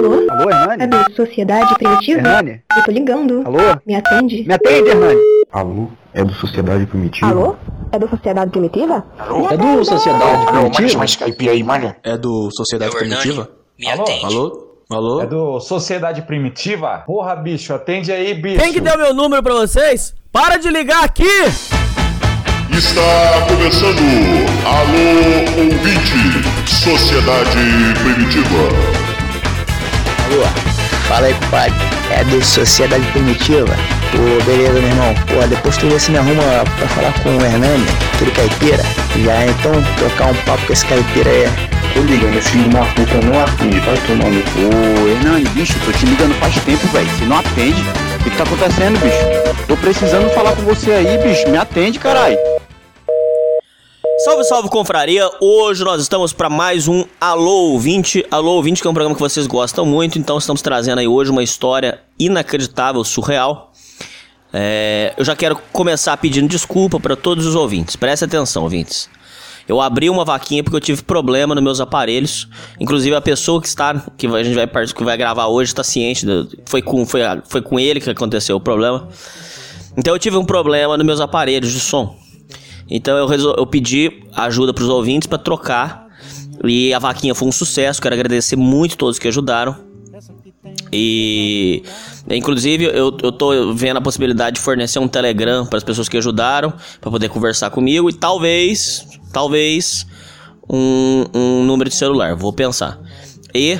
[0.00, 0.26] Alô?
[0.30, 0.82] Alô, Hernani?
[0.82, 2.20] É do Sociedade Primitiva?
[2.20, 2.62] Hernani?
[2.76, 3.42] Eu tô ligando.
[3.46, 3.58] Alô?
[3.86, 4.44] Me atende?
[4.46, 5.20] Me atende, Hernani?
[5.52, 5.88] Alô?
[6.14, 7.30] É do Sociedade Primitiva?
[7.30, 7.56] Alô?
[7.92, 9.04] É do Sociedade Primitiva?
[9.50, 10.98] É do Sociedade Primitiva?
[10.98, 11.94] mais caipira aí, mano.
[12.02, 12.96] É do Sociedade.
[12.96, 13.50] Primitiva?
[13.78, 14.02] Me Alô?
[14.02, 14.24] atende.
[14.24, 14.66] Alô?
[14.90, 15.20] Alô?
[15.20, 17.04] É do Sociedade Primitiva?
[17.06, 18.58] Porra, bicho, atende aí, bicho.
[18.58, 20.14] Quem que deu meu número pra vocês?
[20.32, 21.24] Para de ligar aqui!
[22.72, 23.98] Está começando
[24.64, 27.58] Alô Ouvinte, Sociedade
[28.02, 28.99] Primitiva.
[31.08, 31.74] Fala aí, compadre.
[32.10, 33.74] É do Sociedade Primitiva?
[34.12, 35.14] Pô, beleza, meu irmão.
[35.26, 36.42] Pô, depois tu vê se me arruma
[36.78, 37.84] pra falar com o Hernani,
[38.14, 38.82] aquele caipira.
[39.24, 41.48] Já então trocar um papo com esse caipira aí.
[41.94, 44.40] Tô ligando, esse filho de uma puta não atende, vai tomar no.
[44.40, 47.10] Ô, Hernani, bicho, tô te ligando faz tempo, velho.
[47.18, 49.66] Se não atende, o que, que tá acontecendo, bicho?
[49.66, 51.48] Tô precisando falar com você aí, bicho.
[51.50, 52.36] Me atende, caralho.
[54.24, 55.28] Salve, salve, confraria!
[55.40, 58.24] Hoje nós estamos para mais um Alô Ouvinte.
[58.30, 61.30] Alô Ouvinte, que é um programa que vocês gostam muito, então estamos trazendo aí hoje
[61.30, 63.72] uma história inacreditável, surreal.
[64.52, 67.96] É, eu já quero começar pedindo desculpa para todos os ouvintes.
[67.96, 69.08] Preste atenção, ouvintes.
[69.68, 72.48] Eu abri uma vaquinha porque eu tive problema nos meus aparelhos.
[72.78, 76.26] Inclusive a pessoa que está que a gente vai que vai gravar hoje está ciente.
[76.26, 79.08] do- foi com foi, foi com ele que aconteceu o problema.
[79.96, 82.16] Então eu tive um problema nos meus aparelhos de som.
[82.90, 86.08] Então eu, resol- eu pedi ajuda pros ouvintes para trocar.
[86.64, 88.02] E a vaquinha foi um sucesso.
[88.02, 89.76] Quero agradecer muito todos que ajudaram.
[90.92, 91.82] E
[92.28, 96.16] inclusive eu, eu tô vendo a possibilidade de fornecer um Telegram para as pessoas que
[96.16, 100.06] ajudaram, para poder conversar comigo e talvez, talvez
[100.68, 102.34] um, um número de celular.
[102.34, 102.98] Vou pensar.
[103.54, 103.78] E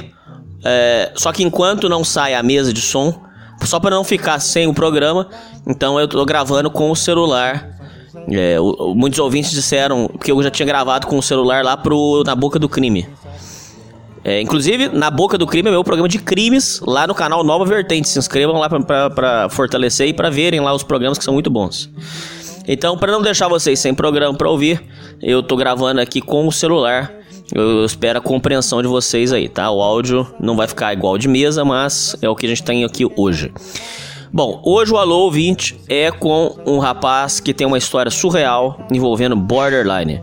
[0.64, 3.22] é, só que enquanto não sai a mesa de som,
[3.64, 5.28] só para não ficar sem o programa,
[5.66, 7.79] então eu tô gravando com o celular.
[8.28, 12.22] É, o- muitos ouvintes disseram que eu já tinha gravado com o celular lá pro
[12.24, 13.06] Na Boca do Crime.
[14.22, 17.64] É, inclusive, Na Boca do Crime é meu programa de crimes lá no canal Nova
[17.64, 18.08] Vertente.
[18.08, 21.90] Se inscrevam lá pra fortalecer e pra verem lá os programas que são muito bons.
[22.68, 24.80] Então, para não deixar vocês sem programa pra ouvir,
[25.22, 27.10] eu tô gravando aqui com o celular.
[27.52, 29.70] Eu espero a compreensão de vocês aí, tá?
[29.70, 32.84] O áudio não vai ficar igual de mesa, mas é o que a gente tem
[32.84, 33.50] aqui hoje.
[34.32, 39.34] Bom, hoje o Alô Ouvinte é com um rapaz que tem uma história surreal envolvendo
[39.34, 40.22] borderline.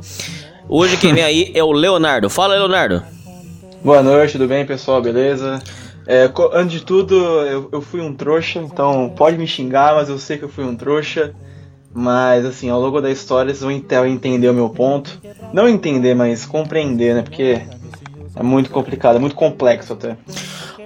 [0.69, 2.29] Hoje quem vem aí é o Leonardo.
[2.29, 3.03] Fala, Leonardo.
[3.83, 5.01] Boa noite, tudo bem, pessoal?
[5.01, 5.59] Beleza?
[6.05, 10.17] É, antes de tudo, eu, eu fui um trouxa, então pode me xingar, mas eu
[10.17, 11.33] sei que eu fui um trouxa.
[11.93, 15.19] Mas, assim, ao longo da história vocês vão ente- entender o meu ponto.
[15.51, 17.21] Não entender, mas compreender, né?
[17.23, 17.61] Porque
[18.35, 20.15] é muito complicado, é muito complexo até.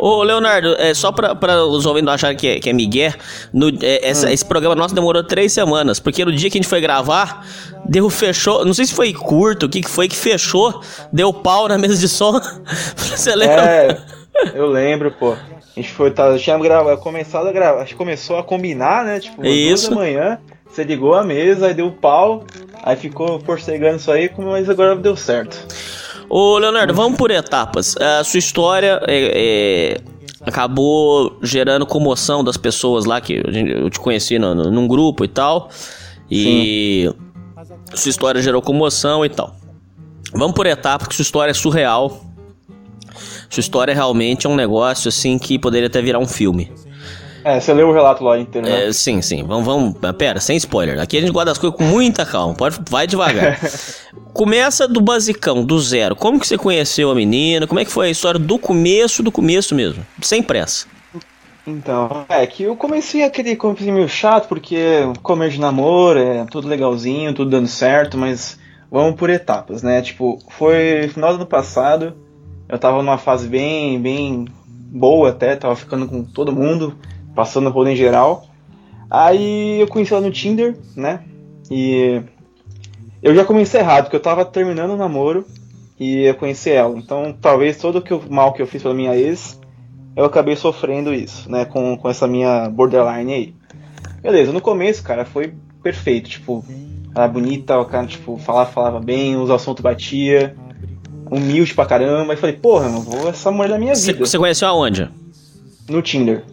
[0.02, 3.14] Ô, Leonardo, é só pra, pra os ouvintes não acharem que é, que é Miguel,
[3.54, 6.68] no, é, essa- esse programa nosso demorou três semanas, porque no dia que a gente
[6.68, 7.46] foi gravar,
[7.86, 10.82] deu fechou, não sei se foi curto, o que, que foi que fechou,
[11.14, 12.34] deu pau na mesa de som.
[12.98, 13.64] Você lembra?
[13.64, 13.98] É,
[14.56, 15.34] eu lembro, pô.
[15.34, 19.20] A gente foi, tá, tinha grava, começado a gravar, acho que começou a combinar, né?
[19.20, 19.90] Tipo, Isso.
[19.92, 22.44] da manhã, você ligou a mesa, aí deu pau,
[22.84, 25.58] aí ficou forcegando isso aí, mas agora deu certo.
[26.34, 27.98] Ô, Leonardo, vamos por etapas.
[27.98, 30.02] A sua história é, é,
[30.46, 35.28] acabou gerando comoção das pessoas lá que eu te conheci no, no- num grupo e
[35.28, 35.70] tal.
[36.30, 37.14] E
[37.94, 39.54] sua história gerou comoção e tal.
[40.34, 42.24] Vamos por etapas, porque sua história é surreal.
[43.50, 46.72] Sua história realmente é um negócio assim que poderia até virar um filme.
[47.44, 48.88] É, você leu o relato lá inteiro, né?
[48.88, 49.44] É, sim, sim.
[49.44, 50.16] Vamos, vamos.
[50.18, 51.00] Pera, sem spoiler.
[51.00, 52.54] Aqui a gente guarda as coisas com muita calma.
[52.54, 53.60] Pode, vai devagar.
[54.34, 56.16] Começa do basicão, do zero.
[56.16, 57.68] Como que você conheceu a menina?
[57.68, 60.06] Como é que foi a história do começo, do começo mesmo?
[60.22, 60.86] Sem pressa.
[61.66, 64.78] Então, é que eu comecei aquele comecinho meio chato, porque
[65.22, 68.58] começo de namoro, é tudo legalzinho, tudo dando certo, mas
[68.90, 70.02] vamos por etapas, né?
[70.02, 72.16] Tipo, foi final do ano passado,
[72.68, 76.98] eu tava numa fase bem, bem boa até, tava ficando com todo mundo,
[77.36, 78.46] passando o rolê em geral.
[79.10, 81.22] Aí eu conheci ela no Tinder, né?
[81.70, 82.22] E
[83.22, 85.46] eu já comecei errado, porque eu tava terminando o namoro
[86.00, 86.98] e eu conheci ela.
[86.98, 89.60] Então, talvez todo o mal que eu fiz pela minha ex,
[90.16, 91.66] eu acabei sofrendo isso, né?
[91.66, 93.56] Com, com essa minha borderline aí.
[94.22, 95.54] Beleza, no começo, cara, foi
[95.84, 96.30] perfeito.
[96.30, 96.64] Tipo,
[97.14, 100.56] ela era bonita, o cara, tipo, falava, falava bem, os assuntos batia,
[101.30, 102.34] humilde pra caramba.
[102.34, 104.26] Aí falei, porra, eu vou essa mulher da minha vida.
[104.26, 105.10] você conheceu aonde?
[105.90, 106.44] No Tinder.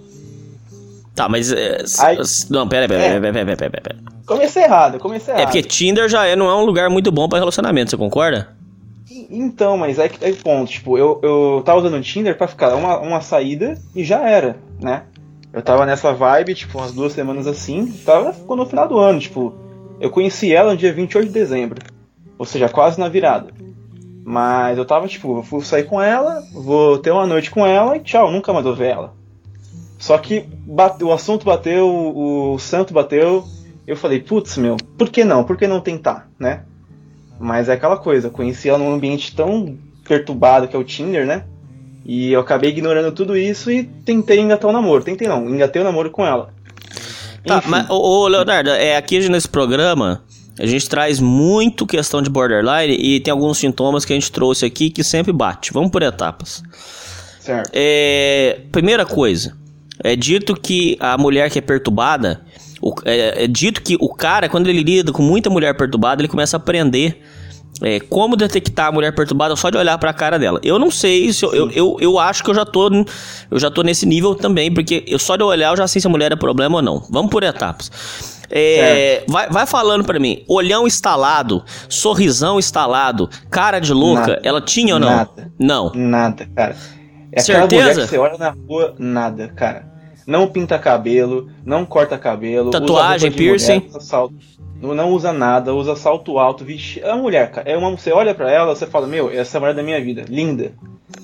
[1.18, 1.52] Tá, mas.
[1.52, 2.16] é, Aí-
[2.48, 3.20] não, pera, pera, É.
[3.20, 3.96] pera, pera, pera, pera.
[4.24, 5.46] Comecei errado, comecei É errado.
[5.52, 8.56] porque Tinder já é, não é um lugar muito bom pra relacionamento, você concorda?
[9.30, 12.74] Então, mas é que é ponto, tipo, eu, eu tava usando o Tinder pra ficar
[12.76, 15.02] uma, uma saída e já era, né?
[15.52, 19.18] Eu tava nessa vibe, tipo, umas duas semanas assim, tava ficou no final do ano,
[19.18, 19.54] tipo,
[20.00, 21.82] eu conheci ela no dia 28 de dezembro,
[22.38, 23.48] ou seja, quase na virada.
[24.24, 27.96] Mas eu tava, tipo, eu vou sair com ela, vou ter uma noite com ela
[27.96, 29.17] e tchau, nunca mais vou ver ela.
[30.08, 33.44] Só que bate- o assunto bateu, o, o santo bateu,
[33.86, 35.44] eu falei, putz, meu, por que não?
[35.44, 36.62] Por que não tentar, né?
[37.38, 39.76] Mas é aquela coisa, conheci ela num ambiente tão
[40.08, 41.44] perturbado que é o Tinder, né?
[42.06, 45.04] E eu acabei ignorando tudo isso e tentei engatar o namoro.
[45.04, 46.54] Tentei não, engatei o namoro com ela.
[47.44, 47.68] Tá, Enfim.
[47.68, 50.24] mas, ô, ô, Leonardo, é, aqui nesse programa
[50.58, 54.64] a gente traz muito questão de borderline e tem alguns sintomas que a gente trouxe
[54.64, 55.70] aqui que sempre bate.
[55.70, 56.62] Vamos por etapas.
[57.40, 57.70] Certo.
[57.74, 59.54] É, primeira coisa,
[60.02, 62.42] é dito que a mulher que é perturbada,
[62.80, 66.28] o- é, é dito que o cara, quando ele lida com muita mulher perturbada, ele
[66.28, 67.20] começa a aprender
[67.82, 70.58] é, como detectar a mulher perturbada só de olhar pra cara dela.
[70.64, 72.90] Eu não sei se eu, eu, eu, eu acho que eu já tô
[73.50, 76.00] eu já tô nesse nível também, porque eu só de eu olhar eu já sei
[76.00, 77.04] se a mulher é problema ou não.
[77.10, 77.90] Vamos por etapas.
[78.50, 84.40] É, vai, vai falando pra mim, olhão instalado, sorrisão instalado, cara de louca, Nada.
[84.42, 85.08] ela tinha ou não?
[85.10, 85.52] Nada.
[85.58, 85.92] Não.
[85.94, 86.74] Nada, cara.
[87.32, 88.00] É aquela mulher Certeza?
[88.02, 89.86] que você olha na rua, nada, cara.
[90.26, 92.70] Não pinta cabelo, não corta cabelo.
[92.70, 93.86] Tatuagem, mulher, piercing.
[93.88, 94.34] usa salto,
[94.80, 97.00] não, usa nada, usa salto alto, vixe.
[97.00, 97.68] É uma mulher, cara.
[97.68, 100.00] É uma, você olha pra ela, você fala, meu, essa é a mulher da minha
[100.00, 100.24] vida.
[100.28, 100.72] Linda.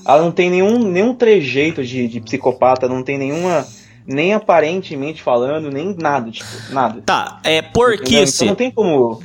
[0.06, 3.66] Ela não tem nenhum, nenhum trejeito de, de psicopata, não tem nenhuma.
[4.06, 7.00] Nem aparentemente falando, nem nada, tipo, nada.
[7.06, 8.36] Tá, é porquice.
[8.36, 9.22] Então não tem como.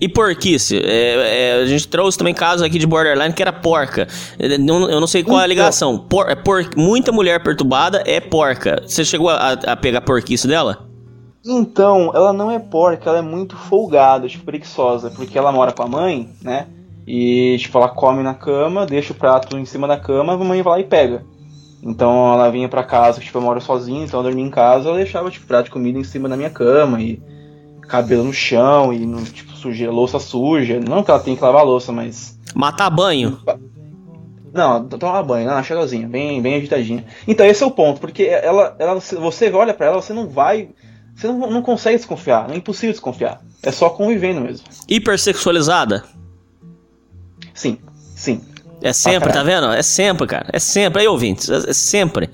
[0.00, 0.78] E porquice?
[0.78, 4.06] É, é, a gente trouxe também casos aqui de borderline que era porca.
[4.60, 5.48] Não- Eu não sei qual é a Então.
[5.48, 5.98] ligação.
[5.98, 8.82] Por, é por- muita mulher perturbada é porca.
[8.86, 10.86] Você chegou a, a pegar porquice dela?
[11.46, 15.82] Então, ela não é porca, ela é muito folgada, tipo, preguiçosa, porque ela mora com
[15.82, 16.66] a mãe, né?
[17.06, 20.60] E, tipo, ela come na cama, deixa o prato em cima da cama, a mãe
[20.60, 21.24] vai lá e pega.
[21.82, 24.98] Então ela vinha pra casa, tipo, eu moro sozinho, então eu dormia em casa, ela
[24.98, 27.22] deixava, tipo, prato de comida em cima da minha cama e
[27.88, 30.80] cabelo no chão e, no, tipo, sujeira, louça suja.
[30.80, 33.38] Não que ela tenha que lavar a louça, mas Matar banho.
[34.52, 37.04] não, toma banho, não, cheirosinha, bem, bem agitadinha.
[37.26, 40.70] Então esse é o ponto, porque ela, ela você olha pra ela, você não vai,
[41.14, 43.40] você não, não consegue desconfiar, é impossível desconfiar.
[43.62, 44.66] É só convivendo mesmo.
[44.88, 46.04] Hipersexualizada?
[47.52, 47.78] Sim,
[48.14, 48.40] sim.
[48.80, 49.66] É sempre, tá vendo?
[49.72, 50.46] É sempre, cara.
[50.52, 51.02] É sempre.
[51.02, 52.30] Aí, ouvintes, é, é sempre.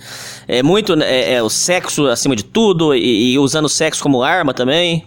[0.46, 0.92] É muito.
[1.02, 5.06] É, é o sexo acima de tudo e, e usando o sexo como arma também.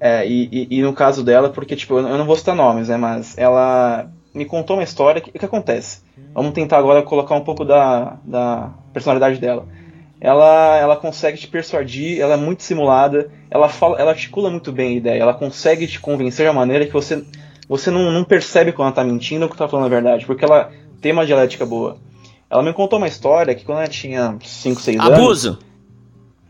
[0.00, 2.96] É, e, e, e no caso dela, porque, tipo, eu não- vou citar nomes, né,
[2.96, 6.02] mas ela me contou uma história, que- o que, acontece?
[6.34, 9.66] Vamos tentar agora colocar um pouco da, da personalidade dela.
[10.20, 14.88] Ela, ela consegue te persuadir, ela é muito simulada, ela fala, ela articula muito bem
[14.94, 17.24] a ideia, ela consegue te convencer de uma maneira que você,
[17.68, 20.44] você não, não percebe quando ela tá mentindo ou que tá falando a verdade, porque
[20.44, 20.70] ela
[21.00, 21.96] tem uma dialética boa.
[22.50, 25.12] Ela me contou uma história que quando ela tinha 5, 6 anos.
[25.18, 25.58] Abuso.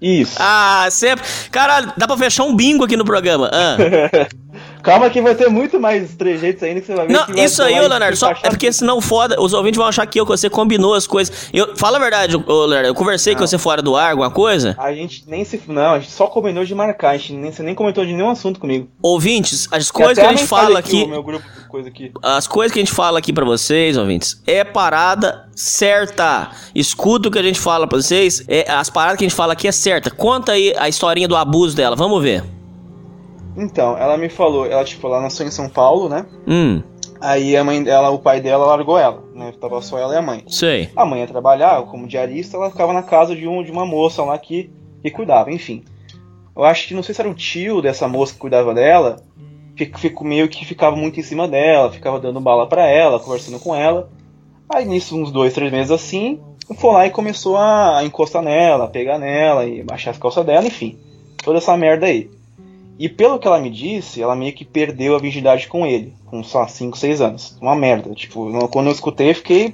[0.00, 0.36] Isso.
[0.38, 1.24] Ah, sempre.
[1.50, 3.50] Caralho, dá pra fechar um bingo aqui no programa.
[3.52, 3.76] Ah.
[4.82, 7.62] Calma que vai ter muito mais trejeitos ainda que você vai ver Não, vai isso
[7.62, 10.30] aí, ô Leonardo, só, é porque senão foda, os ouvintes vão achar que eu, que
[10.30, 11.48] você combinou as coisas.
[11.52, 13.46] Eu, fala a verdade, ô Leonardo, eu conversei com Não.
[13.46, 14.74] você fora do ar, alguma coisa?
[14.78, 15.60] A gente nem se.
[15.66, 18.30] Não, a gente só combinou de marcar, a gente nem, você nem comentou de nenhum
[18.30, 18.88] assunto comigo.
[19.02, 22.10] Ouvintes, as coisas que a gente fala aqui, meu grupo coisa aqui.
[22.22, 26.50] as coisas que a gente fala aqui pra vocês, ouvintes, é parada certa.
[26.74, 29.52] Escuta o que a gente fala pra vocês, é, as paradas que a gente fala
[29.52, 30.10] aqui é certa.
[30.10, 32.42] Conta aí a historinha do abuso dela, vamos ver.
[33.56, 36.26] Então, ela me falou, ela, tipo, ela nasceu em São Paulo, né?
[36.46, 36.82] Hum,
[37.20, 39.52] Aí a mãe dela, o pai dela largou ela, né?
[39.60, 40.44] Tava só ela e a mãe.
[40.46, 40.88] sei.
[40.94, 44.22] A mãe ia trabalhar como diarista, ela ficava na casa de, um, de uma moça
[44.22, 44.70] lá que,
[45.02, 45.84] que cuidava, enfim.
[46.56, 49.16] Eu acho que não sei se era o tio dessa moça que cuidava dela,
[49.76, 53.58] fico, fico meio que ficava muito em cima dela, ficava dando bala pra ela, conversando
[53.58, 54.08] com ela.
[54.68, 56.40] Aí nisso, uns dois, três meses assim,
[56.76, 60.66] foi lá e começou a encostar nela, a pegar nela e baixar as calças dela,
[60.66, 60.98] enfim.
[61.42, 62.30] Toda essa merda aí.
[62.98, 66.42] E pelo que ela me disse, ela meio que perdeu a virgindade com ele, com
[66.42, 67.56] só 5, 6 anos.
[67.60, 68.12] Uma merda.
[68.14, 69.72] Tipo, quando eu escutei, eu fiquei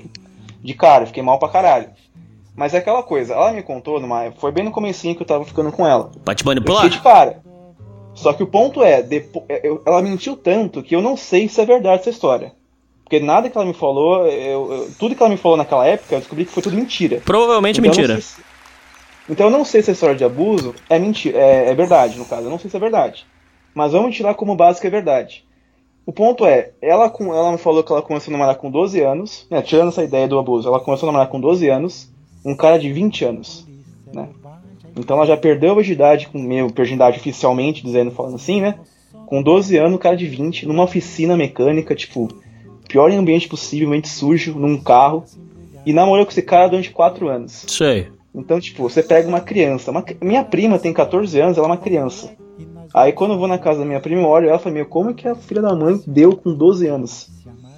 [0.62, 1.88] de cara, fiquei mal pra caralho.
[2.54, 4.30] Mas é aquela coisa, ela me contou numa.
[4.38, 6.10] Foi bem no comecinho que eu tava ficando com ela.
[6.24, 6.88] Pra te Eu fiquei manipular?
[6.88, 7.42] de cara.
[8.14, 11.60] Só que o ponto é, depo- é, ela mentiu tanto que eu não sei se
[11.60, 12.52] é verdade essa história.
[13.02, 16.14] Porque nada que ela me falou, eu- eu- tudo que ela me falou naquela época,
[16.14, 17.20] eu descobri que foi tudo mentira.
[17.24, 18.20] Provavelmente Então, mentira.
[18.20, 18.40] se-
[19.28, 22.24] Então eu não sei se a história de abuso é mentira, é, é verdade, no
[22.24, 22.44] caso.
[22.44, 23.26] Eu não sei se é verdade.
[23.74, 25.44] Mas vamos tirar como base que é verdade.
[26.06, 29.00] O ponto é, ela, com, ela me falou que ela começou a namorar com 12
[29.00, 32.12] anos, né, tirando essa ideia do abuso, ela começou a namorar com 12 anos,
[32.44, 33.66] um cara de 20 anos,
[34.12, 34.28] né?
[34.96, 38.78] Então ela já perdeu a virgindade, com meu, virgindade oficialmente, dizendo, falando assim, né?
[39.26, 42.28] Com 12 anos, um cara de 20, numa oficina mecânica, tipo,
[42.86, 45.24] pior ambiente possível, ambiente sujo, num carro,
[45.86, 47.64] e namorou com esse cara durante 4 anos.
[47.66, 48.08] Sei.
[48.34, 49.90] Então, tipo, você pega uma criança.
[49.90, 52.30] uma minha prima tem 14 anos, ela é uma criança.
[52.92, 54.86] Aí quando eu vou na casa da minha prima, eu olho ela e falo, meu,
[54.86, 57.28] como é que a filha da mãe deu com 12 anos?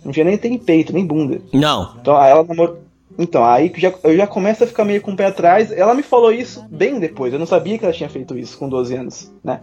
[0.05, 1.41] Não tinha nem tem peito, nem bunda.
[1.53, 1.95] Não.
[2.01, 2.79] Então aí ela namorou.
[3.19, 5.73] Então, aí já, eu já começo a ficar meio com o pé atrás.
[5.73, 7.33] Ela me falou isso bem depois.
[7.33, 9.61] Eu não sabia que ela tinha feito isso com 12 anos, né?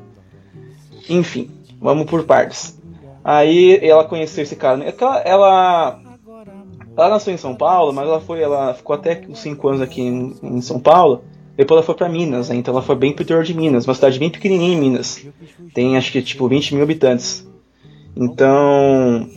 [1.08, 2.80] Enfim, vamos por partes.
[3.24, 4.84] Aí ela conheceu esse cara.
[4.84, 6.00] Ela, ela,
[6.96, 10.02] ela nasceu em São Paulo, mas ela foi, ela ficou até uns 5 anos aqui
[10.02, 11.24] em, em São Paulo.
[11.56, 12.56] Depois ela foi pra Minas, né?
[12.56, 15.26] Então ela foi bem pro interior de Minas, uma cidade bem pequenininha em Minas.
[15.74, 17.48] Tem acho que tipo 20 mil habitantes.
[18.16, 19.28] Então,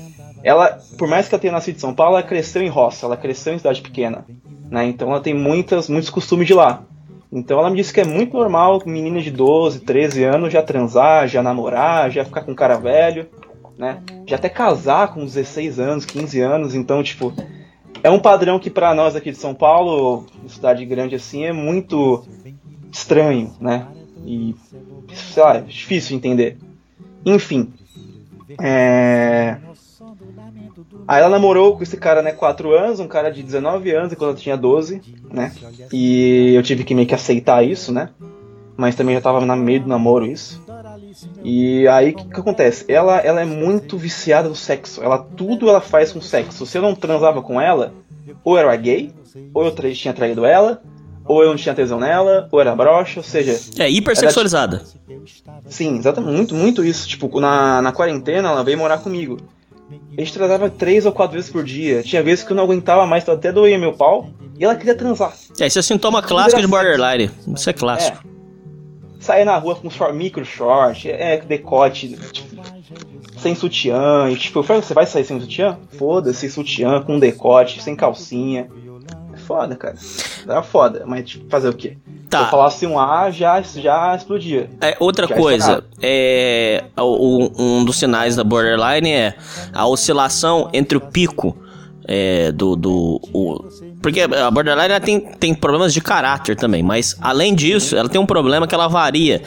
[0.42, 3.16] ela, por mais que ela tenha nascido em São Paulo, ela cresceu em roça, ela
[3.16, 4.24] cresceu em cidade pequena,
[4.70, 4.86] né?
[4.86, 6.82] Então ela tem muitas, muitos costumes de lá.
[7.32, 11.26] Então ela me disse que é muito normal menina de 12, 13 anos já transar,
[11.26, 13.28] já namorar, já ficar com cara velho,
[13.78, 14.02] né?
[14.26, 17.32] Já até casar com 16 anos, 15 anos, então tipo,
[18.02, 22.24] é um padrão que para nós aqui de São Paulo, cidade grande assim, é muito
[22.90, 23.86] estranho, né?
[24.24, 24.54] E
[25.14, 26.58] sei lá, é difícil de entender.
[27.24, 27.72] Enfim,
[28.60, 29.56] é...
[31.08, 34.30] Aí ela namorou com esse cara, né, 4 anos, um cara de 19 anos, enquanto
[34.30, 35.52] ela tinha 12, né?
[35.92, 38.10] E eu tive que meio que aceitar isso, né?
[38.76, 40.62] Mas também já tava no meio do namoro isso.
[41.42, 42.84] E aí o que, que, acontece?
[42.88, 45.02] Ela, ela é muito viciada no sexo.
[45.02, 46.66] Ela tudo ela faz com sexo.
[46.66, 47.92] Se eu não transava com ela,
[48.44, 49.12] ou era gay,
[49.54, 50.82] ou eu tra tinha traído ela,
[51.24, 53.58] ou eu não tinha tesão nela, ou era broxa, ou seja.
[53.78, 54.82] É hipersexualizada.
[55.08, 55.20] Era,
[55.66, 56.32] sim, exatamente.
[56.34, 57.08] Muito, muito isso.
[57.08, 59.38] Tipo, na, na quarentena ela veio morar comigo.
[60.16, 62.02] A gente transava três ou quatro vezes por dia.
[62.02, 64.28] Tinha vezes que eu não aguentava mais, até doía meu pau.
[64.58, 65.32] E ela queria transar.
[65.60, 67.30] É, isso é sintoma clássico de borderline.
[67.54, 68.26] Isso é clássico.
[68.32, 68.35] É.
[69.26, 72.62] Sair na rua com short, micro short, é, decote, tipo,
[73.38, 74.30] sem sutiã.
[74.30, 75.76] E tipo, você vai sair sem sutiã?
[75.98, 78.68] Foda-se, sutiã, com decote, sem calcinha.
[79.34, 79.96] É foda, cara.
[80.48, 81.96] Era foda, mas tipo, fazer o quê?
[82.30, 82.38] Tá.
[82.38, 84.70] Se eu falasse um A, já, já explodia.
[84.80, 89.34] É, outra Já coisa, é, o- um dos sinais da borderline é
[89.72, 91.56] a oscilação entre o pico
[92.06, 92.76] é, do.
[92.76, 93.64] do o-
[94.00, 98.20] porque a borderline ela tem, tem problemas de caráter também, mas além disso, ela tem
[98.20, 99.42] um problema que ela varia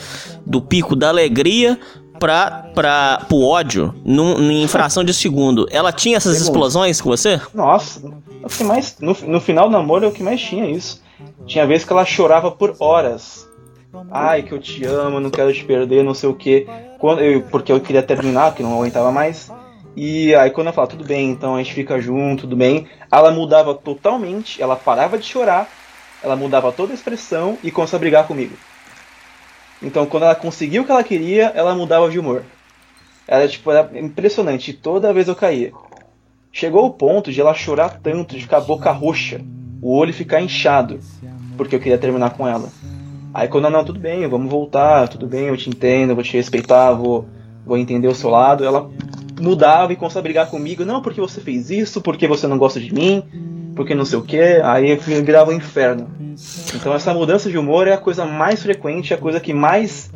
[0.45, 1.79] do pico da alegria
[2.19, 5.67] pra, pra, pro ódio num, em fração de segundo.
[5.71, 7.39] Ela tinha essas explosões com você?
[7.53, 8.05] Nossa,
[8.43, 11.01] o que mais, no, no final do namoro é o que mais tinha isso.
[11.45, 13.47] Tinha vezes que ela chorava por horas.
[14.11, 16.67] Ai, que eu te amo, não quero te perder, não sei o que.
[16.99, 19.51] Quando eu, porque eu queria terminar, porque não aguentava mais.
[19.95, 22.87] E aí quando eu falava, tudo bem, então a gente fica junto, tudo bem.
[23.11, 25.69] Ela mudava totalmente, ela parava de chorar,
[26.23, 28.55] ela mudava toda a expressão e começou a brigar comigo.
[29.81, 32.43] Então quando ela conseguiu o que ela queria, ela mudava de humor.
[33.27, 35.71] Era tipo, era impressionante, toda vez eu caía.
[36.51, 39.39] Chegou o ponto de ela chorar tanto, de ficar boca roxa,
[39.81, 40.99] o olho ficar inchado,
[41.55, 42.69] porque eu queria terminar com ela.
[43.33, 46.23] Aí quando ela, não, tudo bem, vamos voltar, tudo bem, eu te entendo, eu vou
[46.23, 47.27] te respeitar, vou,
[47.63, 48.89] vou entender o seu lado, ela
[49.39, 52.79] mudava e começava a brigar comigo, não, porque você fez isso, porque você não gosta
[52.79, 53.23] de mim,
[53.75, 56.09] porque não sei o que, aí virava um inferno.
[56.75, 60.11] Então essa mudança de humor é a coisa mais frequente, é a coisa que mais.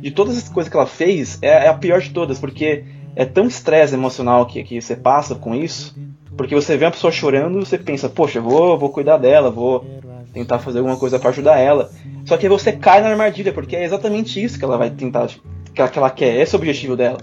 [0.00, 3.24] De todas as coisas que ela fez, é, é a pior de todas, porque é
[3.24, 5.94] tão estresse emocional que, que você passa com isso,
[6.36, 9.84] porque você vê uma pessoa chorando e você pensa, poxa, vou, vou cuidar dela, vou
[10.32, 11.90] tentar fazer alguma coisa para ajudar ela.
[12.24, 15.88] Só que você cai na armadilha, porque é exatamente isso que ela vai tentar, que
[15.88, 17.18] que ela quer, esse é o objetivo dela.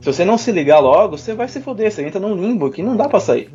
[0.00, 2.82] Se você não se ligar logo, você vai se foder, você entra num limbo que
[2.82, 3.50] não dá pra sair.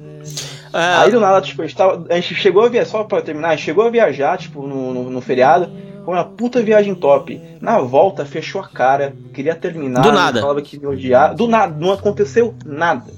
[0.73, 3.21] Ah, Aí do nada, tipo, a gente, tava, a gente chegou a viajar, só pra
[3.21, 5.69] terminar, a gente chegou a viajar, tipo, no, no, no feriado,
[6.03, 7.39] foi uma puta viagem top.
[7.61, 10.41] Na volta, fechou a cara, queria terminar, Do nada.
[10.41, 11.33] falava que me odiava.
[11.35, 13.11] Do nada, não aconteceu nada.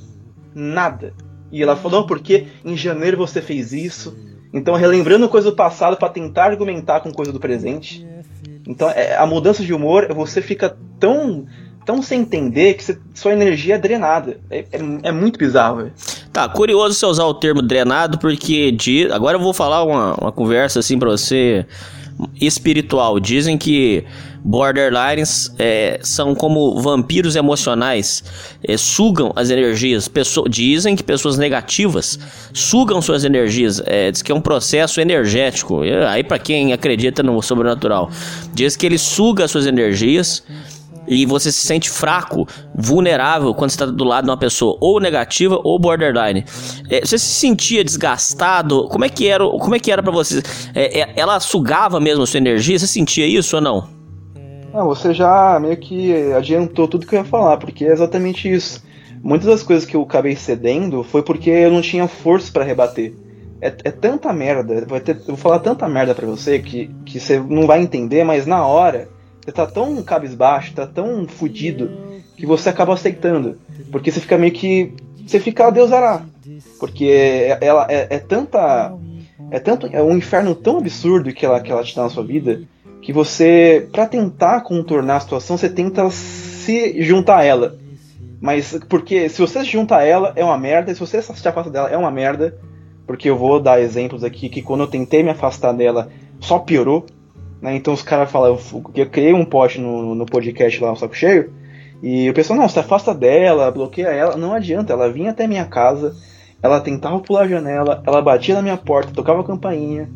[0.53, 1.13] Nada.
[1.51, 4.15] E ela falou, "Não, porque em janeiro você fez isso.
[4.53, 8.05] Então, relembrando coisa do passado pra tentar argumentar com coisa do presente.
[8.67, 11.46] Então, é, a mudança de humor, você fica tão,
[11.85, 14.37] tão sem entender que sua energia é drenada.
[14.49, 15.93] É, é, é muito bizarro, velho.
[16.33, 20.31] Tá, curioso você usar o termo drenado, porque di- agora eu vou falar uma, uma
[20.31, 21.65] conversa assim pra você
[22.39, 23.19] espiritual.
[23.19, 24.03] Dizem que
[24.43, 28.23] borderlines é, são como vampiros emocionais,
[28.63, 30.07] é, sugam as energias.
[30.07, 32.19] Pesso- dizem que pessoas negativas
[32.53, 33.81] sugam suas energias.
[33.85, 35.81] É, diz que é um processo energético.
[36.07, 38.09] Aí pra quem acredita no sobrenatural,
[38.53, 40.43] diz que ele suga as suas energias
[41.07, 45.00] e você se sente fraco, vulnerável quando você está do lado de uma pessoa ou
[45.00, 46.45] negativa ou borderline.
[46.89, 48.88] É, você se sentia desgastado?
[48.89, 49.45] Como é que era?
[49.45, 50.41] Como é que era para você?
[50.74, 52.77] É, é, ela sugava mesmo a sua energia?
[52.77, 53.88] Você sentia isso ou não?
[54.74, 58.83] Ah, você já meio que adiantou tudo que eu ia falar, porque é exatamente isso.
[59.24, 63.13] Muitas das coisas que eu acabei cedendo foi porque eu não tinha força pra rebater.
[63.62, 67.19] É, é tanta merda, vai ter, eu vou falar tanta merda pra você que, que
[67.19, 69.07] você não vai entender, mas na hora
[69.45, 71.89] você tá tão cabisbaixo, tá tão fudido,
[72.35, 73.57] que você acaba aceitando.
[73.91, 74.91] Porque você fica meio que
[75.25, 76.23] você fica a Deus dará.
[76.79, 78.93] Porque ela é, é tanta.
[79.51, 79.87] É tanto.
[79.87, 82.61] É um inferno tão absurdo que ela, que ela te dá na sua vida
[83.05, 87.77] que você, pra tentar contornar a situação, você tenta se juntar a ela.
[88.41, 91.69] Mas porque se você se junta a ela, é uma merda, se você se afasta
[91.69, 92.57] dela, é uma merda.
[93.05, 96.09] Porque eu vou dar exemplos aqui que quando eu tentei me afastar dela,
[96.39, 97.05] só piorou.
[97.62, 97.75] Né?
[97.75, 101.15] Então os caras falam, eu, eu criei um post no, no podcast lá, o Saco
[101.15, 101.51] Cheio,
[102.01, 104.38] e o pessoal, não, se afasta dela, bloqueia ela.
[104.38, 106.15] Não adianta, ela vinha até minha casa,
[106.62, 110.09] ela tentava pular a janela, ela batia na minha porta, tocava a campainha.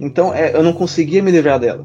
[0.00, 1.84] Então é, eu não conseguia me livrar dela.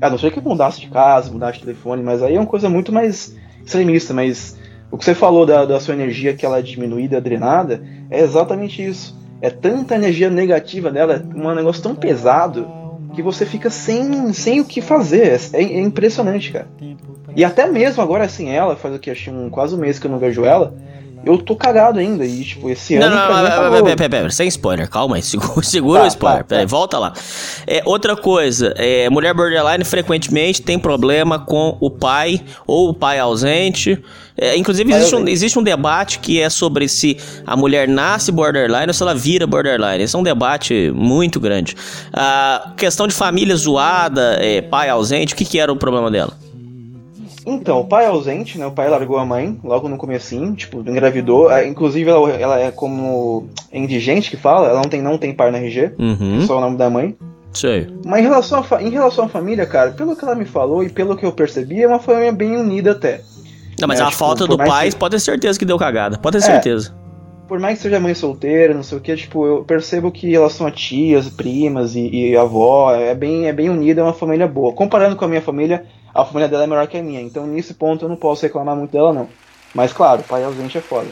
[0.00, 2.46] A não ser que eu mudasse de casa, mudasse de telefone, mas aí é uma
[2.46, 4.12] coisa muito mais extremista.
[4.12, 4.58] Mas
[4.90, 8.84] o que você falou da, da sua energia que ela é diminuída, drenada, é exatamente
[8.84, 9.18] isso.
[9.40, 12.66] É tanta energia negativa dela, é um negócio tão pesado
[13.14, 15.40] que você fica sem, sem o que fazer.
[15.52, 16.68] É, é impressionante, cara.
[17.34, 19.10] E até mesmo agora sem ela, faz o que?
[19.10, 20.74] Acho um, quase um mês que eu não vejo ela.
[21.26, 22.24] Eu tô cagado ainda.
[22.24, 23.16] E, tipo, esse Não, ano.
[23.16, 23.82] não, mim, não, acabou.
[23.84, 26.70] pera, pera, pera, sem spoiler, calma aí, segura, segura Tá, o spoiler, tá, peraí, tá.
[26.70, 27.12] volta lá.
[27.66, 33.18] É, outra coisa, é, mulher borderline frequentemente tem problema com o pai ou o pai
[33.18, 34.02] ausente.
[34.36, 37.16] É, inclusive, existe um, existe um debate que é sobre se
[37.46, 40.02] a mulher nasce borderline ou se ela vira borderline.
[40.02, 41.76] Esse é um debate muito grande.
[42.12, 46.32] A questão de família zoada, é, pai ausente, o que, que era o problema dela?
[47.46, 48.66] Então, o pai é ausente, né?
[48.66, 51.50] O pai largou a mãe logo no comecinho, tipo, engravidou.
[51.50, 55.50] É, Inclusive, ela, ela é como indigente que fala, ela não tem, não tem pai
[55.50, 57.14] no RG, Uhum, só o nome da mãe.
[57.52, 57.86] sei.
[58.04, 60.88] Mas em relação, a, em relação à família, cara, pelo que ela me falou e
[60.88, 63.20] pelo que eu percebi, é uma família bem unida até.
[63.78, 66.16] Não, mas É, a tipo, falta do pai, que- pode ter certeza que deu cagada.
[66.18, 66.46] Pode ter É.
[66.46, 66.94] certeza.
[67.54, 70.66] Por mais que seja mãe solteira, não sei o que, tipo, eu percebo que relação
[70.66, 74.72] a tias, primas e, e avó, é bem, é bem unida, é uma família boa.
[74.72, 77.20] Comparando com a minha família, a família dela é melhor que a minha.
[77.20, 79.28] Então, nesse ponto, eu não posso reclamar muito dela, não.
[79.72, 81.06] Mas, claro, pai ausente é foda.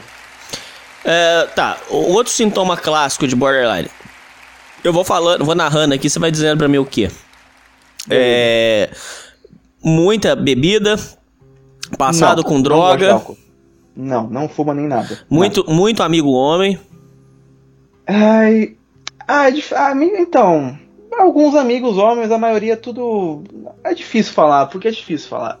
[1.05, 3.89] É, tá, o outro sintoma clássico de borderline.
[4.83, 7.09] Eu vou falando, vou narrando aqui, você vai dizendo pra mim o que.
[8.09, 8.89] É.
[9.81, 10.99] Muita bebida,
[11.97, 13.21] passado Não, com droga.
[13.95, 15.19] Não, não fuma nem nada.
[15.29, 16.79] muito, muito amigo homem.
[18.07, 18.75] Ai.
[19.51, 20.77] Dif- ah, então.
[21.17, 23.43] Alguns amigos homens, a maioria tudo.
[23.83, 25.59] É difícil falar, porque é difícil falar.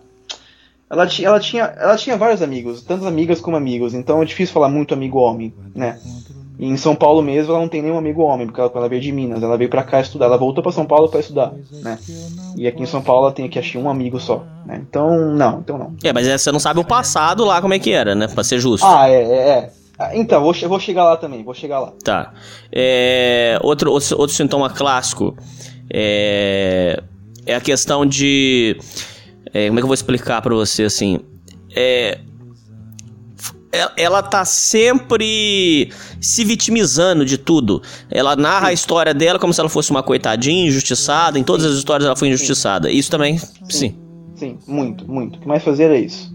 [0.89, 4.69] Ela, ela, tinha, ela tinha vários amigos, tanto amigas como amigos, então é difícil falar
[4.69, 5.99] muito amigo homem, né?
[6.59, 9.01] E em São Paulo mesmo ela não tem nenhum amigo homem, porque ela, ela veio
[9.01, 11.97] de Minas, ela veio pra cá estudar, ela voltou pra São Paulo pra estudar, né?
[12.55, 14.81] E aqui em São Paulo ela tem aqui acho um amigo só, né?
[14.87, 15.95] Então, não, então não.
[16.03, 18.27] É, mas é, você não sabe o passado lá como é que era, né?
[18.27, 18.85] Pra ser justo.
[18.85, 19.69] Ah, é, é, é.
[19.97, 21.93] Ah, Então, vou, vou chegar lá também, vou chegar lá.
[22.03, 22.33] Tá.
[22.71, 25.35] É, outro, outro, outro sintoma clássico
[25.91, 27.01] é,
[27.45, 28.77] é a questão de.
[29.53, 31.19] é, como é que eu vou explicar pra você assim?
[31.75, 32.19] É,
[33.73, 35.89] ela- ela tá sempre
[36.21, 37.81] se vitimizando de tudo.
[38.09, 41.37] Ela narra a história dela como se ela fosse uma coitadinha, injustiçada.
[41.39, 42.89] Em todas as histórias ela foi injustiçada.
[42.91, 43.37] Isso também,
[43.69, 43.95] sim.
[44.35, 45.37] Sim, muito, muito.
[45.37, 46.33] O que mais fazia era isso.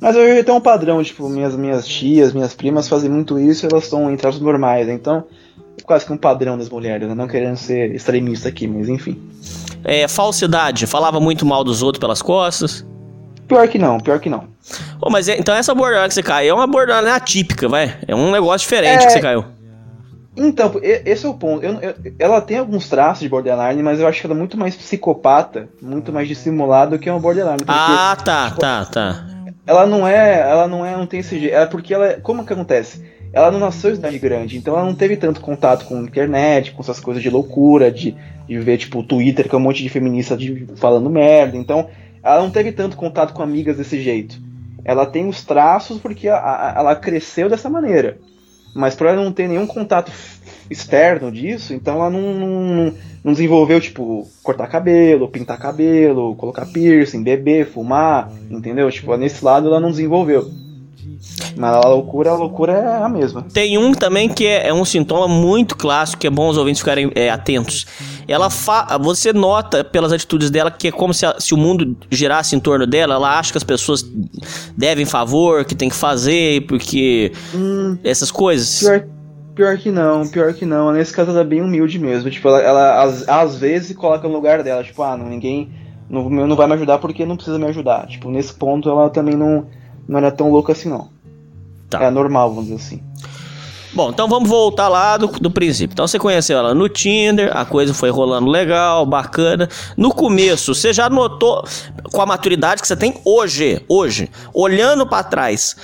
[0.00, 3.66] Mas eu já tenho um padrão, tipo, minhas, minhas tias, minhas primas fazem muito isso
[3.66, 5.24] e elas estão entre as normais, então
[5.76, 7.14] é quase que um padrão das mulheres, né?
[7.14, 9.18] Não querendo ser extremista aqui, mas enfim.
[9.84, 10.86] É, falsidade.
[10.86, 12.84] Falava muito mal dos outros pelas costas.
[13.48, 14.44] Pior que não, pior que não.
[15.00, 17.96] Ô, mas é- então essa borderline que você caiu é uma borderline atípica, vai.
[18.06, 19.06] É um negócio diferente É.
[19.06, 19.44] que você caiu.
[20.36, 21.64] Então, esse é o ponto.
[21.64, 24.56] Eu- eu- ela tem alguns traços de borderline, mas eu acho que ela é muito
[24.56, 27.58] mais psicopata, muito mais dissimulada do que uma borderline.
[27.66, 29.24] Ah, tá, tá, tá.
[29.66, 31.54] ela não é, ela não é, não tem esse jeito.
[31.54, 33.02] É porque ela, como que acontece?
[33.32, 36.80] Ela não nasceu em cidade grande, então ela não teve tanto contato com internet, com
[36.82, 38.14] essas coisas de loucura, de,
[38.46, 41.56] de ver tipo o Twitter que é um monte de feminista de, falando merda.
[41.56, 41.88] Então,
[42.22, 44.40] ela não teve tanto contato com amigas desse jeito.
[44.84, 48.18] Ela tem os traços porque a- a- ela cresceu dessa maneira.
[48.74, 50.12] Mas por ela não ter nenhum contato
[50.70, 57.22] externo disso, então ela não, não, não desenvolveu, tipo, cortar cabelo, pintar cabelo, colocar piercing,
[57.22, 58.90] beber, fumar, entendeu?
[58.90, 60.48] Tipo, nesse lado ela não desenvolveu.
[61.56, 63.42] Mas a loucura, a loucura é a mesma.
[63.52, 66.80] Tem um também que é, é um sintoma muito clássico, que é bom os ouvintes
[66.80, 67.86] ficarem é, atentos.
[68.26, 71.96] Ela fa você nota pelas atitudes dela que é como se, a- se o mundo
[72.10, 74.04] girasse em torno dela, ela acha que as pessoas
[74.76, 77.32] devem favor, que tem que fazer, porque
[78.04, 78.80] essas coisas.
[78.80, 79.04] Pior,
[79.54, 80.92] pior que não, pior que não.
[80.92, 82.30] Nesse caso ela é bem humilde mesmo.
[82.30, 85.68] Tipo, ela, ela às, às vezes coloca no lugar dela, tipo, ah, não, ninguém
[86.08, 88.06] não, não vai me ajudar porque não precisa me ajudar.
[88.06, 89.66] Tipo, nesse ponto ela também não,
[90.08, 91.08] não era tão louca assim não.
[91.90, 92.02] Tá.
[92.02, 93.02] É normal, vamos dizer assim.
[93.94, 95.94] Bom, então vamos voltar lá do, do princípio.
[95.94, 99.68] Então você conheceu ela no Tinder, a coisa foi rolando legal, bacana.
[99.96, 101.64] No começo, você já notou,
[102.12, 105.74] com a maturidade que você tem hoje, hoje, olhando pra trás,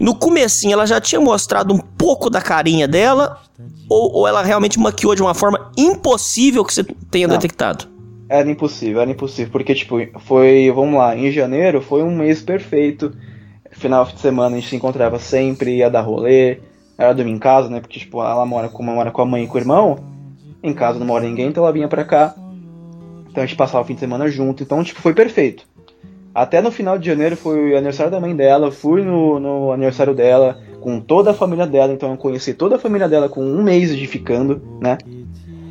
[0.00, 3.38] no comecinho ela já tinha mostrado um pouco da carinha dela?
[3.88, 7.36] Ou, ou ela realmente maquiou de uma forma impossível que você tenha Não.
[7.36, 7.86] detectado?
[8.28, 13.12] Era impossível, era impossível, porque, tipo, foi, vamos lá, em janeiro foi um mês perfeito.
[13.82, 16.60] Final de semana a gente se encontrava sempre, ia dar rolê,
[16.96, 17.80] era dormir em casa, né?
[17.80, 19.98] Porque, tipo, ela mora com, mora com a mãe e com o irmão,
[20.62, 22.32] em casa não mora ninguém, então ela vinha pra cá.
[23.28, 25.64] Então a gente passava o fim de semana junto, então, tipo, foi perfeito.
[26.32, 30.14] Até no final de janeiro foi o aniversário da mãe dela, fui no, no aniversário
[30.14, 33.64] dela, com toda a família dela, então eu conheci toda a família dela com um
[33.64, 34.96] mês de ficando, né?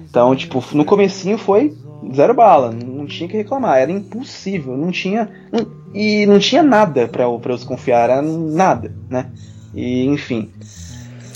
[0.10, 1.74] Então, tipo, no comecinho foi
[2.16, 5.30] zero bala, não tinha que reclamar, era impossível, não tinha.
[5.52, 9.26] não- e não tinha nada pra eu, pra eu desconfiar, era nada, né?
[9.76, 10.50] E enfim.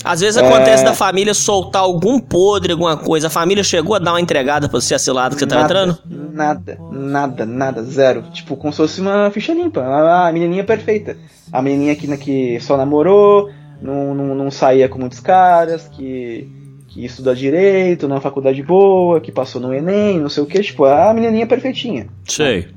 [0.02, 0.46] Às vezes É.
[0.46, 3.26] acontece da família soltar algum podre, alguma coisa.
[3.26, 5.74] A família chegou a dar uma entregada pra você a cilada que você tava nada,
[5.74, 5.98] entrando?
[6.32, 8.22] Nada, nada, nada, zero.
[8.32, 9.80] Tipo, como se fosse uma ficha limpa.
[9.82, 11.16] A, a menininha perfeita.
[11.52, 13.50] A menininha que, que só namorou,
[13.82, 16.48] não, não, não saía com muitos caras, que,
[16.96, 20.62] que estuda direito, numa faculdade boa, que passou no Enem, não sei o que.
[20.62, 22.06] Tipo, a menininha perfeitinha.
[22.24, 22.68] Sei.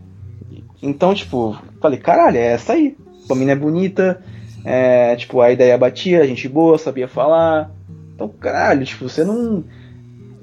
[0.84, 2.98] Então, tipo, falei, caralho, é essa aí.
[3.30, 4.22] A menina é bonita,
[4.66, 7.72] é, tipo, a ideia batia, a gente boa, sabia falar.
[8.14, 9.64] Então, caralho, tipo, você não.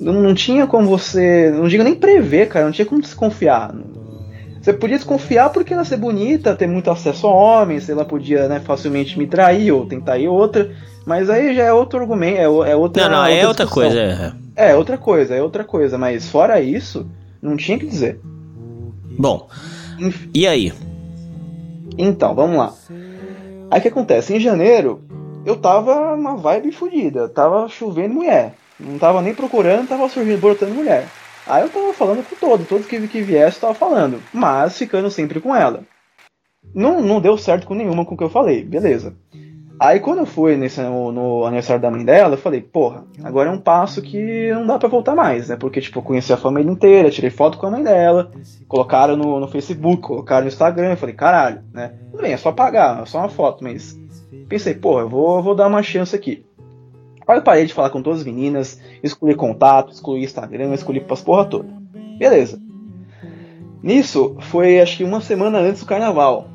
[0.00, 1.50] Não, não tinha como você.
[1.50, 3.74] Não digo nem prever, cara, não tinha como desconfiar.
[4.66, 8.58] Você podia desconfiar porque ela ser bonita, ter muito acesso a homens, ela podia né,
[8.58, 10.74] facilmente me trair ou tentar ir outra.
[11.06, 13.04] Mas aí já é outro argumento, é, é outra.
[13.04, 13.92] Não, não, é outra discussão.
[13.92, 14.34] coisa.
[14.56, 14.70] É.
[14.70, 15.96] É, outra coisa, é outra coisa.
[15.96, 17.08] Mas fora isso,
[17.40, 18.18] não tinha que dizer.
[19.16, 19.48] Bom,
[20.34, 20.72] e aí?
[21.96, 22.74] Então, vamos lá.
[23.70, 24.34] Aí o que acontece?
[24.34, 25.00] Em janeiro,
[25.44, 27.28] eu tava uma vibe fodida.
[27.28, 28.54] Tava chovendo mulher.
[28.80, 31.06] Não tava nem procurando, tava surgindo, brotando mulher.
[31.46, 34.20] Aí eu tava falando com todo, todos que, que viesse tava falando.
[34.32, 35.82] Mas ficando sempre com ela.
[36.74, 39.14] Não, não deu certo com nenhuma com o que eu falei, beleza.
[39.78, 43.50] Aí quando eu fui nesse, no, no aniversário da mãe dela, eu falei, porra, agora
[43.50, 45.56] é um passo que não dá pra voltar mais, né?
[45.56, 48.32] Porque, tipo, eu conheci a família inteira, tirei foto com a mãe dela,
[48.66, 51.92] colocaram no, no Facebook, colocaram no Instagram, eu falei, caralho, né?
[52.10, 53.98] Tudo bem, é só pagar, é só uma foto, mas
[54.48, 56.44] pensei, porra, eu vou, vou dar uma chance aqui.
[57.26, 61.20] Aí eu parei de falar com todas as meninas, escolhi contato, escolhi Instagram, escolhi as
[61.22, 61.68] porra toda.
[62.18, 62.58] Beleza.
[63.82, 66.48] Nisso, foi acho que uma semana antes do carnaval.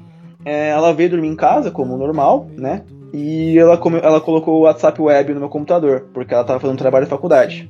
[0.43, 2.83] É, ela veio dormir em casa, como normal, né?
[3.13, 6.77] E ela, come- ela colocou o WhatsApp web no meu computador, porque ela tava fazendo
[6.77, 7.69] trabalho de faculdade.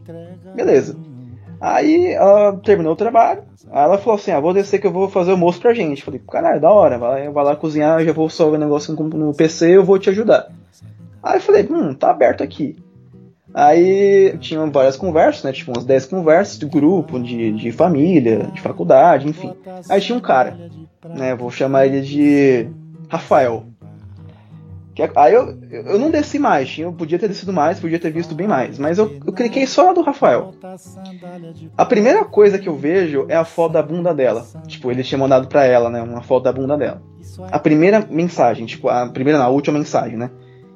[0.56, 0.96] Beleza.
[1.60, 5.10] Aí ela terminou o trabalho, aí ela falou assim: Ah, vou descer que eu vou
[5.10, 6.04] fazer o almoço pra gente.
[6.04, 9.34] Falei, caralho, da hora, vai, vai lá cozinhar, já vou salvar o negócio no, no
[9.34, 10.48] PC eu vou te ajudar.
[11.22, 12.76] Aí eu falei, hum, tá aberto aqui.
[13.54, 15.52] Aí tinham várias conversas, né?
[15.52, 19.54] Tipo umas 10 conversas de grupo, de, de família, de faculdade, enfim.
[19.90, 20.58] Aí tinha um cara,
[21.10, 21.36] né?
[21.36, 22.68] Vou chamar ele de
[23.10, 23.66] Rafael.
[24.94, 28.12] Que é- aí eu, eu não desci mais, eu podia ter descido mais, podia ter
[28.12, 30.54] visto bem mais, mas eu, eu cliquei só na do Rafael.
[31.78, 34.46] A primeira coisa que eu vejo é a foto da bunda dela.
[34.68, 36.02] Tipo, ele tinha mandado pra ela, né?
[36.02, 37.02] Uma foto da bunda dela.
[37.50, 40.30] A primeira mensagem, tipo, a primeira, não, a última mensagem, né?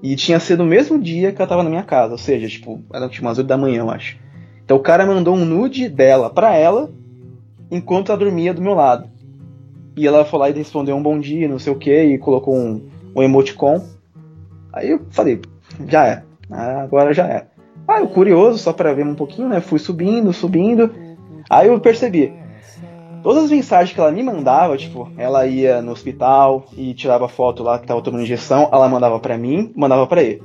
[0.05, 2.79] E tinha sido no mesmo dia que ela tava na minha casa, ou seja, tipo,
[2.93, 4.19] era tipo umas 8 da manhã, eu acho.
[4.63, 6.91] Então o cara mandou um nude dela pra ela
[7.71, 9.09] enquanto ela dormia do meu lado.
[9.97, 12.55] E ela foi lá e respondeu um bom dia, não sei o que, e colocou
[12.55, 13.83] um, um emoticon.
[14.71, 15.41] Aí eu falei,
[15.87, 17.47] já é, agora já é.
[17.87, 19.59] Ah, eu curioso, só pra ver um pouquinho, né?
[19.59, 20.93] Fui subindo, subindo.
[21.49, 22.31] Aí eu percebi.
[23.25, 27.63] Todas as mensagens que ela me mandava, tipo, ela ia no hospital e tirava foto
[27.63, 30.43] lá que tava tomando injeção, ela mandava pra mim, mandava pra ele.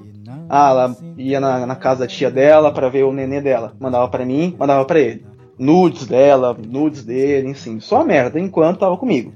[0.48, 4.08] Ah, ela ia na, na casa da tia dela pra ver o nenê dela, mandava
[4.08, 5.26] pra mim, mandava pra ele.
[5.58, 9.34] Nudes dela, nudes dele, enfim, só merda enquanto tava comigo.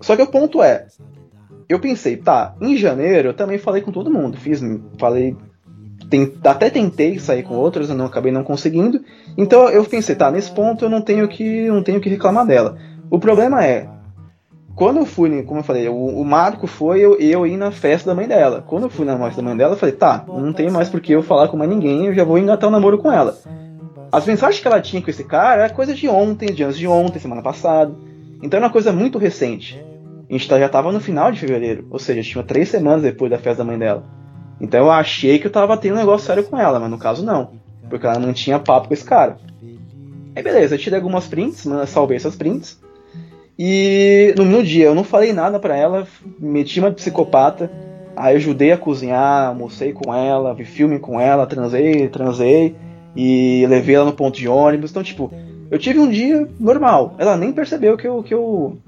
[0.00, 0.88] Só que o ponto é,
[1.68, 4.60] eu pensei, tá, em janeiro eu também falei com todo mundo, fiz,
[4.98, 5.36] falei,
[6.10, 9.00] tem- até tentei sair com outros, eu não acabei não conseguindo.
[9.36, 12.76] Então eu pensei, tá, nesse ponto eu não tenho que, não tenho que reclamar dela.
[13.10, 13.88] O problema é,
[14.74, 18.10] quando eu fui, como eu falei, o, o marco foi eu, eu ir na festa
[18.10, 18.62] da mãe dela.
[18.66, 21.00] Quando eu fui na festa da mãe dela, eu falei, tá, não tem mais por
[21.00, 23.38] que eu falar com mais ninguém, eu já vou engatar o namoro com ela.
[24.12, 26.86] As mensagens que ela tinha com esse cara era coisa de ontem, de antes de
[26.86, 27.92] ontem, semana passada.
[28.42, 29.82] Então era uma coisa muito recente.
[30.28, 33.30] A gente tá- já tava no final de fevereiro, ou seja, tinha três semanas depois
[33.30, 34.04] da festa da mãe dela.
[34.60, 37.24] Então eu achei que eu tava tendo um negócio sério com ela, mas no caso
[37.24, 37.50] não.
[37.88, 39.38] Porque ela não tinha papo com esse cara.
[40.34, 42.80] Aí beleza, eu tirei algumas prints, salvei essas prints.
[43.58, 46.06] E no, no dia eu não falei nada pra ela,
[46.38, 47.70] meti uma psicopata.
[48.14, 52.74] Aí eu ajudei a cozinhar, almocei com ela, vi filme com ela, transei, transei
[53.14, 54.90] e levei ela no ponto de ônibus.
[54.90, 55.32] Então, tipo,
[55.70, 57.14] eu tive um dia normal.
[57.18, 58.78] Ela nem percebeu que eu que eu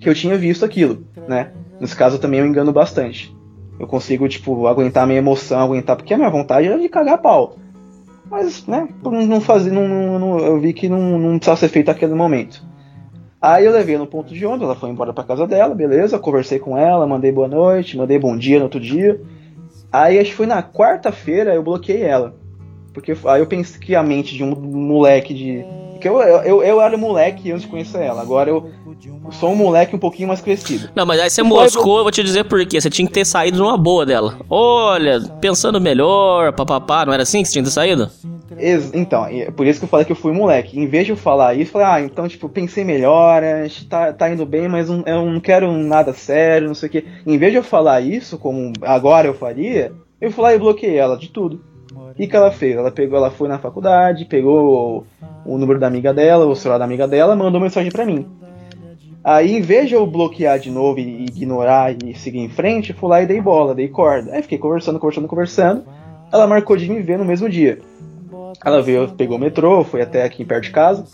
[0.00, 1.50] que eu tinha visto aquilo, né?
[1.80, 3.34] Nesse caso também eu engano bastante.
[3.78, 7.18] Eu consigo, tipo, aguentar a minha emoção, aguentar, porque a minha vontade era de cagar
[7.18, 7.56] pau.
[8.30, 12.14] Mas, né, não fazer, não- não- eu vi que não, não precisava ser feito naquele
[12.14, 12.62] momento.
[13.40, 16.58] Aí eu levei no ponto de ônibus, ela foi embora pra casa dela, beleza, conversei
[16.58, 19.20] com ela, mandei boa noite, mandei bom dia no outro dia.
[19.92, 22.34] Aí acho que foi na quarta-feira eu bloqueei ela.
[22.92, 25.64] Porque aí eu pensei que a mente de um moleque de.
[25.98, 28.70] Porque eu, eu, eu era moleque antes de conhecer ela, agora eu
[29.32, 30.88] sou um moleque um pouquinho mais crescido.
[30.94, 32.80] Não, mas aí você moscou, eu vou te dizer por quê.
[32.80, 34.36] Você tinha que ter saído numa boa dela.
[34.48, 38.08] Olha, pensando melhor, papapá, não era assim que você tinha que ter saído?
[38.94, 40.78] Então, é por isso que eu falei que eu fui moleque.
[40.78, 43.86] Em vez de eu falar isso, eu falei, ah, então, tipo, pensei melhor, a gente
[43.88, 47.04] tá, tá indo bem, mas não- eu não quero nada sério, não sei o quê.
[47.26, 50.96] Em vez de eu falar isso, como agora eu faria, eu fui lá e bloqueei
[50.96, 51.60] ela de tudo.
[52.18, 52.76] E o que ela fez?
[52.76, 55.06] Ela pegou, ela foi na faculdade, pegou
[55.44, 58.26] o, número da amiga dela, o celular da amiga dela, mandou mensagem pra mim.
[59.22, 63.26] Aí, de eu bloquear de novo e ignorar e seguir em frente, fui lá e
[63.26, 64.32] dei bola, dei corda.
[64.32, 65.84] Aí fiquei conversando, conversando, conversando.
[66.32, 67.78] Ela marcou de me ver no mesmo dia.
[68.64, 71.04] Ela veio, pegou o metrô, foi até aqui perto de casa.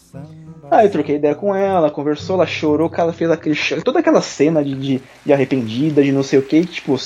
[0.71, 4.65] Aí eu troquei ideia com ela, conversou, ela chorou, ela fez aquele, toda aquela cena
[4.65, 6.97] de, de, de arrependida, de não sei o que, tipo,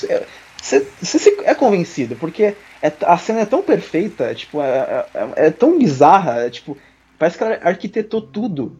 [0.61, 5.79] você é convencido, porque é- a cena é tão perfeita, tipo, é, é- é tão
[5.79, 6.77] bizarra, é, tipo,
[7.19, 8.77] parece que ela arquitetou tudo,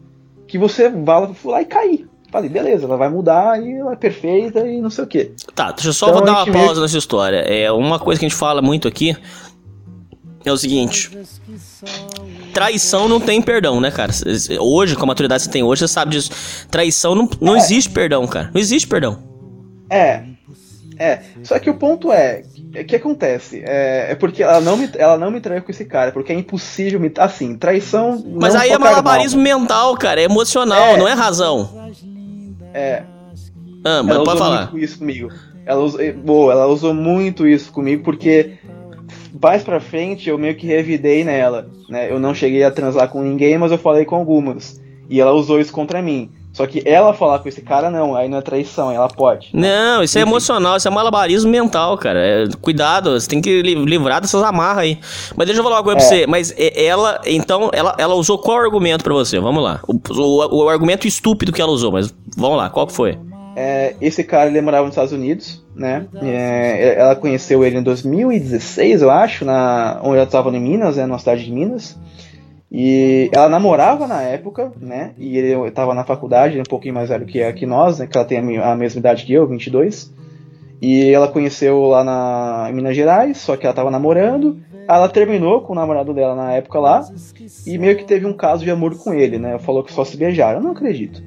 [0.47, 2.07] que você vai lá, e cair.
[2.31, 5.31] Falei, beleza, ela vai mudar e ela é perfeita e não sei o que.
[5.55, 7.37] Tá, deixa eu só Então, vou dar uma gente meio pausa nessa história.
[7.37, 9.17] É uma coisa que a gente fala muito aqui
[10.45, 11.09] é o seguinte.
[12.53, 14.11] Traição não tem perdão, né, cara?
[14.59, 16.31] Hoje, com a maturidade que você tem hoje, você sabe disso.
[16.69, 18.51] Traição não, não existe perdão, cara.
[18.53, 19.19] Não existe perdão.
[19.89, 20.23] É.
[20.99, 21.21] É.
[21.43, 22.43] Só que o ponto é.
[22.77, 23.63] O que acontece?
[23.65, 26.35] É, é porque ela não, me, ela não me traiu com esse cara, porque é
[26.35, 27.09] impossível me.
[27.17, 28.21] Assim, traição.
[28.35, 28.91] Mas não aí é mal.
[28.91, 30.19] malabarismo mental, cara.
[30.19, 30.97] É emocional, É.
[30.97, 31.89] não é razão.
[32.73, 33.03] É.
[33.85, 34.71] Ah, mas ela pode usou falar.
[34.71, 35.29] muito isso comigo.
[35.65, 38.57] Ela usou, eh, boa, ela usou muito isso comigo porque
[39.41, 42.11] mais pra frente eu meio que revidei nela, né?
[42.11, 44.81] Eu não cheguei a transar com ninguém, mas eu falei com algumas.
[45.09, 46.29] E ela usou isso contra mim.
[46.59, 49.47] Só que ela falar com esse cara não, aí não é traição, ela pode.
[49.53, 50.29] Não, isso é Enfim.
[50.29, 52.19] emocional, isso é malabarismo mental, cara.
[52.19, 54.99] É, cuidado, você tem que li- livrar dessas amarras aí.
[55.37, 56.09] Mas deixa eu falar uma coisa pra É.
[56.09, 56.27] você.
[56.27, 59.39] Mas ela, então, ela, ela usou qual argumento pra você?
[59.39, 59.79] Vamos lá.
[59.87, 63.17] O, o- o argumento estúpido que ela usou, mas vamos lá, qual que foi?
[63.55, 66.07] É, esse cara ele morava nos Estados Unidos, né?
[66.21, 71.05] É, ela conheceu ele em 2016, eu acho, na, onde ela estava em Minas, né?
[71.05, 71.97] Numa cidade de Minas.
[72.71, 75.13] E ela namorava na época, né?
[75.17, 78.05] E ele estava na faculdade, é um pouquinho mais velho que, que nós, né?
[78.05, 80.13] Que ela tem a, mesma idade que eu, 22.
[80.81, 84.59] E ela conheceu lá na, em Minas Gerais, só que ela estava namorando.
[84.87, 87.09] Ela terminou com o namorado dela na época lá.
[87.65, 89.57] E meio que teve um caso de amor com ele, né?
[89.59, 90.59] Falou que só se beijaram.
[90.59, 91.23] Eu não acredito.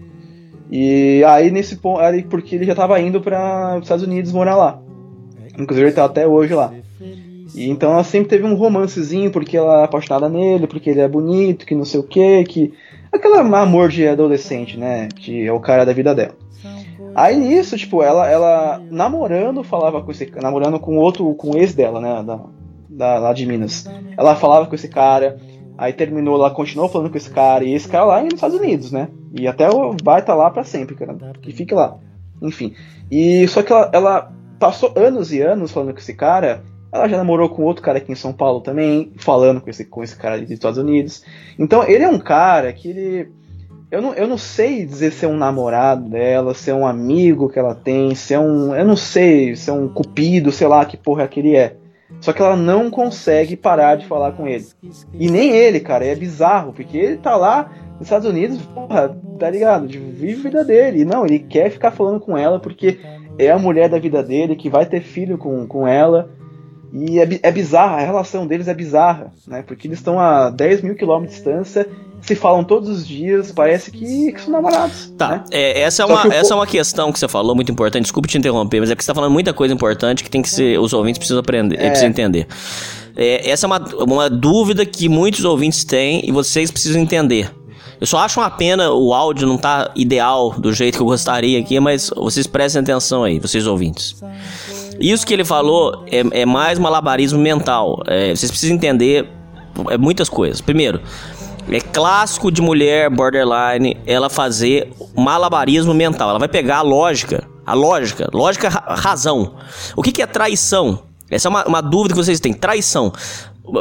[0.70, 2.00] E aí nesse ponto,
[2.30, 4.80] porque ele já tava indo para os Estados Unidos morar lá.
[5.58, 6.72] Inclusive ele tá até hoje lá.
[7.54, 11.08] E então ela sempre teve um romancezinho porque ela é apaixonada nele, porque ele é
[11.08, 12.72] bonito, que não sei o que, que
[13.12, 16.34] aquele amor de adolescente, né, que é o cara da vida dela.
[17.14, 21.74] Aí nisso, tipo, ela ela namorando falava com esse namorando com outro com o ex
[21.74, 22.40] dela, né, da,
[22.88, 23.86] da lá de Minas.
[24.16, 25.38] Ela falava com esse cara,
[25.76, 28.92] Aí terminou, ela continuou falando com esse cara, e esse cara lá nos Estados Unidos,
[28.92, 29.08] né?
[29.34, 29.66] E até
[30.02, 31.16] vai estar lá pra sempre, cara.
[31.40, 31.96] Que fique lá.
[32.40, 32.74] Enfim.
[33.10, 36.62] E só que ela, ela passou anos e anos falando com esse cara.
[36.92, 40.02] Ela já namorou com outro cara aqui em São Paulo também, falando com esse, com
[40.02, 41.24] esse cara ali dos Estados Unidos.
[41.58, 43.32] Então ele é um cara que ele.
[43.90, 47.48] Eu não, eu não sei dizer se é um namorado dela, se é um amigo
[47.48, 48.74] que ela tem, se é um.
[48.74, 51.76] Eu não sei, se é um cupido, sei lá que porra que ele é.
[52.20, 54.66] Só que ela não consegue parar de falar com ele.
[55.14, 59.48] E nem ele, cara, é bizarro, porque ele tá lá nos Estados Unidos, porra, tá
[59.48, 59.88] ligado?
[59.88, 61.04] Vive a vida dele.
[61.04, 63.00] Não, ele quer ficar falando com ela porque
[63.38, 66.30] é a mulher da vida dele, que vai ter filho com, com ela.
[66.92, 69.64] E é, é bizarra, a relação deles é bizarra, né?
[69.66, 71.88] Porque eles estão a 10 mil quilômetros de distância,
[72.20, 75.12] se falam todos os dias, parece que, que são namorados.
[75.16, 75.44] Tá, né?
[75.50, 78.04] é, essa, é uma, essa é uma questão que você falou muito importante.
[78.04, 80.50] Desculpe te interromper, mas é que você tá falando muita coisa importante que tem que
[80.50, 80.78] ser.
[80.78, 81.86] Os ouvintes precisam aprender, É.
[81.88, 82.46] precisam entender.
[83.16, 87.50] É, essa é uma, uma dúvida que muitos ouvintes têm e vocês precisam entender.
[88.00, 91.58] Eu só acho uma pena o áudio não tá ideal do jeito que eu gostaria
[91.58, 94.16] aqui, mas vocês prestem atenção aí, vocês ouvintes.
[95.02, 98.02] Isso que ele falou é, é mais malabarismo mental.
[98.06, 99.28] É, vocês precisam entender
[99.90, 100.60] é, muitas coisas.
[100.60, 101.00] Primeiro,
[101.70, 106.30] é clássico de mulher borderline ela fazer malabarismo mental.
[106.30, 108.28] Ela vai pegar a lógica A lógica.
[108.32, 109.54] Lógica, ra- razão.
[109.96, 111.02] O que, que é traição?
[111.30, 112.52] Essa é uma, uma dúvida que vocês têm.
[112.52, 113.12] Traição.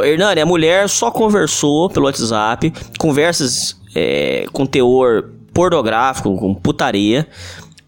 [0.04, 7.28] Hernani, a mulher só conversou pelo WhatsApp, conversas é, com teor pornográfico, com putaria.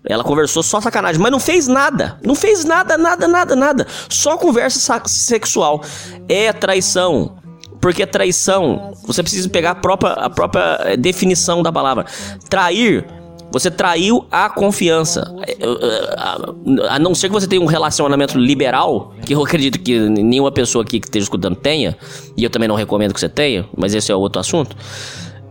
[0.05, 2.17] Ela conversou só sacanagem, mas não fez nada.
[2.23, 3.87] Não fez nada, nada, nada, nada.
[4.09, 5.81] Só conversa sa- sexual.
[6.27, 7.37] É traição.
[7.79, 12.05] Porque traição, você precisa pegar a própria, a própria eh, definição da palavra.
[12.49, 13.05] Trair,
[13.51, 15.33] você traiu a confiança.
[15.45, 19.99] Eh, eh, a não ser que você tenha um relacionamento liberal, que eu acredito que
[19.99, 21.97] nenhuma pessoa aqui que esteja escutando tenha,
[22.37, 24.75] e eu também não recomendo que você tenha, mas esse é outro assunto.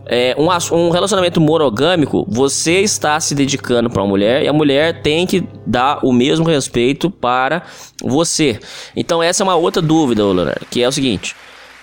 [0.05, 5.01] É, um, um relacionamento monogâmico, você está se dedicando para uma mulher e a mulher
[5.01, 7.63] tem que dar o mesmo respeito para
[8.01, 8.59] você.
[8.95, 11.35] Então essa é uma outra dúvida, Leonardo, que é o seguinte: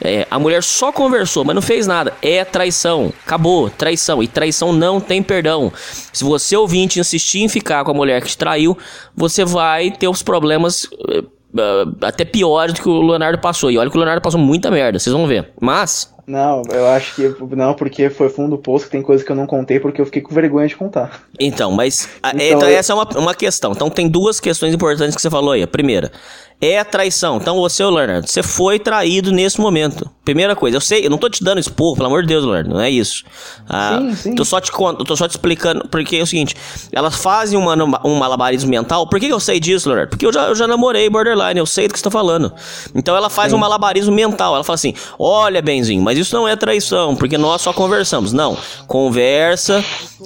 [0.03, 2.15] é, a mulher só conversou, mas não fez nada.
[2.23, 3.13] É traição.
[3.25, 4.23] Acabou, traição.
[4.23, 5.71] E traição não tem perdão.
[6.13, 8.77] Se você ouvinte insistir em ficar com a mulher que te traiu,
[9.15, 10.89] você vai ter os problemas.
[11.11, 11.23] eh,
[11.59, 13.71] eh, até piores do que o Leonardo passou.
[13.71, 15.53] E olha que o Leonardo passou muita merda, vocês vão ver.
[15.61, 17.35] Mas, Não, eu acho que.
[17.57, 20.07] Não, porque foi fundo do poço que tem coisa que eu não contei porque eu
[20.07, 21.23] fiquei com vergonha de contar.
[21.39, 23.73] Então, mas a- Então, então, essa é uma, uma questão.
[23.73, 25.63] Então tem duas questões importantes que você falou aí.
[25.63, 26.13] A primeira,
[26.61, 27.39] é traição.
[27.39, 30.11] Então você, Leonardo, você foi traído nesse momento.
[30.25, 32.71] Primeira coisa, eu sei, eu não tô te dando expor, pelo amor de Deus, Leonardo,
[32.71, 33.25] não é isso.
[33.69, 34.35] Ah, Sim, sim.
[34.35, 36.55] Tô só te conto, tô só te explicando, porque é o seguinte,
[36.93, 37.75] elas fazem uma,
[38.07, 39.09] um malabarismo mental.
[39.09, 40.11] Por que que eu sei disso, Leonardo?
[40.11, 42.53] Porque eu já, eu já namorei borderline, eu sei do que você tá falando.
[42.95, 44.55] Então ela faz um malabarismo mental.
[44.55, 48.33] Ela fala assim: olha, Benzinho, mas isso não é traição, porque nós só conversamos.
[48.33, 49.83] Não, conversa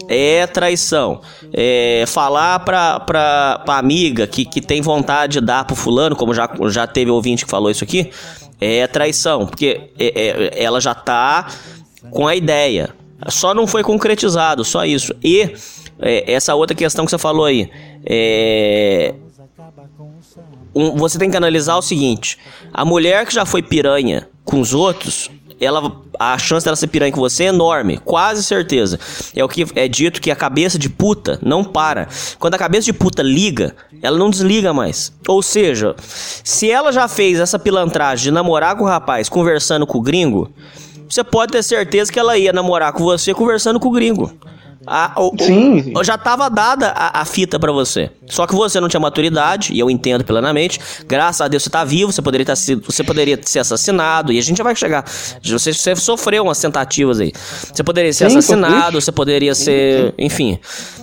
[0.09, 1.21] é traição.
[1.53, 6.33] É, falar pra, pra, pra amiga que, que tem vontade de dar pro fulano, como
[6.33, 8.11] já, já teve ouvinte que falou isso aqui,
[8.59, 11.49] é traição, porque é- é- ela já tá
[12.11, 12.89] com a ideia.
[13.29, 15.15] Só não foi concretizado, só isso.
[15.23, 15.55] E
[16.01, 17.71] é, essa outra questão que você falou aí,
[18.07, 19.15] é,
[20.75, 22.39] um- você tem que analisar o seguinte:
[22.73, 25.31] a mulher que já foi piranha com os outros,
[25.61, 28.99] ela, a chance dela ser piranha com você é enorme, quase certeza.
[29.35, 32.09] É o que é dito que a cabeça de puta não para.
[32.39, 35.13] Quando a cabeça de puta liga, ela não desliga mais.
[35.29, 39.99] Ou seja, se ela já fez essa pilantragem de namorar com o rapaz conversando com
[39.99, 40.51] o gringo,
[41.09, 44.33] você pode ter certeza que ela ia namorar com você conversando com o gringo.
[44.87, 45.93] A- o- o- Sim, sim.
[46.05, 48.11] já tava dada a, a fita pra você.
[48.27, 50.79] Só que você não tinha maturidade, e eu entendo plenamente.
[51.07, 54.39] Graças a Deus você tá vivo, você poderia, tá, sido- você poderia ser assassinado, e
[54.39, 55.05] a gente já vai chegar.
[55.43, 57.33] Você, você sofreu umas tentativas aí.
[57.73, 60.15] Você poderia ser Sim, assassinado, você poderia ser.
[60.19, 60.59] Enfim.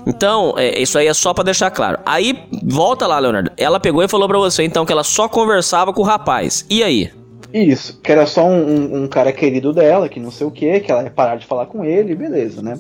[0.06, 2.00] Então, é, isso aí é só pra deixar claro.
[2.06, 3.52] Aí, volta lá, Leonardo.
[3.58, 6.66] Ela pegou e falou pra você, então, que ela só conversava com o rapaz.
[6.70, 7.12] E aí?
[7.54, 10.92] Isso, que era só um, um- cara querido dela, que não sei o que, que
[10.92, 12.80] ela ia parar de falar com ele, beleza, né?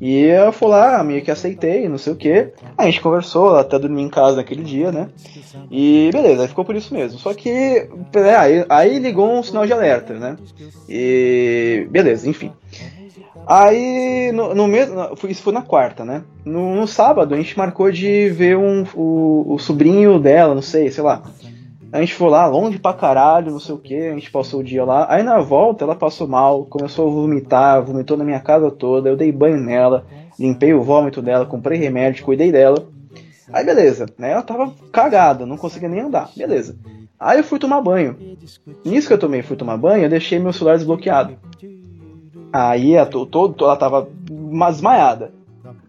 [0.00, 2.48] E eu fui lá, meio que aceitei, não sei o que.
[2.76, 5.08] A gente conversou, ela até dormiu em casa naquele dia, né?
[5.70, 7.18] E beleza, ficou por isso mesmo.
[7.18, 7.48] Só que
[8.14, 10.36] é, aí, aí ligou um sinal de alerta, né?
[10.88, 12.52] E beleza, enfim.
[13.46, 14.94] Aí, no, no mesmo.
[15.28, 16.22] Isso foi na quarta, né?
[16.44, 20.90] No, no sábado, a gente marcou de ver um, o, o sobrinho dela, não sei,
[20.90, 21.22] sei lá.
[21.94, 24.64] A gente foi lá, longe pra caralho, não sei o que, a gente passou o
[24.64, 25.06] dia lá.
[25.08, 29.16] Aí na volta ela passou mal, começou a vomitar, vomitou na minha casa toda, eu
[29.16, 30.04] dei banho nela,
[30.36, 32.88] limpei o vômito dela, comprei remédio, cuidei dela.
[33.52, 34.32] Aí beleza, né?
[34.32, 36.76] Ela tava cagada, não conseguia nem andar, beleza.
[37.20, 38.16] Aí eu fui tomar banho.
[38.84, 41.34] Nisso que eu tomei, fui tomar banho, eu deixei meu celular desbloqueado.
[42.52, 43.08] Aí ela,
[43.60, 44.08] ela tava
[44.50, 45.32] ma- desmaiada.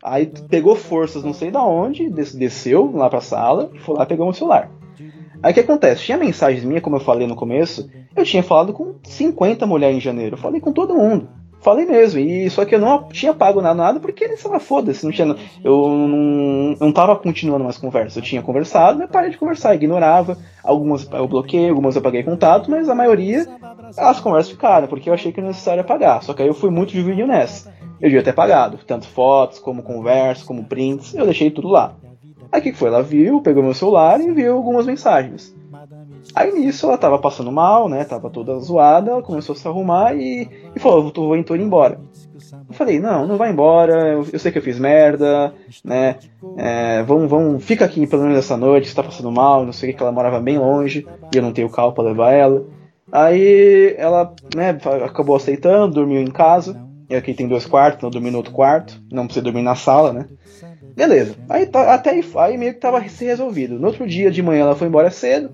[0.04, 4.08] Aí pegou forças, não sei da onde, des- desceu lá pra sala, foi lá e
[4.08, 4.70] pegou meu celular.
[5.46, 6.06] Aí o que acontece?
[6.06, 10.02] Tinha mensagens minhas, como eu falei no começo, eu tinha falado com 50 mulheres em
[10.02, 10.34] janeiro.
[10.34, 11.30] Eu falei com todo mundo.
[11.62, 12.20] Falei mesmo.
[12.20, 15.06] E só que eu não tinha pago nada, nada porque ele estava foda-se.
[15.06, 18.18] Não tinha, eu não, não tava continuando mais conversa.
[18.18, 20.36] Eu tinha conversado, mas parei de conversar, ignorava.
[20.64, 23.46] Algumas eu bloqueei, algumas eu paguei contato, mas a maioria
[24.00, 26.24] as conversas ficaram, porque eu achei que era necessário pagar.
[26.24, 27.72] Só que aí eu fui muito juvenil nessa.
[28.02, 31.94] Eu devia ter pagado, tanto fotos, como conversas, como prints, eu deixei tudo lá.
[32.56, 32.88] Aí o que foi?
[32.88, 35.54] Ela viu, pegou meu celular e viu algumas mensagens.
[36.34, 38.06] Aí nisso ela tava passando mal, né?
[38.06, 41.54] Tava toda zoada, ela começou a se arrumar e, e falou, eu tô, vou indo
[41.58, 42.00] embora.
[42.70, 46.16] Eu falei, não, não vai embora, eu, eu sei que eu fiz merda, né?
[46.58, 49.92] É, vamos, vamos, fica aqui pelo menos essa noite, você tá passando mal, não sei
[49.92, 52.66] o que, ela morava bem longe, e eu não tenho carro pra levar ela.
[53.12, 56.86] Aí ela, né, acabou aceitando, dormiu em casa.
[57.10, 59.76] E aqui tem dois quartos, então eu dormi no outro quarto, não precisa dormir na
[59.76, 60.26] sala, né?
[60.96, 61.36] Beleza.
[61.50, 63.78] Aí tá- até aí, aí meio que tava se resolvido.
[63.78, 65.50] No outro dia de manhã ela foi embora cedo.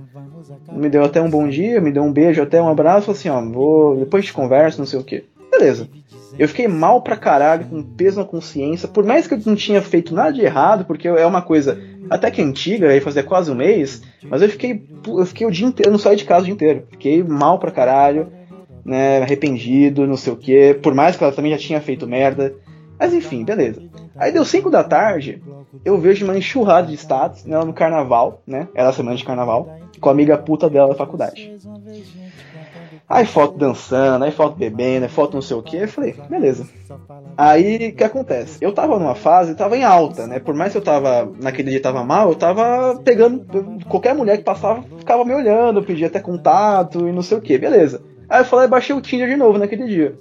[0.71, 3.41] Me deu até um bom dia, me deu um beijo, até um abraço, assim, ó,
[3.41, 5.23] vou, depois te converso, não sei o que.
[5.49, 5.87] Beleza.
[6.37, 9.81] Eu fiquei mal pra caralho, com peso na consciência, por mais que eu não tinha
[9.81, 11.77] feito nada de errado, porque é uma coisa.
[12.09, 15.65] até que antiga, aí fazia quase um mês, mas eu fiquei, eu fiquei o dia
[15.65, 16.83] inteiro, eu não saí de casa o dia inteiro.
[16.91, 18.27] Fiquei mal pra caralho,
[18.83, 22.53] né, arrependido, não sei o que, por mais que ela também já tinha feito merda.
[22.99, 23.81] Mas enfim, beleza.
[24.15, 25.41] Aí deu 5 da tarde,
[25.85, 29.69] eu vejo uma enxurrada de status, né, no carnaval, né, era a semana de carnaval,
[29.99, 31.53] com a amiga puta dela da faculdade.
[33.11, 35.75] Aí foto dançando, aí foto bebendo, aí foto não sei o que.
[35.75, 36.65] Eu falei, beleza.
[37.35, 38.57] Aí o que acontece?
[38.61, 40.39] Eu tava numa fase, tava em alta, né?
[40.39, 43.45] Por mais que eu tava, naquele dia tava mal, eu tava pegando.
[43.89, 47.57] Qualquer mulher que passava ficava me olhando, pedia até contato e não sei o que,
[47.57, 48.01] beleza.
[48.29, 50.15] Aí eu falei, baixei o Tinder de novo naquele dia.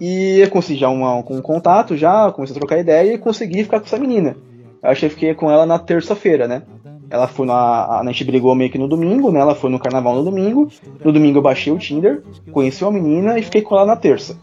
[0.00, 3.80] E eu consegui já um, um contato, já comecei a trocar ideia e consegui ficar
[3.80, 4.36] com essa menina.
[4.82, 6.62] Eu achei que fiquei com ela na terça-feira, né?
[7.10, 8.00] Ela foi na.
[8.00, 9.40] A, gente brigou meio que no domingo, né?
[9.40, 10.68] Ela foi no carnaval no domingo.
[11.04, 12.22] No domingo eu baixei o Tinder,
[12.52, 14.36] conheci uma menina e fiquei com ela na terça.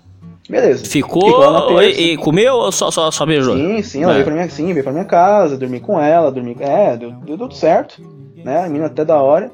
[0.50, 0.86] Beleza.
[0.86, 3.56] Ficou e, e comeu ou só, só, só beijou?
[3.56, 4.16] Sim, sim, ela É.
[4.16, 6.56] veio pra minha, sim, veio pra minha casa, dormi com ela, dormi.
[6.60, 8.02] É, deu, deu tudo certo,
[8.44, 8.60] né?
[8.60, 9.52] A menina até da hora.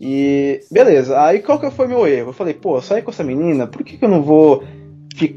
[0.00, 2.30] E beleza, aí qual que foi meu erro?
[2.30, 4.62] Eu falei, pô, eu saí com essa menina, por que, que eu não vou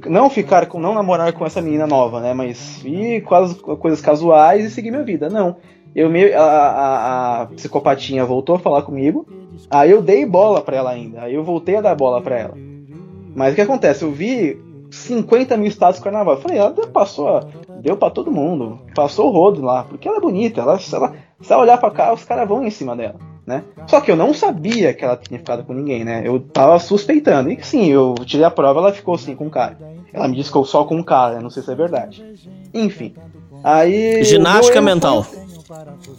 [0.06, 2.34] não ficar com, não namorar com essa menina nova, né?
[2.34, 5.30] Mas ir com as coisas casuais e seguir minha vida.
[5.30, 5.58] Não.
[5.96, 6.38] Eu meio.
[6.40, 9.28] A, a, a psicopatinha voltou a falar comigo.
[9.70, 11.22] Aí eu dei bola pra ela ainda.
[11.22, 12.56] Aí eu voltei a dar bola pra ela.
[13.36, 14.04] Mas o que acontece?
[14.04, 14.60] Eu vi
[14.92, 16.36] 50 mil do carnaval.
[16.36, 17.40] Eu falei, ela passou,
[17.82, 18.80] deu pra todo mundo.
[18.96, 19.84] Passou o rodo lá.
[19.84, 20.62] Porque ela é bonita.
[20.62, 23.33] Ela, ela, se ela olhar pra cá, os caras vão em cima dela.
[23.46, 23.62] Né?
[23.88, 26.22] Só que eu não sabia que ela tinha ficado com ninguém, né?
[26.26, 27.52] Eu tava suspeitando.
[27.52, 29.78] E sim, eu tirei a prova, ela ficou assim com o cara.
[30.14, 32.24] Ela me disse que ficou só com o cara, não sei se é verdade.
[32.74, 33.14] Enfim.
[33.64, 34.24] Aí.
[34.24, 35.24] Ginástica mental.
[35.24, 35.44] foi-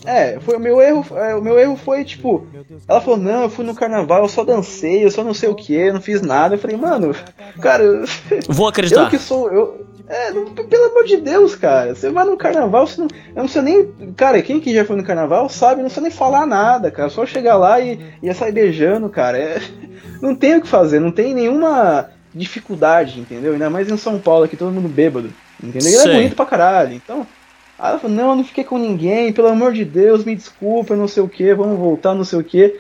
[0.05, 1.05] é, foi o meu erro.
[1.16, 2.47] é, o meu erro foi tipo,
[2.89, 5.55] ela falou não, eu fui no carnaval, eu só dancei, eu só não sei o
[5.55, 6.55] que, não fiz nada.
[6.55, 7.14] Eu falei, mano,
[7.61, 8.05] cara, eu,
[8.49, 9.05] Vou acreditar.
[9.05, 12.86] eu que sou, eu, é, não- pelo amor de Deus, cara, você vai no carnaval,
[12.86, 15.84] você não, eu não sei nem, cara, quem que já foi no carnaval sabe, não
[15.84, 19.61] precisa nem falar nada, cara, só chegar lá e, e sair beijando, cara, é,
[20.20, 23.52] não tem o que fazer, não tem nenhuma dificuldade, entendeu?
[23.52, 25.32] Ainda mais em São Paulo, aqui todo mundo bêbado,
[25.62, 25.88] entendeu?
[25.88, 26.11] E Sei.
[26.11, 27.26] é bonito pra caralho, então.
[27.78, 30.94] Aí ela falou, não, eu não fiquei com ninguém, pelo amor de Deus, me desculpa,
[30.94, 32.78] não sei o que, vamos voltar, não sei o que.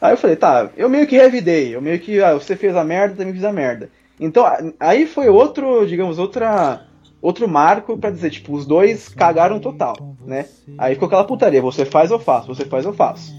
[0.00, 2.84] Aí eu falei, tá, eu meio que revidei, eu meio que, ah, você fez a
[2.84, 3.90] merda, também fiz a merda.
[4.20, 4.44] Então,
[4.78, 6.86] aí foi outro, digamos, outra,
[7.22, 9.96] outro marco pra dizer, tipo, os dois cagaram total,
[10.26, 10.46] né?
[10.76, 13.34] Aí ficou aquela putaria, você faz, eu faço, você faz, eu faço.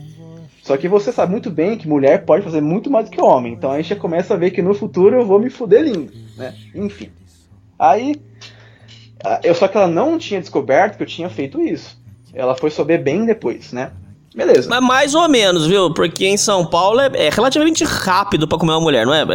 [0.63, 3.53] Só que você sabe muito bem que mulher pode fazer muito mais do que homem,
[3.53, 6.11] então a gente já começa a ver que no futuro eu vou me fuder lindo,
[6.35, 6.55] né?
[6.73, 7.11] Enfim.
[7.77, 8.15] Aí,
[9.43, 11.99] eu só que ela não tinha descoberto que eu tinha feito isso.
[12.33, 13.91] Ela foi saber bem depois, né?
[14.33, 14.69] Beleza.
[14.69, 15.93] Mas mais ou menos, viu?
[15.93, 19.25] Porque em São Paulo é, é relativamente rápido pra comer uma mulher, não é?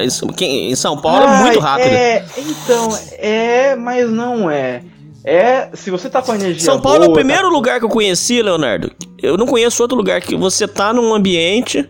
[0.40, 1.88] Em São Paulo é muito rápido.
[1.92, 4.82] É, então, é, mas não é.
[5.22, 7.78] É, se você tá com a energia São Paulo é o boa, primeiro tá- lugar
[7.80, 8.90] que eu conheci, Leonardo.
[9.22, 11.86] Eu não conheço outro lugar que você tá num ambiente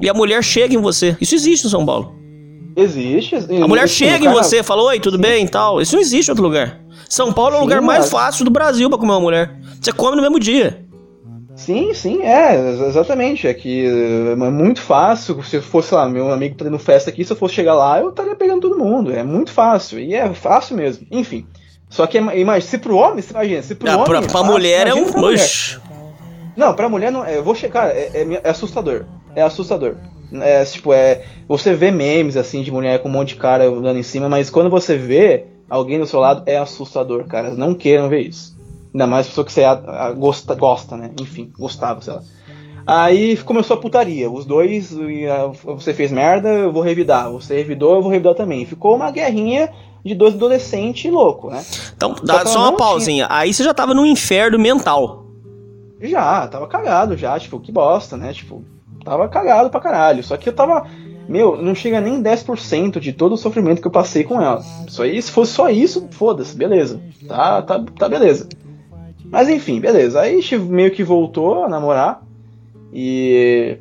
[0.00, 1.16] e a mulher chega em você.
[1.20, 2.14] Isso existe em São Paulo.
[2.76, 3.34] Existe.
[3.34, 5.80] A mulher chega em você, fala, oi, tudo bem e tal.
[5.82, 6.80] Isso não existe em outro lugar.
[7.08, 9.52] São Paulo é o Sim, lugar mais mas- fácil do Brasil pra comer uma mulher.
[9.80, 10.86] Você come no mesmo dia.
[11.60, 13.46] Sim, sim, é, ex- exatamente.
[13.46, 15.42] É que é muito fácil.
[15.42, 18.08] Se fosse, lá, meu amigo tá tendo festa aqui, se eu fosse chegar lá, eu
[18.08, 19.12] estaria pegando todo mundo.
[19.12, 19.98] É muito fácil.
[20.00, 21.06] E é fácil mesmo.
[21.10, 21.46] Enfim.
[21.88, 24.04] Só que, imagina, se pro homem, você imagina, se pro Ah, homem.
[24.06, 25.04] pra, é pra fácil, mulher é um.
[25.24, 25.78] Oxi.
[26.56, 27.24] Não, pra mulher não.
[27.24, 29.04] é, Eu vou checar, é, é- é assustador.
[29.36, 29.96] É assustador.
[30.32, 31.22] É, tipo, é.
[31.48, 34.48] Você vê memes assim de mulher com um monte de cara dando em cima, mas
[34.48, 37.50] quando você vê alguém do seu lado, é assustador, cara.
[37.50, 38.56] Não queiram ver isso.
[38.92, 41.10] Ainda mais pessoa que você a- a- gosta, gosta, né?
[41.20, 42.22] Enfim, gostava, sei lá.
[42.86, 44.30] Aí começou a putaria.
[44.30, 44.92] Os dois,
[45.30, 47.30] ah, você fez merda, eu vou revidar.
[47.30, 48.64] Você revidou, eu vou revidar também.
[48.66, 49.70] Ficou uma guerrinha
[50.04, 51.62] de dois adolescentes louco, né?
[51.94, 53.26] Então, Só dá só ela uma pausinha.
[53.30, 55.24] Aí você já tava num inferno mental.
[56.00, 58.32] Já, tava cagado já, tipo, que bosta, né?
[58.32, 58.64] Tipo,
[59.04, 60.24] tava cagado pra caralho.
[60.24, 60.86] Só que eu tava.
[61.28, 64.62] Meu, não chega nem 10% de todo o sofrimento que eu passei com ela.
[64.88, 67.00] Só aí, se fosse só isso, foda-se, beleza.
[67.28, 68.48] Tá, tá, tá beleza.
[69.30, 70.20] Mas enfim, beleza.
[70.20, 72.22] Aí a gente meio que voltou a namorar.
[72.92, 73.78] E.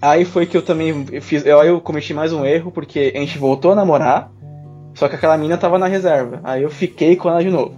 [0.00, 1.44] Aí foi que eu também fiz.
[1.44, 4.30] eu- Aí eu cometi mais um erro, porque a gente voltou a namorar.
[4.94, 6.40] Só que aquela mina tava na reserva.
[6.44, 7.74] Aí eu fiquei com ela de novo.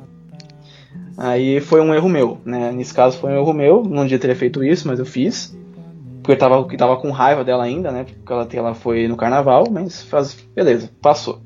[1.16, 2.72] Aí foi um erro meu, né?
[2.72, 5.54] Nesse caso foi um erro meu, não devia ter feito isso, mas eu fiz.
[6.22, 8.04] Porque eu tava, tava com raiva dela ainda, né?
[8.04, 11.40] Porque ela, ela foi no carnaval, mas faz, beleza, passou.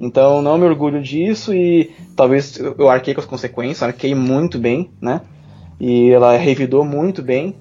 [0.00, 4.90] Então não me orgulho disso e talvez eu arquei com as consequências, arquei muito bem,
[5.00, 5.20] né?
[5.78, 7.54] E ela revidou muito bem,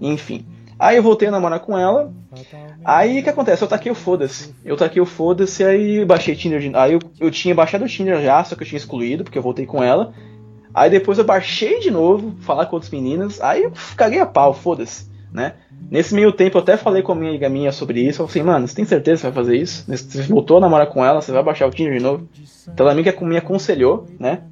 [0.00, 0.44] enfim.
[0.78, 2.12] Aí eu voltei a namorar com ela.
[2.84, 3.62] Aí o que acontece?
[3.62, 4.54] Eu taquei o foda-se.
[4.64, 6.60] Eu taquei o foda-se, aí baixei Tinder.
[6.60, 9.36] de- Aí eu, eu tinha baixado o Tinder já, só que eu tinha excluído, porque
[9.38, 10.12] eu voltei com ela.
[10.72, 14.54] Aí depois eu baixei de novo, falar com outras meninas, aí eu caguei a pau,
[14.54, 15.54] foda-se, né?
[15.90, 18.42] Nesse meio tempo eu até falei com a minha amiga minha sobre isso, eu falei
[18.42, 19.84] assim, mano, você tem certeza que você vai fazer isso?
[19.88, 22.28] Você voltou a namorar com ela, você vai baixar o Tinder de novo?
[22.68, 24.42] Então ela me aconselhou, né?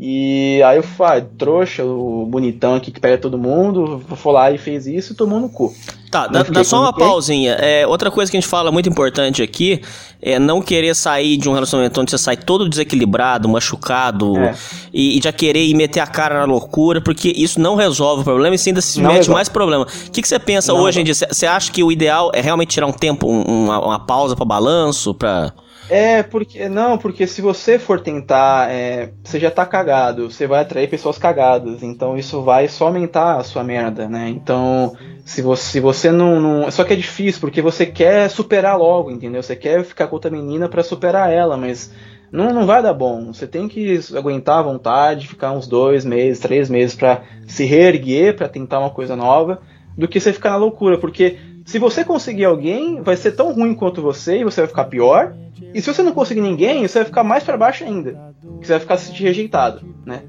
[0.00, 4.50] E aí eu falei, ah, trouxa, o bonitão aqui que pega todo mundo, foi lá
[4.50, 5.72] e fez isso e tomou no cu.
[6.10, 7.52] Tá, Não dá, dá só uma pausinha.
[7.52, 9.80] É, outra coisa que a gente fala muito importante aqui
[10.20, 14.54] é não querer sair de um relacionamento onde você sai todo desequilibrado, machucado É.
[14.92, 18.24] e, e já querer ir meter a cara na loucura, porque isso não resolve o
[18.24, 19.34] problema e sim ainda se Não mete resolve.
[19.34, 19.84] mais problema.
[19.84, 21.14] O que, que você pensa Não hoje em dia?
[21.14, 24.44] Você- acha que o ideal é realmente tirar um tempo, um- uma, uma pausa pra
[24.44, 25.52] balanço, pra.
[25.92, 26.68] É, porque.
[26.68, 31.18] Não, porque se você for tentar, é, você já tá cagado, você vai atrair pessoas
[31.18, 34.28] cagadas, então isso vai só aumentar a sua merda, né?
[34.30, 38.78] Então, se você, se você não, não- Só que é difícil, porque você quer superar
[38.78, 39.42] logo, entendeu?
[39.42, 41.92] Você quer ficar com outra menina pra superar ela, mas
[42.30, 43.32] não, não vai dar bom.
[43.32, 48.34] Você tem que aguentar a vontade, ficar uns dois meses, três meses pra se reerguer,
[48.34, 49.60] pra tentar uma coisa nova,
[49.96, 51.38] do que você ficar na loucura, porque.
[51.64, 55.32] Se você conseguir alguém, vai ser tão ruim quanto você e você vai ficar pior.
[55.74, 58.34] E se você não conseguir ninguém, você vai ficar mais pra baixo ainda.
[58.60, 60.22] Você vai ficar se rejeitado, né?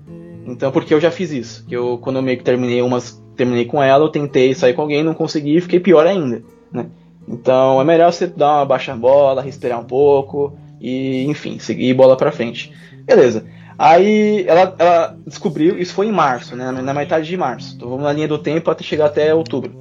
[0.45, 1.65] Então, porque eu já fiz isso.
[1.65, 3.21] Que eu, quando eu meio que terminei umas.
[3.35, 6.85] Terminei com ela, eu tentei sair com alguém, não consegui e fiquei pior ainda, né?
[7.27, 12.15] Então é melhor você dar uma baixa bola, respirar um pouco e, enfim, seguir bola
[12.15, 12.71] pra frente.
[13.05, 13.45] Beleza.
[13.75, 16.69] Aí ela, ela descobriu, isso foi em março, né?
[16.69, 17.73] Na metade de março.
[17.75, 19.73] Então vamos na linha do tempo até chegar até outubro.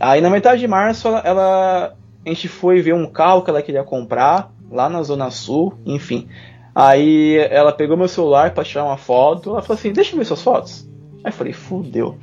[0.00, 1.94] Aí na metade de março ela, ela-
[2.24, 6.28] a gente foi ver um carro que ela queria comprar lá na Zona Sul, enfim.
[6.74, 10.26] Aí ela pegou meu celular pra tirar uma foto, ela falou assim, deixa eu ver
[10.26, 10.86] suas fotos.
[11.24, 12.18] Aí eu falei, fudeu.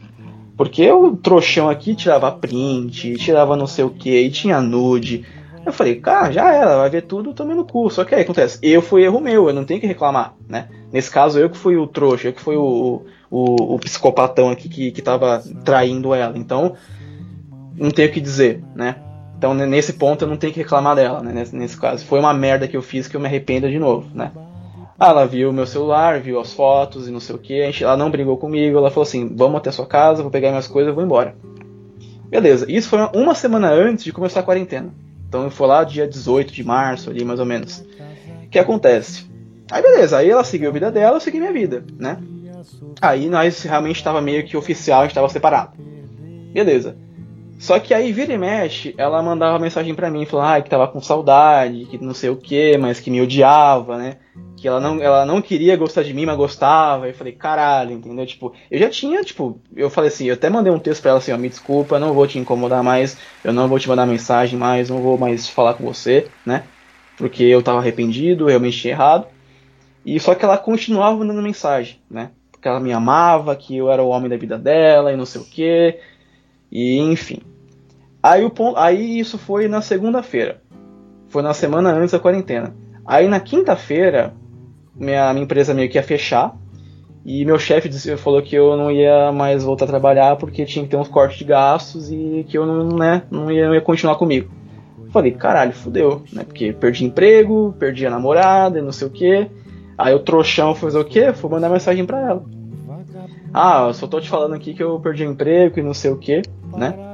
[0.55, 5.25] Porque o trouxão aqui tirava print, tirava não sei o que, e tinha nude.
[5.65, 7.89] Eu falei, cara, já era, vai ver tudo, tomei no cu.
[7.89, 10.67] Só que aí acontece, eu fui erro meu, eu não tenho que reclamar, né?
[10.91, 14.69] Nesse caso, eu que fui o trouxa, eu que fui o, o, o psicopatão aqui
[14.69, 16.37] que, que tava traindo ela.
[16.37, 16.75] Então,
[17.75, 18.97] não tenho o que dizer, né?
[19.43, 21.33] Então, ne- nesse ponto, eu não tenho que reclamar dela, né?
[21.33, 22.05] Nesse, nesse caso.
[22.05, 24.31] Foi uma merda que eu fiz que eu me arrependo de novo, né?
[24.97, 27.59] Ah, ela viu meu celular, viu as fotos e não sei o que.
[27.83, 30.67] Ela não brigou comigo, ela falou assim: vamos até a sua casa, vou pegar minhas
[30.67, 31.35] coisas e vou embora.
[32.29, 34.93] Beleza, isso foi uma semana antes de começar a quarentena.
[35.27, 37.83] Então foi lá dia 18 de março, ali mais ou menos.
[38.45, 39.25] O que acontece?
[39.69, 42.17] Aí beleza, aí ela seguiu a vida dela, eu segui minha vida, né?
[43.01, 45.71] Aí nós realmente estava meio que oficial, a gente estava separado.
[46.53, 46.95] Beleza.
[47.64, 50.86] Só que aí vira e mexe, ela mandava mensagem pra mim, falando ah, que tava
[50.86, 54.18] com saudade, que não sei o que, mas que me odiava, né?
[54.57, 57.07] Que ela não, ela não queria gostar de mim, mas gostava.
[57.07, 58.26] Eu falei, caralho, entendeu?
[58.26, 61.20] Tipo, eu já tinha, tipo, eu falei assim, eu até mandei um texto pra ela
[61.20, 64.59] assim, ó, me desculpa, não vou te incomodar mais, eu não vou te mandar mensagem
[64.59, 66.64] mais, não vou mais falar com você, né?
[67.18, 69.28] Porque eu tava arrependido, realmente tinha errado.
[70.05, 72.32] E só que ela continuava mandando mensagem, né?
[72.51, 75.39] Porque ela me amava, que eu era o homem da vida dela e não sei
[75.39, 75.97] o que.
[76.70, 77.52] E enfim.
[78.24, 80.61] Aí, o ponto, aí isso foi na segunda-feira.
[81.28, 82.74] Foi na semana antes da quarentena.
[83.05, 84.34] Aí na quinta-feira,
[84.95, 86.55] minha, minha empresa meio que ia fechar.
[87.26, 90.91] E meu chefe falou que eu não ia mais voltar a trabalhar porque tinha que
[90.91, 94.15] ter uns cortes de gastos e que eu não, né, não, ia, não ia continuar
[94.15, 94.51] comigo.
[95.09, 96.43] Falei, caralho, fudeu, né?
[96.43, 99.49] Porque perdi emprego, perdi a namorada e não sei o que.
[99.97, 101.32] Aí o trouxão foi fazer o quê?
[101.34, 102.43] Foi mandar mensagem pra ela.
[103.53, 106.17] Ah, eu só tô te falando aqui que eu perdi emprego e não sei o
[106.17, 106.41] que,
[106.76, 107.12] né?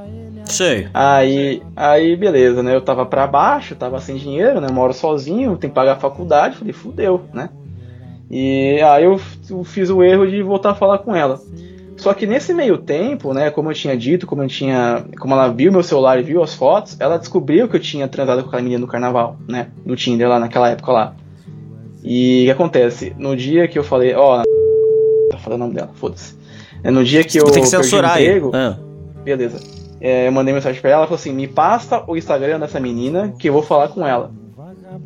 [0.50, 0.88] Sei.
[0.92, 2.74] Aí, aí beleza, né?
[2.74, 4.68] Eu tava pra baixo, tava sem dinheiro, né?
[4.70, 7.48] Moro sozinho, tem que pagar a faculdade, falei, fudeu, né?
[8.30, 11.40] E aí eu, eu fiz o erro de voltar a falar com ela.
[11.96, 15.48] Só que nesse meio tempo, né, como eu tinha dito, como eu tinha, como ela
[15.48, 18.62] viu meu celular e viu as fotos, ela descobriu que eu tinha transado com aquela
[18.62, 21.14] menina no carnaval, né, no Tinder lá naquela época lá.
[22.02, 23.14] E o que acontece?
[23.18, 24.42] No dia que eu falei, ó,
[25.30, 26.34] tá falando o nome dela, foda-se.
[26.82, 28.24] É no dia que eu Tem que perdi o censurar aí.
[28.24, 28.78] emprego, Ah.
[29.22, 29.60] Beleza.
[30.00, 33.34] É, eu mandei mensagem pra ela, ela falou assim: me passa o Instagram dessa menina
[33.38, 34.32] que eu vou falar com ela.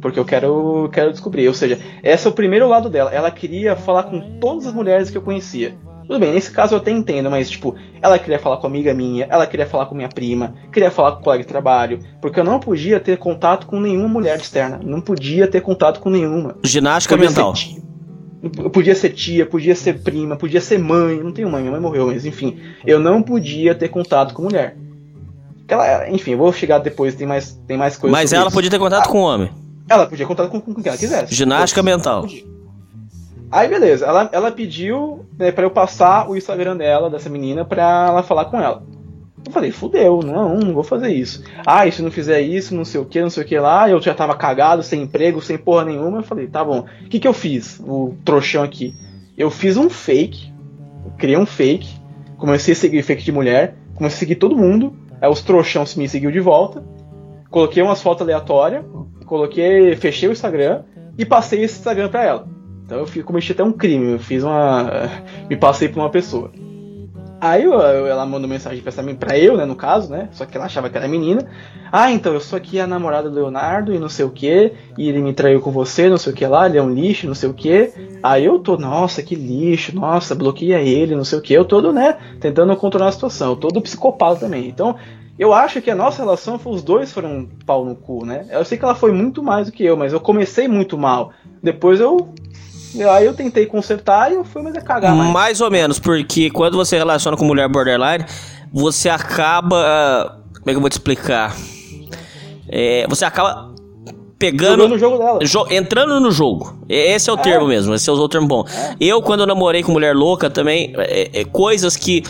[0.01, 1.47] Porque eu quero, quero descobrir.
[1.49, 3.11] Ou seja, esse é o primeiro lado dela.
[3.13, 5.75] Ela queria falar com todas as mulheres que eu conhecia.
[6.07, 9.27] Tudo bem, nesse caso eu até entendo, mas tipo, ela queria falar com amiga minha,
[9.31, 12.45] ela queria falar com minha prima, queria falar com o colega de trabalho, porque eu
[12.45, 14.79] não podia ter contato com nenhuma mulher externa.
[14.85, 16.57] Não podia ter contato com nenhuma.
[16.63, 17.57] Ginástica Podia mental.
[17.57, 17.85] ser tia-
[18.71, 21.17] Podia ser tia, podia ser prima, podia ser mãe.
[21.23, 22.59] Não tenho mãe, minha mãe morreu, mas enfim.
[22.87, 24.77] Eu não podia ter contato com mulher.
[25.75, 28.17] Ela, enfim, eu vou chegar depois, tem mais, tem mais coisas.
[28.17, 28.55] Mas ela isso.
[28.55, 29.51] podia ter contato com o homem.
[29.89, 31.35] Ela podia contar com, com quem ela quisesse.
[31.35, 32.27] Ginástica mental.
[33.51, 38.07] Aí beleza, ela, ela pediu né, para eu passar o Instagram dela, dessa menina, pra
[38.09, 38.83] ela falar com ela.
[39.47, 41.45] Eu falei, fudeu, não, não vou fazer isso.
[41.67, 43.91] Ah, e se não fizer isso, não sei o que, não sei o que lá,
[43.91, 46.19] eu já tava cagado, sem emprego, sem porra nenhuma.
[46.19, 46.87] Eu falei, tá bom.
[47.05, 47.79] O que que eu fiz?
[47.81, 48.95] O trouxão aqui.
[49.37, 50.51] Eu fiz um fake,
[51.19, 51.89] criei um fake,
[52.39, 54.95] comecei a seguir fake de mulher, comecei a seguir todo mundo,
[55.25, 56.85] aí os trouxão me seguiu de volta,
[57.51, 58.85] coloquei umas fotos aleatórias,
[59.27, 60.83] coloquei, fechei o Instagram
[61.17, 62.49] e passei esse Instagram pra ela.
[62.85, 65.09] Então eu cometi até um crime, eu fiz uma.
[65.49, 66.53] me passei pra uma pessoa.
[67.45, 70.29] Aí eu- ela mandou mensagem pra, men- pra eu, né, no caso, né?
[70.33, 71.47] Só que ela achava que era menina.
[71.93, 75.09] Ah, então eu sou aqui a namorada do Leonardo e não sei o que, e
[75.09, 77.35] ele me traiu com você, não sei o que lá, ele é um lixo, não
[77.35, 77.93] sei o que.
[78.23, 81.53] Aí eu tô, nossa, que lixo, nossa, bloqueia ele, não sei o que.
[81.53, 84.67] Eu todo, né, tentando controlar a situação, eu todo psicopata também.
[84.67, 84.97] Então,
[85.39, 88.47] eu acho que a nossa relação os dois foram um pau no cu, né?
[88.51, 91.33] Eu sei que ela foi muito mais do que eu, mas eu comecei muito mal.
[91.63, 92.29] Depois eu.
[93.11, 95.33] Aí eu tentei consertar e eu fui, mas é cagar mais.
[95.33, 98.25] Mais ou menos, porque quando você relaciona com mulher borderline,
[98.73, 100.41] você acaba.
[100.55, 101.55] Como é que eu vou te explicar?
[102.69, 103.75] É, você acaba
[104.39, 104.77] pegando.
[104.83, 105.39] Jogando o jogo dela.
[105.45, 106.79] Jo- entrando no jogo.
[106.89, 108.65] Esse é o termo mesmo, esse é o termo bom.
[109.01, 112.23] Eu, quando eu namorei com mulher louca, também, é, é coisas que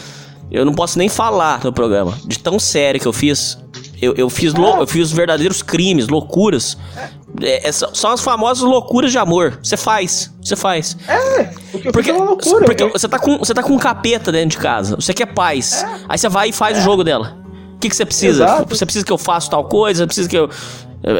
[0.51, 2.17] eu não posso nem falar no programa.
[2.27, 3.59] De tão sério que eu fiz.
[4.03, 6.77] Eu, eu fiz, lou- eu fiz verdadeiros crimes, loucuras.
[7.43, 9.59] É, é, são as famosas loucuras de amor.
[9.63, 10.97] Você faz, você faz.
[11.73, 12.65] Porque, Porque, é uma loucura.
[12.65, 14.95] porque eu- você tá com você tá com um capeta dentro de casa.
[14.97, 15.85] Você quer paz.
[16.09, 17.37] Aí você vai e faz o jogo dela.
[17.75, 18.45] O que, que você precisa?
[18.45, 18.75] Exato.
[18.77, 20.03] Você precisa que eu faça tal coisa?
[20.03, 20.49] Você precisa que eu.
[21.03, 21.11] é,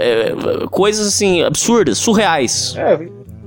[0.63, 2.75] é, coisas assim, absurdas, surreais.
[2.77, 2.99] É,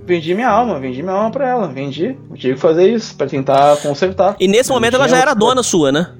[0.05, 2.17] vendi minha alma, vendi minha alma pra ela, vendi.
[2.29, 4.35] Eu tive que fazer isso pra tentar consertar.
[4.39, 6.11] E nesse momento ela já era dona sua, né?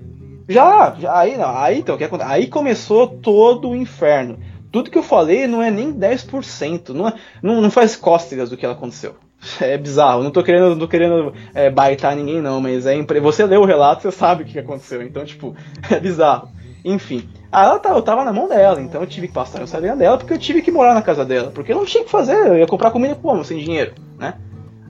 [0.49, 2.31] Já, já aí não, aí então, o que acontece?
[2.31, 4.39] Aí começou todo o inferno.
[4.77, 8.55] Tudo que eu falei não é nem 10%, não, é, não, não faz cócegas do
[8.55, 9.15] que aconteceu.
[9.59, 13.19] É bizarro, não tô querendo, não tô querendo é, baitar ninguém não, mas é impre...
[13.19, 15.55] você leu o relato, você sabe o que aconteceu, então tipo,
[15.89, 16.49] é bizarro.
[16.85, 19.65] Enfim, aí ela tá, eu tava na mão dela, então eu tive que passar a
[19.65, 22.11] salinha dela, porque eu tive que morar na casa dela, porque eu não tinha que
[22.11, 24.35] fazer, eu ia comprar comida como, sem dinheiro, né?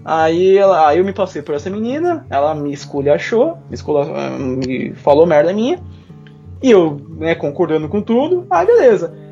[0.04, 4.06] Aí, ela, aí eu me passei por essa menina, ela me esculachou, me, escula,
[4.38, 5.80] me falou merda minha,
[6.62, 9.27] e eu, né, concordando com tudo, aí beleza.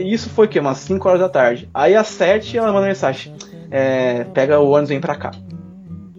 [0.00, 0.60] Isso foi o quê?
[0.60, 1.68] Umas 5 horas da tarde.
[1.72, 3.34] Aí às 7 ela manda mensagem:
[3.70, 5.30] é, pega o ônibus e vem pra cá.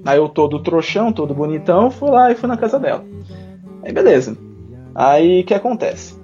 [0.06, 3.04] Aí eu todo trouxão, todo bonitão, fui lá e fui na casa dela.
[3.84, 4.38] Aí beleza.
[4.96, 6.18] Aí o que acontece?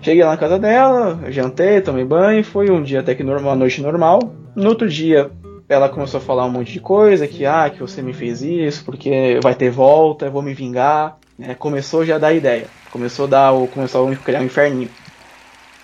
[0.00, 3.56] Cheguei lá na casa dela, jantei, tomei banho, foi um dia até que normal, uma
[3.56, 4.20] noite normal.
[4.54, 5.30] No outro dia
[5.68, 8.84] ela começou a falar um monte de coisa, que ah, que você me fez isso,
[8.84, 11.18] porque vai ter volta, eu vou me vingar.
[11.38, 11.54] né?
[11.54, 12.66] começou já a dar ideia.
[12.90, 13.66] Começou a dar o.
[13.66, 14.88] Começou a criar um inferninho.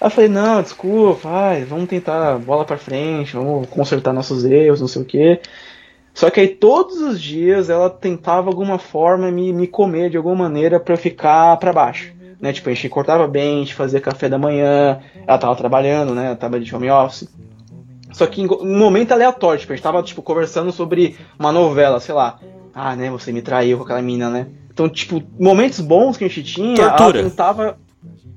[0.04, 4.78] Aí eu falei, não, desculpa, vai, vamos tentar bola pra frente, vamos consertar nossos erros,
[4.82, 5.40] não sei o quê.
[6.12, 10.36] Só que aí todos os dias ela tentava alguma forma me, me comer de alguma
[10.36, 12.12] maneira pra eu ficar pra baixo.
[12.38, 12.52] Né?
[12.52, 16.26] Tipo, a gente cortava bem, a gente fazia café da manhã, ela tava trabalhando, né?
[16.26, 17.26] Ela tava de home office.
[18.12, 21.98] Só que em um momento aleatório, tipo, a gente tava tipo, conversando sobre uma novela,
[21.98, 22.38] sei lá.
[22.74, 24.48] Ah, né, você me traiu com aquela mina, né?
[24.70, 27.20] Então, tipo, momentos bons que a gente tinha, Tortura.
[27.20, 27.78] ela tentava.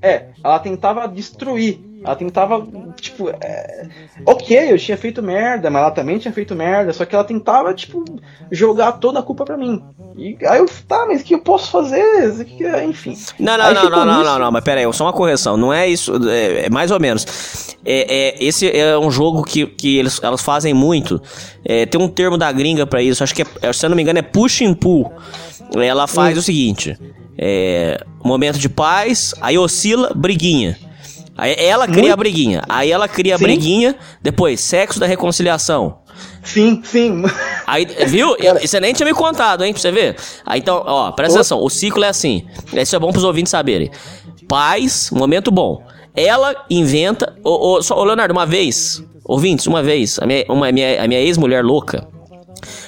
[0.01, 1.86] É, ela tentava destruir.
[2.03, 2.65] Ela tentava,
[2.99, 3.87] tipo, é,
[4.25, 7.73] ok, eu tinha feito merda, mas ela também tinha feito merda, só que ela tentava,
[7.73, 8.03] tipo,
[8.51, 9.83] jogar toda a culpa pra mim.
[10.15, 11.99] E aí eu, tá, mas o que eu posso fazer?
[11.99, 13.17] É- Enfim.
[13.39, 15.57] Não, não, não, não, não, não, não, mas pera aí, só uma correção.
[15.57, 17.75] Não é isso, é, é mais ou menos.
[17.85, 21.21] É, é, esse é um jogo que, que eles, elas fazem muito.
[21.63, 24.01] É, tem um termo da gringa pra isso, acho que é, se eu não me
[24.01, 25.11] engano é push and pull.
[25.75, 26.97] Ela faz o seguinte:
[27.37, 30.77] é, momento de paz, aí oscila, briguinha.
[31.37, 32.13] Aí ela cria Muito.
[32.13, 32.61] a briguinha.
[32.67, 33.43] Aí ela cria a Sim.
[33.43, 35.99] briguinha, depois sexo da reconciliação.
[36.43, 37.23] Sim, sim.
[37.67, 38.35] Aí, viu?
[38.39, 40.15] E Você nem tinha me contado, hein, pra você ver.
[40.45, 41.61] Aí então, ó, presta atenção.
[41.61, 42.47] O ciclo é assim.
[42.73, 43.91] Isso é bom pros ouvintes saberem.
[44.47, 45.83] Paz, momento bom.
[46.15, 47.35] Ela inventa.
[47.43, 49.03] Ô, ô, só, ô, Leonardo, uma vez.
[49.23, 50.17] Ouvintes, uma vez.
[50.19, 52.07] A minha, uma, a minha, a minha ex-mulher louca.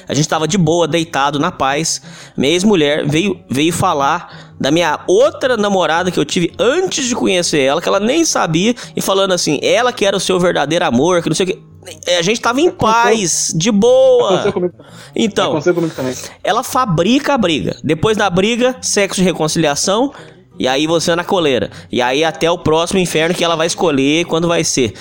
[0.08, 2.02] A gente tava de boa, deitado, na paz.
[2.36, 7.62] Minha ex-mulher veio, veio falar da minha outra namorada que eu tive antes de conhecer
[7.62, 11.22] ela, que ela nem sabia, e falando assim, ela que era o seu verdadeiro amor,
[11.24, 11.70] que não sei o que.
[12.18, 14.54] A gente tava em paz, de boa.
[15.16, 15.54] Então,
[16.44, 17.78] ela fabrica a briga.
[17.84, 20.14] Depois da briga, sexo de reconciliação.
[20.60, 21.72] E aí você na coleira.
[21.90, 24.94] E aí até o próximo inferno que ela vai escolher quando vai ser.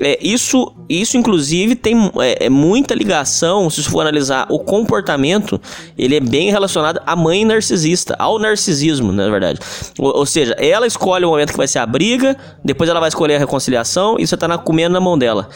[0.00, 5.60] É, isso, isso inclusive, tem é, é muita ligação, se você for analisar o comportamento,
[5.96, 9.60] ele é bem relacionado à mãe narcisista, ao narcisismo, na verdade.
[9.98, 13.08] Ou, ou seja, ela escolhe o momento que vai ser a briga, depois ela vai
[13.08, 15.48] escolher a reconciliação e você tá na, comendo na mão dela.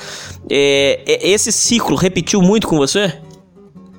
[0.48, 3.12] É, é, esse ciclo repetiu muito com você?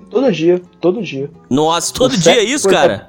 [0.09, 1.29] Todo dia, todo dia.
[1.49, 3.08] Nossa, todo O dia é isso, cara?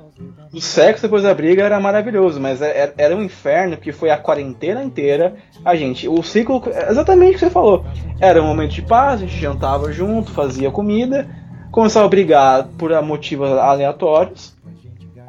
[0.53, 4.17] O sexo depois da briga era maravilhoso, mas era, era um inferno porque foi a
[4.19, 5.37] quarentena inteira.
[5.65, 7.85] A gente, o ciclo, exatamente o que você falou.
[8.21, 11.29] Era um momento de paz, a gente jantava junto, fazia comida,
[11.71, 14.59] começava a brigar por motivos aleatórios.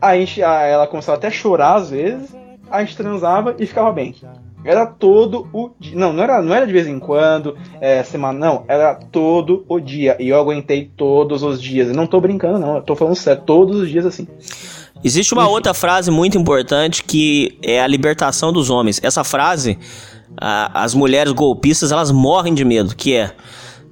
[0.02, 2.36] a gente, a- ela começava até a chorar às vezes,
[2.72, 4.16] a gente transava e ficava bem.
[4.64, 5.96] Era todo o dia.
[5.98, 8.64] Não, não era, não era de vez em quando, é, semana, não.
[8.68, 10.16] Era todo o dia.
[10.20, 11.88] E eu aguentei todos os dias.
[11.90, 12.76] Eu não tô brincando, não.
[12.76, 13.42] Eu tô falando sério.
[13.44, 14.28] Todos os dias assim.
[15.04, 19.00] Existe uma outra frase muito importante que é a libertação dos homens.
[19.04, 19.78] Essa frase,
[20.40, 23.32] a- as mulheres golpistas, elas morrem de medo, que é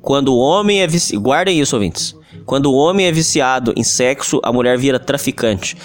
[0.02, 2.16] quando o homem é viciado, guardem isso, ouvintes.
[2.46, 5.76] Quando o homem é viciado em sexo, a mulher vira traficante.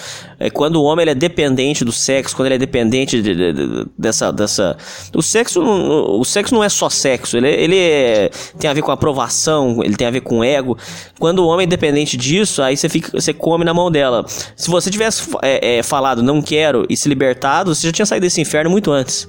[0.45, 3.53] É quando o homem ele é dependente do sexo, quando ele é dependente de- de-
[3.55, 4.77] de- dessa, dessa,
[5.15, 8.91] o sexo, o sexo não é só sexo, ele, ele é- tem a ver com
[8.93, 10.77] aprovação, ele tem a ver com ego.
[11.19, 14.23] Quando o homem é dependente disso, aí você fica, você come na mão dela.
[14.55, 18.27] Se você tivesse é, é, falado não quero e se libertado, você já tinha saído
[18.27, 19.27] desse inferno muito antes.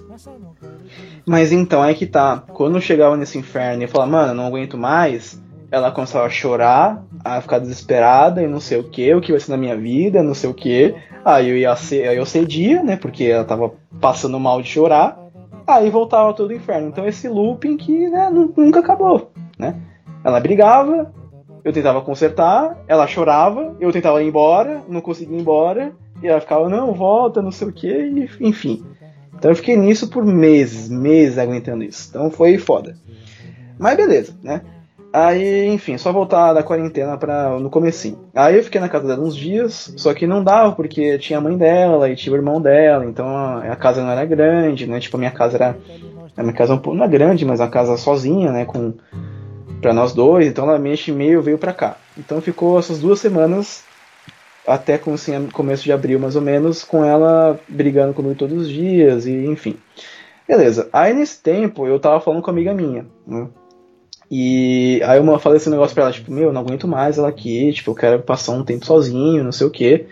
[1.26, 2.43] Mas então, é que tá.
[2.53, 5.41] Quando eu chegava nesse inferno e falava, mano, não aguento mais,
[5.76, 9.41] ela começava a chorar, a ficar desesperada e não sei o que, o que vai
[9.41, 10.95] ser na minha vida, não sei o que.
[11.26, 12.95] Aí eu ia ser, aí eu cedia, né?
[12.95, 15.19] Porque ela tava passando mal de chorar.
[15.67, 16.88] Aí voltava todo o inferno.
[16.88, 19.76] Então esse looping que né, nu- nunca acabou, né?
[20.23, 21.13] Ela brigava,
[21.61, 25.91] eu tentava consertar, ela chorava, eu tentava ir embora, não conseguia ir embora,
[26.23, 28.82] e ela ficava, não, volta, não sei o que, enfim.
[29.38, 32.07] Então eu fiquei nisso por meses, meses aguentando isso.
[32.09, 32.95] Então foi foda.
[33.78, 34.61] Mas beleza, né?
[35.16, 38.20] Aí, enfim, só voltar da quarentena para no comecinho.
[38.36, 41.41] Aí eu fiquei na casa dela uns dias, só que não dava porque tinha a
[41.41, 44.99] mãe dela e tinha o irmão dela, então a, a casa não era grande, né?
[44.99, 45.78] Tipo, a minha casa era
[46.36, 48.93] a minha casa pouco não é grande, mas uma casa sozinha, né, com
[49.82, 51.95] para nós dois, então ela mexe meio veio pra cá.
[52.18, 53.86] Então ficou essas duas semanas
[54.68, 58.70] até com assim, começo de abril mais ou menos, com ela brigando comigo todos os
[58.70, 59.78] dias e enfim.
[60.45, 60.89] Beleza.
[60.91, 63.47] Aí nesse tempo eu tava falando com uma amiga minha, né?
[64.30, 67.30] E aí eu falei esse negócio pra ela, tipo, meu, eu não aguento mais ela
[67.30, 70.05] aqui, tipo, eu quero passar um tempo sozinho, não sei o que.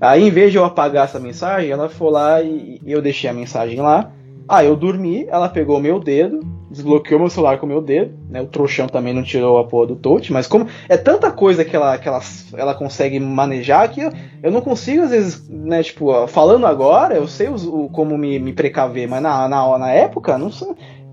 [0.00, 3.34] Aí em vez de eu apagar essa mensagem, ela foi lá e, eu deixei a
[3.34, 4.10] mensagem lá.
[4.48, 6.40] Aí eu dormi, ela pegou meu dedo,
[6.70, 8.40] desbloqueou meu celular com meu dedo, né?
[8.40, 11.74] O trouxão também não tirou a porra do touch, mas como é tanta coisa que
[11.74, 12.20] ela, que ela,
[12.56, 17.26] ela consegue manejar que eu, eu não consigo, às vezes, né, tipo, falando agora, eu
[17.26, 20.50] sei o, como me, me precaver, mas na, na, na época, não.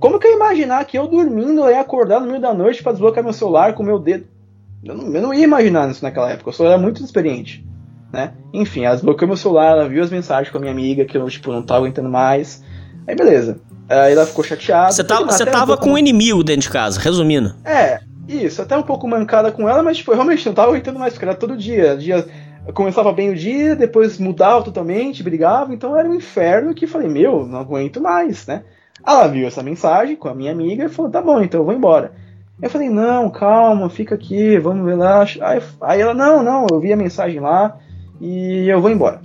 [0.04, 2.92] Como que eu ia imaginar que eu dormindo ia acordar no meio da noite pra
[2.92, 4.26] desbloquear meu celular com o meu dedo?
[4.84, 7.66] Eu não, eu não ia imaginar isso naquela época, eu só era muito inexperiente.
[8.12, 8.34] Né?
[8.54, 11.26] Enfim, ela desbloqueou meu celular, ela viu as mensagens com a minha amiga que eu
[11.30, 12.62] tipo, não tava aguentando mais.
[13.08, 13.62] Aí beleza.
[13.88, 14.92] Aí ela ficou chateada.
[14.92, 17.56] Você tava, você um tava pouco- com um inimigo dentro de casa, resumindo.
[17.64, 21.14] É, isso, até um pouco mancada com ela, mas tipo, realmente não tava aguentando mais,
[21.14, 21.96] porque era todo dia.
[21.96, 22.28] dia
[22.74, 27.08] começava bem o dia, depois mudava totalmente, brigava, então era um inferno que eu falei,
[27.08, 28.64] meu, não aguento mais, né?
[29.06, 31.74] Ela viu essa mensagem com a minha amiga e falou, tá bom, então eu vou
[31.74, 32.14] embora.
[32.62, 35.24] Eu falei, não, calma, fica aqui, vamos ver lá.
[35.42, 37.78] Aí, aí ela, não, não, eu vi a mensagem lá
[38.22, 39.20] e eu vou embora.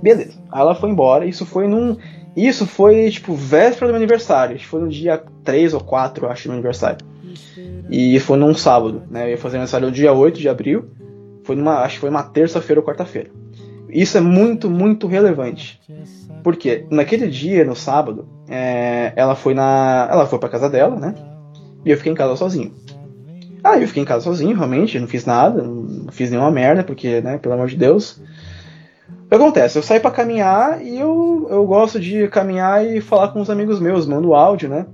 [0.00, 0.38] Beleza.
[0.52, 1.96] Aí ela foi embora, isso foi num.
[2.36, 4.58] Isso foi, tipo, véspera do meu aniversário.
[4.60, 6.98] Foi no dia 3 ou 4, acho, do meu aniversário.
[7.88, 9.24] E foi num sábado, né?
[9.24, 10.90] Eu ia fazer aniversário no dia 8 de abril.
[11.44, 13.30] Foi numa, acho que foi uma terça-feira ou quarta-feira.
[13.94, 15.80] Isso é muito, muito relevante.
[16.42, 20.08] Porque naquele dia, no sábado, é, ela foi na.
[20.10, 21.14] Ela foi pra casa dela, né?
[21.84, 22.74] E eu fiquei em casa sozinho.
[23.62, 27.22] Ah, eu fiquei em casa sozinho, realmente, não fiz nada, não fiz nenhuma merda, porque,
[27.22, 28.20] né, pelo amor de Deus.
[29.24, 29.78] O que acontece?
[29.78, 33.80] Eu saí pra caminhar e eu, eu gosto de caminhar e falar com os amigos
[33.80, 34.84] meus, mando áudio, né?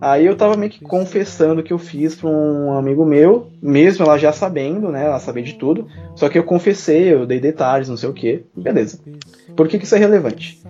[0.00, 4.04] Aí eu tava meio que confessando o que eu fiz pra um amigo meu, mesmo
[4.04, 5.06] ela já sabendo, né?
[5.06, 5.88] Ela sabia de tudo.
[6.14, 8.44] Só que eu confessei, eu dei detalhes, não sei o que.
[8.56, 9.00] Beleza.
[9.56, 10.62] Por que, que isso é relevante?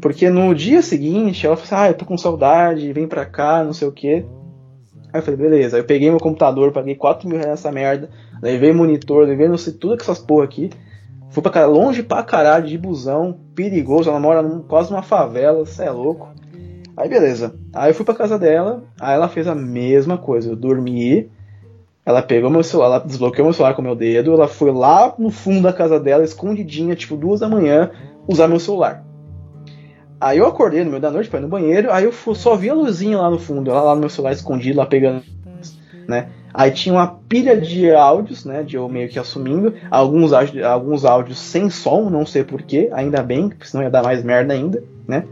[0.00, 3.64] Porque no dia seguinte ela falou assim: Ah, eu tô com saudade, vem pra cá,
[3.64, 4.24] não sei o que.
[5.12, 5.76] Aí eu falei, beleza.
[5.76, 8.10] Aí eu peguei meu computador, paguei 4 mil reais nessa merda,
[8.42, 10.70] levei monitor, levei não sei tudo com essas porra aqui.
[11.30, 15.64] Fui pra cara, longe pra caralho, de busão, perigoso, ela mora num, quase numa favela,
[15.66, 16.28] cê é louco.
[16.98, 17.54] Aí beleza.
[17.72, 20.50] Aí eu fui pra casa dela, aí ela fez a mesma coisa.
[20.50, 21.30] Eu dormi,
[22.04, 25.30] ela pegou meu celular, ela desbloqueou meu celular com meu dedo, ela foi lá no
[25.30, 27.90] fundo da casa dela, escondidinha, tipo duas da manhã,
[28.26, 29.04] usar meu celular.
[30.20, 32.56] Aí eu acordei no meio da noite pra ir no banheiro, aí eu fu- só
[32.56, 35.22] vi a luzinha lá no fundo, ela lá no meu celular escondido, lá pegando,
[36.08, 36.30] né?
[36.52, 38.64] Aí tinha uma pilha de áudios, né?
[38.64, 43.22] De eu meio que assumindo, alguns áudios, alguns áudios sem som, não sei porquê, ainda
[43.22, 45.24] bem, porque senão ia dar mais merda ainda, né?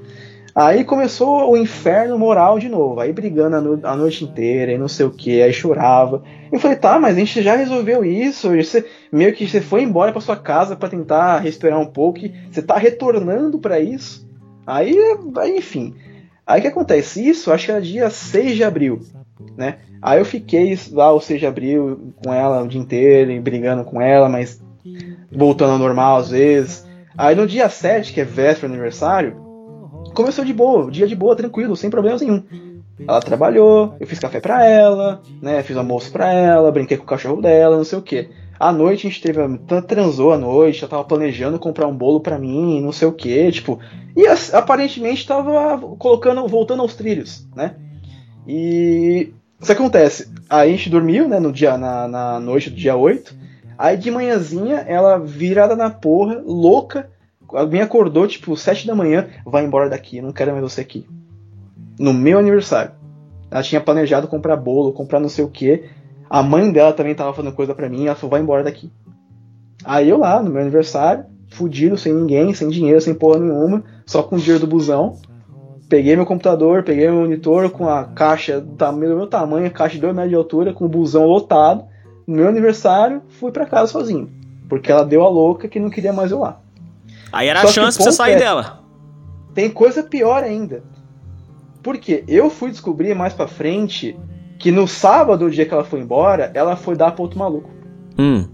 [0.58, 4.78] Aí começou o inferno moral de novo, aí brigando a, no- a noite inteira e
[4.78, 6.22] não sei o que, aí chorava.
[6.50, 8.82] Eu falei, tá, mas a gente já resolveu isso, você,
[9.12, 12.62] meio que você foi embora pra sua casa pra tentar respirar um pouco, e você
[12.62, 14.26] tá retornando pra isso.
[14.66, 14.96] Aí,
[15.58, 15.94] enfim.
[16.46, 17.28] Aí que acontece?
[17.28, 19.00] Isso, acho que era dia 6 de abril,
[19.58, 19.76] né?
[20.00, 23.84] Aí eu fiquei lá o 6 de abril com ela o dia inteiro, e brigando
[23.84, 24.58] com ela, mas
[25.30, 26.86] voltando ao normal às vezes.
[27.18, 29.44] Aí no dia 7, que é véspera do aniversário,
[30.16, 32.42] começou de boa, dia de boa, tranquilo, sem problemas nenhum.
[33.06, 35.62] Ela trabalhou, eu fiz café pra ela, né?
[35.62, 38.30] Fiz almoço pra ela, brinquei com o cachorro dela, não sei o que.
[38.58, 39.38] À noite a gente teve.
[39.86, 43.52] transou à noite, eu tava planejando comprar um bolo pra mim, não sei o que,
[43.52, 43.78] tipo.
[44.16, 47.74] E aparentemente tava colocando, voltando aos trilhos, né?
[48.48, 49.32] E.
[49.60, 50.30] Isso acontece.
[50.48, 53.34] Aí a gente dormiu, né, no dia, na, na noite do dia 8.
[53.78, 57.10] Aí de manhãzinha, ela virada na porra, louca,
[57.68, 61.06] me acordou, tipo, 7 da manhã, vai embora daqui, não quero mais você aqui.
[61.98, 62.92] No meu aniversário.
[63.50, 65.84] Ela tinha planejado comprar bolo, comprar não sei o que.
[66.28, 68.90] A mãe dela também tava fazendo coisa pra mim, ela falou, vai embora daqui.
[69.84, 74.22] Aí eu lá, no meu aniversário, fudido, sem ninguém, sem dinheiro, sem porra nenhuma, só
[74.22, 75.16] com o dinheiro do busão.
[75.88, 80.12] Peguei meu computador, peguei meu monitor com a caixa do meu tamanho, caixa de 2
[80.12, 81.84] metros de altura, com o busão lotado.
[82.26, 84.28] No meu aniversário, fui pra casa sozinho.
[84.68, 86.60] Porque ela deu a louca que não queria mais eu lá.
[87.36, 88.80] Aí era Só a chance pra você sair é- dela.
[89.54, 90.82] Tem coisa pior ainda.
[91.82, 94.18] Porque eu fui descobrir mais pra frente
[94.58, 97.70] que no sábado, o dia que ela foi embora, ela foi dar pra outro maluco.
[98.18, 98.46] Hum.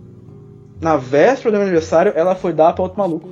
[0.81, 3.29] Na véspera do meu aniversário, ela foi dar pra outro maluco.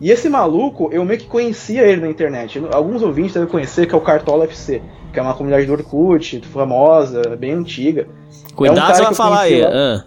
[0.00, 2.62] E esse maluco, eu meio que conhecia ele na internet.
[2.72, 4.80] Alguns ouvintes devem conhecer, que é o Cartola FC,
[5.12, 8.06] que é uma comunidade do Orkut, famosa, bem antiga.
[8.54, 9.64] Cuidado, É um você vai falar aí.
[9.64, 10.04] Ah.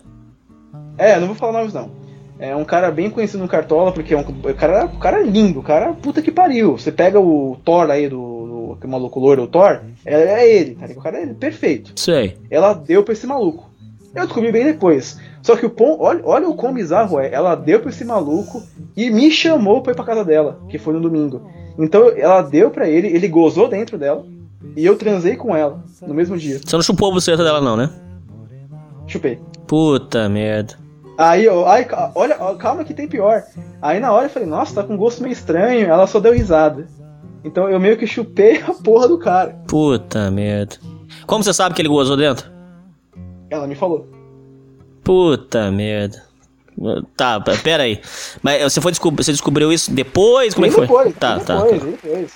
[0.98, 2.01] É, não vou falar nomes não.
[2.42, 5.24] É um cara bem conhecido no Cartola, porque é um o cara, o cara é
[5.24, 6.76] lindo, o cara puta que pariu.
[6.76, 10.92] Você pega o Thor aí do, do maluco loiro, o Thor, é, é ele, cara.
[10.94, 11.94] O cara é perfeito.
[11.96, 12.36] Sei.
[12.50, 13.70] Ela deu pra esse maluco.
[14.16, 15.20] Eu descobri bem depois.
[15.44, 17.32] Só que o pon, olha, olha o quão bizarro é.
[17.32, 18.64] Ela deu pra esse maluco
[18.98, 21.48] e me chamou pra ir pra casa dela, que foi no domingo.
[21.78, 24.26] Então ela deu pra ele, ele gozou dentro dela
[24.76, 26.60] e eu transei com ela no mesmo dia.
[26.64, 27.88] Você não chupou a buceta dela, não, né?
[29.06, 29.39] Chupei.
[29.68, 30.81] Puta merda.
[31.22, 33.43] Aí, eu, ai, olha, calma que tem pior.
[33.82, 35.88] Aí na hora eu falei, nossa, tá com gosto meio estranho.
[35.88, 36.88] Ela só deu risada.
[37.43, 39.55] Então eu meio que chupei a porra do cara.
[39.67, 40.78] Puta merda.
[41.28, 42.51] Como você sabe que ele gozou dentro?
[43.49, 44.09] Ela me falou.
[45.03, 46.24] Puta merda.
[47.15, 48.01] Tá, pera aí.
[48.41, 50.53] Mas você foi descob- você descobriu isso depois?
[50.55, 50.88] Como é que foi?
[50.88, 51.86] depois, tá, bem tá, depois, tá.
[51.86, 52.32] bem depois.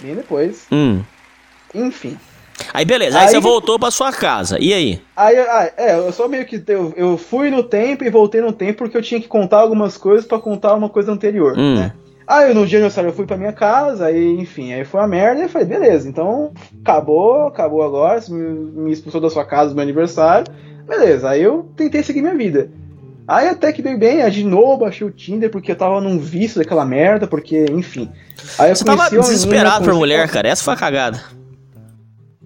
[0.00, 0.66] Bem depois.
[0.72, 1.02] Hum.
[1.74, 2.18] Enfim.
[2.72, 4.56] Aí beleza, aí, Aí- você voltou pra sua casa.
[4.60, 5.00] E aí?
[5.16, 6.62] Aí, ah, é, eu só meio que.
[6.68, 9.96] Eu, eu fui no tempo e voltei no tempo porque eu tinha que contar algumas
[9.96, 11.54] coisas pra contar uma coisa anterior.
[11.58, 11.76] Hum.
[11.76, 11.92] Né?
[12.26, 15.08] Aí no dia do aniversário eu fui pra minha casa, aí, enfim, aí foi uma
[15.08, 19.70] merda, e eu falei, beleza, então acabou, acabou agora, você me, expulsou da sua casa
[19.70, 20.46] no meu aniversário,
[20.86, 22.70] beleza, aí eu tentei seguir minha vida.
[23.26, 26.20] Aí até que deu bem, aí de novo baixei o Tinder porque eu tava num
[26.20, 28.08] vício daquela merda, porque, enfim.
[28.58, 30.48] Aí eu Você tava menina, desesperado por conheci- mulher, cara.
[30.48, 31.20] Essa foi a cagada.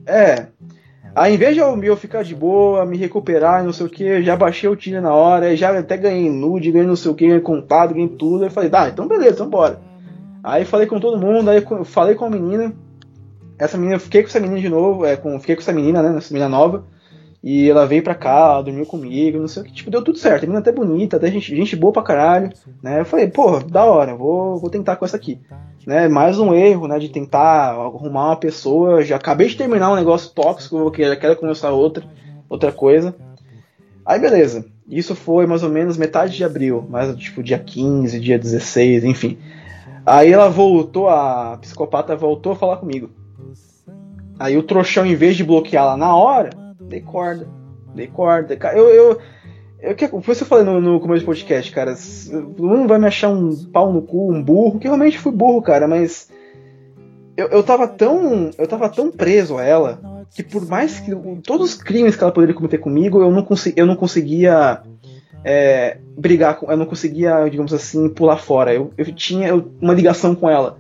[0.07, 0.47] É.
[1.15, 4.21] Aí, em vez de eu, eu ficar de boa, me recuperar não sei o que,
[4.23, 7.27] já baixei o Tinder na hora, já até ganhei nude, ganhei não sei o que,
[7.27, 8.45] ganhei contato, ganhei tudo.
[8.45, 9.81] Aí falei, tá, então beleza, então bora.
[10.43, 12.75] Aí falei com todo mundo, aí falei com a menina.
[13.57, 16.03] Essa menina, eu fiquei com essa menina de novo, é, com, fiquei com essa menina,
[16.03, 16.85] né, essa menina nova.
[17.47, 20.17] E ela veio pra cá, ela dormiu comigo, não sei o que, tipo, deu tudo
[20.17, 20.45] certo.
[20.45, 22.51] A menina até bonita, até gente, gente boa pra caralho,
[22.83, 23.01] né.
[23.01, 25.39] Eu falei, porra, da hora, vou, vou tentar com essa aqui.
[25.87, 29.05] Né, mais um erro, né, de tentar arrumar uma pessoa.
[29.05, 32.03] Já acabei de terminar um negócio tóxico, eu quero, quero começar outra,
[32.49, 33.15] outra coisa.
[34.07, 34.65] Aí beleza.
[34.89, 39.37] Isso foi mais ou menos metade de abril, mais tipo dia 15, dia 16, enfim.
[40.07, 43.11] Aí ela voltou, a psicopata voltou a falar comigo.
[44.39, 47.49] Aí o trouxão, em vez de bloqueá-la na hora, dei corda.
[47.95, 48.59] Dei corda.
[48.75, 49.19] Eu, eu,
[49.81, 51.95] eu, que, foi isso que eu falei no, no começo do podcast, cara.
[52.31, 55.63] Todo mundo vai me achar um pau no cu, um burro, que realmente fui burro,
[55.63, 56.31] cara, mas.
[57.37, 58.51] Eu, eu tava tão.
[58.57, 61.15] Eu tava tão preso a ela que por mais que.
[61.43, 64.83] Todos os crimes que ela poderia cometer comigo, eu não, consegui, eu não conseguia.
[65.45, 66.71] é, brigar com.
[66.71, 68.73] Eu não conseguia, digamos assim, pular fora.
[68.73, 70.79] Eu, eu tinha uma ligação com ela.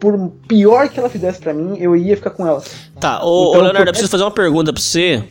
[0.00, 2.62] Por pior que ela fizesse pra mim, eu ia ficar com ela.
[3.00, 5.22] Tá, ô, Então, ô Leonardo, eu preciso fazer uma pergunta pra você.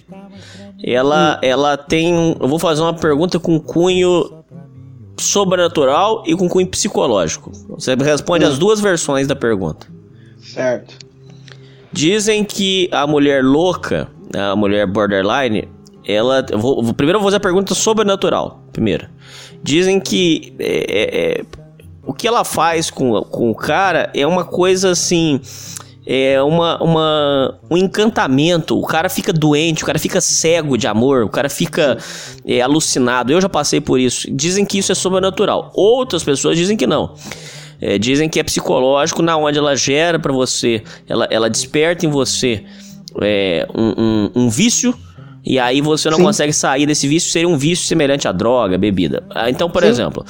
[0.83, 2.13] Ela, ela tem.
[2.13, 4.43] um- Eu vou fazer uma pergunta com cunho
[5.19, 7.51] sobrenatural e com cunho psicológico.
[7.69, 9.87] Você responde as duas versões da pergunta.
[10.39, 10.97] Certo.
[11.91, 15.67] Dizem que a mulher louca, a mulher borderline,
[16.07, 16.45] ela.
[16.51, 18.61] eu vou- vou- primeiro eu vou fazer a pergunta sobrenatural.
[18.73, 19.07] Primeiro.
[19.63, 21.45] Dizem que é, é, é,
[22.05, 25.39] o que ela faz com, com o cara é uma coisa assim.
[26.07, 28.77] É uma, uma, um encantamento.
[28.79, 31.97] O cara fica doente, o cara fica cego de amor, o cara fica
[32.45, 33.31] é, alucinado.
[33.33, 34.27] Eu já passei por isso.
[34.31, 35.71] Dizem que isso é sobrenatural.
[35.73, 37.15] Outras pessoas dizem que não.
[37.81, 42.09] É, dizem que é psicológico, na onde ela gera pra você, ela, ela desperta em
[42.09, 42.63] você
[43.21, 44.93] é, um, um- um vício
[45.45, 46.23] E aí você não Sim.
[46.23, 49.23] consegue sair desse vício, seria um vício semelhante à droga, bebida.
[49.29, 49.89] Ah, Então, por Sim.
[49.89, 50.25] exemplo,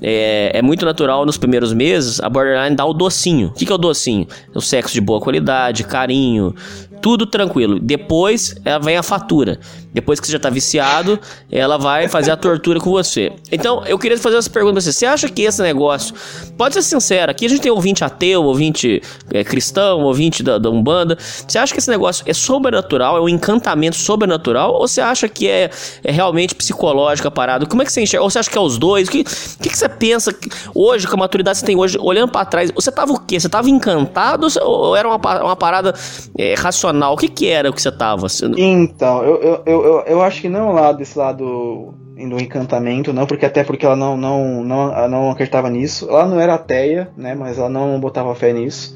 [0.00, 3.48] é, é muito natural nos primeiros meses a borderline dar o docinho.
[3.48, 4.26] O que, que é o docinho?
[4.54, 6.54] O sexo de boa qualidade, carinho,
[7.02, 7.80] tudo tranquilo.
[7.80, 9.58] Depois ela vem a fatura.
[9.92, 11.18] Depois que você já tá viciado,
[11.50, 13.32] ela vai fazer a tortura com você.
[13.50, 14.92] Então, eu queria fazer essa pergunta pra você.
[14.92, 16.14] Você acha que esse negócio.
[16.56, 19.00] Pode ser sincero, aqui a gente tem ouvinte ateu, ouvinte
[19.32, 21.16] é, cristão, ouvinte da, da Umbanda.
[21.20, 24.74] Você acha que esse negócio é sobrenatural, é um encantamento sobrenatural?
[24.74, 25.70] Ou você acha que é,
[26.04, 27.66] é realmente psicológico a parada?
[27.66, 28.22] Como é que você enxerga?
[28.24, 29.08] Ou você acha que é os dois?
[29.08, 31.98] O que, que, que você pensa que- hoje, com a maturidade que você tem hoje,
[32.00, 32.70] olhando pra trás?
[32.72, 33.40] Você tava o quê?
[33.40, 35.94] Você tava encantado ou ou era uma, uma parada
[36.36, 37.14] é, racional?
[37.14, 38.26] O que, que era o que você tava?
[38.56, 43.26] Então, eu, eu, eu, eu, eu acho que não lá desse lado do encantamento, não,
[43.26, 46.08] porque até porque ela não, não, não, não acreditava nisso.
[46.10, 47.34] Ela não era ateia, né?
[47.34, 48.94] Mas ela não botava fé nisso.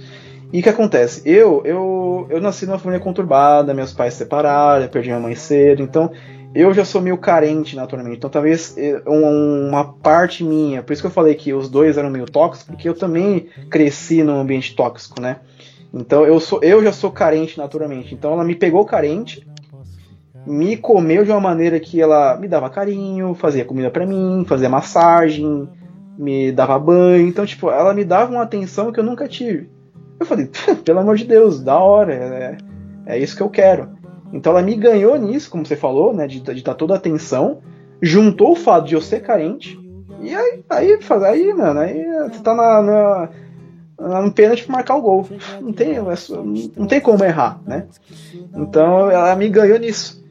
[0.52, 1.22] E o que acontece?
[1.24, 5.34] Eu, eu, eu nasci numa família conturbada, meus pais se separaram, eu perdi minha mãe
[5.34, 6.10] cedo, então
[6.54, 8.18] eu já sou meio carente naturalmente.
[8.18, 11.98] Então talvez eh, um- uma parte minha, por isso que eu falei que os dois
[11.98, 15.38] eram meio tóxicos, porque eu também cresci num ambiente tóxico, né?
[15.92, 18.14] Então eu sou, eu já sou carente naturalmente.
[18.14, 19.44] Então ela me pegou carente,
[20.46, 24.68] me comeu de uma maneira que ela me dava carinho, fazia comida pra mim, fazia
[24.68, 25.68] massagem,
[26.18, 27.26] me dava banho.
[27.26, 29.70] Então, tipo, ela me dava uma atenção que eu nunca tive.
[30.18, 30.50] Eu falei,
[30.84, 32.56] pelo amor de Deus, da hora, é,
[33.06, 33.90] é isso que eu quero.
[34.32, 37.58] Então ela me ganhou nisso, como você falou, né, de, de toda a atenção,
[38.02, 39.78] juntou o fato de eu ser carente,
[40.24, 43.28] e aí, aí, aí mano, aí você tá na,
[43.98, 45.28] na, no pênalti pra marcar o gol.
[45.60, 46.02] Não tem, é
[46.76, 47.86] não tem como errar, né?
[48.56, 50.23] Então ela me ganhou nisso.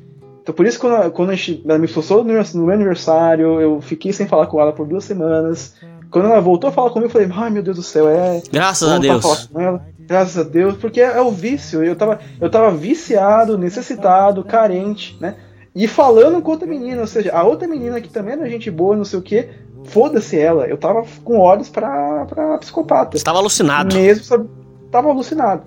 [0.43, 2.75] Então por isso que quando, quando a gente, ela me expulsou no, meu- no meu
[2.75, 5.73] aniversário, eu fiquei sem falar com ela por duas semanas.
[6.11, 8.41] Quando ela voltou a falar comigo, eu falei, ai meu Deus do céu, é.
[8.51, 9.21] Graças a Deus.
[9.23, 9.85] falar com ela.
[9.99, 11.81] Graças a Deus, porque é, é o vício.
[11.81, 15.35] Eu tava, eu tava viciado, necessitado, carente, né?
[15.73, 18.95] E falando com outra menina, ou seja, a outra menina que também era gente boa,
[18.97, 19.47] não sei o que,
[19.85, 20.67] foda-se ela.
[20.67, 23.17] Eu tava com olhos pra, pra psicopata.
[23.17, 23.95] Você tava alucinado.
[23.95, 24.47] Mesmo, sabe?
[24.91, 25.63] Tava alucinado.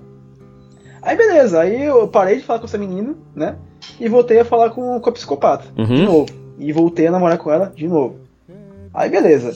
[1.03, 3.57] Aí beleza, aí eu parei de falar com essa menina, né?
[4.01, 5.84] E voltei a falar com, com a psicopata, Uhum.
[5.84, 6.26] de novo.
[6.59, 8.16] E voltei a namorar com ela de novo.
[8.93, 9.55] Aí beleza.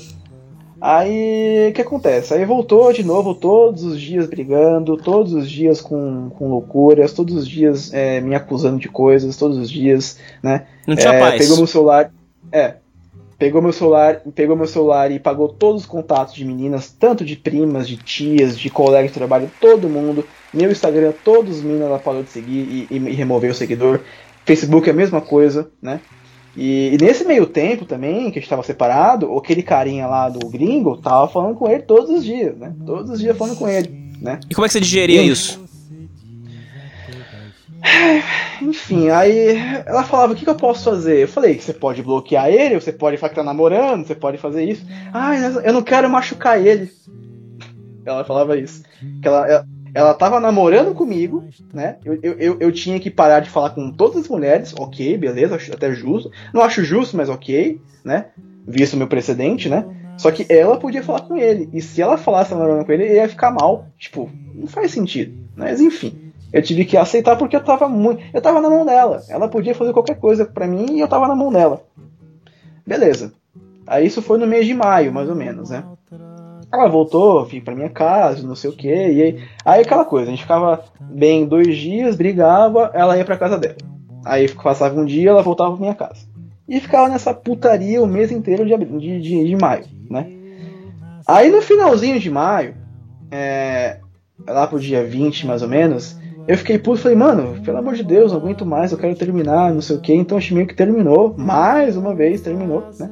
[0.80, 2.32] Aí o que acontece?
[2.32, 7.34] Aí voltou de novo, todos os dias brigando, todos os dias com, com loucuras, todos
[7.34, 10.66] os dias é, me acusando de coisas, todos os dias, né?
[10.86, 11.38] Não tinha É, paz.
[11.42, 12.10] Pegou meu celular.
[12.50, 12.76] É.
[13.40, 17.36] Pegou meu celular, pegou meu celular e pagou todos os contatos de meninas, tanto de
[17.36, 20.26] primas, de tias, de colegas de trabalho, todo mundo.
[20.52, 24.00] Meu Instagram, todos os meninos ela parou de seguir e, e, e removeu o seguidor.
[24.44, 26.02] Facebook é a mesma coisa, né?
[26.54, 30.46] E, e nesse meio tempo também, que a gente tava separado, aquele carinha lá do
[30.46, 32.74] gringo tava falando com ele todos os dias, né?
[32.84, 33.88] Todos os dias falando com ele,
[34.20, 34.38] né?
[34.50, 35.69] E como é que você digeria isso?
[38.62, 39.56] Enfim, aí
[39.86, 41.22] ela falava, o que, que eu posso fazer?
[41.22, 44.38] Eu falei que você pode bloquear ele, você pode falar que tá namorando, você pode
[44.38, 44.84] fazer isso.
[45.12, 46.90] Ah, eu não quero machucar ele.
[48.04, 48.82] Ela falava isso.
[49.22, 51.96] Que ela, ela, ela tava namorando comigo, né?
[52.04, 55.92] Eu, eu, eu, tinha que parar de falar com todas as mulheres, ok, beleza, até
[55.92, 56.30] justo.
[56.52, 58.26] Não acho justo, mas ok, né?
[58.66, 59.84] Visto meu precedente, né?
[60.16, 61.68] Só que ela podia falar com ele.
[61.72, 63.86] E se ela falasse namorando com ele, ele ia ficar mal.
[63.98, 65.34] Tipo, não faz sentido.
[65.56, 66.29] Mas enfim.
[66.52, 68.22] Eu tive que aceitar porque eu tava muito.
[68.32, 69.22] Eu tava na mão dela.
[69.28, 71.82] Ela podia fazer qualquer coisa pra mim e eu tava na mão dela.
[72.86, 73.32] Beleza.
[73.86, 75.84] Aí isso foi no mês de maio, mais ou menos, né?
[76.72, 80.28] Ela voltou, vim pra minha casa, não sei o que, e aí, aí aquela coisa,
[80.28, 83.76] a gente ficava bem dois dias, brigava, ela ia pra casa dela.
[84.24, 86.28] Aí passava um dia, ela voltava pra minha casa.
[86.68, 90.30] E ficava nessa putaria o mês inteiro de, de, de, de maio, né?
[91.26, 92.76] Aí no finalzinho de maio,
[93.32, 93.98] é,
[94.46, 96.16] lá pro dia 20 mais ou menos,
[96.46, 99.72] eu fiquei puto, falei, mano, pelo amor de Deus, não aguento mais, eu quero terminar,
[99.72, 100.12] não sei o que.
[100.12, 103.10] Então a meio que terminou, mais uma vez terminou, né?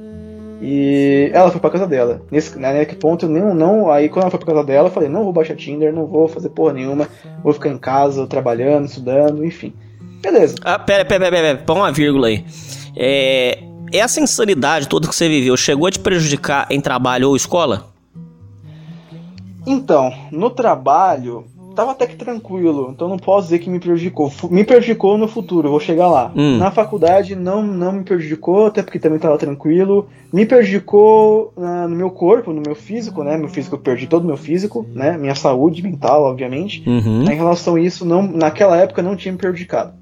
[0.60, 2.20] E ela foi pra casa dela.
[2.32, 3.90] Nesse né, naquele ponto, eu não, não.
[3.90, 6.26] Aí quando ela foi pra casa dela, eu falei, não vou baixar Tinder, não vou
[6.26, 7.06] fazer porra nenhuma,
[7.42, 9.72] vou ficar em casa, trabalhando, estudando, enfim.
[10.20, 10.56] Beleza.
[10.64, 12.44] Ah, pera, pera, pera, pera, põe uma vírgula aí.
[12.96, 13.62] É,
[13.92, 17.86] essa insanidade toda que você viveu chegou a te prejudicar em trabalho ou escola?
[19.64, 21.44] Então, no trabalho,
[21.78, 24.32] tava até que tranquilo, então não posso dizer que me prejudicou.
[24.50, 26.32] Me prejudicou no futuro, vou chegar lá.
[26.34, 26.58] Hum.
[26.58, 30.08] Na faculdade não, não me prejudicou, até porque também tava tranquilo.
[30.32, 33.36] Me prejudicou ah, no meu corpo, no meu físico, né?
[33.36, 35.16] Meu físico, eu perdi todo o meu físico, né?
[35.16, 36.82] Minha saúde mental, obviamente.
[36.84, 37.30] Uhum.
[37.30, 39.92] Em relação a isso, não, naquela época não tinha me prejudicado.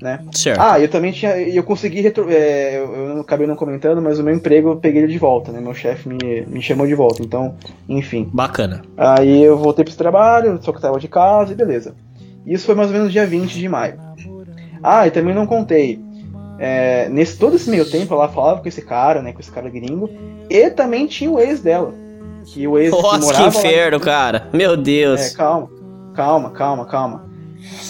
[0.00, 0.20] Né?
[0.32, 0.60] Certo.
[0.60, 1.38] Ah, eu também tinha.
[1.40, 2.02] Eu consegui.
[2.02, 5.50] Retro, é, eu, acabei não comentando, mas o meu emprego eu peguei ele de volta,
[5.50, 5.60] né?
[5.60, 7.22] Meu chefe me, me chamou de volta.
[7.22, 7.54] Então,
[7.88, 8.28] enfim.
[8.32, 8.82] Bacana.
[8.96, 11.94] Aí eu voltei pro trabalho, só que eu tava de casa e beleza.
[12.44, 13.94] Isso foi mais ou menos dia 20 de maio.
[14.82, 15.98] Ah, e também não contei.
[16.58, 19.68] é, nesse todo esse meio tempo ela falava com esse cara, né, com esse cara
[19.68, 20.08] gringo,
[20.48, 21.92] e também tinha o ex dela,
[22.44, 24.48] que o ex que Nossa, que morava lá- inferno, cara.
[24.52, 25.30] Meu É, Deus.
[25.30, 25.68] calma,
[26.14, 27.30] calma, calma, calma.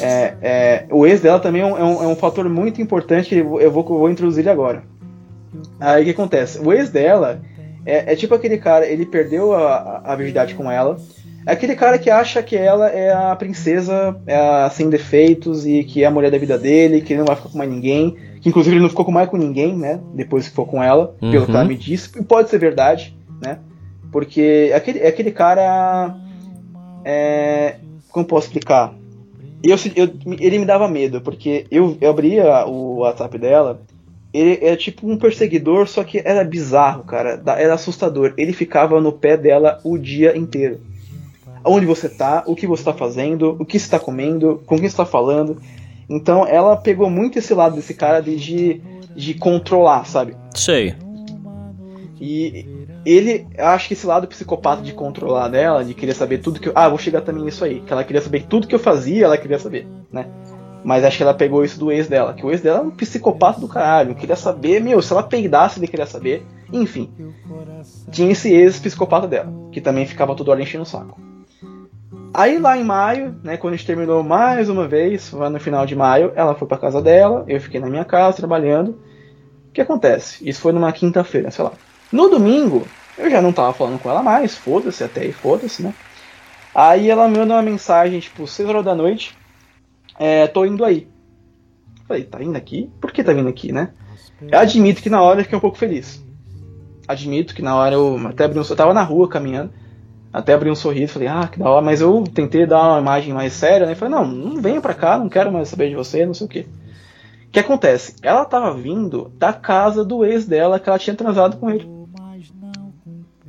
[0.00, 3.36] É, é, o ex dela também é um, é um- é fator muito importante que
[3.36, 4.82] eu vou, vou, introduzir ele agora.
[5.80, 6.58] Aí o que acontece?
[6.58, 7.40] O ex dela
[7.84, 10.96] é, é tipo aquele cara, ele perdeu a, a- virgindade com ela.
[11.46, 15.84] É aquele cara que acha que ela é a princesa, é a sem defeitos e
[15.84, 18.16] que é a mulher da vida dele, que ele não vai ficar com mais ninguém.
[18.40, 20.00] Que inclusive ele não ficou com mais com ninguém, né?
[20.12, 21.44] Depois que ficou com ela, pelo Uhum.
[21.46, 22.10] que ela me disse.
[22.18, 23.58] E pode ser verdade, né?
[24.10, 26.16] Porque é aquele, aquele cara.
[27.04, 27.76] É,
[28.10, 28.92] como posso explicar?
[29.62, 33.80] Eu, eu- ele me dava medo, porque eu, eu abria o WhatsApp dela,
[34.32, 37.40] ele é tipo um perseguidor, só que era bizarro, cara.
[37.58, 38.34] Era assustador.
[38.36, 40.78] Ele ficava no pé dela o dia inteiro.
[41.64, 44.88] Onde você tá, o que você tá fazendo, o que você tá comendo, com quem
[44.88, 45.60] você tá falando.
[46.08, 48.80] Então ela pegou muito esse lado desse cara de, de,
[49.16, 50.36] de controlar, sabe?
[50.54, 50.94] Sei.
[52.18, 56.68] E ele, acho que esse lado psicopata de controlar dela, de querer saber tudo que
[56.68, 56.72] eu.
[56.74, 57.80] Ah, vou chegar também nisso aí.
[57.80, 60.26] Que ela queria saber tudo que eu fazia, ela queria saber, né?
[60.82, 62.32] Mas acho que ela pegou isso do ex dela.
[62.32, 64.14] Que o ex dela é um psicopata do caralho.
[64.14, 66.46] Queria saber, meu, se ela peidasse, ele queria saber.
[66.72, 67.12] Enfim.
[68.10, 71.20] Tinha esse ex psicopata dela, que também ficava toda hora enchendo o saco.
[72.32, 75.86] Aí lá em maio, né, quando a gente terminou mais uma vez, lá no final
[75.86, 78.90] de maio, ela foi pra casa dela, eu fiquei na minha casa trabalhando.
[79.68, 80.46] O que acontece?
[80.48, 81.72] Isso foi numa quinta-feira, sei lá.
[82.12, 82.86] No domingo,
[83.18, 85.94] eu já não tava falando com ela mais, foda-se até aí, foda-se, né?
[86.74, 89.36] Aí ela me mandou uma mensagem, tipo, 6 horas da noite,
[90.18, 91.08] é, tô indo aí.
[92.06, 92.90] Falei, tá indo aqui?
[93.00, 93.90] Por que tá vindo aqui, né?
[94.40, 96.22] Eu admito que na hora eu fiquei um pouco feliz.
[97.08, 99.72] Admito que na hora eu até abri um, eu tava na rua caminhando,
[100.32, 103.32] até abri um sorriso, falei, ah, que da hora, mas eu tentei dar uma imagem
[103.32, 103.94] mais séria, né?
[103.94, 106.50] Falei, não, não venha pra cá, não quero mais saber de você, não sei o
[106.50, 106.66] quê.
[107.46, 108.16] O que acontece?
[108.22, 111.95] Ela tava vindo da casa do ex dela que ela tinha transado com ele.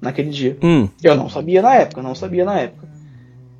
[0.02, 0.58] Naquele dia.
[0.62, 0.88] Hum.
[1.04, 2.88] Eu não sabia na época, não sabia na época.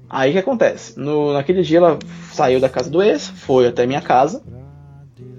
[0.10, 0.98] Aí o que acontece?
[1.00, 2.00] No, naquele dia ela
[2.32, 4.42] saiu da casa do ex, foi até minha casa.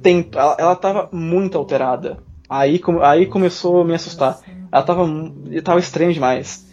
[0.03, 2.19] Tem, ela, ela tava muito alterada.
[2.49, 4.39] Aí, come- aí começou a me assustar.
[4.71, 5.07] Ela tava,
[5.65, 6.67] tava estranha demais.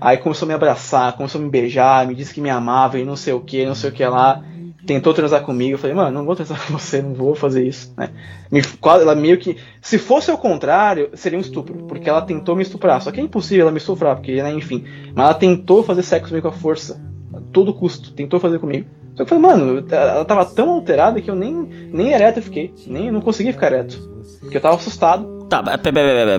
[0.00, 3.04] Aí começou a me abraçar, começou a me beijar, me disse que me amava e
[3.04, 4.42] não sei o que, não sei o que lá.
[4.86, 5.74] Tentou transar comigo.
[5.74, 8.10] Eu falei, mano, não vou transar com você, não vou fazer isso, né?
[8.50, 9.56] Me, ela meio que.
[9.80, 11.74] Se fosse ao contrário, seria um estupro.
[11.88, 13.02] Porque ela tentou me estuprar.
[13.02, 14.84] Só que é impossível ela me estuprar, porque, né, enfim.
[15.14, 17.00] Mas ela tentou fazer sexo comigo com a força.
[17.34, 18.12] A todo custo.
[18.12, 18.86] Tentou fazer comigo.
[19.16, 21.52] Só que eu falei, mano, ela tava tão alterada que eu nem,
[21.90, 22.72] nem ereto fiquei.
[22.86, 23.98] Nem, não consegui ficar ereto.
[24.40, 25.46] Porque eu tava assustado.
[25.48, 25.62] Tá,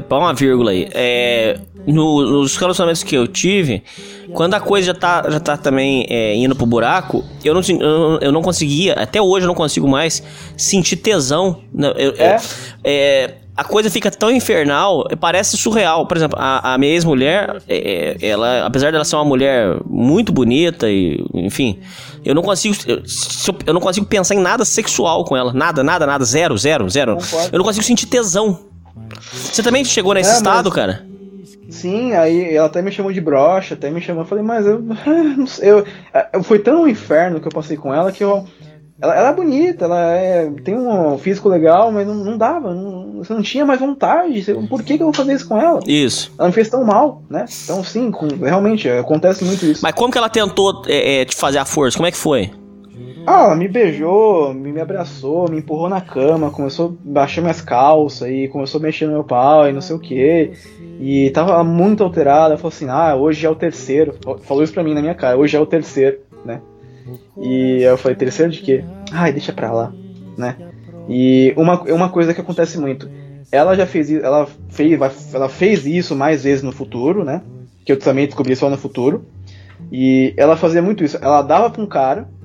[0.08, 0.88] põe uma vírgula aí.
[0.94, 3.84] É, no- nos relacionamentos que eu tive,
[4.34, 7.62] quando a coisa já tá, já tá também é, indo pro buraco, eu não,
[8.22, 10.22] eu, não- conseguia, até hoje eu não consigo mais
[10.56, 11.62] sentir tesão.
[11.74, 12.38] né, eu- eu- É?
[12.84, 16.06] é, a coisa fica tão infernal, parece surreal.
[16.06, 20.90] Por exemplo, a, a minha ex-mulher, é, ela, apesar dela ser uma mulher muito bonita
[20.90, 21.80] e, enfim,
[22.24, 23.02] eu não consigo, eu,
[23.66, 27.18] eu- não consigo pensar em nada sexual com ela, nada, nada, nada, zero, zero, zero.
[27.52, 28.60] Eu não consigo sentir tesão.
[29.32, 31.06] Você também chegou nesse É, mas- estado, cara?
[31.70, 34.24] Sim, aí ela até me chamou de brocha, até me chamou.
[34.24, 34.84] Eu falei, mas eu.
[35.62, 35.86] eu,
[36.34, 38.46] eu foi tão um inferno que eu passei com ela que eu.
[39.00, 43.18] Ela, ela é bonita, ela é, tem um físico legal, mas não, não dava, não,
[43.18, 44.42] você não tinha mais vontade.
[44.42, 45.80] você- Por que, que eu vou fazer isso com ela?
[45.86, 46.34] Isso.
[46.36, 47.46] Ela me fez tão mal, né?
[47.64, 49.82] Então, sim, com- realmente, acontece muito isso.
[49.84, 51.96] Mas como que ela tentou é, é, te fazer a força?
[51.96, 52.50] Como é que foi?
[53.30, 58.30] Ah, ela me beijou, me, abraçou, me empurrou na cama, começou a baixar minhas calças
[58.30, 60.54] e começou a mexer no meu pau e não sei o que.
[60.98, 64.16] E tava muito alterada, falou assim, ah, hoje é o terceiro.
[64.44, 66.62] Falou isso pra mim na minha cara, hoje é o terceiro, né?
[67.38, 68.86] E eu falei, terceiro de quê?
[69.12, 69.92] Ai, deixa pra lá,
[70.38, 70.56] né?
[71.10, 73.10] E uma, uma coisa que acontece muito,
[73.52, 77.42] ela já fez ela fez, ela fez isso mais vezes no futuro, né?
[77.84, 79.26] Que eu também descobri só no futuro.
[79.92, 81.18] E ela fazia muito isso.
[81.22, 82.37] Ela dava pra um cara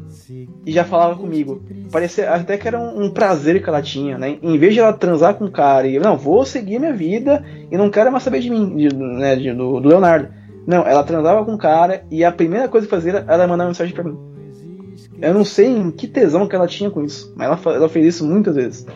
[0.66, 1.62] e já falava comigo.
[1.90, 4.38] Parecia até que era um, um prazer que ela tinha, né?
[4.42, 7.76] Em vez de ela transar com o cara e não, vou seguir minha vida e
[7.76, 10.28] não quero mais saber de mim, de- né, de- do, do Leonardo.
[10.66, 13.92] Não, ela transava com o cara e a primeira coisa que fazia era mandar mensagem
[13.94, 14.16] pra mim.
[15.20, 18.06] Eu não sei em que tesão que ela tinha com isso, mas ela, ela fez
[18.06, 18.86] isso muitas vezes.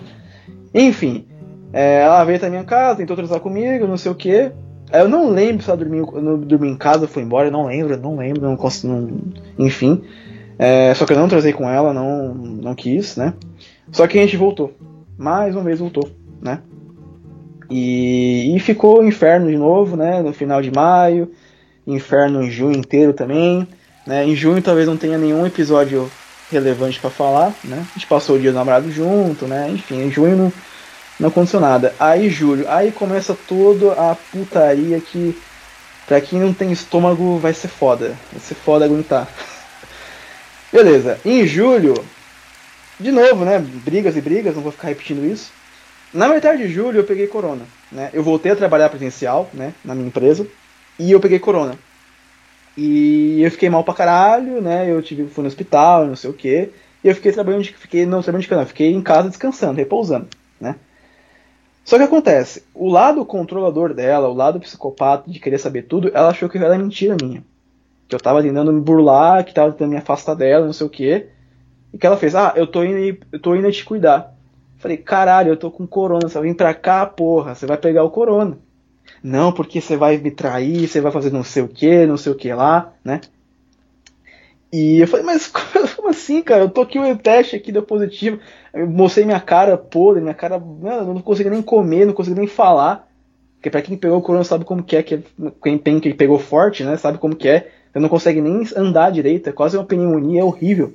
[0.74, 1.26] Enfim,
[1.72, 4.50] é, ela veio até minha casa, tentou transar comigo, não sei o que.
[4.92, 6.06] Eu não lembro se ela dormiu,
[6.46, 8.92] dormiu em casa foi embora, não lembro, não lembro, não consigo.
[8.92, 9.18] não-
[9.58, 10.02] enfim.
[10.58, 13.34] É, só que eu não transei com ela, não, não quis, né?
[13.92, 14.72] Só que a gente voltou.
[15.18, 16.10] Mais uma vez voltou,
[16.40, 16.60] né?
[17.70, 20.22] E, e ficou inferno de novo, né?
[20.22, 21.30] No final de maio.
[21.86, 23.66] Inferno em junho inteiro também.
[24.06, 24.24] Né?
[24.24, 26.10] Em junho talvez não tenha nenhum episódio
[26.50, 27.84] relevante pra falar, né?
[27.90, 29.68] A gente passou o dia do namorado junto, né?
[29.70, 30.52] Enfim, em junho não,
[31.18, 31.92] Não aconteceu nada.
[31.98, 35.36] Aí julho, aí começa toda a putaria que
[36.06, 38.14] pra quem não tem estômago vai ser foda.
[38.32, 39.28] Vai ser foda aguentar.
[40.72, 41.94] Beleza, em julho,
[42.98, 43.58] de novo, né?
[43.58, 45.52] Brigas e brigas, não vou ficar repetindo isso.
[46.12, 48.10] Na metade de julho eu peguei corona, né?
[48.12, 49.74] Eu voltei a trabalhar presencial, né?
[49.84, 50.46] Na minha empresa.
[50.98, 51.78] E eu peguei corona.
[52.76, 54.90] E eu fiquei mal pra caralho, né?
[54.90, 56.70] Eu tive, fui no hospital, não sei o que.
[57.02, 60.26] E eu fiquei trabalhando de, fiquei, não trabalhando de não, fiquei em casa descansando, repousando,
[60.60, 60.76] né?
[61.84, 66.30] Só que acontece, o lado controlador dela, o lado psicopata de querer saber tudo, ela
[66.30, 67.44] achou que era mentira minha.
[68.08, 70.90] Que eu tava tentando me burlar, que tava tentando me afastar dela, não sei o
[70.90, 71.26] que.
[71.92, 74.34] E que ela fez, ah, eu tô indo, eu tô indo te cuidar.
[74.78, 78.10] Falei, caralho, eu tô com corona, você vir pra cá, porra, você vai pegar o
[78.10, 78.58] corona.
[79.22, 82.32] Não, porque você vai me trair, você vai fazer não sei o que, não sei
[82.32, 83.20] o que lá, né?
[84.72, 85.46] E eu falei, mas
[85.96, 86.62] como assim, cara?
[86.62, 88.38] Eu tô aqui o teste aqui deu positivo.
[88.74, 90.56] Eu mostrei minha cara podre, minha cara.
[90.56, 93.08] Eu não consegui nem comer, não consegui nem falar.
[93.54, 95.22] Porque pra quem pegou o corona sabe como que é, que
[95.62, 96.96] quem tem que pegou forte, né?
[96.96, 97.70] Sabe como que é.
[97.96, 100.92] Você não consegue nem andar direito, é quase uma pneumonia, é horrível.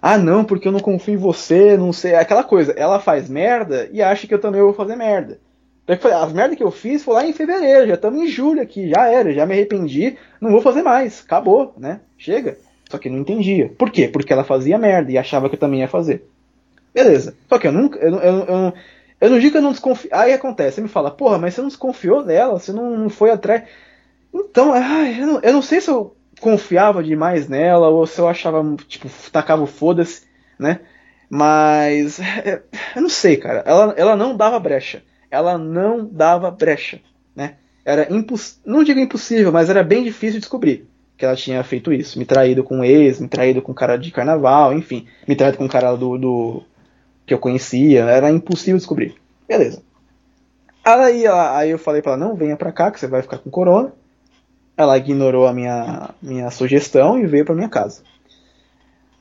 [0.00, 2.16] Ah, não, porque eu não confio em você, não sei.
[2.16, 5.40] Aquela coisa, ela faz merda e acha que eu também vou fazer merda.
[5.86, 9.06] As merdas que eu fiz foi lá em fevereiro, já estamos em julho aqui, já
[9.06, 12.00] era, já me arrependi, não vou fazer mais, acabou, né?
[12.18, 12.58] Chega.
[12.90, 13.72] Só que não entendia.
[13.78, 14.06] Por quê?
[14.06, 16.28] Porque ela fazia merda e achava que eu também ia fazer.
[16.92, 17.34] Beleza.
[17.48, 17.98] Só que eu nunca.
[18.00, 18.72] Eu, eu, eu,
[19.18, 20.10] eu não digo que eu não desconfio.
[20.12, 23.30] Aí acontece, você me fala, porra, mas você não desconfiou dela, você não, não foi
[23.30, 23.62] atrás.
[24.34, 28.28] Então, ai, eu, não, eu não sei se eu confiava demais nela ou se eu
[28.28, 30.22] achava, tipo, tacava o foda-se,
[30.58, 30.80] né?
[31.28, 32.18] Mas.
[32.96, 33.62] Eu não sei, cara.
[33.66, 37.00] Ela, ela não dava brecha ela não dava brecha,
[37.34, 37.56] né?
[37.84, 38.60] Era imposs...
[38.64, 40.86] não digo impossível, mas era bem difícil de descobrir
[41.16, 43.96] que ela tinha feito isso, me traído com um ex, me traído com um cara
[43.96, 46.62] de carnaval, enfim, me traído com um cara do, do
[47.26, 49.16] que eu conhecia, era impossível descobrir.
[49.48, 49.82] Beleza.
[50.84, 53.50] Aí, aí eu falei para ela, não, venha pra cá que você vai ficar com
[53.50, 53.92] corona.
[54.78, 58.02] Ela ignorou a minha, minha sugestão e veio para minha casa.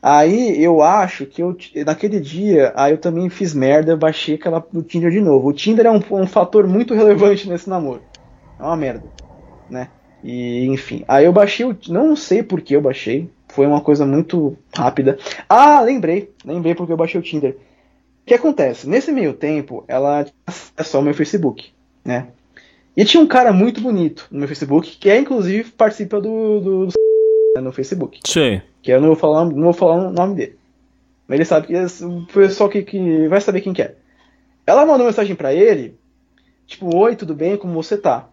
[0.01, 4.65] Aí eu acho que eu, naquele dia, aí eu também fiz merda, eu baixei aquela
[4.71, 5.49] do Tinder de novo.
[5.49, 8.01] O Tinder é um, um fator muito relevante nesse namoro.
[8.59, 9.03] É uma merda,
[9.69, 9.89] né?
[10.23, 11.75] E enfim, aí eu baixei o.
[11.89, 13.29] Não sei por que eu baixei.
[13.47, 15.17] Foi uma coisa muito rápida.
[15.49, 16.31] Ah, lembrei.
[16.45, 17.51] Lembrei porque eu baixei o Tinder.
[17.51, 18.87] O que acontece?
[18.87, 20.25] Nesse meio tempo, ela
[20.77, 21.71] é só o meu Facebook,
[22.05, 22.27] né?
[22.97, 26.87] E tinha um cara muito bonito no meu Facebook, que é inclusive participa do, do,
[26.87, 28.19] do no Facebook.
[28.25, 28.59] Sim.
[28.81, 30.57] Que eu não vou falar, não vou falar o nome dele.
[31.27, 33.93] Mas ele sabe que o pessoal que, que vai saber quem que é.
[34.65, 35.95] Ela mandou mensagem para ele,
[36.65, 38.29] tipo, oi, tudo bem, como você tá?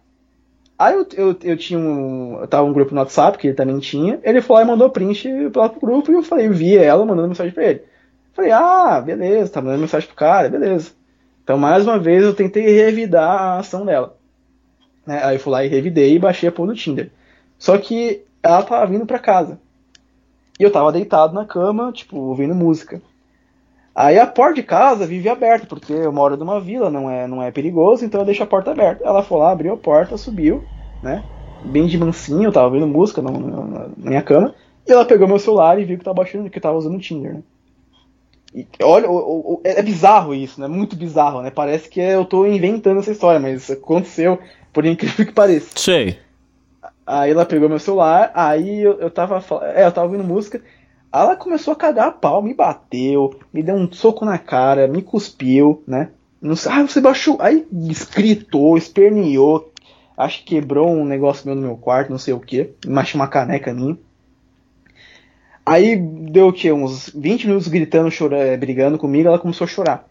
[0.79, 2.39] Aí eu, eu, eu tinha um.
[2.41, 4.19] Eu tava um grupo no WhatsApp, que ele também tinha.
[4.23, 7.05] Ele foi lá e mandou print lá pro grupo e eu falei, eu vi ela
[7.05, 7.83] mandando mensagem pra ele.
[8.33, 10.91] Falei, ah, beleza, tá mandando mensagem pro cara, beleza.
[11.43, 14.14] Então mais uma vez eu tentei revidar a ação dela.
[15.05, 15.23] Né?
[15.23, 17.11] Aí eu fui lá e revidei e baixei a porra do Tinder.
[17.57, 19.59] Só que ela tava vindo pra casa.
[20.59, 23.01] E eu tava deitado na cama, tipo, ouvindo música.
[23.93, 27.41] Aí a porta de casa vive aberta, porque eu moro numa vila, não é, não
[27.41, 29.05] é perigoso, então eu deixo a porta aberta.
[29.05, 30.63] Ela foi lá, abriu a porta, subiu,
[31.01, 31.23] né?
[31.63, 34.53] Bem de mansinho, tava ouvindo música na, na, na minha cama.
[34.85, 37.35] E ela pegou meu celular e viu que tava baixando, que tava usando o Tinder,
[37.35, 37.43] né?
[38.53, 40.67] E, olha, o, o, é bizarro isso, né?
[40.67, 41.49] Muito bizarro, né?
[41.49, 44.39] Parece que eu tô inventando essa história, mas aconteceu,
[44.75, 45.69] por incrível que pareça.
[45.77, 46.19] Sei.
[47.07, 49.41] Aí ela pegou meu celular, aí eu, eu tava
[49.73, 50.61] é, eu tava ouvindo música.
[51.13, 55.01] Ela começou a cagar a pau, me bateu, me deu um soco na cara, me
[55.01, 56.09] cuspiu, né?
[56.41, 57.37] Não sei, ah, você baixou.
[57.39, 57.65] Aí
[58.13, 59.71] gritou, esperneou,
[60.17, 63.29] acho que quebrou um negócio meu no meu quarto, não sei o que, machou uma
[63.29, 63.97] caneca minha.
[65.65, 66.69] Aí deu o que?
[66.69, 70.07] Uns 20 minutos gritando, chorando, brigando comigo, ela começou a chorar.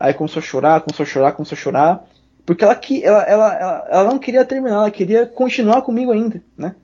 [0.00, 2.08] Aí começou a chorar, começou a chorar, começou a chorar.
[2.48, 6.74] Porque ela, ela, ela, ela, não queria terminar, ela queria continuar comigo ainda, né?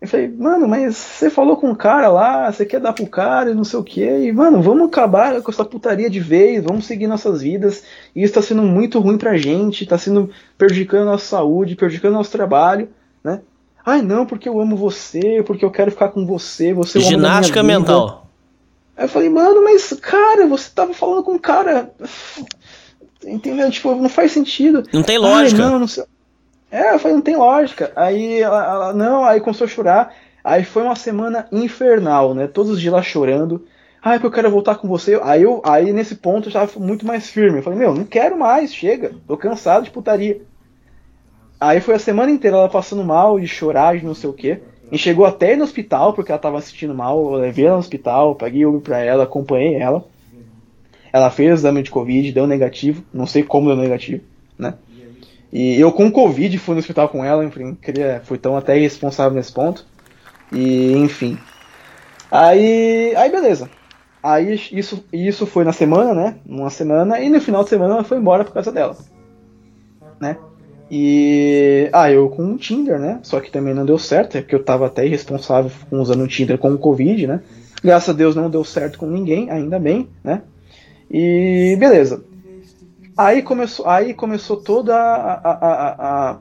[0.00, 3.50] Eu falei, mano, mas você falou com o cara lá, você quer dar pro cara
[3.50, 6.86] e não sei o que, e mano, vamos acabar com essa putaria de vez, vamos
[6.86, 7.82] seguir nossas vidas,
[8.14, 12.12] e isso tá sendo muito ruim pra gente, tá sendo prejudicando a nossa saúde, prejudicando
[12.12, 12.88] nosso trabalho,
[13.24, 13.40] né?
[13.84, 17.64] Ai não, porque eu amo você, porque eu quero ficar com você, você é Ginástica
[17.64, 18.28] mental.
[18.96, 21.90] Aí eu falei, mano, mas cara, você tava falando com o cara.
[23.24, 23.70] Entendeu?
[23.70, 24.84] Tipo, não faz sentido.
[24.92, 25.62] Não tem lógica.
[25.62, 26.04] Ai, não, não sei.
[26.70, 27.92] É, eu falei, não tem lógica.
[27.96, 30.14] Aí ela, ela, não, aí começou a chorar.
[30.44, 32.46] Aí foi uma semana infernal, né?
[32.46, 33.64] Todos os dias lá chorando.
[34.02, 35.18] Ai, porque eu quero voltar com você.
[35.22, 37.58] Aí, eu, aí nesse ponto eu já muito mais firme.
[37.58, 39.12] Eu falei, meu, não quero mais, chega.
[39.26, 40.40] Tô cansado de putaria.
[41.60, 44.60] Aí foi a semana inteira ela passando mal, de chorar, de não sei o quê.
[44.92, 47.20] E chegou até no hospital, porque ela tava assistindo mal.
[47.32, 50.04] Eu levei ela no hospital, paguei Uber pra ela, acompanhei ela.
[51.12, 54.22] Ela fez exame de Covid, deu negativo, não sei como deu negativo,
[54.58, 54.74] né?
[55.52, 59.34] E eu com Covid fui no hospital com ela, enfim, queria, fui tão até irresponsável
[59.34, 59.86] nesse ponto.
[60.52, 61.38] E, enfim.
[62.30, 63.70] Aí, aí beleza.
[64.22, 66.36] Aí isso, isso foi na semana, né?
[66.46, 68.96] Uma semana, e no final de semana ela foi embora por causa dela.
[70.20, 70.36] Né?
[70.90, 71.88] E.
[71.92, 73.20] Ah, eu com o Tinder, né?
[73.22, 76.58] Só que também não deu certo, é porque eu tava até irresponsável usando o Tinder
[76.58, 77.40] com o Covid, né?
[77.82, 80.42] Graças a Deus não deu certo com ninguém, ainda bem, né?
[81.10, 82.24] E beleza.
[83.16, 85.88] Aí começou, aí começou toda a, a,
[86.32, 86.38] a,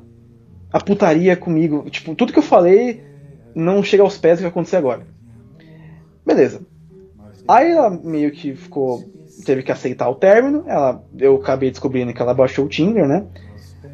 [0.74, 1.90] a, putaria comigo.
[1.90, 3.04] Tipo, tudo que eu falei
[3.56, 5.08] não chega aos pés do que vai acontecer agora.
[6.26, 6.62] Beleza.
[7.48, 9.04] Aí ela meio que ficou.
[9.46, 10.66] Teve que aceitar o término.
[10.68, 13.26] Ela, eu acabei descobrindo que ela baixou o Tinder, né?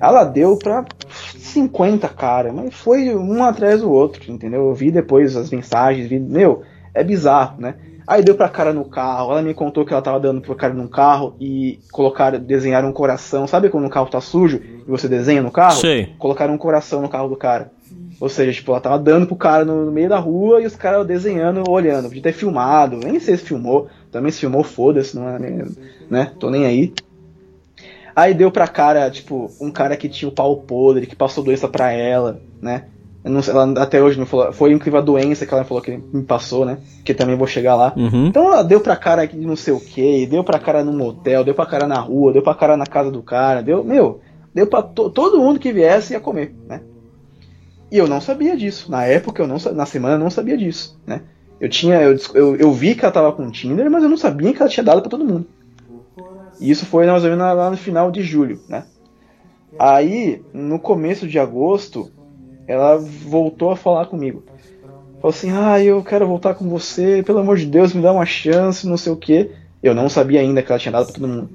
[0.01, 4.67] Ela deu pra 50 cara, mas foi um atrás do outro, entendeu?
[4.67, 6.63] Eu vi depois as mensagens, vi, meu,
[6.93, 7.75] é bizarro, né?
[8.05, 10.73] Aí deu pra cara no carro, ela me contou que ela tava dando pro cara
[10.73, 13.47] num carro e colocaram, desenharam um coração.
[13.47, 15.79] Sabe quando o carro tá sujo e você desenha no carro?
[15.79, 16.13] Sei.
[16.19, 17.71] Colocaram um coração no carro do cara.
[18.19, 20.75] Ou seja, tipo, ela tava dando pro cara no, no meio da rua e os
[20.75, 22.07] caras desenhando, olhando.
[22.07, 23.87] Podia ter filmado, nem sei se filmou.
[24.11, 25.39] Também se filmou, foda-se, não é,
[26.09, 26.31] né?
[26.39, 26.93] Tô nem aí.
[28.15, 31.67] Aí deu pra cara, tipo, um cara que tinha o pau podre, que passou doença
[31.67, 32.85] pra ela, né?
[33.23, 34.51] Não ela até hoje não falou.
[34.51, 36.77] Foi incrível a doença que ela falou que me passou, né?
[37.05, 37.93] Que também vou chegar lá.
[37.95, 38.27] Uhum.
[38.27, 41.43] Então ela deu pra cara de não sei o que, deu pra cara no motel,
[41.43, 44.19] deu pra cara na rua, deu pra cara na casa do cara, deu, meu,
[44.53, 46.81] deu pra to, todo mundo que viesse ia comer, né?
[47.89, 48.91] E eu não sabia disso.
[48.91, 51.21] Na época, eu não na semana, eu não sabia disso, né?
[51.61, 54.51] Eu tinha, eu, eu, eu vi que ela tava com Tinder, mas eu não sabia
[54.53, 55.45] que ela tinha dado pra todo mundo.
[56.59, 58.83] E isso foi mais ou menos lá no final de julho, né?
[59.79, 62.11] Aí, no começo de agosto,
[62.67, 64.43] ela voltou a falar comigo.
[65.21, 68.25] Falou assim: Ah, eu quero voltar com você, pelo amor de Deus, me dá uma
[68.25, 69.51] chance, não sei o que.
[69.81, 71.49] Eu não sabia ainda que ela tinha dado pra todo mundo.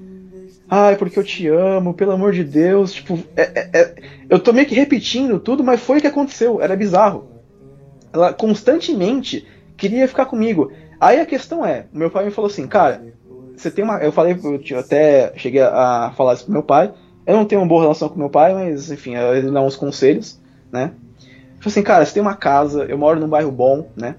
[0.70, 2.93] Ai, porque eu te amo, pelo amor de Deus.
[2.93, 3.94] Tipo, é, é, é...
[4.28, 7.26] eu tô meio que repetindo tudo, mas foi o que aconteceu, era bizarro.
[8.12, 10.70] Ela constantemente queria ficar comigo.
[11.01, 13.02] Aí a questão é: meu pai me falou assim, cara,
[13.56, 13.98] você tem uma.
[13.98, 14.39] Eu falei,
[14.70, 16.93] eu até cheguei a falar isso pro meu pai.
[17.26, 20.38] Eu não tenho uma boa relação com meu pai, mas enfim, ele dá uns conselhos,
[20.72, 20.92] né?
[21.60, 24.14] Falei assim, cara, você tem uma casa, eu moro num bairro bom, né?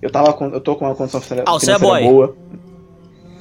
[0.00, 2.12] Eu, tava com, eu tô com uma condição financeira, Ah, você é financeira boy.
[2.12, 2.36] boa.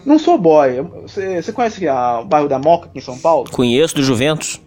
[0.06, 0.82] Não sou boy.
[1.04, 3.50] Você, você conhece a- o bairro da Moca aqui em São Paulo?
[3.52, 4.60] Conheço do Juventus.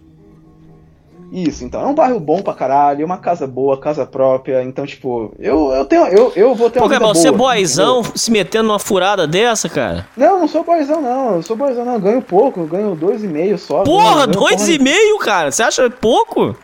[1.31, 1.81] Isso, então.
[1.81, 4.63] É um bairro bom pra caralho, é uma casa boa, casa própria.
[4.63, 6.05] Então, tipo, eu, eu tenho.
[6.07, 8.17] Eu, eu vou ter Pô, uma vida Gabriel, você é boyzão entendeu?
[8.17, 10.07] se metendo numa furada dessa, cara?
[10.15, 11.35] Não, não sou boyzão, não.
[11.35, 11.95] Eu sou boyzão, não.
[11.95, 13.83] Eu ganho pouco, eu ganho dois e meio só.
[13.83, 15.51] Porra, ganho dois porra e meio, cara?
[15.51, 16.55] Você acha pouco?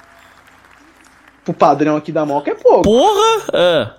[1.43, 2.84] Pro padrão aqui da Moca é pouco.
[2.84, 3.43] Porra!
[3.53, 3.97] Ah.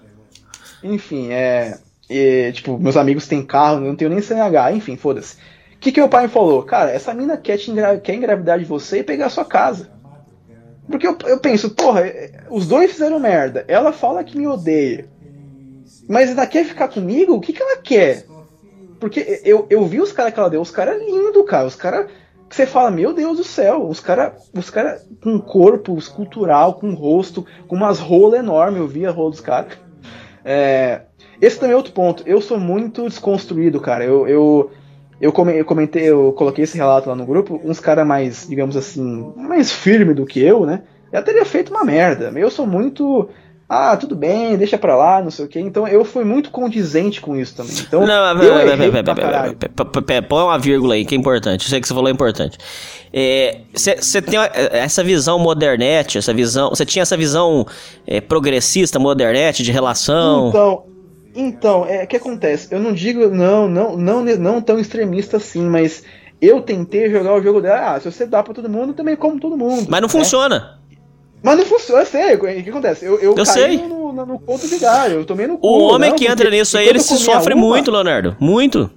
[0.83, 1.79] Enfim, é.
[2.09, 5.37] e, tipo, meus amigos têm carro, não tenho nem CNH, enfim, foda-se.
[5.75, 6.63] O que, que meu pai me falou?
[6.63, 7.99] Cara, essa mina quer, te engra...
[7.99, 9.91] quer engravidar de você e pegar a sua casa.
[10.89, 13.65] Porque eu, eu penso, porra, é, os dois fizeram merda.
[13.67, 15.09] Ela fala que me odeia.
[16.09, 17.35] Mas ela quer ficar comigo?
[17.35, 18.27] O que, que ela quer?
[19.01, 21.67] Porque eu, eu vi os caras que ela deu, os caras lindos, cara.
[21.67, 22.07] Os caras
[22.53, 26.93] que você fala, meu Deus do céu, os caras os cara com corpo escultural, com
[26.95, 29.73] rosto, com umas rolas enormes, eu vi a rola dos caras.
[30.45, 31.03] É,
[31.41, 32.23] esse também é outro ponto.
[32.27, 34.05] Eu sou muito desconstruído, cara.
[34.05, 34.71] Eu, eu,
[35.21, 37.61] eu, come- eu comentei, eu coloquei esse relato lá no grupo.
[37.65, 40.83] Uns caras mais, digamos assim, mais firme do que eu, né?
[41.13, 42.33] Já teria feito uma merda.
[42.39, 43.29] Eu sou muito.
[43.75, 45.59] Ah, tudo bem, deixa pra lá, não sei o quê.
[45.59, 47.75] Então eu fui muito condizente com isso também.
[47.81, 51.65] Então, Não, eu errei pra põe uma vírgula aí, que é importante.
[51.65, 52.59] Eu sei que você falou é importante.
[53.73, 56.69] Você tem uma- essa visão modernete, essa visão.
[56.69, 57.67] Você tinha essa visão
[58.07, 60.51] é, progressista, modernete, de relação.
[60.51, 60.83] Então,
[61.35, 62.69] então, é o que acontece?
[62.71, 66.05] Eu não digo não, não, não, não tão extremista assim, mas
[66.43, 67.95] eu tentei jogar o jogo dela.
[67.95, 69.87] Ah, se você dá pra todo mundo, eu também como todo mundo.
[69.89, 70.13] Mas não né?
[70.13, 70.82] funciona.
[71.43, 72.35] Mas não funciona, eu sei.
[72.37, 73.05] O que acontece?
[73.05, 73.77] Eu, eu, Eu caí sei.
[73.79, 75.67] No, no, no conto de galho, eu tomei no cu.
[75.67, 78.37] O homem não, que entra nisso aí, ele se sofre uma- muito, Leonardo.
[78.39, 78.89] Muito.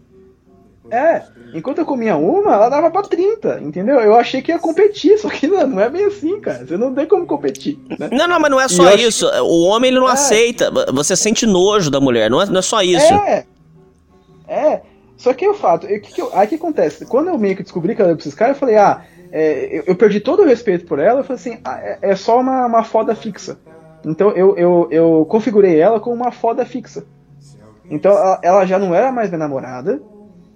[0.92, 1.24] É,
[1.56, 3.96] enquanto eu comia uma, ela dava pra 30, entendeu?
[4.00, 6.64] Eu achei que ia competir, só que não, não é bem assim, cara.
[6.66, 8.10] Você não tem como competir, né?
[8.12, 9.28] Não, não, mas não é E só acho isso.
[9.42, 10.12] O homem ele não É.
[10.14, 10.72] aceita.
[10.94, 12.30] Você sente nojo da mulher.
[12.30, 13.12] Não é, não é só isso.
[13.14, 13.46] É.
[14.48, 14.82] É.
[15.18, 17.06] Só que o fato, o que que eu- aí o que acontece?
[17.06, 19.02] Quando eu meio que descobri que ela era pra esses caras, eu falei, ah,
[19.38, 22.16] é, eu, eu perdi todo o respeito por ela, eu falei assim, ah, é, é
[22.16, 23.60] só uma, uma foda fixa.
[24.06, 27.04] Então eu, eu, eu configurei ela como uma foda fixa.
[27.90, 30.02] Então ela, ela já não era mais minha namorada.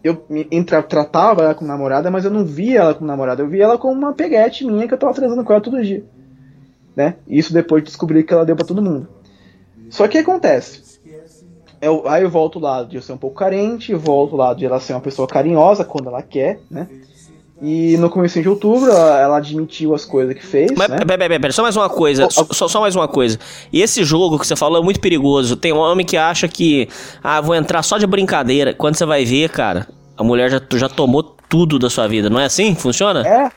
[0.02, 3.44] Eu entra, tratava ela como namorada, mas eu não via ela como namorada.
[3.44, 6.06] Eu via ela como uma peguete minha que eu tava transando com ela todo dia.
[6.96, 7.16] Né?
[7.28, 9.10] Isso depois de descobrir que ela deu pra todo mundo.
[9.90, 11.02] Só que acontece?
[11.82, 14.60] eu, aí eu volto o lado de eu ser um pouco carente, volto o lado
[14.60, 16.88] de ela ser uma pessoa carinhosa quando ela quer, né?
[17.62, 20.98] E no começo de outubro ela, admitiu as coisas que fez, Mas, né?
[21.00, 22.54] pera, pera, pera, só mais uma coisa, Oh, oh.
[22.54, 23.38] só, só mais uma coisa.
[23.72, 25.58] E esse jogo que você falou é muito perigoso.
[25.58, 26.88] Tem um homem que acha que,
[27.22, 28.74] ah, vou entrar só de brincadeira.
[28.74, 29.88] Quando você vai ver, cara,
[30.18, 32.30] a mulher já, já tomou tudo da sua vida.
[32.30, 32.76] Não é assim?
[32.76, 33.28] Funciona?
[33.28, 33.52] É,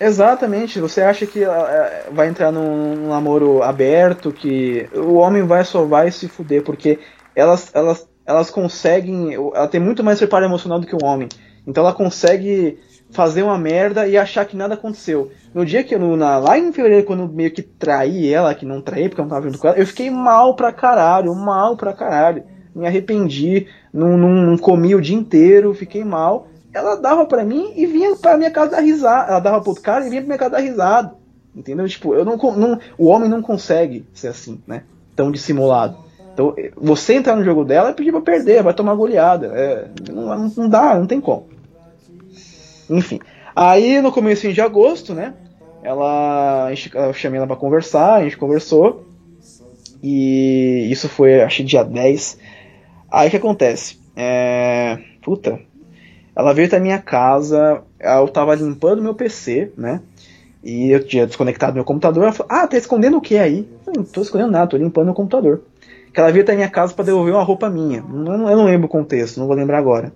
[0.00, 0.80] exatamente.
[0.80, 5.84] Você acha que é, vai entrar num, num namoro aberto, que o homem vai só
[5.84, 6.98] vai se fuder, porque
[7.36, 9.34] elas, elas, elas conseguem.
[9.34, 11.28] Ela tem muito mais preparo emocional do que o homem.
[11.66, 12.78] Então ela consegue
[13.12, 15.30] fazer uma merda e achar que nada aconteceu.
[15.54, 18.66] No dia que eu, na, lá em fevereiro, quando eu meio que traí ela, que
[18.66, 21.76] não traí porque eu não tava junto com ela, eu fiquei mal pra caralho, mal
[21.76, 22.42] pra caralho.
[22.74, 26.48] Me arrependi, não, não, não comi o dia inteiro, fiquei mal.
[26.72, 29.30] Ela dava pra mim e vinha pra minha casa dar risada.
[29.30, 31.14] Ela dava pro outro cara e vinha pra minha casa dar risada.
[31.54, 31.86] Entendeu?
[31.86, 34.84] Tipo, eu não, não, o homem não consegue ser assim, né?
[35.14, 35.96] Tão dissimulado.
[36.32, 39.48] Então, eh, você entrar no jogo dela é pedir pra perder, vai tomar goleada.
[39.48, 41.51] É, não- não dá, não tem como.
[42.88, 43.20] Enfim.
[43.54, 45.34] Aí no começo de agosto, né?
[45.82, 46.70] Ela.
[46.94, 49.06] Eu chamei ela pra conversar, a gente conversou.
[50.02, 52.38] E isso foi, acho dia 10.
[53.10, 53.98] Aí o que acontece?
[54.16, 54.98] É.
[55.22, 55.60] Puta.
[56.34, 60.00] Ela veio até minha casa, eu tava limpando meu PC, né?
[60.64, 62.22] E eu tinha desconectado meu computador.
[62.22, 63.68] Ela falou, ah, tá escondendo o que aí?
[63.94, 65.60] Não tô escondendo nada, tô limpando meu computador.
[66.12, 67.98] Que ela veio até minha casa pra devolver uma roupa minha.
[67.98, 70.12] Eu não, eu não lembro o contexto, não vou lembrar agora.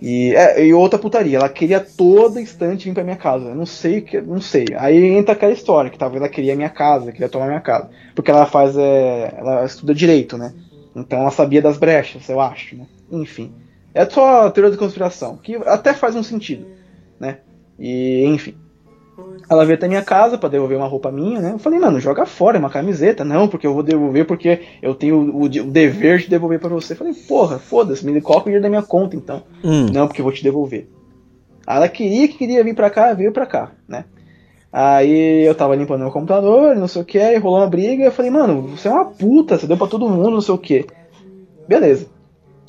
[0.00, 3.54] E, é, e outra putaria, ela queria toda instante vir pra minha casa.
[3.54, 4.20] Não sei que.
[4.20, 4.66] Não sei.
[4.76, 7.90] Aí entra aquela história, que talvez ela queria minha casa, queria tomar minha casa.
[8.14, 8.76] Porque ela faz.
[8.76, 10.52] É, ela estuda direito, né?
[10.94, 12.86] Então ela sabia das brechas, eu acho, né?
[13.10, 13.52] Enfim.
[13.94, 16.66] É só a teoria da conspiração, que até faz um sentido,
[17.18, 17.38] né?
[17.78, 18.54] E, enfim.
[19.50, 21.52] Ela veio até minha casa pra devolver uma roupa minha, né?
[21.52, 23.24] Eu falei, mano, joga fora, é uma camiseta.
[23.24, 26.92] Não, porque eu vou devolver porque eu tenho o, o dever de devolver pra você.
[26.92, 29.42] Eu falei, porra, foda-se, me coloca o dinheiro da minha conta então.
[29.64, 29.86] Hum.
[29.92, 30.88] Não, porque eu vou te devolver.
[31.66, 34.04] Ela queria que queria vir pra cá, veio pra cá, né?
[34.72, 38.12] Aí eu tava limpando meu computador, não sei o que, aí rolou uma briga, eu
[38.12, 40.86] falei, mano, você é uma puta, você deu pra todo mundo, não sei o que.
[41.66, 42.06] Beleza.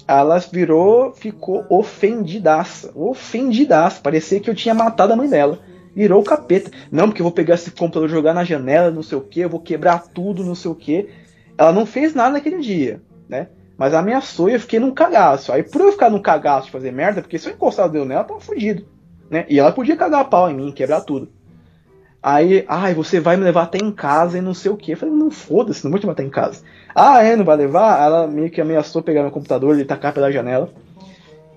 [0.08, 2.92] Ela virou, ficou ofendidaça.
[2.96, 4.02] Ofendidaça.
[4.02, 5.60] Parecia que eu tinha matado a mãe dela.
[5.96, 6.72] Virou o capeta.
[6.92, 9.50] Não, porque eu vou pegar esse computador jogar na janela, não sei o que, eu
[9.50, 11.10] vou quebrar tudo, não sei o que.
[11.58, 13.48] Ela não fez nada naquele dia, né?
[13.78, 15.52] Mas ameaçou e eu fiquei num cagaço.
[15.52, 18.06] Aí por eu ficar num cagaço de fazer merda, porque se eu encostar o dedo
[18.06, 18.86] nela, eu tava fudido.
[19.30, 19.46] Né?
[19.48, 21.30] E ela podia cagar a pau em mim, quebrar tudo.
[22.22, 24.92] Aí, ai, você vai me levar até em casa e não sei o que.
[24.92, 26.62] Eu falei, não foda-se, não vou te matar em casa.
[26.94, 28.04] Ah, é, não vai levar?
[28.04, 30.70] Ela meio que ameaçou pegar meu computador e tacar pela janela.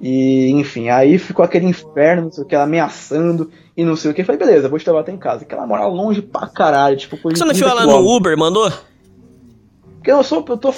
[0.02, 4.10] E, enfim, aí ficou aquele inferno, não sei o que, ela ameaçando e não sei
[4.10, 4.22] o que.
[4.22, 5.44] Eu falei, beleza, vou te levar até em casa.
[5.44, 8.16] Que ela mora longe pra caralho, tipo, Por coisa você não enfiou 30 ela no.
[8.16, 8.70] Uber, mandou?
[9.96, 10.72] Porque eu sou, eu tô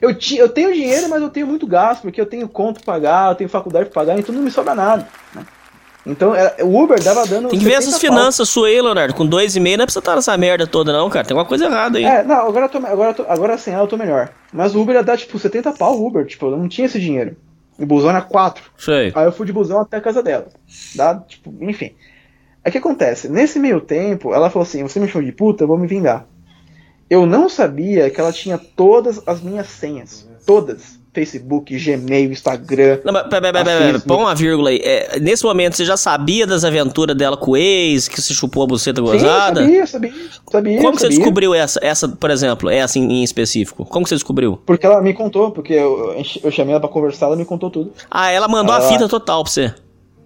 [0.00, 2.94] eu ti, eu tenho dinheiro, mas eu tenho muito gasto, porque eu tenho conta pra
[2.94, 5.08] pagar, eu tenho faculdade pra pagar, então não me sobra nada.
[5.34, 5.44] né?
[6.06, 7.48] Então o Uber dava dando.
[7.48, 9.12] Tem que ver 70 essas finanças suas aí, Leonardo.
[9.14, 11.26] Com dois e meio não é pra você estar nessa merda toda, não, cara.
[11.26, 12.04] Tem alguma coisa errada aí.
[12.04, 14.30] É, não, agora eu tô, agora, tô, agora sem ela eu tô melhor.
[14.52, 17.00] Mas o Uber ia dar tipo 70 pau o Uber, tipo, eu não tinha esse
[17.00, 17.36] dinheiro.
[17.78, 18.72] O busão era 4.
[18.76, 19.12] Sei.
[19.14, 20.48] Aí eu fui de busão até a casa dela.
[20.96, 21.14] Tá?
[21.20, 21.94] Tipo, enfim.
[22.64, 23.28] Aí o que acontece?
[23.28, 26.26] Nesse meio tempo, ela falou assim: você me chamou de puta, eu vou me vingar.
[27.08, 30.28] Eu não sabia que ela tinha todas as minhas senhas.
[30.44, 30.97] Todas.
[31.18, 33.00] Facebook, Gmail, Instagram.
[33.04, 34.80] Não, mas, pera, pera, pera, põe uma vírgula aí.
[34.82, 38.62] É, nesse momento, você já sabia das aventuras dela com o ex, que você chupou
[38.62, 39.60] a buceta Sim, gozada?
[39.62, 40.12] sabia, sabia,
[40.50, 40.78] sabia.
[40.78, 41.18] Como que você sabia.
[41.18, 43.84] descobriu essa, essa, por exemplo, essa em, em específico?
[43.84, 44.58] Como que você descobriu?
[44.64, 46.14] Porque ela me contou, porque eu,
[46.44, 47.92] eu chamei ela pra conversar, ela me contou tudo.
[48.10, 49.74] Ah, ela mandou a Ela- fita total pra você.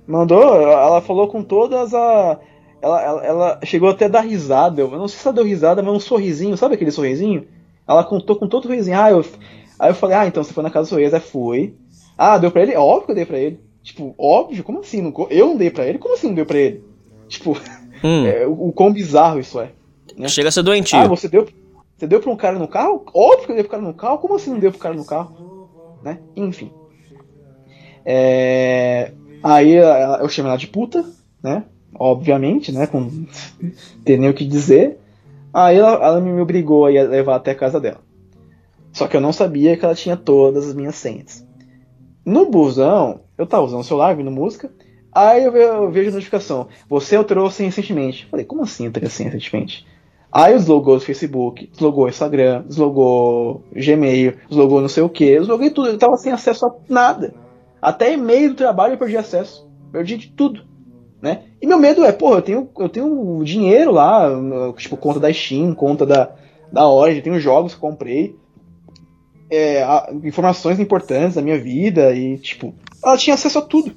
[0.06, 2.38] Mandou, ela falou com todas a.
[2.82, 4.82] Ela, ela, ela chegou até a dar risada.
[4.82, 7.44] Eu não sei se ela deu risada, mas um sorrisinho, sabe aquele sorrisinho?
[7.88, 8.98] Ela contou com todo o sorrisinho.
[9.00, 9.24] Ah, eu,
[9.82, 11.74] aí eu falei, ah, então você foi na casa do seu ex, aí foi.
[12.16, 12.74] Ah, deu pra ele?
[12.76, 13.60] Óbvio que eu dei pra ele.
[13.82, 15.02] Tipo, óbvio, como assim?
[15.02, 15.98] Não eu não dei pra ele?
[15.98, 16.82] Como assim não deu pra ele?
[17.28, 17.58] Tipo,
[18.04, 19.70] Hum, é, o, o quão bizarro isso é.
[20.16, 20.26] né?
[20.28, 20.98] Chega a ser doentio.
[20.98, 21.46] Ah, você deu,
[21.96, 23.04] você deu pra um cara no carro?
[23.14, 24.18] Óbvio que eu dei pro cara no carro.
[24.18, 25.68] Como assim não deu pro cara no carro?
[26.02, 26.18] Né?
[26.34, 26.70] Enfim.
[28.04, 31.04] É, Aí ela- eu chamei ela de puta,
[31.42, 31.64] né?
[31.94, 32.86] Obviamente, né?
[32.86, 33.08] Com...
[34.04, 34.98] Tem nem o que dizer.
[35.52, 38.00] Aí ela, ela me obrigou a levar até a casa dela.
[38.92, 41.46] Só que eu não sabia que ela tinha todas as minhas senhas.
[42.24, 44.70] No busão, eu tava usando o celular, ouvindo música.
[45.10, 46.68] Aí eu ve- eu vejo a notificação.
[46.88, 48.26] Você alterou senha recentemente.
[48.26, 49.86] Falei, como assim alterou senha recentemente?
[50.30, 55.70] Aí deslogou o Facebook, deslogou o Instagram, deslogou Gmail, deslogou não sei o que, desloguei
[55.70, 55.88] tudo.
[55.88, 57.34] Eu tava sem acesso a nada.
[57.80, 59.68] Até e-mail do trabalho eu perdi acesso.
[59.90, 60.64] Perdi de tudo.
[61.20, 61.42] Né?
[61.60, 64.28] E meu medo é, porra, eu tenho, eu tenho dinheiro lá,
[64.76, 66.30] tipo, conta da Steam, conta da,
[66.72, 68.34] da Origin, tenho jogos que comprei.
[69.52, 72.74] É, a- informações importantes da minha vida e, tipo,
[73.04, 73.94] ela tinha acesso a tudo.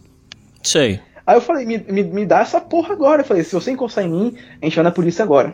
[0.61, 0.99] Sei.
[1.25, 3.21] Aí eu falei, me, me, me dá essa porra agora.
[3.21, 5.53] Eu falei, se você encostar em mim, a gente vai na polícia agora.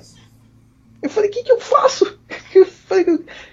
[1.02, 2.19] Eu falei, o que, que eu faço?
[2.53, 3.06] Eu falei,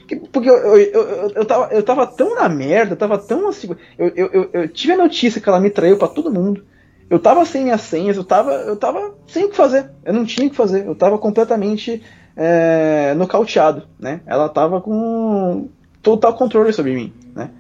[0.09, 3.49] que- porque eu, eu, eu, eu, tava, eu tava tão na merda, eu tava tão
[3.49, 3.69] assim.
[3.97, 6.65] Eu, eu, eu, eu tive a notícia que ela me traiu pra todo mundo.
[7.09, 9.89] Eu tava sem minhas senhas, eu tava, eu tava sem o que fazer.
[10.05, 10.85] Eu não tinha o que fazer.
[10.85, 12.03] Eu tava completamente
[12.37, 14.21] é, nocauteado, né?
[14.27, 15.69] Ela tava com
[16.17, 17.51] total controle sobre mim, né?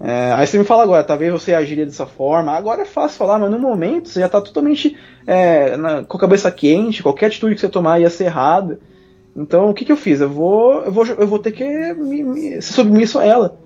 [0.00, 2.50] É, aí você me fala agora, talvez você agiria dessa forma.
[2.50, 4.96] Agora é fácil falar, mas no momento você já tá totalmente
[5.26, 8.80] é, na- com a cabeça quente, qualquer atitude que você tomar ia ser errada.
[9.36, 10.20] Então o que, que eu fiz?
[10.20, 11.64] Eu vou, eu vou, eu vou ter que
[11.94, 13.56] me, me, ser submisso a ela.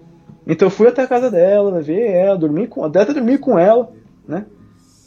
[0.46, 3.90] Então eu fui até a casa dela, levei ela, dormi com, até dormi com ela,
[4.28, 4.44] né?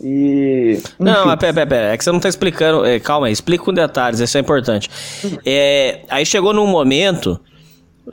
[0.01, 0.81] E.
[0.97, 2.85] Não, mas pera, pera, pera, é que você não tá explicando.
[2.85, 4.89] é, calma aí, explica com detalhes, isso é importante.
[5.45, 7.39] É, aí chegou num momento.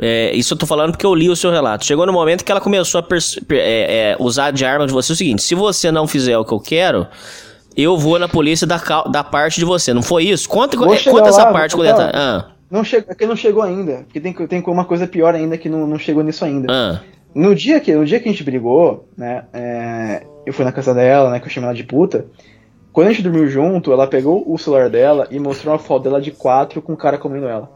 [0.00, 1.84] É, isso eu tô falando porque eu li o seu relato.
[1.84, 3.06] Chegou no momento que ela começou a
[3.54, 6.52] é, é, usar de arma de você o seguinte: se você não fizer o que
[6.52, 7.06] eu quero,
[7.76, 8.76] eu vou na polícia da,
[9.10, 9.92] da parte de você.
[9.94, 10.48] Não foi isso?
[10.48, 12.12] Conta, conta essa lá, parte com vou- detalhe.
[12.14, 14.04] Ah, Não chega, é que não chegou ainda.
[14.04, 16.66] Porque tem, tem uma coisa pior ainda que não, não chegou nisso ainda.
[16.72, 17.00] ah.
[17.34, 20.94] No dia que, no dia que a gente brigou, né, é, eu fui na casa
[20.94, 22.24] dela, né, que eu chamei ela de puta.
[22.90, 26.18] Quando a gente dormiu junto, ela pegou o celular dela e mostrou uma foto dela
[26.18, 27.70] de quatro com o cara comendo ela.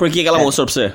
[0.00, 0.94] Por que, que ela mostrou pra você?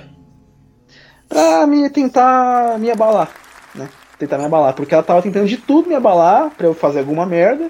[1.30, 3.30] Pra me tentar me abalar,
[3.76, 3.88] né?
[4.18, 7.24] Tentar me abalar, porque ela tava tentando de tudo me abalar pra eu fazer alguma
[7.24, 7.70] merda,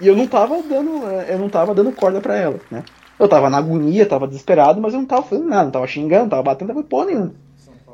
[0.00, 2.84] e eu não tava dando, é, eu não tava dando corda pra ela, né?
[3.18, 6.22] Eu tava na agonia, tava desesperado, mas eu não tava fazendo nada, não tava xingando,
[6.22, 7.34] não tava batendo, não tava porra nenhuma.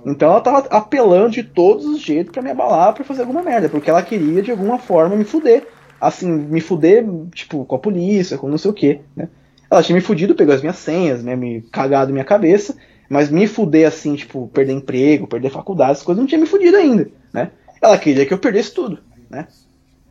[0.05, 3.71] Então ela tava apelando de todos os jeitos pra me abalar, pra fazer alguma merda,
[3.71, 5.67] porque ela queria de alguma forma me fuder.
[5.99, 7.03] Assim, me fuder,
[7.33, 9.31] tipo, com a polícia, com não sei o que, né?
[9.75, 11.35] Ela tinha me fudido, pegou as minhas senhas, né?
[11.35, 12.77] Me cagado minha cabeça,
[13.09, 16.77] mas me fuder assim, tipo, perder emprego, perder faculdade, essas coisas não tinha me fudido
[16.77, 17.51] ainda, né?
[17.83, 19.49] Ela queria que eu perdesse tudo, né?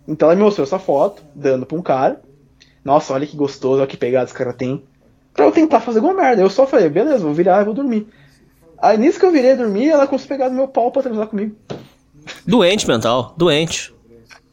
[0.06, 2.22] Então ela me mostrou essa foto, dando pra um cara.
[2.84, 4.84] Nossa, olha que gostoso, olha que pegada esse cara tem.
[5.34, 6.42] Pra eu tentar fazer alguma merda.
[6.42, 8.06] Eu só falei, beleza, vou virar e vou dormir.
[8.78, 11.56] Aí nisso que eu virei dormir, ela conseguiu pegar no meu pau pra transar comigo.
[12.46, 13.96] Doente mental, doente.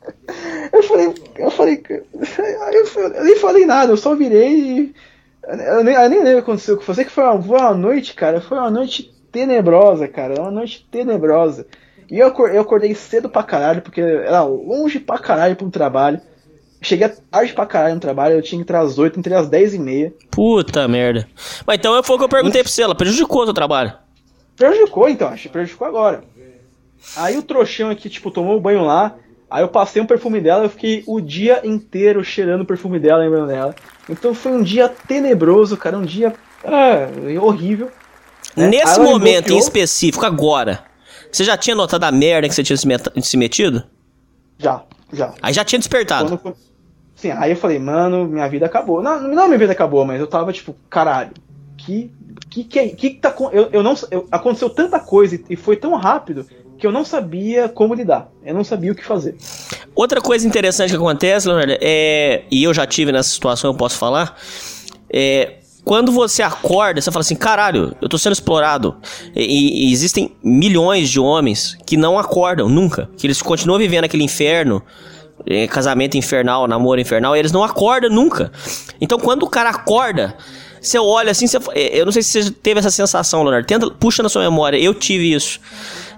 [0.72, 4.94] Eu falei, eu falei, eu, eu nem falei nada, eu só virei e.
[5.42, 6.80] Eu nem, eu nem lembro o que aconteceu.
[6.86, 10.50] Eu sei que foi uma, foi uma noite, cara, foi uma noite tenebrosa, cara, uma
[10.50, 11.66] noite tenebrosa.
[12.10, 16.20] E eu, eu acordei cedo pra caralho, porque era longe pra caralho pro trabalho.
[16.82, 19.74] Cheguei tarde pra caralho no trabalho, eu tinha que entrar às 8, entrei às 10
[19.74, 20.14] e meia.
[20.30, 21.28] Puta merda.
[21.66, 23.92] Mas então foi o que eu perguntei pra você, ela prejudicou o seu trabalho.
[24.56, 26.24] Prejudicou então, acho que prejudicou agora.
[27.16, 29.14] Aí o trouxão aqui, tipo, tomou o banho lá.
[29.50, 33.22] Aí eu passei um perfume dela, eu fiquei o dia inteiro cheirando o perfume dela,
[33.24, 33.74] lembrando dela.
[34.08, 36.32] Então foi um dia tenebroso, cara, um dia
[36.64, 37.08] ah,
[37.42, 37.90] horrível.
[38.56, 38.68] né?
[38.68, 39.58] Nesse momento em bloqueou.
[39.58, 40.84] específico, agora,
[41.32, 43.82] você já tinha notado a merda que você tinha se, met- se metido?
[44.58, 44.82] Já,
[45.12, 45.32] já.
[45.42, 46.38] Aí já tinha despertado.
[46.38, 46.56] Quando-
[47.16, 49.02] sim, aí eu falei, mano, minha vida acabou.
[49.02, 51.30] Não, não minha vida acabou, mas eu tava tipo, caralho,
[51.76, 52.12] que
[52.48, 55.56] que que, é- que, que tá eu, eu não eu- aconteceu tanta coisa e- e
[55.56, 56.46] foi tão rápido
[56.80, 58.28] que eu não sabia como lidar.
[58.42, 59.36] Eu não sabia o que fazer.
[59.94, 63.98] Outra coisa interessante que acontece, Leonardo, é, e eu já tive nessa situação, eu posso
[63.98, 64.36] falar,
[65.12, 68.96] é quando você acorda, você fala assim, caralho, eu tô sendo explorado.
[69.34, 74.22] E, e existem milhões de homens que não acordam nunca, que eles continuam vivendo aquele
[74.22, 74.82] inferno,
[75.46, 78.52] é, casamento infernal, namoro infernal, e eles não acordam nunca.
[79.00, 80.36] Então quando o cara acorda,
[80.80, 83.90] você olha assim, você, é, eu não sei se você teve essa sensação, Leonardo, tenta,
[83.90, 85.60] puxa na sua memória, eu tive isso.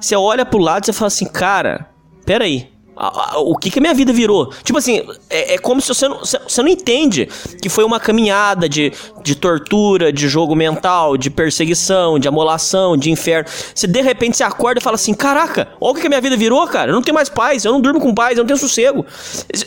[0.03, 1.87] Você olha pro lado e você fala assim, cara,
[2.27, 4.53] peraí, a- a- o que que a minha vida virou?
[4.63, 7.27] Tipo assim, é, é como se você não, você não entende
[7.63, 8.93] que foi uma caminhada de,
[9.23, 13.49] de tortura, de jogo mental, de perseguição, de amolação, de inferno.
[13.75, 16.21] Você de repente se acorda e fala assim: Caraca, olha o que que a minha
[16.21, 16.91] vida virou, cara.
[16.91, 19.07] Eu não tenho mais paz, eu não durmo com paz, eu não tenho sossego.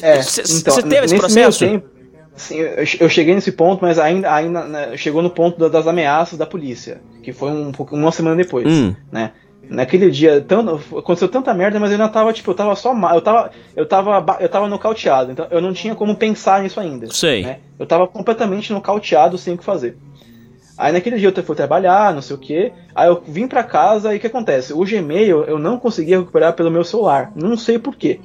[0.02, 1.66] É, Você então, teve esse processo?
[2.38, 2.58] sim,
[3.00, 6.46] eu, cheguei nesse ponto, mas ainda, ainda né, chegou no ponto da- das ameaças da
[6.46, 8.94] polícia, que foi um, pouco- uma semana depois, Hum.
[9.12, 9.32] né?
[9.70, 13.16] Naquele dia, tanto, aconteceu tanta merda, mas eu ainda tava, tipo, eu tava só mal,
[13.16, 17.08] eu tava, eu tava, eu tava nocauteado, então eu não tinha como pensar nisso ainda.
[17.12, 17.44] Sei.
[17.44, 17.58] né?
[17.80, 19.98] Eu tava completamente nocauteado, sem o que fazer.
[20.78, 22.72] Aí naquele dia eu fui trabalhar, não sei o que.
[22.94, 24.74] Aí eu vim pra casa e o que acontece?
[24.74, 27.32] O Gmail eu não conseguia recuperar pelo meu celular.
[27.36, 28.20] Não sei porquê.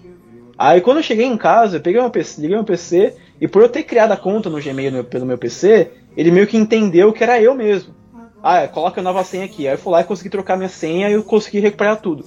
[0.58, 3.62] Aí quando eu cheguei em casa, eu peguei meu PC, liguei meu PC e por
[3.62, 7.12] eu ter criado a conta no Gmail no- pelo meu PC, ele meio que entendeu
[7.12, 7.94] que era eu mesmo.
[8.42, 9.66] Ah, é, coloca a nova senha aqui.
[9.68, 12.24] Aí eu fui lá e consegui trocar minha senha e eu consegui recuperar tudo.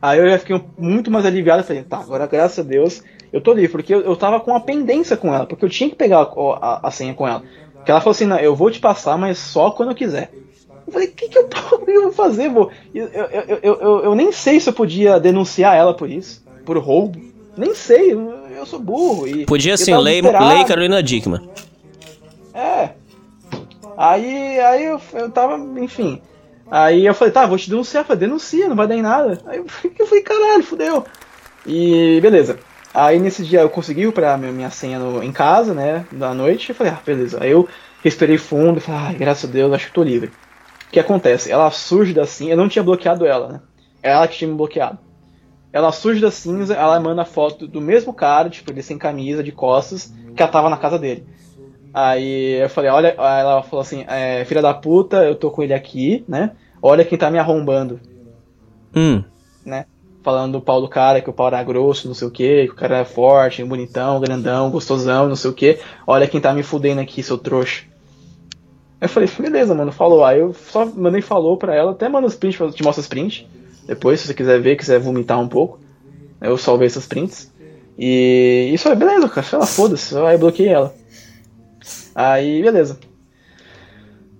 [0.00, 3.02] Aí eu já fiquei muito mais aliviado falei, tá, agora graças a Deus
[3.32, 5.90] eu tô livre, porque eu, eu tava com uma pendência com ela, porque eu tinha
[5.90, 7.42] que pegar a, a- a senha com ela.
[7.84, 10.30] Que ela falou assim, não, eu vou te passar, mas só quando eu quiser.
[10.86, 11.48] Eu falei, o que, que, eu,
[11.88, 12.70] eu vou fazer, vô?
[12.94, 17.20] Eu, eu, eu, eu, nem sei se eu podia denunciar ela por isso, por roubo.
[17.56, 19.26] Nem sei, eu, sou burro.
[19.26, 21.40] E Podia sim, lei, lei Carolina Dickman.
[22.52, 22.90] É.
[23.96, 26.20] Aí, aí eu, eu tava, enfim.
[26.70, 28.02] Aí eu falei, tá, vou te denunciar.
[28.02, 29.40] Eu falei, denuncia, não vai dar em nada.
[29.46, 29.66] Aí eu
[29.98, 31.04] eu falei, caralho, fudeu.
[31.66, 32.58] E beleza.
[32.92, 36.70] Aí nesse dia eu consegui pra minha, senha no- em casa, né, da noite.
[36.70, 37.38] Eu falei, ah, beleza.
[37.42, 37.68] Aí eu
[38.02, 40.28] respirei fundo e falei, ai, graças a Deus, acho que tô livre.
[40.88, 41.50] O que acontece?
[41.50, 43.60] Ela surge da cinza, eu não tinha bloqueado ela, né?
[44.02, 44.98] É ela que tinha me bloqueado.
[45.72, 49.50] Ela surge da cinza, ela manda foto do mesmo cara, tipo, ele sem camisa, de
[49.50, 51.26] costas, que ela tava na casa dele.
[51.94, 55.72] Aí eu falei, olha, ela falou assim, é, filha da puta, eu tô com ele
[55.72, 56.50] aqui, né?
[56.82, 58.00] Olha quem tá me arrombando,
[58.96, 59.22] Hum.
[59.64, 59.86] né?
[60.24, 62.72] Falando do pau do cara, que o pau era grosso, não sei o que, que
[62.72, 65.78] o cara era forte, bonitão, grandão, gostosão, não sei o que.
[66.06, 67.84] Olha quem tá me fudendo aqui, seu trouxa.
[69.00, 70.24] Eu falei, beleza, mano, falou.
[70.24, 73.46] Aí eu só mandei falou pra ela, até mando os prints, te mostro os prints.
[73.86, 75.78] Depois, se você quiser ver, quiser vomitar um pouco.
[76.40, 77.52] Eu salvei esses prints.
[77.98, 79.46] E isso aí, beleza, cara.
[79.46, 80.16] Sei lá, foda-se.
[80.16, 80.94] Aí bloqueei ela.
[82.14, 82.98] Aí, beleza.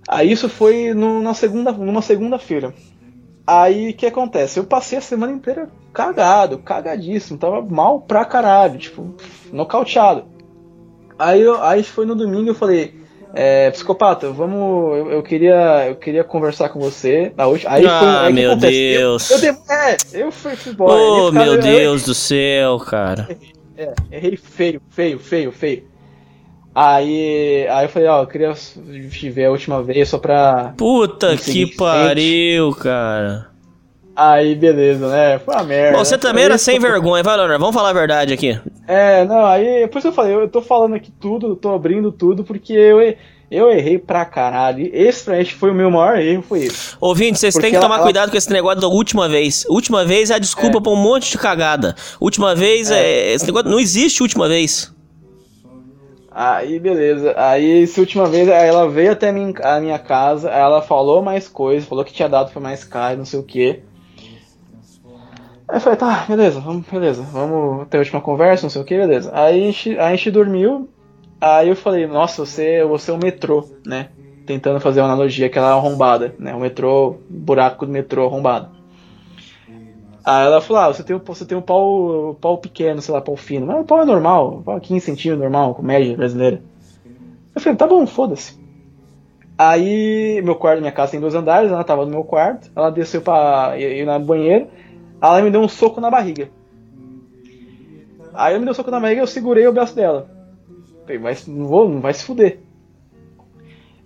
[0.07, 2.73] Aí isso foi na segunda, numa segunda-feira.
[3.45, 4.59] Aí o que acontece?
[4.59, 9.15] Eu passei a semana inteira cagado, cagadíssimo, tava mal pra caralho, tipo,
[9.51, 10.25] nocauteado.
[11.17, 12.93] Aí, eu, aí foi no domingo eu falei,
[13.33, 14.97] é, psicopata, vamos.
[14.97, 15.87] Eu, eu queria.
[15.87, 17.31] Eu queria conversar com você.
[17.35, 18.71] Na última, aí Ah, foi, aí meu acontece?
[18.97, 19.31] Deus.
[19.31, 21.01] Eu, eu, é, eu fui, fui embora.
[21.01, 23.27] Oh, meu eu- Deus do céu, cara.
[23.77, 25.87] é, errei feio, feio, feio, feio.
[26.75, 30.73] Aí, aí eu falei, ó, eu queria te ver a última vez só pra.
[30.77, 33.47] Puta que pariu, cara.
[34.13, 35.39] Aí, beleza, né?
[35.39, 35.97] Foi uma merda.
[35.97, 36.17] Bom, você né?
[36.21, 38.59] também Aí era eu sem tô- vergonha, vai, Leonardo, vamos falar a verdade aqui.
[38.87, 42.11] É, não, aí, por isso eu falei, eu tô falando aqui tudo, eu tô abrindo
[42.13, 42.97] tudo, porque eu,
[43.51, 44.89] eu errei pra caralho.
[44.93, 46.95] Esse pra gente foi o meu maior erro, foi esse.
[46.99, 49.65] Ouvinte, vocês têm que ela- tomar ela- cuidado com esse negócio da última vez.
[49.69, 51.93] Última vez é a desculpa pra um monte de cagada.
[52.19, 53.33] Última vez é.
[53.33, 54.94] Esse negócio não existe última vez.
[56.37, 57.33] Aí, beleza.
[57.37, 62.03] Aí, essa última vez, ela veio até a minha, casa, ela falou mais coisas, falou
[62.03, 63.81] que tinha dado pra mais caro, não sei o que.
[65.65, 68.85] Aí eu falei, tá, beleza, vamos, beleza, vamos ter a última conversa, não sei o
[68.85, 69.31] que, beleza.
[69.33, 70.89] Aí a gente, a gente dormiu,
[71.39, 74.09] aí eu falei, nossa, você, você é o metrô, né?
[74.45, 76.53] Tentando fazer uma analogia, aquela arrombada, né?
[76.53, 78.74] O metrô, buraco do metrô arrombado.
[80.25, 83.21] Aí ela falou, ah, você tem, um- você tem um pau, pau pequeno, sei lá,
[83.21, 83.67] pau fino.
[83.67, 86.61] Mas o pau é normal, pau 15 centímetros normal, com média brasileira.
[87.53, 88.57] Eu falei, tá bom, foda-se.
[89.57, 93.21] Aí, meu quarto, minha casa tem dois andares, ela tava no meu quarto, ela desceu
[93.21, 94.67] pra ir, no banheiro,
[95.21, 96.49] ela me deu um soco na barriga.
[98.33, 100.29] Aí ela me deu um soco na barriga eu segurei o braço dela.
[101.03, 102.59] Falei, vai, não, vou, não vai se fuder.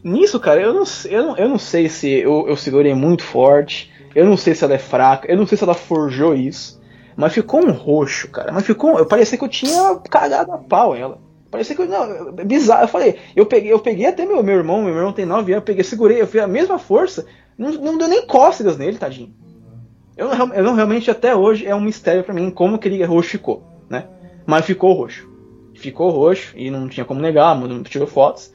[0.04, 3.92] Nisso, cara, eu não, eu não, eu não sei se eu, eu segurei muito forte,
[4.16, 6.82] eu não sei se ela é fraca, eu não sei se ela forjou isso,
[7.16, 8.52] mas ficou um roxo, cara.
[8.52, 9.06] Mas ficou.
[9.06, 11.20] Parecia que eu tinha cagado a pau ela.
[11.52, 11.88] Parecia que eu.
[11.88, 12.84] Não, é bizarro.
[12.84, 15.62] Eu falei, eu peguei, eu peguei até meu, meu irmão, meu irmão tem 9 anos,
[15.62, 17.26] eu peguei, segurei, eu fiz a mesma força,
[17.58, 19.34] não, não deu nem cócegas nele, tadinho.
[20.16, 23.30] Eu, não- eu não realmente até hoje é um mistério pra mim como aquele roxo
[23.32, 24.06] ficou, né?
[24.46, 25.28] Mas ficou roxo.
[25.74, 28.52] Ficou roxo e não tinha como negar, tirou fotos.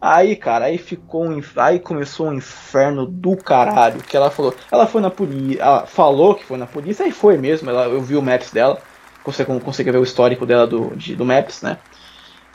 [0.00, 4.86] Aí, cara, aí ficou um, aí começou um inferno do caralho, que ela falou, ela
[4.86, 8.14] foi na polícia, ela falou que foi na polícia, aí foi mesmo, ela, eu vi
[8.14, 8.78] o Maps dela,
[9.24, 11.78] você con- consegue ver o histórico dela do, de- do Maps, né?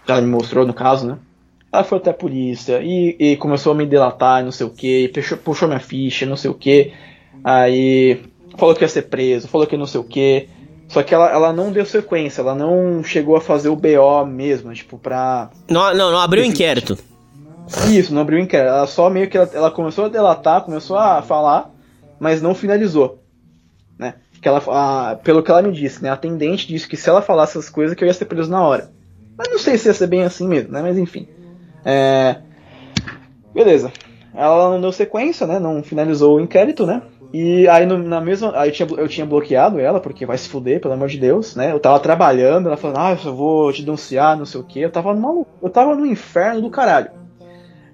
[0.05, 1.17] Que ela me mostrou no caso, né?
[1.73, 5.07] Ela foi até a polícia e, e começou a me delatar, não sei o que,
[5.09, 6.93] puxou, puxou minha ficha, não sei o que,
[7.43, 8.21] aí
[8.57, 10.47] falou que ia ser preso, falou que não sei o que,
[10.87, 14.73] só que ela, ela não deu sequência, ela não chegou a fazer o BO mesmo,
[14.73, 16.97] tipo, pra Não, não, não abriu inquérito.
[17.87, 18.69] Isso, não abriu inquérito.
[18.69, 21.69] Ela só meio que ela, ela começou a delatar, começou a falar,
[22.19, 23.19] mas não finalizou.
[23.97, 24.15] Né?
[24.41, 26.09] Que ela, a- pelo que ela me disse, né?
[26.09, 28.61] A atendente disse que se ela falasse essas coisas que eu ia ser preso na
[28.65, 28.91] hora.
[29.37, 30.81] Mas não sei se ia ser bem assim mesmo, né?
[30.81, 31.27] Mas enfim.
[31.85, 32.37] É,
[33.53, 33.91] Beleza.
[34.33, 35.59] Ela não deu sequência, né?
[35.59, 37.01] Não finalizou o inquérito, né?
[37.33, 38.53] E aí no- na mesma.
[38.57, 41.55] Aí eu tinha, eu tinha bloqueado ela, porque vai se fuder, pelo amor de Deus,
[41.55, 41.71] né?
[41.71, 44.79] Eu tava trabalhando, ela falando, ah, eu vou te denunciar, não sei o que.
[44.81, 47.11] Eu tava no Eu tava no inferno do caralho.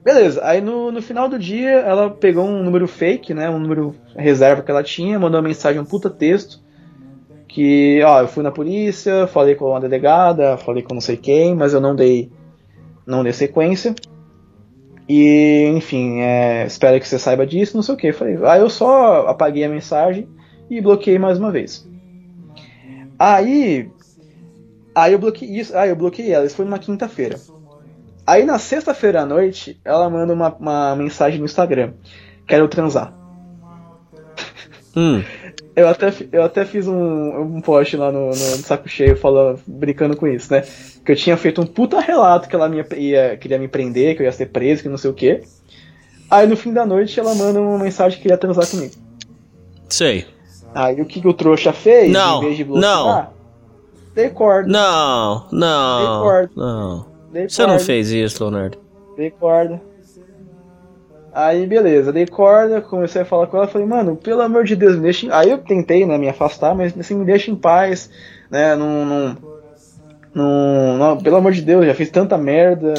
[0.07, 3.49] Beleza, aí no, no final do dia ela pegou um número fake, né?
[3.49, 6.61] Um número reserva que ela tinha, mandou uma mensagem, um puta texto.
[7.45, 11.53] Que, ó, eu fui na polícia, falei com a delegada, falei com não sei quem,
[11.53, 12.31] mas eu não dei.
[13.05, 13.93] Não dei sequência.
[15.09, 18.13] E, enfim, é, espero que você saiba disso, não sei o que.
[18.13, 20.25] Falei, aí eu só apaguei a mensagem
[20.69, 21.85] e bloqueei mais uma vez.
[23.19, 23.91] Aí.
[24.95, 25.77] Aí eu bloqueei isso.
[25.77, 27.37] Aí eu bloqueei ela, isso foi numa quinta-feira.
[28.27, 31.93] Aí na sexta-feira à noite, ela manda uma, uma mensagem no Instagram.
[32.45, 33.13] quero transar.
[34.93, 35.23] Hum.
[35.77, 40.17] Eu até, eu até fiz um, um post lá no, no saco cheio falando, brincando
[40.17, 40.63] com isso, né?
[41.05, 44.23] Que eu tinha feito um puta relato que ela me, ia, queria me prender, que
[44.23, 45.43] eu ia ser preso, que não sei o quê.
[46.31, 48.95] Aí no fim da noite ela manda uma mensagem que queria transar comigo.
[49.87, 50.25] Sei.
[50.73, 52.11] Aí o que, que o trouxa fez?
[52.11, 53.31] Não, em vez de bloquear,
[54.15, 54.67] dei corda.
[54.67, 56.23] Não, não.
[56.23, 56.49] Record.
[56.55, 57.06] Não.
[57.31, 57.83] Dei Você não corda.
[57.83, 58.77] fez isso, Leonardo.
[59.15, 59.81] Dei corda.
[61.33, 64.95] Aí, beleza, dei corda, comecei a falar com ela, falei, mano, pelo amor de Deus,
[64.95, 65.31] me deixa em...
[65.31, 68.09] Aí eu tentei, né, me afastar, mas assim, me deixa em paz,
[68.49, 69.05] né, não...
[69.05, 69.37] não,
[70.33, 72.93] não, não- pelo amor de Deus, já fiz tanta merda,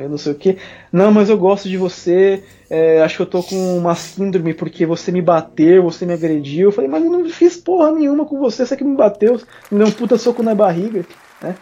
[0.00, 0.58] eu não sei o que.
[0.92, 4.86] Não, mas eu gosto de você, é, acho que eu tô com uma síndrome porque
[4.86, 6.68] você me bateu, você me agrediu.
[6.68, 9.40] Eu falei, mas eu não fiz porra nenhuma com você, você que me bateu,
[9.70, 11.04] me deu um puta soco na barriga,
[11.42, 11.56] né.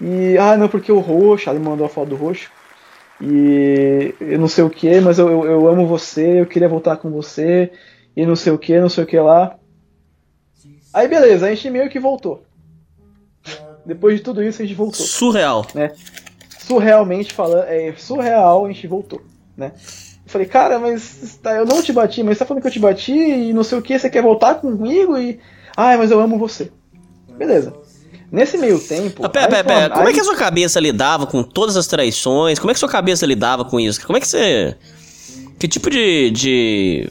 [0.00, 2.50] E, ah, não, porque o roxo, ela me mandou a foto do roxo.
[3.20, 6.96] E eu não sei o que, mas eu, eu, eu amo você, eu queria voltar
[6.96, 7.70] com você,
[8.16, 9.56] e não sei o que, não sei o que lá.
[10.92, 12.42] Aí beleza, a gente meio que voltou.
[13.84, 15.04] Depois de tudo isso, a gente voltou.
[15.04, 15.66] Surreal.
[15.74, 15.92] Né?
[16.60, 19.20] Surrealmente falando, é surreal, a gente voltou,
[19.56, 19.72] né?
[20.24, 22.72] Eu falei, cara, mas tá, eu não te bati, mas você tá falando que eu
[22.72, 25.40] te bati e não sei o que, você quer voltar comigo e.
[25.76, 26.70] Ai, mas eu amo você.
[27.36, 27.74] Beleza.
[28.30, 29.24] Nesse meio tempo.
[29.24, 29.90] Ah, Pera, pera, pera.
[29.94, 32.58] Como é que a sua cabeça lidava com todas as traições?
[32.58, 34.04] Como é que sua cabeça lidava com isso?
[34.06, 34.76] Como é que você.
[35.58, 36.30] Que tipo de.
[36.30, 37.10] de...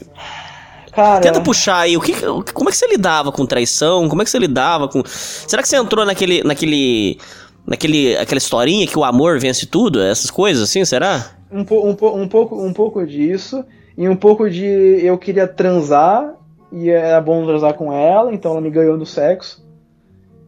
[0.92, 2.14] Cara, Tenta puxar aí, o que,
[2.52, 4.08] como é que você lidava com traição?
[4.08, 5.02] Como é que você lidava com.
[5.06, 6.42] Será que você entrou naquele.
[6.42, 7.18] naquele.
[7.66, 8.16] naquele.
[8.16, 10.00] aquela historinha que o amor vence tudo?
[10.02, 11.32] Essas coisas assim, será?
[11.52, 13.64] um, po- um, po- um pouco, um pouco disso
[13.98, 14.64] e um pouco de
[15.02, 16.32] eu queria transar
[16.72, 19.62] e era bom transar com ela, então ela me ganhou no sexo.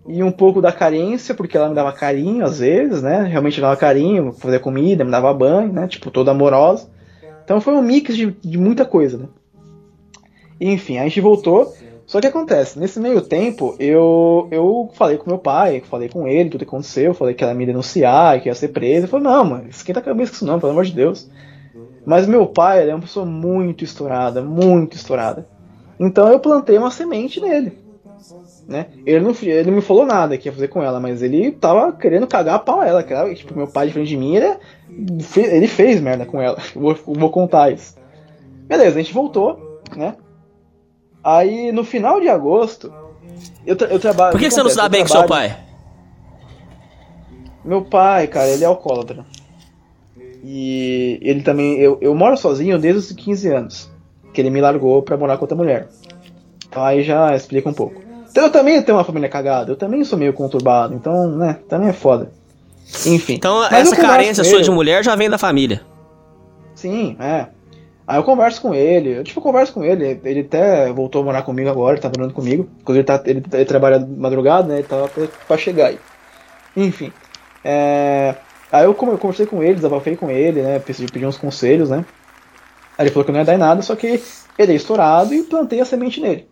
[0.07, 3.23] E um pouco da carência, porque ela me dava carinho às vezes, né?
[3.25, 5.87] Realmente me dava carinho, fazia comida, me dava banho, né?
[5.87, 6.89] Tipo, toda amorosa.
[7.45, 9.27] Então foi um mix de, de muita coisa, né?
[10.61, 11.73] Enfim, a gente voltou.
[12.05, 16.51] Só que acontece, nesse meio tempo, eu, eu falei com meu pai, falei com ele,
[16.51, 18.99] tudo que aconteceu, falei que ela ia me denunciar, que ia ser presa.
[18.99, 21.31] Ele falou, não, mano, esquenta a cabeça com isso não, pelo amor de Deus.
[22.05, 25.49] Mas meu pai, ele é uma pessoa muito estourada, muito estourada.
[25.99, 27.79] Então eu plantei uma semente nele.
[28.67, 28.87] Né?
[29.05, 31.93] Ele, não, ele não me falou nada que ia fazer com ela, mas ele tava
[31.93, 33.03] querendo cagar a pau ela.
[33.03, 34.59] Que era, tipo, meu pai de frente de mim, ele, é-
[35.37, 36.59] ele fez merda com ela.
[36.75, 37.97] Vou, vou contar isso.
[38.67, 40.15] Beleza, a gente voltou, né?
[41.23, 42.93] Aí no final de agosto,
[43.67, 44.33] eu, tra eu trabalho.
[44.33, 45.57] Por que, que você não se dá bem com seu pai?
[47.65, 49.25] Meu pai, cara, ele é alcoólatra.
[50.45, 51.79] E ele também.
[51.79, 53.91] Eu, eu moro sozinho desde os 15 anos.
[54.33, 55.89] Que ele me largou pra morar com outra mulher.
[56.69, 58.02] Então aí já explica um pouco.
[58.33, 61.91] Então eu também tenho uma família cagada, eu também sou meio conturbado, então, né, também
[61.91, 62.33] é foda.
[63.05, 63.35] Enfim.
[63.35, 65.83] Então essa carência sua de mulher já vem da família.
[66.75, 67.49] Sim, é.
[68.07, 71.43] Aí eu converso com ele, eu tipo, converso com ele, ele até voltou a morar
[71.43, 72.67] comigo agora, tá morando comigo.
[72.83, 75.99] Quando ele, tá, ele, ele trabalha madrugada, né, ele tava pra, pra chegar aí.
[76.75, 77.13] Enfim.
[77.63, 78.35] É,
[78.73, 82.03] aí eu conversei com ele, desabafei com ele, né, pedi, pedi uns conselhos, né.
[82.97, 84.23] Aí ele falou que não ia dar em nada, só que
[84.59, 86.51] ele é estourado e plantei a semente nele.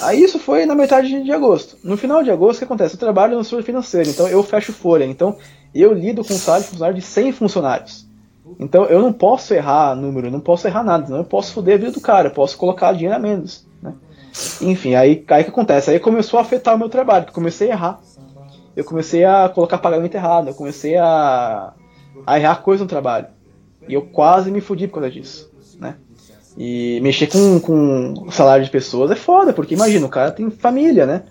[0.00, 1.76] Aí isso foi na metade de, agosto.
[1.82, 2.94] No final de agosto, o que acontece?
[2.94, 5.04] Eu trabalho no setor financeiro, então eu fecho folha.
[5.04, 5.36] Então
[5.74, 8.08] eu lido com um salário de funcionário de 100 funcionários.
[8.58, 11.78] Então eu não posso errar número, não posso errar nada, senão eu posso foder a
[11.78, 13.66] vida do cara, eu posso colocar dinheiro a menos.
[13.80, 13.94] Né?
[14.60, 15.90] Enfim, aí o que acontece?
[15.90, 18.00] Aí começou a afetar o meu trabalho, eu comecei a errar.
[18.74, 21.74] Eu comecei a colocar pagamento errado, eu comecei a,
[22.26, 23.26] a errar coisa no trabalho.
[23.88, 25.50] E eu quase me fudi por causa disso.
[25.78, 25.96] Né?
[26.56, 31.06] E mexer com, com salário de pessoas é foda, porque imagina, o cara tem família,
[31.06, 31.22] né?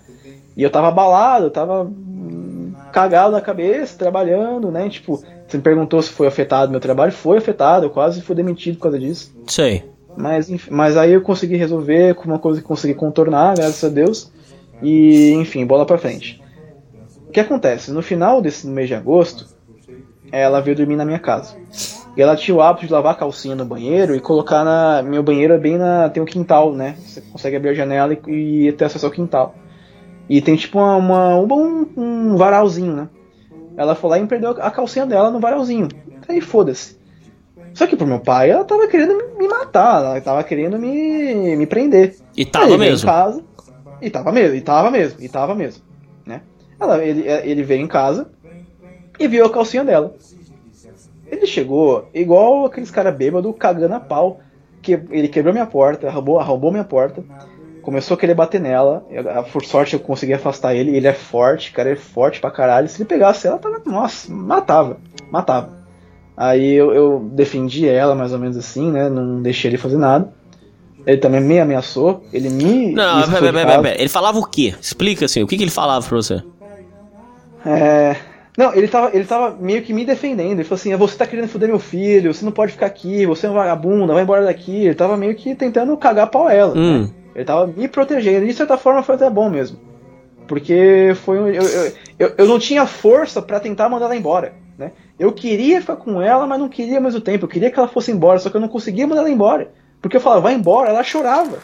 [0.56, 4.88] E eu tava abalado, eu tava hum, cagado na cabeça, trabalhando, né?
[4.88, 8.76] Tipo, você me perguntou se foi afetado meu trabalho, foi afetado, eu quase fui demitido
[8.76, 9.32] por causa disso.
[9.46, 9.84] Sei.
[10.16, 14.30] Mas, mas aí eu consegui resolver com uma coisa que consegui contornar, graças a Deus.
[14.82, 16.42] E, enfim, bola pra frente.
[17.28, 17.90] O que acontece?
[17.92, 19.46] No final desse mês de agosto,
[20.30, 21.54] ela veio dormir na minha casa.
[22.16, 25.02] E ela tinha o hábito de lavar a calcinha no banheiro e colocar na.
[25.02, 26.10] Meu banheiro é bem na.
[26.10, 26.94] Tem um quintal, né?
[26.98, 29.54] Você consegue abrir a janela e, e ter acesso ao quintal.
[30.28, 33.08] E tem tipo uma, uma- um, um varalzinho, né?
[33.76, 35.88] Ela foi lá e perdeu a calcinha dela no varalzinho.
[36.28, 36.96] Aí foda-se.
[37.74, 41.66] Só que pro meu pai, ela tava querendo me- matar, ela tava querendo me, me
[41.66, 42.16] prender.
[42.36, 43.08] E tava Ele veio mesmo.
[43.08, 43.44] Em casa,
[44.02, 45.82] e tava mesmo, e tava mesmo, e tava mesmo,
[46.26, 46.42] né?
[46.78, 48.30] Ela, ele, ele veio em casa
[49.18, 50.14] e viu a calcinha dela.
[51.32, 54.38] Ele chegou igual aqueles caras bêbados cagando a pau.
[54.82, 57.22] Que ele quebrou minha porta, roubou, roubou minha porta,
[57.82, 59.04] começou a querer bater nela.
[59.10, 60.94] Eu- Por sorte eu consegui afastar ele.
[60.96, 62.88] Ele é forte, cara, ele é forte pra caralho.
[62.88, 64.98] Se ele pegasse ela, tava, nossa, matava,
[65.30, 65.70] matava.
[66.36, 69.08] Aí eu, eu defendi ela, mais ou menos assim, né?
[69.08, 70.32] Não deixei ele fazer nada.
[71.06, 72.24] Ele também me ameaçou.
[72.32, 72.92] Ele me.
[72.92, 73.82] Não, pera, pera, casa.
[73.82, 74.74] pera, Ele falava o quê?
[74.80, 76.42] Explica assim, o que, que ele falava pra você?
[77.64, 78.16] É.
[78.56, 80.52] Não, ele tava, ele tava meio que me defendendo.
[80.52, 83.46] Ele falou assim: você tá querendo foder meu filho, você não pode ficar aqui, você
[83.46, 84.84] é um vagabundo, vai embora daqui.
[84.84, 86.76] Ele tava meio que tentando cagar pau a ela.
[86.76, 87.02] Hum.
[87.02, 87.10] né?
[87.34, 88.44] Ele tava me protegendo.
[88.44, 89.78] E de certa forma foi até bom mesmo.
[90.46, 94.52] Porque foi um, eu, eu, eu, eu não tinha força pra tentar mandar ela embora.
[94.76, 94.92] Né?
[95.18, 97.44] Eu queria ficar com ela, mas não queria ao mesmo tempo.
[97.44, 99.70] Eu queria que ela fosse embora, só que eu não conseguia mandar ela embora.
[100.00, 101.58] Porque eu falava, vai embora, ela chorava.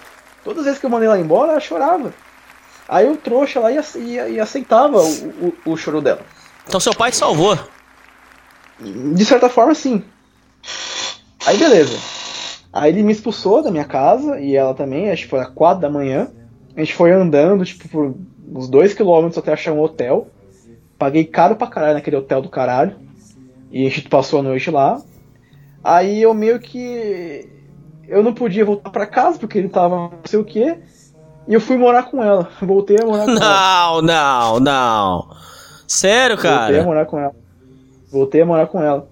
[0.44, 2.14] Todas as vezes que eu mandei ela embora, ela chorava.
[2.88, 6.20] Aí o trouxa lá ia, ia, ia aceitava o, o, o choro dela.
[6.68, 7.58] Então seu pai te salvou.
[8.80, 10.04] De certa forma, sim.
[11.46, 11.98] Aí beleza.
[12.72, 15.80] Aí ele me expulsou da minha casa e ela também, acho que foi às 4
[15.80, 16.30] da manhã.
[16.76, 18.14] A gente foi andando, tipo, por
[18.54, 20.28] uns 2 km até achar um hotel.
[20.98, 22.96] Paguei caro pra caralho naquele hotel do caralho.
[23.70, 25.00] E a gente passou a noite lá.
[25.82, 27.48] Aí eu meio que.
[28.06, 30.78] Eu não podia voltar pra casa porque ele tava não sei o que.
[31.46, 32.48] E eu fui morar com ela.
[32.60, 33.40] Voltei a morar com ela.
[33.40, 35.47] Não, não, não.
[35.88, 36.82] Sério, Voltei a cara?
[36.82, 37.34] morar com ela.
[38.10, 39.08] Voltei a morar com ela.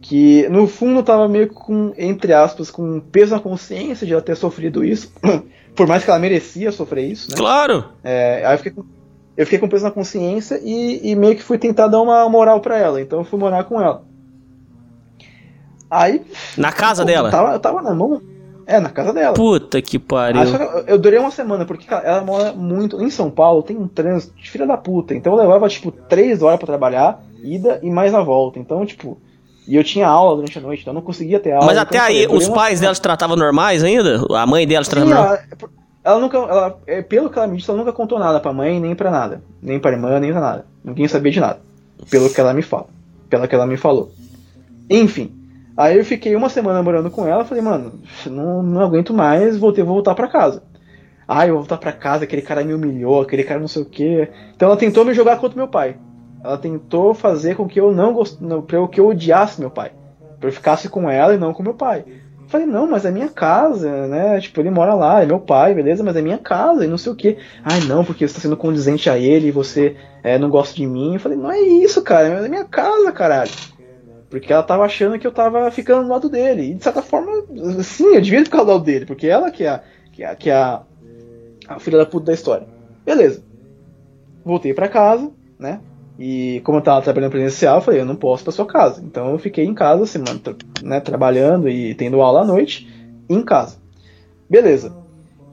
[0.00, 4.14] Que no fundo eu tava meio com, entre aspas, com um peso na consciência de
[4.14, 5.12] ela ter sofrido isso.
[5.76, 7.36] Por mais que ela merecia sofrer isso, né?
[7.36, 7.84] Claro.
[8.02, 8.84] É, aí eu fiquei, com,
[9.36, 12.60] eu fiquei com peso na consciência e, e meio que fui tentar dar uma moral
[12.60, 13.00] pra ela.
[13.00, 14.02] Então eu fui morar com ela.
[15.90, 16.24] Aí.
[16.56, 17.28] Na casa pô, dela?
[17.28, 18.22] Eu tava, eu tava na mão.
[18.70, 19.34] É, na casa dela.
[19.34, 20.46] Puta que pariu.
[20.46, 23.02] Só que eu, durei uma semana, porque ela mora muito.
[23.02, 25.12] Em São Paulo tem um trânsito de filha da puta.
[25.12, 28.60] Então eu levava, tipo, três horas pra trabalhar, ida e mais a volta.
[28.60, 29.18] Então, tipo.
[29.66, 31.66] E eu tinha aula durante a noite, então eu não conseguia ter aula.
[31.66, 32.80] Mas então até aí, os pais semana.
[32.80, 34.24] dela te tratavam normais ainda?
[34.30, 35.40] A mãe dela te tratava ela,
[36.04, 36.38] ela nunca.
[36.38, 39.10] Ela, é, pelo que ela me disse, ela nunca contou nada pra mãe, nem pra
[39.10, 39.42] nada.
[39.60, 40.66] Nem pra irmã, nem pra nada.
[40.84, 41.58] Ninguém sabia de nada.
[42.08, 42.86] Pelo que ela me fala.
[43.28, 44.12] Pelo que ela me falou.
[44.88, 45.39] Enfim.
[45.80, 49.82] Aí eu fiquei uma semana morando com ela, falei, mano, não, não aguento mais, voltei,
[49.82, 50.62] vou voltar pra casa.
[51.26, 53.86] Ah, eu vou voltar pra casa, aquele cara me humilhou, aquele cara não sei o
[53.86, 54.28] quê.
[54.54, 55.96] Então ela tentou me jogar contra meu pai.
[56.44, 58.38] Ela tentou fazer com que eu não gost...
[58.92, 59.92] que eu odiasse meu pai.
[60.38, 62.04] Pra eu ficasse com ela e não com meu pai.
[62.46, 64.38] Falei, não, mas é minha casa, né?
[64.38, 67.10] Tipo, ele mora lá, é meu pai, beleza, mas é minha casa e não sei
[67.10, 67.38] o quê.
[67.64, 70.86] Ai, não, porque você tá sendo condizente a ele e você é, não gosta de
[70.86, 71.14] mim.
[71.14, 73.50] Eu falei, não é isso, cara, é minha casa, caralho.
[74.30, 76.72] Porque ela tava achando que eu tava ficando do lado dele.
[76.72, 77.32] E de certa forma,
[77.84, 80.50] sim, eu devia ficar do lado dele, porque ela que é, a- que é, que
[80.50, 80.86] é a,
[81.68, 82.68] a filha da puta da história.
[83.06, 83.44] Beleza.
[84.44, 85.82] Voltei pra casa, né?
[86.18, 89.02] E como eu tava trabalhando presencial, eu falei, eu não posso pra sua casa.
[89.04, 92.88] Então eu fiquei em casa, semana, tra- né, trabalhando e tendo aula à noite,
[93.28, 93.78] em casa.
[94.48, 94.96] Beleza.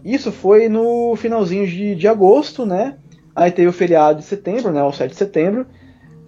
[0.03, 2.99] Isso foi no finalzinho de, de agosto, né?
[3.35, 4.83] Aí teve o feriado de setembro, né?
[4.83, 5.67] O 7 de setembro.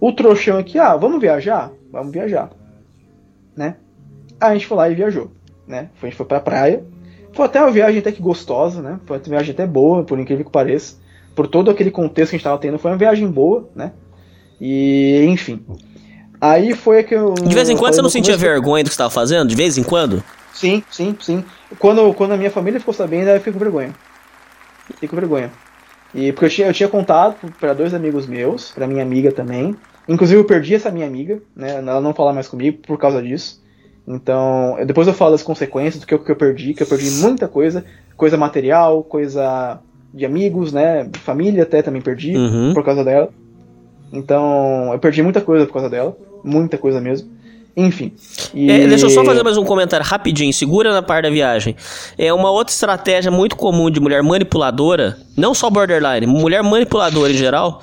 [0.00, 1.76] O trouxão aqui, ah, vamos viajar?
[1.92, 2.50] Vamos viajar.
[3.56, 3.76] Né?
[4.40, 5.30] Aí a gente foi lá e viajou,
[5.66, 5.88] né?
[5.96, 6.84] Foi- A gente foi pra praia.
[7.32, 8.98] Foi até uma viagem até que gostosa, né?
[9.06, 10.96] Foi uma viagem até boa, por incrível que pareça.
[11.34, 13.92] Por todo aquele contexto que a gente tava tendo, foi uma viagem boa, né?
[14.60, 15.64] E, enfim.
[16.40, 17.34] Aí foi que eu.
[17.34, 19.48] De vez em quando você não sentia começo- vergonha do que você tava fazendo?
[19.48, 20.22] De vez em quando?
[20.52, 21.44] Sim, sim, sim.
[21.78, 23.92] Quando, quando a minha família ficou sabendo, aí eu fiquei com vergonha.
[24.86, 25.50] Fiquei com vergonha.
[26.14, 29.76] E porque eu tinha, eu tinha contado para dois amigos meus, pra minha amiga também.
[30.08, 31.76] Inclusive eu perdi essa minha amiga, né?
[31.76, 33.60] Ela não fala mais comigo por causa disso.
[34.06, 36.86] Então, eu- depois eu falo das consequências do que eu, que eu perdi, que eu
[36.86, 37.84] perdi muita coisa,
[38.16, 39.78] coisa material, coisa
[40.12, 41.08] de amigos, né?
[41.24, 42.74] Família até também perdi Uhum.
[42.74, 43.28] por causa dela.
[44.12, 47.30] Então, eu perdi muita coisa por causa dela, muita coisa mesmo.
[47.76, 48.12] Enfim.
[48.52, 48.68] E...
[48.68, 51.76] É, deixa eu só fazer mais um comentário rapidinho, segura na parte da viagem.
[52.18, 57.36] É uma outra estratégia muito comum de mulher manipuladora, não só borderline, mulher manipuladora em
[57.36, 57.80] geral,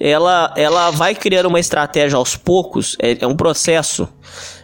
[0.00, 4.08] ela, ela vai criando uma estratégia aos poucos, é, é um processo,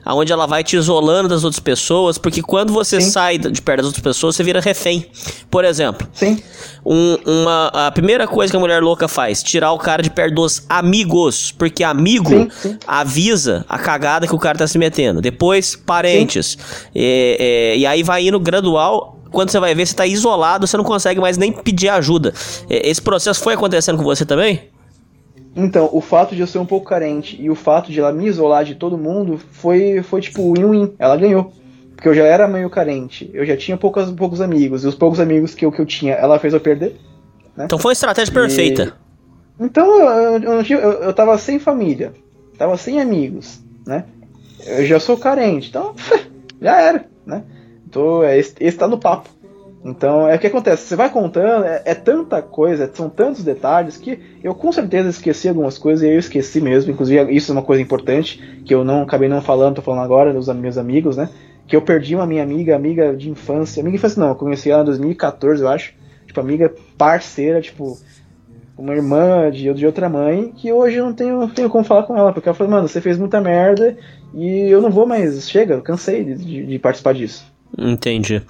[0.09, 3.11] onde ela vai te isolando das outras pessoas, porque quando você Sim.
[3.11, 5.05] sai de perto das outras pessoas, você vira refém.
[5.51, 6.41] Por exemplo, Sim,
[6.85, 10.35] um- uma, a primeira coisa que a mulher louca faz, tirar o cara de perto
[10.37, 12.79] dos amigos, porque amigo Sim, sim.
[12.87, 15.21] avisa a cagada que o cara tá se metendo.
[15.21, 16.57] Depois, parentes.
[16.95, 19.15] É, é, e aí vai indo gradual.
[19.33, 22.33] Quando você vai ver, você tá isolado, você não consegue mais nem pedir ajuda.
[22.71, 24.71] É, esse processo foi acontecendo com você também?
[25.57, 28.27] Então, o fato de eu ser um pouco carente e o fato de ela me
[28.27, 30.93] isolar de todo mundo foi, foi tipo win-win.
[30.99, 31.51] Ela ganhou.
[31.95, 35.19] Porque eu já era meio carente, eu já tinha poucos, poucos amigos, e os poucos
[35.19, 36.95] amigos que eu, que eu tinha, ela fez eu perder.
[37.59, 38.93] Então foi uma estratégia perfeita.
[39.59, 42.13] Então eu, eu, eu, eu tava sem família,
[42.59, 44.05] tava sem amigos, né?
[44.67, 45.95] Eu já sou carente, então
[46.61, 47.43] já era, né?
[47.89, 49.31] Então, é, esse, esse tá no papo.
[49.89, 53.97] Então, é o que acontece, você vai contando, é, é tanta coisa, são tantos detalhes
[53.97, 57.63] que eu com certeza esqueci algumas coisas e eu esqueci mesmo, inclusive isso é uma
[57.63, 61.29] coisa importante que eu não acabei não falando, tô falando agora dos meus amigos, né?
[61.69, 64.71] Que eu perdi uma minha amiga, amiga de infância, amiga de infância não, eu conheci
[64.71, 65.95] ela em 2014, eu acho,
[66.27, 67.97] tipo, amiga parceira, tipo,
[68.77, 72.17] uma irmã de, de outra mãe, que hoje eu não tenho, tenho como falar com
[72.17, 73.97] ela, porque ela falou, mano, você fez muita merda
[74.35, 77.47] e eu não vou mais, chega, eu cansei de, de, de participar disso.
[77.77, 78.43] Entendi.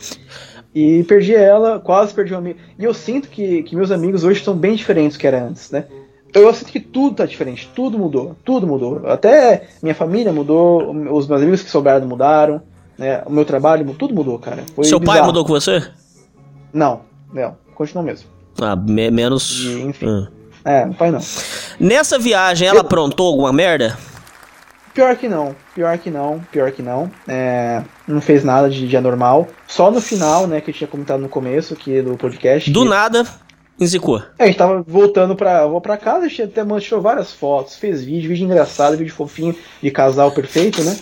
[0.79, 2.59] E perdi ela, quase perdi um amigo.
[2.79, 5.71] E eu sinto que, que meus amigos hoje estão bem diferentes do que era antes,
[5.71, 5.87] né?
[6.35, 9.01] Eu sinto que tudo tá diferente, tudo mudou, tudo mudou.
[9.07, 12.61] Até minha família mudou, os meus amigos que sobraram mudaram,
[12.99, 13.23] né?
[13.25, 14.65] O meu trabalho, tudo mudou, cara.
[14.75, 15.29] Foi Seu pai bizarro.
[15.29, 15.83] mudou com você?
[16.75, 17.01] Não,
[17.33, 18.29] não, continua mesmo.
[18.61, 19.65] Ah, me- menos.
[19.65, 20.07] E, enfim.
[20.07, 20.27] Hum.
[20.63, 21.21] É, meu pai não.
[21.81, 23.97] Nessa viagem, ela aprontou alguma merda?
[24.97, 27.11] Pior que não, pior que não, pior que não.
[27.29, 29.47] É, não fez nada de, de anormal.
[29.69, 32.71] Só no final, né, que eu tinha comentado no começo aqui do podcast.
[32.71, 33.27] Do que- nada,
[33.79, 34.23] enzicou.
[34.39, 37.77] É, a gente tava voltando pra, vou pra casa, a gente até manchou várias fotos,
[37.77, 40.97] fez vídeo, vídeo engraçado, vídeo fofinho de casal perfeito, né?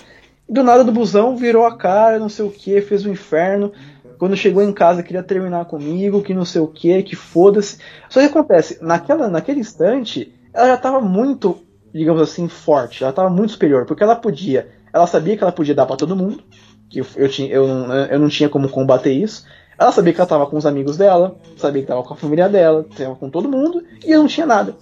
[0.48, 3.72] Do nada do busão virou a cara, não sei o que, fez um inferno.
[4.18, 7.78] Quando chegou em casa queria terminar comigo, que não sei o que, que foda-se.
[8.08, 11.60] Só que acontece, naquela, naquele instante, ela já tava muito,
[11.94, 15.74] digamos assim, forte, ela tava muito superior, porque ela podia, ela sabia que ela podia
[15.74, 16.42] dar pra todo mundo,
[16.90, 17.66] que eu, eu, tinha, eu,
[18.10, 19.46] eu não tinha como combater isso.
[19.78, 22.48] Ela sabia que ela tava com os amigos dela, sabia que tava com a família
[22.48, 24.74] dela, tava com todo mundo, e eu não tinha nada.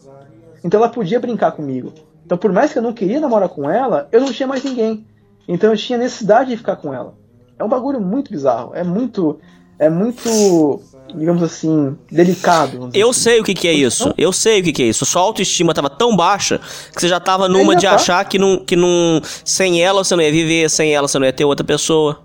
[0.64, 1.93] Então ela podia brincar comigo.
[2.24, 5.06] Então por mais que eu não queria namorar com ela, eu não tinha mais ninguém.
[5.47, 7.14] Então eu tinha necessidade de ficar com ela.
[7.59, 9.39] É um bagulho muito bizarro, é muito
[9.78, 10.80] é muito,
[11.14, 12.90] digamos assim, delicado.
[12.93, 13.20] Eu assim.
[13.20, 14.12] sei o que, que é isso.
[14.16, 15.05] Eu sei o que, que é isso.
[15.05, 16.60] Sua autoestima tava tão baixa
[16.94, 17.94] que você já tava numa já de tá.
[17.94, 19.20] achar que não, que não.
[19.44, 22.20] Sem ela você não ia viver, sem ela você não ia ter outra pessoa.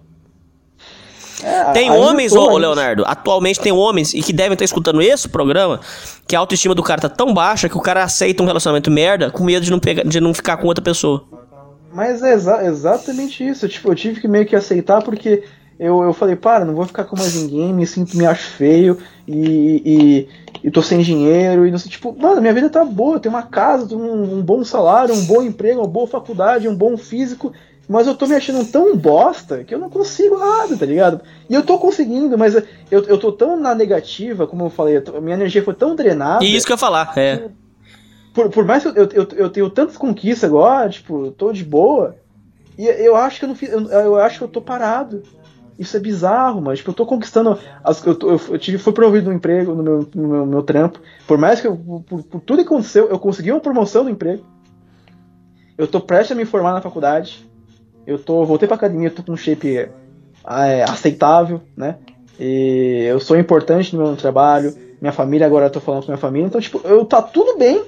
[1.44, 2.58] É, Tem homens, ô, ainda.
[2.58, 5.80] Leonardo, atualmente tem homens e que devem estar escutando esse programa,
[6.28, 9.30] que a autoestima do cara tá tão baixa que o cara aceita um relacionamento merda
[9.30, 11.24] com medo de não, pegar, de não ficar com outra pessoa.
[11.94, 13.68] Mas é exa- exatamente isso.
[13.68, 15.44] Tipo, eu tive que meio que aceitar porque
[15.80, 18.98] eu, eu falei, para, não vou ficar com mais ninguém, me sinto, me acho feio
[19.28, 20.28] e,
[20.64, 23.20] e, e tô sem dinheiro e não sei, tipo, mano, minha vida tá boa, eu
[23.20, 26.98] tenho uma casa, um, um bom salário, um bom emprego, uma boa faculdade, um bom
[26.98, 27.54] físico,
[27.88, 31.22] mas eu tô me achando tão bosta que eu não consigo nada, tá ligado?
[31.50, 35.04] E eu tô conseguindo, mas eu, eu tô tão na negativa, como eu falei, eu
[35.04, 36.44] tô- minha energia foi tão drenada.
[36.44, 37.50] E isso que eu ia falar, é.
[38.34, 41.64] Por, por mais que eu, eu, eu, eu tenho tantas conquistas agora, tipo, tô de
[41.64, 42.16] boa,
[42.78, 43.72] e eu acho que eu não fiz.
[43.72, 45.24] Eu, eu acho que eu tô parado.
[45.78, 47.58] Isso é bizarro, mas tipo, eu tô conquistando.
[47.84, 50.64] As, eu, tô- eu, eu tive, fui promovido no emprego, no meu, no meu, meu
[50.64, 51.00] trampo.
[51.28, 54.44] Por mais que eu, por, por tudo que aconteceu, eu consegui uma promoção no emprego.
[55.78, 57.40] Eu tô prestes a me formar na faculdade.
[58.06, 58.44] Eu tô.
[58.44, 61.98] Voltei pra academia, tô com um shape é, aceitável, né?
[62.40, 64.76] E eu sou importante no meu trabalho.
[65.00, 66.48] Minha família, agora eu tô falando com minha família.
[66.48, 67.84] Então, tipo, eu tá tudo bem.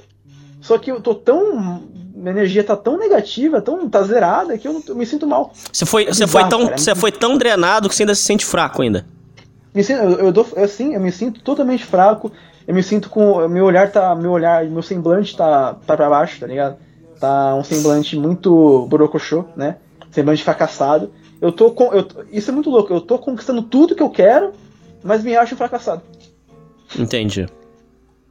[0.62, 1.82] Só que eu tô tão.
[2.14, 5.54] Minha energia tá tão negativa, tão tá zerada, que eu, não- eu me sinto mal.
[5.72, 8.14] Você foi, É você foi, tão, cara, é você foi tão drenado que você ainda
[8.16, 9.06] se sente fraco ainda.
[9.74, 12.30] Me sinto, eu, eu dou, assim, eu me sinto totalmente fraco.
[12.68, 13.48] Eu me sinto com.
[13.48, 14.14] Meu olhar tá.
[14.16, 16.78] Meu olhar, meu semblante tá, tá pra baixo, tá ligado?
[17.20, 19.78] Tá um semblante muito borocochô, né?
[20.12, 21.12] Semblante fracassado.
[21.42, 21.94] Eu tô com.
[21.94, 22.94] Eu, isso é muito louco.
[22.94, 24.52] Eu tô conquistando tudo que eu quero,
[25.04, 26.02] mas me acho fracassado.
[26.98, 27.48] Entendi.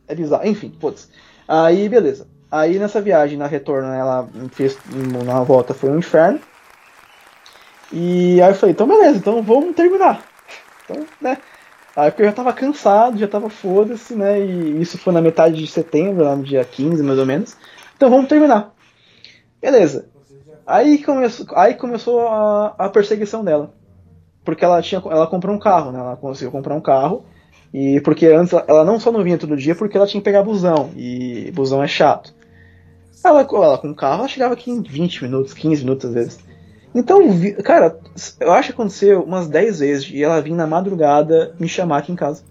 [0.06, 0.46] É bizarro.
[0.46, 1.08] Enfim, putz.
[1.48, 2.28] Aí, beleza.
[2.50, 4.78] Aí nessa viagem, na retorno, ela fez
[5.24, 6.40] na volta foi um inferno.
[7.92, 10.22] E aí eu falei, então beleza, então vamos terminar.
[10.84, 11.38] Então, né?
[11.96, 14.40] Aí porque eu já tava cansado, já tava foda-se, né?
[14.40, 17.56] E isso foi na metade de setembro, lá no dia 15, mais ou menos.
[17.96, 18.72] Então vamos terminar.
[19.60, 20.08] Beleza.
[20.66, 23.74] Aí começou, aí começou a, a perseguição dela.
[24.44, 25.98] Porque ela tinha ela comprou um carro, né?
[25.98, 27.24] Ela conseguiu comprar um carro.
[27.72, 30.42] E porque antes ela- não só não vinha todo dia porque ela tinha que pegar
[30.42, 30.90] busão.
[30.96, 32.34] E busão é chato.
[33.24, 36.38] Ela, ela com o carro, ela chegava aqui em 20 minutos, 15 minutos às vezes.
[36.94, 37.98] Então, vi- cara,
[38.40, 42.12] eu acho que aconteceu umas 10 vezes e ela vinha na madrugada me chamar aqui
[42.12, 42.42] em casa.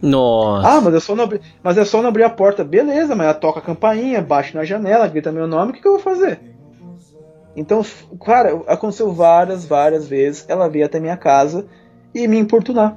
[0.00, 0.68] Nossa.
[0.68, 2.62] Ah, mas é só não abrir, mas é só não abrir a porta.
[2.62, 5.88] Beleza, mas ela toca a campainha, bate na janela, grita meu nome, o que, que
[5.88, 6.38] eu vou fazer?
[7.56, 7.84] Então,
[8.24, 11.66] cara, aconteceu várias, várias vezes ela veio até minha casa
[12.14, 12.96] e me importunar,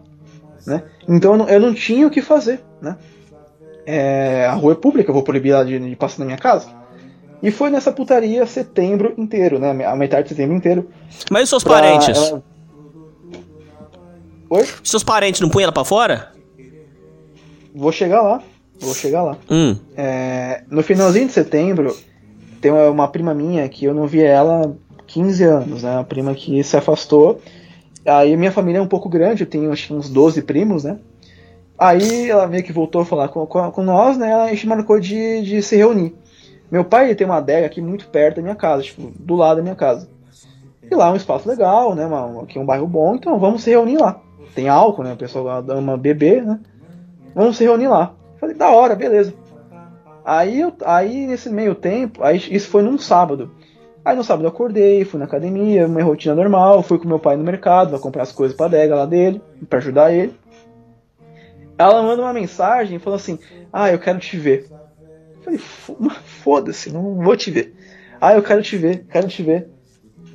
[0.66, 0.84] né?
[1.08, 2.98] Então eu não, eu não tinha o que fazer, né?
[3.86, 6.68] É, a rua é pública, eu vou proibir ela de, de passar na minha casa.
[7.42, 9.86] E foi nessa putaria setembro inteiro, né?
[9.86, 10.90] A metade de setembro inteiro.
[11.32, 12.10] Mas e seus pra parentes?
[12.18, 12.44] ela-
[14.50, 14.68] Oi?
[14.84, 16.32] Seus parentes não punham ela pra fora?
[17.74, 18.44] Vou chegar lá.
[18.80, 19.38] Vou chegar lá.
[19.50, 19.76] Hum.
[19.96, 21.96] É, no finalzinho de setembro,
[22.60, 25.92] tem uma, uma prima minha que eu não vi ela há 15 anos, né?
[25.96, 27.40] Uma prima que se afastou.
[28.06, 30.98] Aí minha família é um pouco grande, eu tenho acho uns 12 primos, né?
[31.78, 34.34] Aí ela meio que voltou a falar com, com, com nós, né?
[34.34, 36.16] A gente marcou de, de se reunir.
[36.70, 39.58] Meu pai ele tem uma adega aqui muito perto da minha casa, tipo, do lado
[39.58, 40.08] da minha casa.
[40.90, 42.06] E lá é um espaço legal, né?
[42.06, 44.20] Uma, aqui é um bairro bom, então vamos se reunir lá.
[44.54, 45.14] Tem álcool, né?
[45.14, 46.60] O pessoal ama beber, né?
[47.36, 48.14] Vamos se reunir lá.
[48.40, 49.34] Falei, da hora, beleza.
[50.24, 53.52] Aí, eu, aí nesse meio tempo, aí isso foi num sábado.
[54.04, 57.38] Aí no sábado eu acordei, fui na academia, minha rotina normal, fui com meu pai
[57.38, 60.34] no mercado, pra comprar as coisas pra adega lá dele, pra ajudar ele.
[61.78, 63.40] Ela manda uma mensagem falando assim:
[63.72, 64.68] Ah, eu quero te ver.
[65.36, 67.76] Eu falei, foda-se, não vou te ver.
[68.20, 69.70] Ah, eu quero te ver, quero te ver.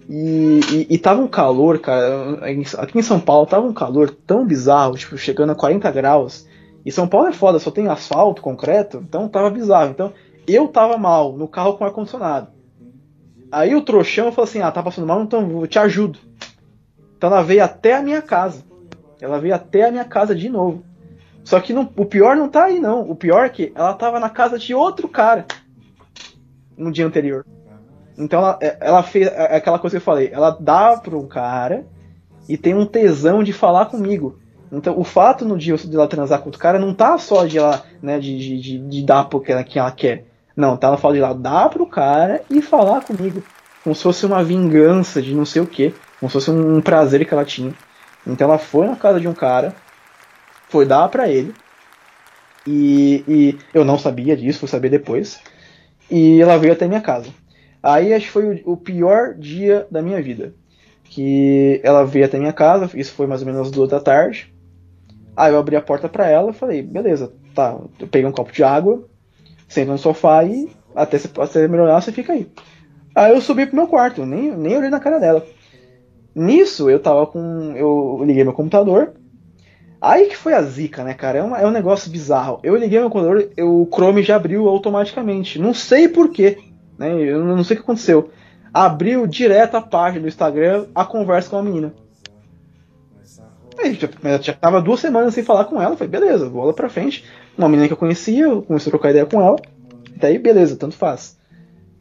[0.09, 2.39] E, e, e, tava um calor, cara.
[2.79, 6.47] Aqui em São Paulo tava um calor tão bizarro, tipo, chegando a 40 graus.
[6.85, 9.91] E São Paulo é foda, só tem asfalto, concreto, então tava bizarro.
[9.91, 10.13] Então
[10.47, 12.56] eu tava mal, no carro com ar-condicionado.
[13.51, 16.19] Aí o trouxão falou assim: Ah, tá passando mal, então eu te ajudo.
[17.17, 18.65] Então ela veio até a minha casa.
[19.21, 20.85] Ela veio até a minha casa de novo.
[21.45, 23.09] Só que não, o pior não tá aí, não.
[23.09, 25.47] O pior é que ela tava na casa de outro cara
[26.77, 27.47] no dia anterior.
[28.19, 30.31] Então ela, é, ela fez é, é aquela coisa que eu falei.
[30.33, 31.87] Ela dá pra um cara
[32.49, 34.39] e tem um tesão de falar comigo.
[34.73, 37.59] Então o fato no dia de ela transar com outro cara não tá só de
[37.59, 40.25] ela, né, de, de, de, de dar porque ela, que ela quer.
[40.57, 43.43] Não, tá ela fala de ela dar pro cara e falar comigo.
[43.85, 45.95] Como se fosse uma vingança de não sei o que.
[46.19, 47.75] Como se fosse um prazer que ela tinha.
[48.27, 49.75] Então ela foi na casa de um cara
[50.69, 51.55] foi dar para ele.
[52.67, 55.41] E, e, eu não sabia disso, fui saber depois.
[56.11, 57.31] E ela veio até minha casa.
[57.83, 60.55] Aí acho que foi o, o, pior dia da minha vida.
[61.05, 64.53] Que ela veio até minha casa, isso foi mais ou menos duas da tarde.
[65.37, 67.79] Aí eu abri a porta para ela e falei, beleza, tá.
[68.01, 69.07] Eu peguei um copo de água,
[69.69, 72.49] sento no sofá e até você melhorar, você fica aí.
[73.15, 75.45] Aí eu subi pro meu quarto, nem, nem olhei na cara dela.
[76.35, 77.73] Nisso eu tava com.
[77.77, 79.15] Eu liguei meu computador
[80.01, 81.39] Aí que foi a zica, né, cara?
[81.39, 82.61] É, uma, é um negócio bizarro.
[82.63, 85.59] Eu liguei meu computador, eu, o Chrome já abriu automaticamente.
[85.59, 86.59] Não sei porquê,
[86.99, 87.13] né?
[87.13, 88.31] Eu não sei o que aconteceu.
[88.73, 91.95] Abriu direto a página do Instagram, a conversa com a menina.
[93.79, 94.09] Aí, já,
[94.41, 95.97] já tava duas semanas sem falar com ela.
[95.97, 97.25] Falei, beleza, bola pra frente.
[97.57, 99.57] Uma menina que eu conhecia, eu comecei a trocar ideia com ela.
[100.17, 101.37] Daí, beleza, tanto faz.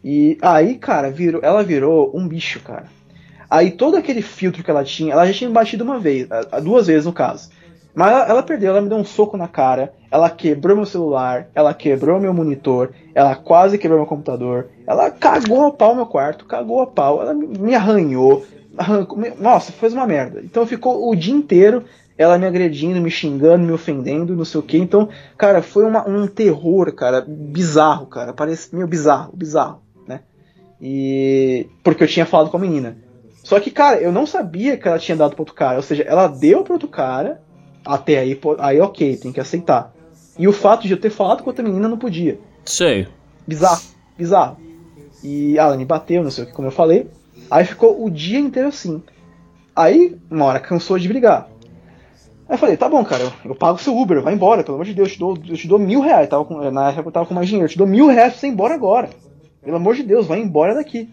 [0.03, 2.85] E aí, cara, virou, ela virou um bicho, cara.
[3.49, 6.27] Aí todo aquele filtro que ela tinha, ela já tinha batido uma vez,
[6.61, 7.49] duas vezes no caso.
[7.93, 11.47] Mas ela, ela, perdeu, ela me deu um soco na cara, ela quebrou meu celular,
[11.55, 16.45] ela quebrou meu monitor, ela quase quebrou meu computador, ela cagou a pau meu quarto,
[16.45, 18.45] cagou a pau, ela me arranhou,
[18.77, 20.41] arrancou, nossa, fez uma merda.
[20.43, 21.85] Então ficou o dia inteiro
[22.17, 24.77] ela me agredindo, me xingando, me ofendendo, não sei o que.
[24.77, 30.21] Então, cara, foi uma, um terror, cara, bizarro, cara, parece meio bizarro, bizarro, né?
[30.81, 32.97] E porque eu tinha falado com a menina.
[33.43, 35.77] Só que, cara, eu não sabia que ela tinha dado pro outro cara.
[35.77, 37.41] Ou seja, ela deu pro outro cara
[37.85, 39.93] até aí, aí ok, tem que aceitar.
[40.37, 42.39] E o fato de eu ter falado com outra menina não podia.
[42.65, 43.07] Sei.
[43.45, 43.81] Bizarro,
[44.17, 44.57] bizarro.
[45.23, 47.07] E ela me bateu, não sei o que, como eu falei.
[47.49, 49.03] Aí ficou o dia inteiro assim.
[49.75, 51.47] Aí, uma hora cansou de brigar.
[52.47, 54.85] Aí eu falei, tá bom, cara, eu, eu pago seu Uber, vai embora, pelo amor
[54.85, 56.29] de Deus, eu te dou, eu te dou mil reais.
[56.29, 58.39] Tava com, na época eu tava com mais dinheiro, eu te dou mil reais pra
[58.39, 59.09] você ir embora agora.
[59.63, 61.09] Pelo amor de Deus, vai embora daqui.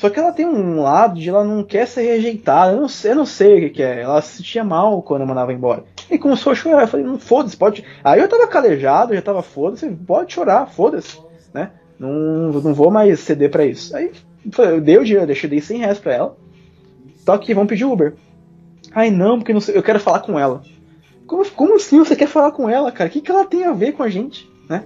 [0.00, 2.72] Só que ela tem um lado de ela não quer ser rejeitada.
[2.72, 4.00] Eu não sei, eu não sei o que, que é.
[4.00, 5.84] Ela se sentia mal quando eu mandava embora.
[6.10, 6.84] E começou a chorar.
[6.84, 7.84] Eu falei, não foda-se, pode.
[8.02, 11.20] Aí eu tava calejado, já tava foda-se, pode chorar, foda-se,
[11.52, 11.72] né?
[11.98, 12.08] Não,
[12.50, 13.94] não vou mais ceder para isso.
[13.94, 14.10] Aí
[14.56, 16.36] eu dei o dinheiro, eu deixei, dei 100 reais pra ela.
[17.26, 18.14] Tô aqui, vamos pedir Uber.
[18.94, 20.62] Ai não, porque não sei, eu quero falar com ela.
[21.26, 23.08] Como, como assim você quer falar com ela, cara?
[23.08, 24.84] O que, que ela tem a ver com a gente, né?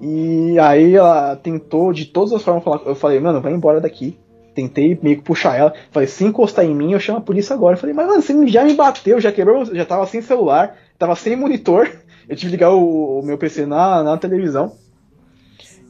[0.00, 2.82] E aí ela tentou de todas as formas falar.
[2.84, 4.18] Eu falei, mano, vai embora daqui
[4.54, 5.74] tentei meio que puxar ela.
[5.90, 7.74] Falei, se encostar em mim, eu chamo a polícia agora.
[7.74, 11.16] Eu falei, mas mano, você já me bateu, já quebrou, já tava sem celular, tava
[11.16, 11.90] sem monitor.
[12.26, 14.76] Eu tive que ligar o, o meu PC na, na televisão.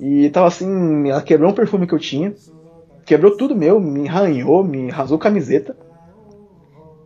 [0.01, 2.35] E tava assim, ela quebrou um perfume que eu tinha.
[3.06, 5.77] Quebrou tudo meu, me arranhou, me rasou camiseta.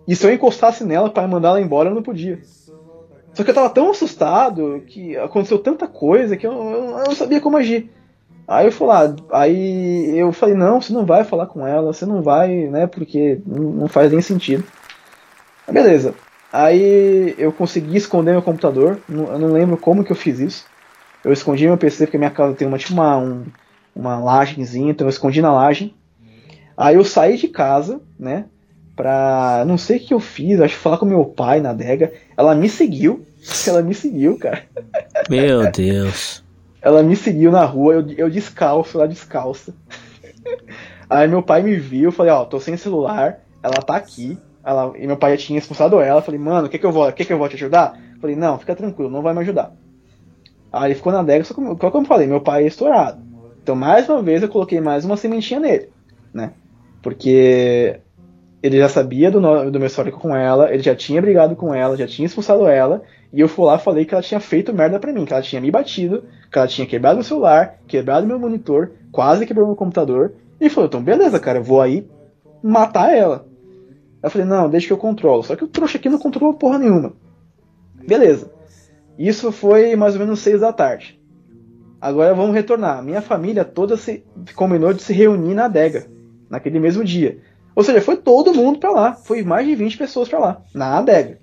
[0.09, 2.41] E se eu encostasse nela para mandar ela embora, eu não podia.
[3.35, 7.15] Só que eu tava tão assustado que aconteceu tanta coisa que eu, eu, eu não
[7.15, 7.91] sabia como agir.
[8.49, 12.07] Aí eu falei, ah, aí eu falei, não, você não vai falar com ela, você
[12.07, 14.65] não vai, né, porque não faz nem sentido.
[15.71, 16.15] Beleza.
[16.51, 20.67] Aí eu consegui esconder meu computador, eu não lembro como que eu fiz isso.
[21.23, 23.45] Eu escondi meu PC porque minha casa tem uma tipo uma, um,
[23.95, 25.95] uma lagenzinha, então eu escondi na laje.
[26.75, 28.47] Aí eu saí de casa, né,
[28.99, 29.65] pra.
[29.65, 32.13] Não sei o que eu fiz, acho que falar com meu pai na adega.
[32.37, 33.25] Ela me seguiu,
[33.67, 34.65] ela me seguiu, cara.
[35.31, 36.45] Meu Deus.
[36.83, 39.73] Ela me seguiu na rua, eu, eu descalço, ela descalça.
[41.09, 44.37] Aí meu pai me viu, eu falei, ó, tô sem celular, ela tá aqui.
[44.65, 46.21] Ela, e meu pai já tinha expulsado ela.
[46.21, 47.99] Falei, mano, quer que eu vou, quer que eu vou te ajudar?
[48.21, 49.73] Falei, não, fica tranquilo, não vai me ajudar.
[50.73, 53.23] Aí ele ficou na adega, só que, como eu falei, meu pai é estourado.
[53.63, 55.89] Então, mais uma vez, eu coloquei mais uma sementinha nele,
[56.33, 56.53] né?
[57.01, 58.01] Porque
[58.63, 59.41] ele já sabia do,
[59.71, 63.03] do meu histórico com ela, ele já tinha brigado com ela, já tinha expulsado ela,
[63.33, 65.43] e eu fui lá e falei que ela tinha feito merda pra mim, que ela
[65.43, 69.77] tinha me batido, que ela tinha quebrado meu celular, quebrado meu monitor, quase quebrou meu
[69.77, 72.07] computador, e falou, então beleza, cara, eu vou aí
[72.63, 73.47] matar ela.
[74.23, 75.45] Eu falei, não, deixa que eu controlo.
[75.45, 77.13] Só que o trouxa aqui não controlou porra nenhuma.
[78.07, 78.51] Beleza.
[79.19, 81.21] Isso foi mais ou menos seis da tarde.
[82.01, 83.03] Agora vamos retornar.
[83.03, 84.25] Minha família toda se
[84.55, 86.07] combinou de se reunir na adega,
[86.49, 87.41] naquele mesmo dia.
[87.79, 89.15] Ou seja, foi todo mundo pra lá.
[89.15, 91.39] Foi mais de 20 pessoas pra lá, na adega.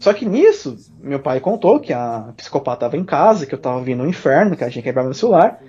[0.00, 3.80] Só que nisso, meu pai contou que a psicopata estava em casa, que eu tava
[3.80, 5.62] vindo no inferno, que ela tinha quebrado meu celular.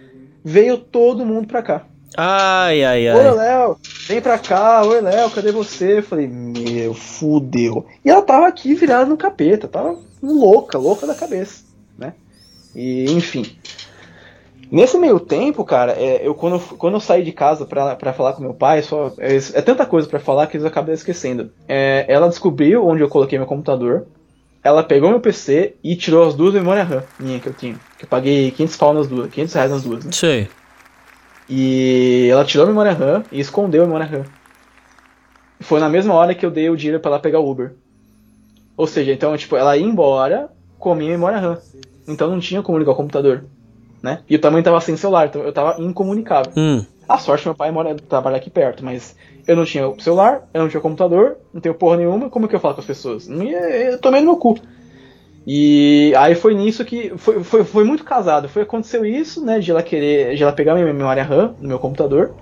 [0.44, 1.86] Veio todo mundo pra cá.
[2.18, 3.32] Ai, ai, Oi, ai.
[3.36, 3.78] Léo,
[4.08, 6.00] vem pra cá, oi, Léo, cadê você?
[6.00, 7.86] Eu falei, meu, fudeu.
[8.04, 11.64] E ela tava aqui virada no capeta, tava louca, louca da cabeça,
[11.96, 12.16] né?
[12.76, 13.46] E, enfim.
[14.72, 18.34] Nesse meio tempo, cara, é, eu quando, quando eu saí de casa pra, pra falar
[18.34, 21.52] com meu pai, só, é, é tanta coisa pra falar que eu acabei esquecendo.
[21.68, 24.06] É, ela descobriu onde eu coloquei meu computador,
[24.64, 27.76] ela pegou meu PC e tirou as duas memórias RAM minha que eu tinha.
[27.98, 30.12] Que eu paguei 500 pau nas duas, 500 reais nas duas, né?
[30.12, 30.48] Sei.
[31.50, 34.26] E ela tirou a memória RAM e escondeu a memória RAM.
[35.62, 37.74] Foi na mesma hora que eu dei o dinheiro pra ela pegar o Uber.
[38.78, 41.58] Ou seja, então, tipo, ela ia embora com a minha memória RAM.
[42.08, 43.44] Então não tinha como ligar o computador.
[44.02, 44.20] Né?
[44.30, 46.52] E eu também tava sem celular, então eu tava incomunicável.
[46.56, 46.86] Hum.
[47.08, 49.16] A sorte meu pai mora, trabalha aqui perto, mas
[49.48, 52.60] eu não tinha celular, eu não tinha computador, não tenho porra nenhuma, como que eu
[52.60, 53.28] falo com as pessoas?
[53.28, 54.58] Eu tomei no meu cu.
[55.52, 57.12] E aí foi nisso que.
[57.18, 58.48] Foi, foi, foi muito casado.
[58.48, 59.58] Foi aconteceu isso, né?
[59.58, 60.36] De ela querer.
[60.36, 62.36] De ela pegar minha memória RAM no meu computador.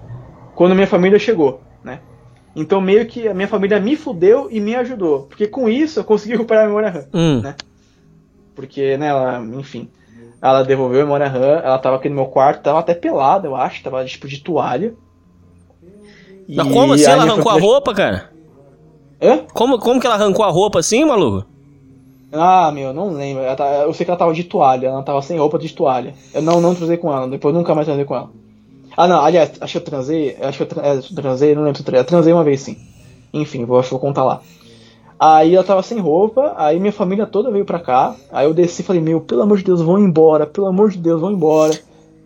[0.56, 2.00] Quando minha família chegou, né?
[2.56, 5.22] Então meio que a minha família me fudeu e me ajudou.
[5.22, 7.06] Porque com isso eu consegui recuperar a memória RAM.
[7.14, 7.42] Hum.
[7.42, 7.56] Né?
[8.56, 9.88] Porque, né, ela, enfim.
[10.42, 13.56] Ela devolveu a memória RAM, ela tava aqui no meu quarto, tava até pelada, eu
[13.56, 14.96] acho, tava tipo de toalha.
[16.56, 18.34] Mas como assim ela arrancou a roupa, cara?
[19.22, 19.46] Hã?
[19.54, 21.46] Como, como que ela arrancou a roupa assim, maluco?
[22.32, 23.44] Ah, meu, não lembro.
[23.56, 26.14] Tá- eu sei que ela tava de toalha, ela tava sem roupa de toalha.
[26.34, 28.34] Eu não, não transei com ela, depois nunca mais transei com ela.
[28.98, 31.84] Ah, não, aliás, acho que eu transei, acho que eu é, transei, não lembro se
[31.84, 32.84] eu transei, eu transei uma vez sim.
[33.34, 34.44] Enfim, vou, acho que vou contar lá.
[35.20, 38.82] Aí ela tava sem roupa, aí minha família toda veio pra cá, aí eu desci
[38.82, 41.74] e falei, meu, pelo amor de Deus, vão embora, pelo amor de Deus, vão embora.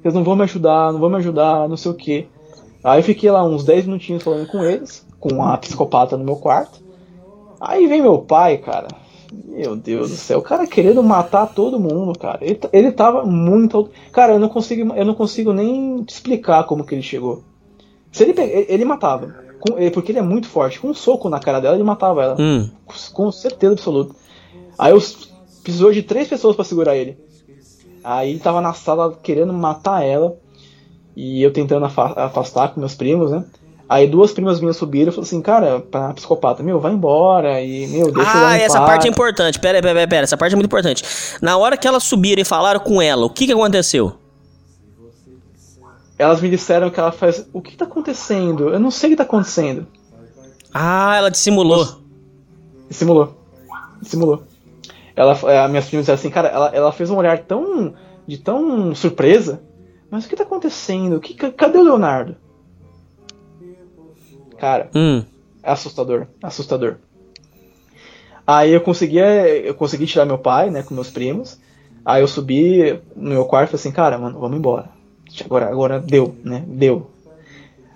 [0.04, 2.28] Eles não vão me ajudar, não vão me ajudar, não sei o que.
[2.84, 6.36] Aí eu fiquei lá uns 10 minutinhos falando com eles, com a psicopata no meu
[6.36, 6.82] quarto.
[7.62, 8.88] Aí vem meu pai, cara.
[9.32, 12.40] Meu Deus do céu, o cara querendo matar todo mundo, cara.
[12.42, 13.90] Ele, ele tava muito.
[14.12, 17.44] Cara, eu não consigo, eu não consigo nem explicar como que ele chegou.
[18.12, 18.34] Se ele,
[18.68, 19.51] ele matava.
[19.62, 20.80] Com- ele- porque ele é muito forte.
[20.80, 22.36] Com um soco na cara dela, ele matava ela.
[22.40, 22.70] Hum.
[23.14, 24.14] Com certeza absoluta.
[24.78, 25.02] Aí eu
[25.64, 27.18] precisou de três pessoas pra segurar ele.
[28.04, 30.36] Aí tava na sala querendo matar ela.
[31.16, 33.44] E eu tentando afa- afastar com meus primos, né?
[33.88, 37.86] Aí duas primas minhas subiram e falaram assim, cara, pra psicopata, meu, vai embora e,
[37.88, 38.90] meu, deixa eu Ah, essa paz.
[38.90, 39.60] parte é importante.
[39.60, 40.24] Pera, pera, pera, pera.
[40.24, 41.04] Essa parte é muito importante.
[41.42, 44.14] Na hora que elas subiram e falaram com ela, o que que aconteceu?
[46.22, 48.70] Elas me disseram que ela faz, o que tá acontecendo?
[48.70, 49.88] Eu não sei o que tá acontecendo.
[50.72, 51.84] Ah, ela dissimulou.
[52.88, 53.36] Dissimulou.
[54.00, 54.44] Dissimulou.
[55.16, 55.34] Ela,
[55.64, 57.96] a minhas primas disseram assim, cara, ela, ela fez um olhar tão,
[58.28, 59.64] de tão surpresa,
[60.12, 61.16] mas o que tá acontecendo?
[61.16, 62.36] O que, cadê o Leonardo?
[64.60, 65.26] Cara, Hum.
[65.64, 66.98] É assustador, assustador.
[68.46, 71.60] Aí eu conseguia, eu consegui tirar meu pai, né, com meus primos.
[72.06, 75.01] Aí eu subi no meu quarto e falei assim, cara, mano, vamos embora.
[75.46, 76.64] Agora, agora deu, né?
[76.68, 77.10] Deu.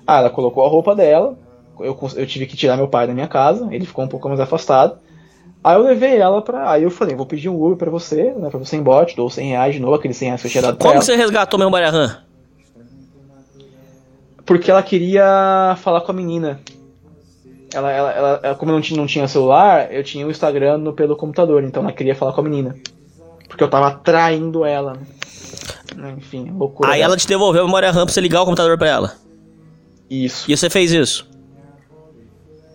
[0.07, 1.37] Ah, ela colocou a roupa dela.
[1.79, 3.67] Eu, eu tive que tirar meu pai da minha casa.
[3.71, 4.97] Ele ficou um pouco mais afastado.
[5.63, 6.69] Aí eu levei ela pra.
[6.71, 8.49] Aí eu falei, vou pedir um Uber pra você, né?
[8.49, 10.51] Pra você ir embora, te dou 100 reais de novo, aqueles 100 reais que eu
[10.51, 11.01] tinha dado pra Como ela.
[11.01, 12.17] você resgatou meu RAM?
[14.45, 16.59] Porque ela queria falar com a menina.
[17.73, 20.93] Ela, ela, ela, ela- como não tinha, não tinha celular, eu tinha o Instagram no,
[20.93, 22.75] pelo computador, então ela queria falar com a menina.
[23.49, 24.93] Porque eu tava traindo ela.
[25.95, 26.15] Né?
[26.17, 26.89] Enfim, loucura.
[26.89, 27.11] Aí dela.
[27.13, 29.13] ela te devolveu a memória RAM pra você ligar o computador pra ela.
[30.09, 30.49] Isso.
[30.51, 31.29] E você fez isso?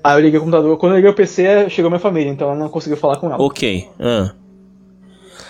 [0.02, 0.76] Aí eu liguei o computador.
[0.78, 3.40] Quando eu liguei o PC, chegou minha família, então ela não conseguiu falar com ela.
[3.42, 3.88] Ok.
[4.00, 4.32] Ah.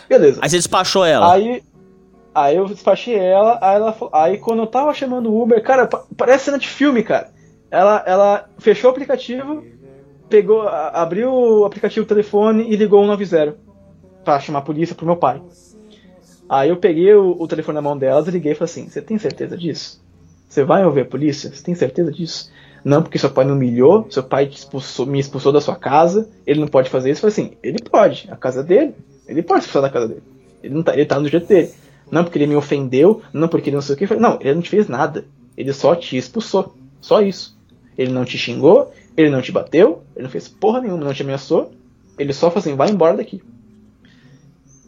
[0.08, 0.40] Beleza.
[0.42, 1.32] Aí você despachou ela.
[1.32, 1.62] Aí,
[2.34, 6.04] aí eu despachei ela, aí ela aí quando eu tava chamando o Uber, cara, pa-
[6.16, 7.30] parece cena de filme, cara.
[7.70, 9.62] Ela, ela fechou o aplicativo,
[10.28, 13.56] pegou, abriu o aplicativo do telefone e ligou o 190
[14.24, 15.40] pra chamar a polícia pro meu pai.
[16.50, 19.00] Aí eu peguei o, o telefone na mão delas e liguei e falei assim: Você
[19.00, 20.02] tem certeza disso?
[20.48, 21.48] Você vai ouvir a polícia?
[21.48, 22.50] Você tem certeza disso?
[22.84, 26.58] Não, porque seu pai me humilhou, seu pai expulsou- me expulsou da sua casa, ele
[26.58, 27.24] não pode fazer isso.
[27.24, 28.94] Eu falei assim, ele pode, a casa é dele,
[29.28, 30.22] ele pode expulsar da casa dele.
[30.60, 31.70] Ele, não tá, ele tá no jeito dele.
[32.10, 34.06] Não porque ele me ofendeu, não porque ele não sei o que.
[34.08, 35.24] Falei, não, ele não te fez nada.
[35.56, 36.74] Ele só te expulsou.
[37.00, 37.56] Só isso.
[37.96, 41.22] Ele não te xingou, ele não te bateu, ele não fez porra nenhuma, não te
[41.22, 41.70] ameaçou.
[42.18, 43.40] Ele só falou assim, vai embora daqui.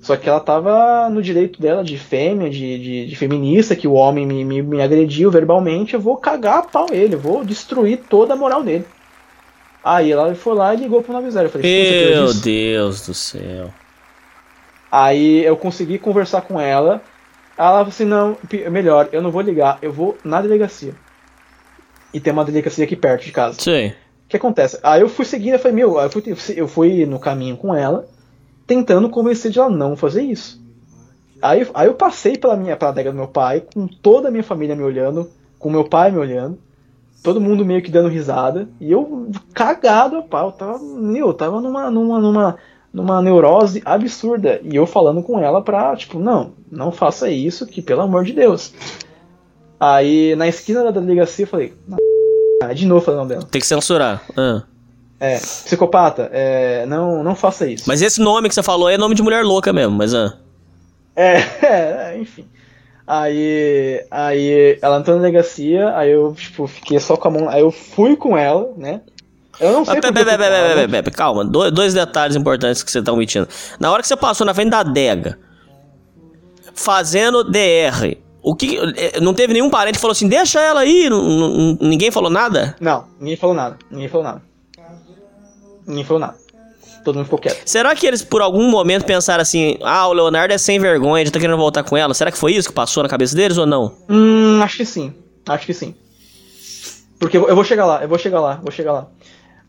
[0.03, 3.93] Só que ela tava no direito dela de fêmea, de, de, de feminista, que o
[3.93, 8.01] homem me, me, me agrediu verbalmente, eu vou cagar a pau ele, eu vou destruir
[8.11, 8.85] toda a moral dele.
[9.83, 11.43] Aí ela foi lá e ligou pro 90.
[11.43, 13.71] Eu falei, "Você quer Meu disso?" Deus do céu.
[14.91, 17.01] Aí eu consegui conversar com ela.
[17.57, 18.37] Ela falou assim: não,
[18.71, 20.95] melhor, eu não vou ligar, eu vou na delegacia.
[22.13, 23.61] E tem uma delegacia aqui perto de casa.
[23.61, 23.89] Sim.
[23.89, 24.79] O que acontece?
[24.83, 26.23] Aí eu fui seguindo, eu falei, meu, eu fui,
[26.57, 28.07] eu fui no caminho com ela,
[28.67, 30.63] tentando convencer de ela não fazer isso.
[31.41, 34.77] Aí, aí eu passei pela minha pela do meu pai, com toda a minha família
[34.77, 35.29] me olhando,
[35.59, 36.57] com meu pai me olhando,
[37.23, 40.81] todo mundo meio que dando risada, e eu cagado a pau, tava,
[41.17, 42.57] eu tava numa, numa, numa,
[42.93, 47.83] numa neurose absurda, e eu falando com ela pra, tipo, não, não faça isso, que
[47.83, 48.73] pelo amor de Deus.
[49.81, 51.75] Aí na esquina da delegacia eu falei,
[52.73, 53.43] de novo falando dela.
[53.51, 54.23] Tem que censurar.
[54.37, 54.63] Ah.
[55.25, 57.85] É, psicopata, é, não, não faça isso.
[57.87, 60.37] Mas esse nome que você falou é nome de mulher louca mesmo, mas ah.
[61.15, 62.45] É, é, enfim.
[63.07, 67.49] Aí, aí ela entrou na delegacia, aí eu, tipo, fiquei só com a mão.
[67.49, 69.01] Aí eu fui com ela, né?
[69.61, 70.75] Eu não sei pera, ela.
[70.75, 71.45] pera, pera, calma.
[71.45, 73.47] Do- Dois detalhes importantes que você tá omitindo.
[73.79, 75.39] Na hora que você passou na frente da adega,
[76.75, 78.79] fazendo DR, o que.
[78.97, 81.09] eh, Não teve nenhum parente que falou assim, deixa ela aí,
[81.81, 82.75] ninguém falou nada?
[82.81, 83.77] Não, ninguém falou nada.
[83.91, 84.43] Ninguém falou nada.
[85.87, 86.37] Ninguém falou nada.
[87.05, 87.63] Todo mundo ficou quieto.
[87.67, 91.33] Será que eles por algum momento pensaram assim, ah, o Leonardo é sem vergonha, já
[91.33, 92.15] tá querendo voltar com ela?
[92.15, 93.93] Será que foi isso que passou na cabeça deles ou não?
[94.09, 95.13] Hum, acho que sim.
[95.47, 95.95] Acho que sim.
[97.19, 99.09] Porque eu vou chegar lá, eu vou chegar lá, vou chegar lá.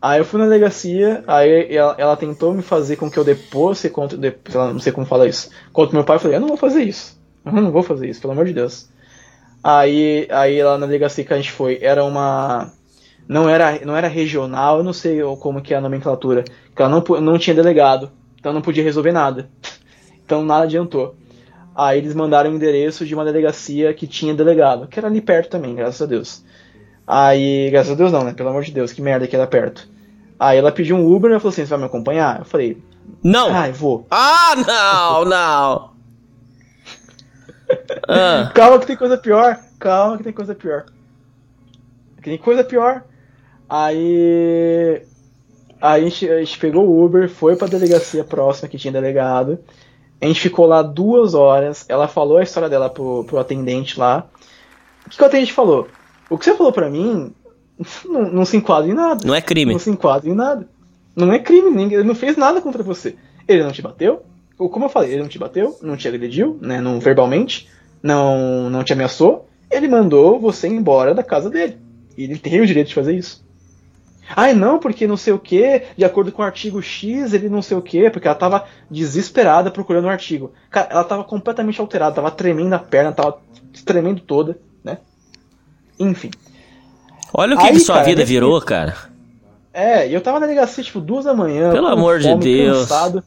[0.00, 3.88] Aí eu fui na delegacia, aí ela, ela tentou me fazer com que eu deposse
[3.88, 4.18] contra.
[4.18, 5.48] De, não sei como falar isso.
[5.72, 7.18] Contra meu pai, eu falei, eu não vou fazer isso.
[7.44, 8.88] Eu não vou fazer isso, pelo amor de Deus.
[9.62, 12.70] Aí, aí lá na delegacia que a gente foi, era uma.
[13.26, 16.44] Não era, não era regional, eu não sei como que é a nomenclatura.
[16.74, 18.10] Que ela não, não tinha delegado.
[18.38, 19.48] Então não podia resolver nada.
[20.24, 21.14] Então nada adiantou.
[21.74, 25.50] Aí eles mandaram o endereço de uma delegacia que tinha delegado, que era ali perto
[25.50, 26.44] também, graças a Deus.
[27.06, 28.32] Aí, graças a Deus não, né?
[28.32, 29.88] Pelo amor de Deus, que merda que era perto.
[30.38, 32.40] Aí ela pediu um Uber e ela falou assim: Você vai me acompanhar?
[32.40, 32.82] Eu falei:
[33.22, 33.54] Não!
[33.54, 34.06] Ai, vou.
[34.10, 35.90] Ah, não, não!
[38.08, 39.58] Ah, Calma que tem coisa pior.
[39.78, 40.86] Calma que tem coisa pior.
[42.22, 43.04] Tem coisa pior.
[43.68, 45.02] Aí.
[45.80, 49.58] Aí a gente, a gente pegou o Uber, foi pra delegacia próxima que tinha delegado.
[50.20, 51.84] A gente ficou lá duas horas.
[51.88, 54.26] Ela falou a história dela pro, pro atendente lá.
[55.06, 55.88] O que, que o atendente falou?
[56.30, 57.32] O que você falou pra mim
[58.06, 59.26] não, não se enquadra em nada.
[59.26, 59.72] não é crime.
[59.72, 60.66] Não se enquadra em nada.
[61.14, 63.14] Não é crime, ninguém, ele não fez nada contra você.
[63.46, 64.22] Ele não te bateu,
[64.58, 67.68] ou como eu falei, ele não te bateu, não te agrediu, né, não verbalmente,
[68.02, 69.48] não, não te ameaçou.
[69.70, 71.78] Ele mandou você embora da casa dele.
[72.16, 73.44] E ele tem o direito de fazer isso.
[74.34, 77.60] Ai, não, porque não sei o que, de acordo com o artigo X, ele não
[77.60, 80.52] sei o que, porque ela tava desesperada procurando o artigo.
[80.70, 83.38] Cara, ela tava completamente alterada, tava tremendo a perna, tava
[83.84, 84.98] tremendo toda, né?
[85.98, 86.30] Enfim.
[87.32, 88.94] Olha o que, Aí, que sua cara, vida virou, cara.
[89.72, 91.72] É, eu tava na delegacia, tipo, duas da manhã.
[91.72, 92.78] Pelo amor de fome, Deus.
[92.80, 93.24] Cansado.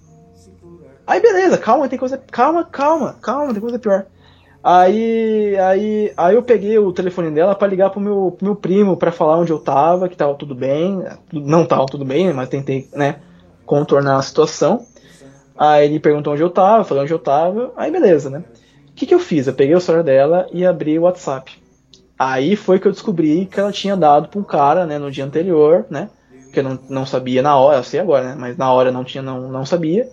[1.06, 2.18] Aí, beleza, calma, tem coisa.
[2.32, 4.06] Calma, calma, calma, tem coisa pior.
[4.70, 8.98] Aí, aí, aí eu peguei o telefone dela pra ligar pro meu, pro meu primo
[8.98, 11.02] pra falar onde eu tava, que tava tudo bem.
[11.32, 13.22] Não tava tudo bem, mas tentei, né,
[13.66, 14.86] contornar a situação.
[15.58, 17.74] Aí ele perguntou onde eu tava, falei onde eu tava.
[17.78, 18.40] Aí, beleza, né?
[18.40, 18.44] O
[18.96, 19.48] que, que eu fiz?
[19.48, 21.52] Eu peguei o celular dela e abri o WhatsApp.
[22.20, 25.26] Aí foi que eu descobri que ela tinha dado pra um cara, né, no dia
[25.26, 26.12] anterior, né?
[26.52, 28.36] Que eu não, não sabia na hora, eu sei agora, né?
[28.36, 30.12] Mas na hora não tinha, não, não sabia.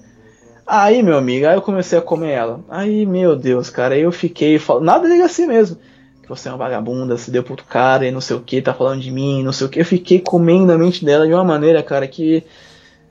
[0.66, 2.64] Aí, meu amigo, aí eu comecei a comer ela.
[2.68, 5.76] Aí, meu Deus, cara, aí eu fiquei falando, na delegacia mesmo.
[6.22, 8.62] Que você é uma vagabunda, se deu pro outro cara e não sei o que,
[8.62, 9.78] tá falando de mim, não sei o que.
[9.80, 12.46] Eu fiquei comendo a mente dela de uma maneira, cara, que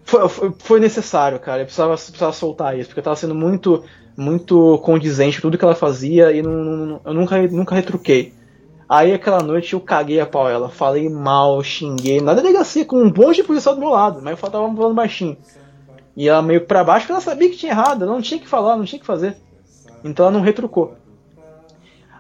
[0.03, 1.61] foi, foi, foi necessário, cara.
[1.63, 3.83] Eu precisava, precisava soltar isso, porque eu tava sendo muito,
[4.17, 8.35] muito condizente tudo que ela fazia e não, não- eu nunca, nunca retruquei.
[8.89, 13.05] Aí aquela noite eu caguei a pau ela, falei mal, xinguei, na delegacia, com um
[13.15, 15.37] monte de policial do meu lado, mas eu tava falando baixinho.
[16.15, 18.47] E ela meio pra baixo porque ela sabia que tinha errado, ela não tinha que
[18.47, 19.37] falar, não tinha que fazer.
[20.03, 20.95] Então ela não retrucou.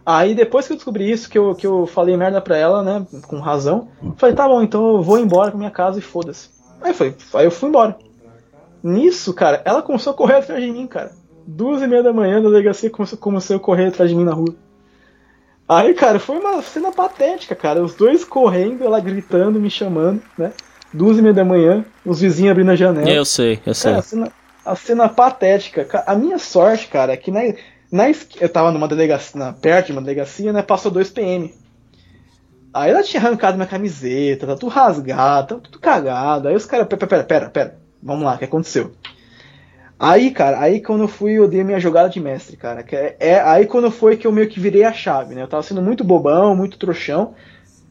[0.05, 3.05] Aí depois que eu descobri isso, que eu, que eu falei merda pra ela, né,
[3.27, 3.87] com razão,
[4.17, 6.49] falei, tá bom, então eu vou embora pra minha casa e foda-se.
[6.81, 7.95] Aí, foi, aí eu fui embora.
[8.83, 11.11] Nisso, cara, ela começou a correr atrás de mim, cara.
[11.47, 14.33] Duas e meia da manhã, na delegacia começou, começou a correr atrás de mim na
[14.33, 14.53] rua.
[15.67, 17.81] Aí, cara, foi uma cena patética, cara.
[17.81, 20.51] Os dois correndo, ela gritando, me chamando, né?
[20.93, 23.09] Duas e meia da manhã, os vizinhos abrindo a janela.
[23.09, 23.91] Eu sei, eu sei.
[23.91, 24.31] Cara, a cena,
[24.65, 25.83] a cena patética.
[25.85, 27.41] Ca- A minha sorte, cara, é que na,
[27.91, 28.03] na
[28.39, 30.61] eu tava numa delegacia, na, perto de uma delegacia, né?
[30.61, 31.53] Passou dois PM.
[32.73, 36.47] Aí ela tinha arrancado minha camiseta, tá tudo rasgado, tá tudo cagado.
[36.47, 38.91] Aí os caras, pera, pera, pera, pera, vamos lá, o que aconteceu?
[39.99, 42.83] Aí, cara, aí quando eu fui, eu dei a minha jogada de mestre, cara.
[42.83, 45.43] Que é, é- aí quando foi que eu meio que virei a chave, né?
[45.43, 47.35] Eu tava sendo muito bobão, muito trouxão.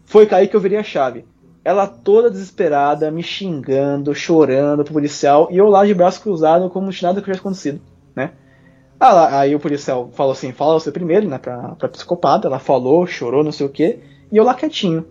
[0.05, 1.25] Foi aí que eu virei a chave.
[1.65, 6.93] Ela toda desesperada, me xingando, chorando pro policial, e eu lá de braço cruzado, como
[6.93, 7.81] se nada tivesse acontecido,
[8.17, 8.33] né?
[8.99, 13.07] Ah, aí o policial falou assim, fala você primeiro, né, pra, pra psicopata, ela falou,
[13.07, 15.05] chorou, não sei o que, e eu lá quietinho.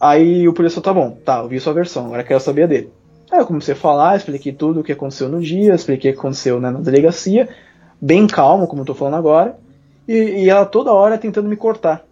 [0.00, 2.92] Aí o policial, tá bom, tá, eu vi sua versão, agora quero saber dele.
[3.30, 6.20] Aí eu comecei a falar, expliquei tudo o que aconteceu no dia, expliquei o que
[6.20, 7.48] aconteceu né, na delegacia,
[8.00, 9.56] bem calmo, como eu tô falando agora,
[10.06, 12.04] e, e ela toda hora tentando me cortar.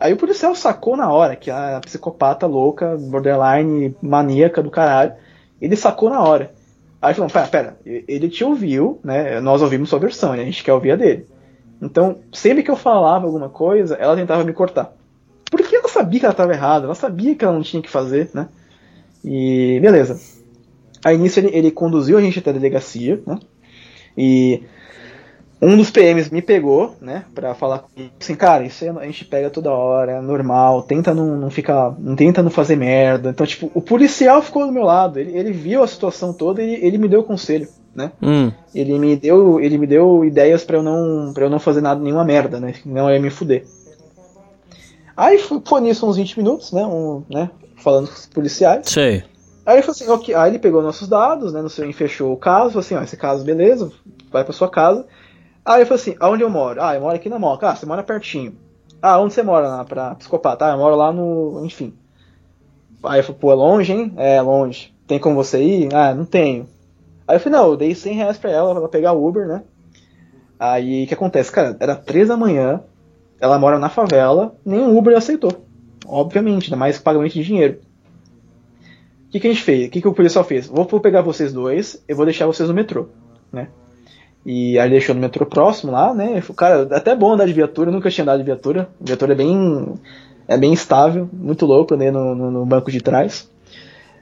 [0.00, 5.12] Aí o policial sacou na hora que a psicopata louca, borderline, maníaca do caralho,
[5.60, 6.54] ele sacou na hora.
[7.02, 9.40] Aí falou, pera, pera, ele te ouviu, né?
[9.40, 11.26] Nós ouvimos sua versão, e a gente quer ouvir a dele.
[11.82, 14.92] Então, sempre que eu falava alguma coisa, ela tentava me cortar.
[15.50, 18.30] Porque ela sabia que ela estava errada, ela sabia que ela não tinha que fazer,
[18.32, 18.48] né?
[19.22, 20.18] E beleza.
[21.04, 23.38] Aí nisso ele, ele conduziu a gente até a delegacia, né?
[24.16, 24.62] E
[25.62, 29.50] um dos PMs me pegou, né, pra falar comigo, assim, cara, isso a gente pega
[29.50, 33.30] toda hora, é normal, tenta não, não ficar, não tenta não fazer merda.
[33.30, 36.74] Então, tipo, o policial ficou do meu lado, ele, ele viu a situação toda e
[36.74, 38.12] ele, ele me deu conselho, né?
[38.22, 41.82] Hum, Ele me deu, ele me deu ideias pra eu não, para eu não fazer
[41.82, 42.74] nada nenhuma merda, né?
[42.86, 43.64] Não ia me fuder.
[45.14, 48.88] Aí foi, nisso uns 20 minutos, né, um, né, falando com os policiais.
[48.88, 49.24] sei.
[49.66, 52.36] Aí ele falou assim, ok, aí ele pegou nossos dados, né, no seu, fechou o
[52.36, 53.92] caso, falou assim, ó, esse caso, beleza,
[54.32, 55.04] vai pra sua casa.
[55.64, 56.82] Aí ele falou assim, aonde eu moro?
[56.82, 57.68] Ah, eu moro aqui na Moca.
[57.68, 58.56] Ah, você mora pertinho.
[59.02, 60.66] Ah, onde você mora lá pra psicopata?
[60.66, 61.94] Ah, eu moro lá no, enfim.
[63.02, 64.12] Aí eu falei, pô, é longe, hein?
[64.16, 64.94] É, longe.
[65.06, 65.94] Tem como você ir?
[65.94, 66.68] Ah, não tenho.
[67.26, 69.46] Aí eu falei, não, eu dei 100 reais pra ela, pra ela pegar o Uber,
[69.46, 69.62] né?
[70.58, 71.50] Aí, o que acontece?
[71.50, 72.82] Cara, era 3 da manhã,
[73.40, 75.64] ela mora na favela, nenhum Uber aceitou.
[76.06, 77.80] Obviamente, ainda mais pagamento de dinheiro.
[79.26, 79.88] O que, que a gente fez?
[79.88, 80.66] O que, que o policial fez?
[80.66, 83.08] Vou pegar vocês dois, eu vou deixar vocês no metrô,
[83.52, 83.68] né?
[84.44, 86.40] E aí deixou no metrô próximo lá, né?
[86.40, 88.88] Falei, Cara, é até bom andar de viatura, nunca tinha andado de viatura.
[89.00, 89.94] Viatura é bem.
[90.48, 92.10] é bem estável, muito louco, né?
[92.10, 93.50] No, no, no banco de trás.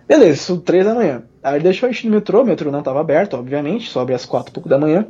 [0.09, 1.23] Beleza, isso três da manhã.
[1.43, 4.25] Aí deixou a gente no metrô, o metrô não estava aberto, obviamente, só abria às
[4.25, 5.07] quatro e pouco da manhã.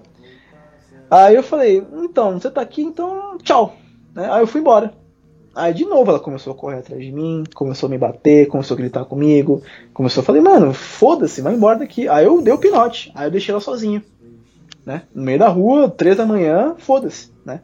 [1.10, 3.76] Aí eu falei, então, você tá aqui, então tchau.
[4.14, 4.28] Né?
[4.30, 4.92] Aí eu fui embora.
[5.54, 8.74] Aí de novo ela começou a correr atrás de mim, começou a me bater, começou
[8.74, 9.62] a gritar comigo,
[9.94, 12.08] começou a falar, mano, foda-se, vai embora daqui.
[12.08, 14.04] Aí eu dei o pinote, aí eu deixei ela sozinha.
[14.88, 15.02] Né?
[15.14, 17.60] No meio da rua, três da manhã, foda-se, né?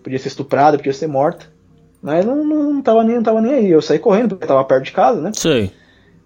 [0.00, 1.46] Podia ser estuprada, podia ser morta.
[2.00, 3.68] Mas não, não, não, tava nem, não tava nem aí.
[3.68, 5.32] Eu saí correndo porque tava perto de casa, né?
[5.34, 5.72] Sei.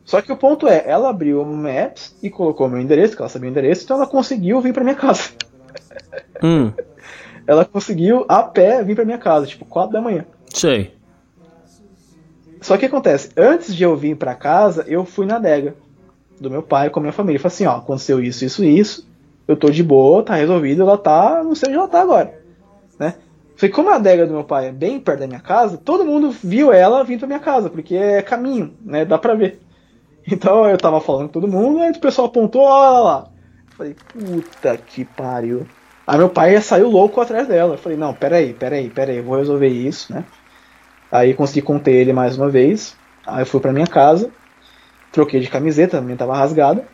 [0.04, 3.30] Só que o ponto é, ela abriu o Maps e colocou meu endereço, que ela
[3.30, 5.30] sabia o endereço, então ela conseguiu vir pra minha casa.
[6.44, 6.72] Hum,
[7.46, 10.26] Ela conseguiu a pé vir pra minha casa, tipo, 4 da manhã.
[10.52, 10.92] sei.
[12.60, 15.74] Só que acontece, antes de eu vir pra casa, eu fui na adega
[16.40, 17.38] do meu pai com a minha família.
[17.40, 19.11] Falei assim, ó, aconteceu isso, isso, isso.
[19.46, 22.38] Eu tô de boa, tá resolvido, ela tá, não sei onde ela tá agora,
[22.98, 23.14] né?
[23.56, 26.30] Só como a adega do meu pai é bem perto da minha casa, todo mundo
[26.30, 29.04] viu ela vindo pra minha casa, porque é caminho, né?
[29.04, 29.60] Dá pra ver.
[30.30, 33.28] Então eu tava falando com todo mundo, aí o pessoal apontou, olha lá.
[33.76, 35.66] Falei, puta que pariu.
[36.06, 37.74] Aí meu pai saiu louco atrás dela.
[37.74, 40.24] Eu falei, não, peraí, peraí, peraí, eu vou resolver isso, né?
[41.10, 42.96] Aí consegui conter ele mais uma vez.
[43.26, 44.30] Aí eu fui pra minha casa,
[45.10, 46.86] troquei de camiseta, a minha tava rasgada.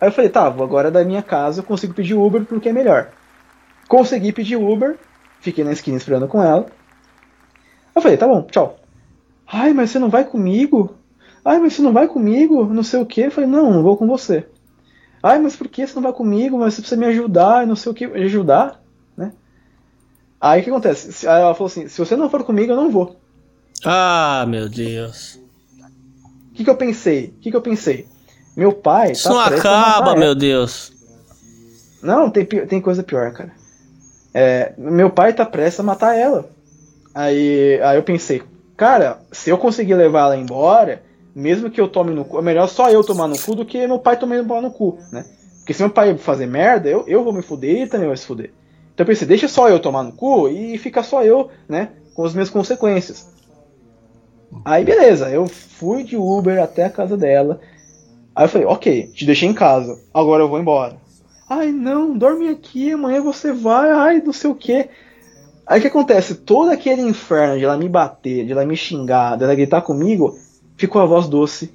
[0.00, 2.72] Aí eu falei, tá, vou agora da minha casa eu consigo pedir Uber porque é
[2.72, 3.10] melhor.
[3.88, 4.98] Consegui pedir Uber,
[5.40, 6.66] fiquei na esquina esperando com ela.
[7.94, 8.78] Eu falei, tá bom, tchau.
[9.46, 10.94] Ai, mas você não vai comigo?
[11.44, 12.64] Ai, mas você não vai comigo?
[12.64, 13.22] Não sei o que.
[13.22, 14.46] Eu falei, não, não vou com você.
[15.22, 16.58] Ai, mas por que você não vai comigo?
[16.58, 18.04] Mas você precisa me ajudar, não sei o que.
[18.04, 18.80] Ajudar?
[19.16, 19.32] Né?
[20.40, 21.26] Aí o que acontece?
[21.28, 23.16] Aí ela falou assim: se você não for comigo, eu não vou.
[23.84, 25.38] Ah, meu Deus.
[26.50, 27.34] O que, que eu pensei?
[27.36, 28.06] O que, que eu pensei?
[28.56, 29.12] Meu pai.
[29.12, 30.92] Isso tá não acaba, meu Deus.
[32.02, 33.52] Não, tem, tem coisa pior, cara.
[34.32, 36.48] É, meu pai tá prestes a matar ela.
[37.14, 38.42] Aí, aí eu pensei,
[38.76, 41.02] cara, se eu conseguir levar ela embora,
[41.34, 43.86] mesmo que eu tome no cu, é melhor só eu tomar no cu do que
[43.86, 45.24] meu pai tomar no cu, né?
[45.58, 48.16] Porque se meu pai fazer merda, eu, eu vou me fuder e ele também vai
[48.16, 48.52] se fuder.
[48.94, 51.90] Então eu pensei, deixa só eu tomar no cu e fica só eu, né?
[52.14, 53.28] Com as minhas consequências.
[54.64, 57.60] Aí beleza, eu fui de Uber até a casa dela.
[58.40, 60.96] Aí eu falei, ok, te deixei em casa, agora eu vou embora.
[61.46, 64.88] Ai não, dorme aqui, amanhã você vai, ai não sei o que.
[65.66, 66.36] Aí o que acontece?
[66.36, 70.38] Todo aquele inferno de ela me bater, de ela me xingar, de ela gritar comigo,
[70.74, 71.70] ficou a voz doce.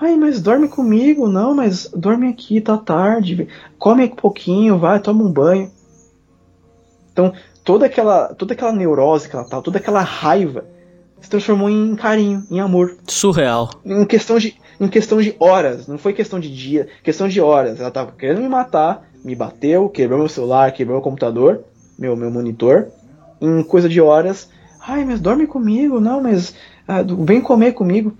[0.00, 3.46] Ai, mas dorme comigo, não, mas dorme aqui, tá tarde.
[3.78, 5.70] Come um pouquinho, vai, toma um banho.
[7.12, 7.32] Então,
[7.62, 10.64] toda aquela, toda aquela neurose que ela tava, toda aquela raiva
[11.20, 12.96] se transformou em carinho, em amor.
[13.06, 13.70] Surreal.
[13.84, 17.80] Em questão de, em questão de horas, não foi questão de dia, questão de horas.
[17.80, 21.64] Ela tava querendo me matar, me bateu, quebrou meu celular, quebrou meu computador,
[21.98, 22.88] meu, meu monitor.
[23.40, 24.50] Em coisa de horas,
[24.80, 26.54] ai, mas dorme comigo, não, mas
[26.86, 28.14] ah, vem comer comigo.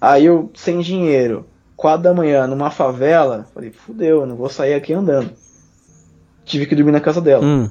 [0.00, 1.46] Aí eu, sem dinheiro,
[1.76, 5.30] quatro da manhã, numa favela, falei, fudeu, não vou sair aqui andando.
[6.44, 7.44] Tive que dormir na casa dela.
[7.44, 7.70] Hum.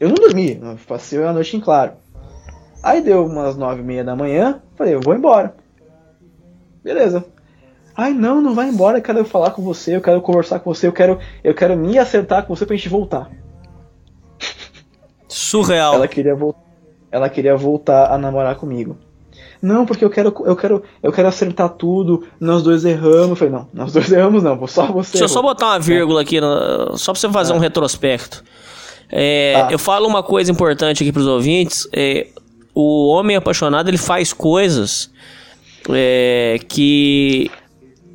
[0.00, 0.58] Eu não dormi,
[0.88, 1.92] passei a noite em claro.
[2.82, 5.54] Aí deu umas nove e meia da manhã, falei, eu vou embora.
[6.82, 7.24] Beleza.
[7.96, 10.86] Ai não, não vai embora, eu quero falar com você, eu quero conversar com você,
[10.86, 13.30] eu quero, eu quero me acertar com você pra gente voltar.
[15.28, 15.94] Surreal.
[15.94, 16.54] Ela queria, vol
[17.10, 18.96] ela queria voltar a namorar comigo.
[19.60, 23.30] Não, porque eu quero, eu quero, eu quero acertar tudo, nós dois erramos.
[23.30, 25.12] Eu falei, não, nós dois erramos não, só você.
[25.12, 26.40] Deixa eu só botar uma vírgula aqui,
[26.96, 28.42] só pra você fazer um retrospecto.
[29.08, 29.70] É, Tá.
[29.70, 31.86] Eu falo uma coisa importante aqui pros ouvintes.
[31.92, 32.28] é,
[32.74, 35.10] o homem apaixonado, ele faz coisas
[35.90, 37.50] é, que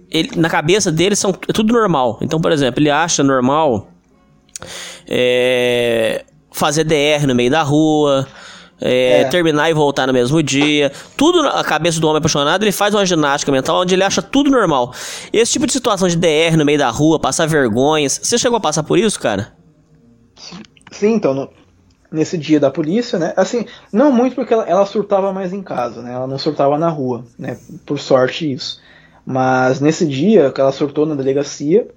[0.10, 2.18] ele- na cabeça dele são é tudo normal.
[2.22, 3.89] Então, por exemplo, ele acha normal
[5.07, 8.27] é, fazer DR no meio da rua,
[8.81, 9.23] é, É.
[9.26, 10.91] terminar e voltar no mesmo dia.
[11.15, 14.49] Tudo na cabeça do homem apaixonado, ele faz uma ginástica mental onde ele acha tudo
[14.49, 14.94] normal.
[15.31, 18.19] Esse tipo de situação de DR no meio da rua, passar vergonhas.
[18.22, 19.53] Você chegou a passar por isso, cara?
[20.91, 21.49] Sim, então,
[22.12, 23.34] nesse dia da polícia, né?
[23.36, 26.14] Assim, não muito porque ela, ela surtava mais em casa, né?
[26.14, 27.58] Ela não surtava na rua, né?
[27.86, 28.82] Por sorte isso.
[29.26, 31.88] Mas nesse dia que ela surtou na delegacia,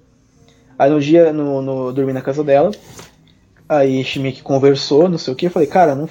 [0.77, 2.71] aí no dia, no, no dormi na casa dela,
[3.69, 6.09] aí Schmick conversou, não sei o que, eu falei, cara, não,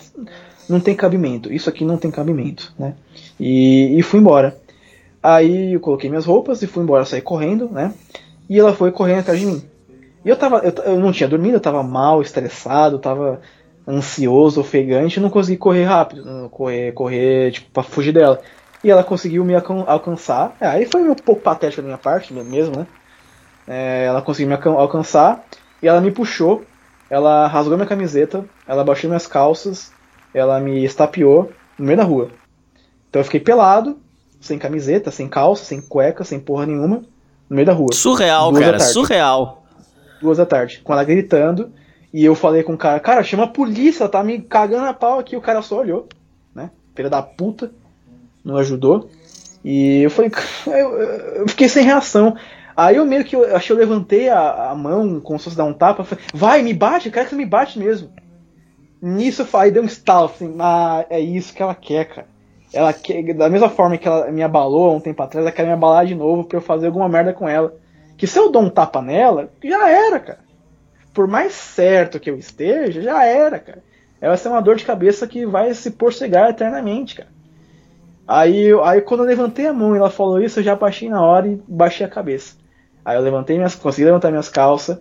[0.67, 2.95] não tem cabimento, isso aqui não tem cabimento, né?
[3.39, 4.57] E, e fui embora.
[5.23, 7.93] Aí eu coloquei minhas roupas e fui embora, saí correndo, né?
[8.49, 9.63] E ela foi correndo atrás de mim.
[10.25, 13.41] E eu tava, eu, eu não tinha dormido, eu tava mal, estressado, tava
[13.87, 18.41] ansioso, ofegante, não consegui correr rápido, não correr, correr, tipo, pra fugir dela.
[18.83, 22.77] E ela conseguiu me alcan- alcançar, aí foi um pouco patético da minha parte mesmo,
[22.77, 22.87] né?
[23.69, 25.45] É, ela conseguiu me alcan- alcançar
[25.83, 26.65] e ela me puxou,
[27.09, 29.93] ela rasgou minha camiseta, ela baixou minhas calças,
[30.33, 32.31] ela me estapeou no meio da rua.
[33.09, 33.99] Então eu fiquei pelado,
[34.41, 37.03] sem camiseta, sem calça, sem cueca, sem porra nenhuma,
[37.49, 37.93] no meio da rua.
[37.93, 39.63] Surreal, Duas cara, surreal.
[40.23, 41.73] Duas da tarde, com ela gritando,
[42.13, 45.19] e eu falei com o cara, cara, chama a polícia, tá me cagando a pau
[45.19, 46.09] aqui, o cara só olhou,
[46.55, 46.71] né?
[46.95, 47.71] Filha da puta,
[48.45, 49.09] não ajudou.
[49.65, 50.31] E eu falei,
[50.67, 52.37] eu, eu fiquei sem reação.
[52.77, 55.57] Aí eu meio que, eu acho que eu levantei a, a mão, como se fosse
[55.57, 58.11] dar um tapa, falei, vai, me bate, quero que você me bate mesmo.
[59.01, 62.27] Nisso falei, deu um estalo, assim, ah, é isso que ela quer, cara.
[62.73, 65.65] Ela quer, da mesma forma que ela me abalou há um tempo atrás, ela quer
[65.65, 67.75] me abalar de novo pra eu fazer alguma merda com ela.
[68.17, 70.50] Que se eu dou um tapa nela, já era, cara.
[71.13, 73.83] Por mais certo que eu esteja, já era, cara.
[74.21, 77.29] Ela ser uma dor de cabeça que vai se porcegar eternamente, cara.
[78.29, 81.21] Aí, aí quando eu levantei a mão e ela falou isso, eu já baixei na
[81.21, 82.55] hora e baixei a cabeça.
[83.05, 84.99] Aí eu levantei minhas, consegui levantar minhas calças.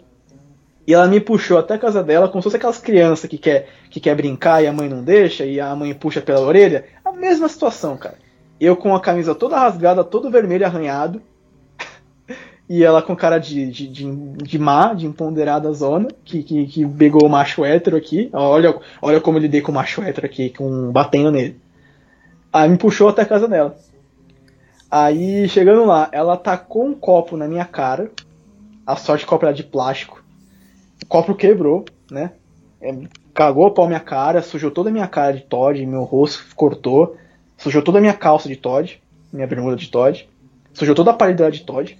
[0.88, 3.68] E ela me puxou até a casa dela, como se fosse aquelas crianças que quer,
[3.92, 6.86] que quer brincar e a mãe não deixa, e a mãe puxa pela orelha.
[7.06, 8.18] A mesma situação, cara.
[8.60, 11.22] Eu com a camisa toda rasgada, todo vermelho, arranhado.
[12.70, 14.12] E ela com cara de, de, de,
[14.44, 18.30] de má, de empoderada zona, que, que, que pegou o macho hétero aqui.
[18.32, 21.60] Olha, olha como eu lidei com o macho hétero aqui, com, batendo nele.
[22.54, 23.76] Aí me puxou até a casa dela.
[24.90, 28.12] Aí, chegando lá, ela tacou um copo na minha cara.
[28.86, 30.24] A sorte copo era de plástico.
[31.04, 32.32] O copo quebrou, né?
[32.82, 32.94] É,
[33.34, 37.16] Cagou a pau minha cara, sujou toda a minha cara de Todd, meu rosto cortou.
[37.58, 39.02] Sujou toda a minha calça de Todd,
[39.32, 40.28] minha bermuda de Todd.
[40.74, 41.98] Sujou toda a parede dela de Todd.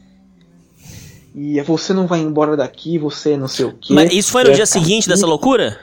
[1.34, 3.94] E você não vai embora daqui, você não sei o quê.
[3.94, 5.10] Mas isso foi no Você dia seguinte aqui.
[5.10, 5.78] dessa loucura?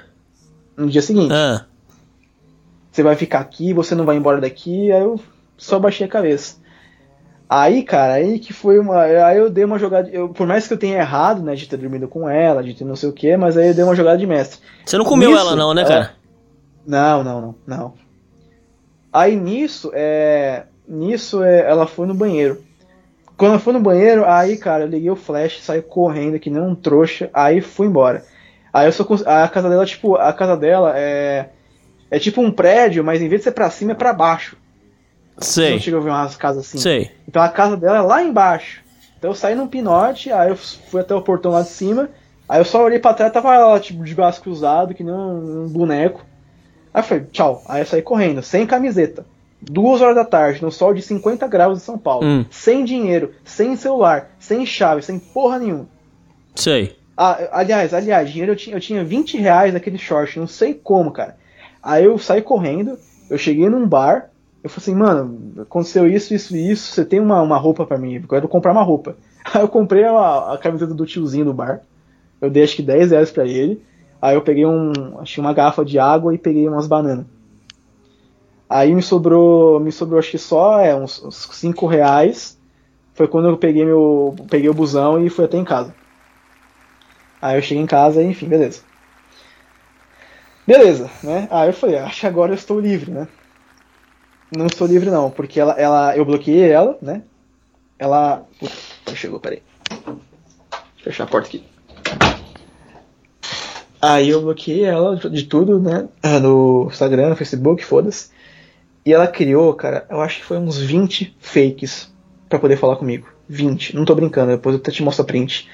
[0.77, 1.33] No dia seguinte.
[1.33, 1.65] Ah,
[2.91, 4.91] Você vai ficar aqui, você não vai embora daqui.
[4.91, 5.21] Aí eu
[5.57, 6.57] só baixei a cabeça.
[7.49, 9.03] Aí, cara, aí que foi uma.
[9.03, 10.11] Aí eu dei uma jogada.
[10.11, 12.85] Eu, por mais que eu tenha errado, né, de ter dormido com ela, de ter
[12.85, 14.59] não sei o que, mas aí eu dei uma jogada de mestre.
[14.85, 16.15] você não comeu Nisso, ela não, né, é, cara?
[16.85, 17.95] Não, não, não, não.
[19.13, 20.65] Aí nisso, é.
[20.89, 22.63] Nisso é, ela foi no banheiro.
[23.37, 26.63] Quando ela foi no banheiro, aí, cara, eu liguei o flash, saí correndo que nem
[26.63, 28.25] um trouxa, aí fui embora.
[28.73, 31.51] Aí eu só cons- a casa dela, tipo, a casa dela é
[32.11, 34.57] é tipo um prédio, mas em vez de ser pra cima é pra baixo.
[35.39, 36.79] Sei, não chega a ver umas casas assim.
[36.79, 37.11] sei.
[37.29, 38.83] Então a casa dela é lá embaixo.
[39.19, 42.09] Então eu saí num pinote, aí eu fui até o portão lá de cima
[42.49, 45.65] Aí eu só olhei pra trás, tava ela, tipo, de braço cruzado, que nem um,
[45.65, 46.25] um boneco.
[46.95, 47.65] Aí eu falei, tchau.
[47.69, 49.27] Aí eu saí correndo, sem camiseta.
[49.69, 52.25] Duas horas da tarde, no sol de 50 graus em São Paulo.
[52.25, 52.45] Hum.
[52.51, 55.89] Sem dinheiro, sem celular, sem chave, sem porra nenhuma.
[56.55, 56.97] Sei.
[57.17, 61.11] Ah, aliás, aliás, dinheiro eu tinha, eu tinha 20 reais naquele short, não sei como,
[61.11, 61.37] cara.
[61.83, 62.99] Aí eu saí correndo,
[63.29, 64.31] eu cheguei num bar,
[64.63, 67.99] eu falei assim, mano, aconteceu isso, isso e isso, você tem uma, uma roupa pra
[67.99, 68.17] mim?
[68.17, 69.17] Eu quero comprar uma roupa.
[69.53, 71.81] Aí eu comprei a, a camiseta do tiozinho do bar,
[72.41, 73.83] eu dei acho que 10 reais pra ele,
[74.21, 74.93] aí eu peguei um,
[75.25, 77.27] que uma garrafa de água e peguei umas bananas.
[78.69, 82.59] Aí me sobrou, me sobrou acho que só é, uns, uns 5 reais,
[83.15, 85.95] foi quando eu peguei, meu, peguei o busão e fui até em casa.
[87.41, 88.81] Aí eu cheguei em casa e enfim, beleza.
[90.67, 91.47] Beleza, né?
[91.51, 93.29] Aí eu falei, acho que agora eu estou livre, né?
[94.55, 97.23] Não estou livre não, porque ela, ela eu bloqueei ela, né?
[97.99, 98.45] Ela.
[98.59, 99.63] Puta, chegou, peraí.
[101.03, 101.65] Fechar a porta aqui.
[104.01, 106.09] Aí eu bloqueei ela de tudo, né?
[106.41, 108.31] No Instagram, no Facebook, foda-se.
[109.07, 112.13] E ela criou, cara, eu acho que foi uns 20 fakes
[112.49, 113.29] pra poder falar comigo.
[113.49, 115.69] 20, não tô brincando, depois eu até te mostro a print.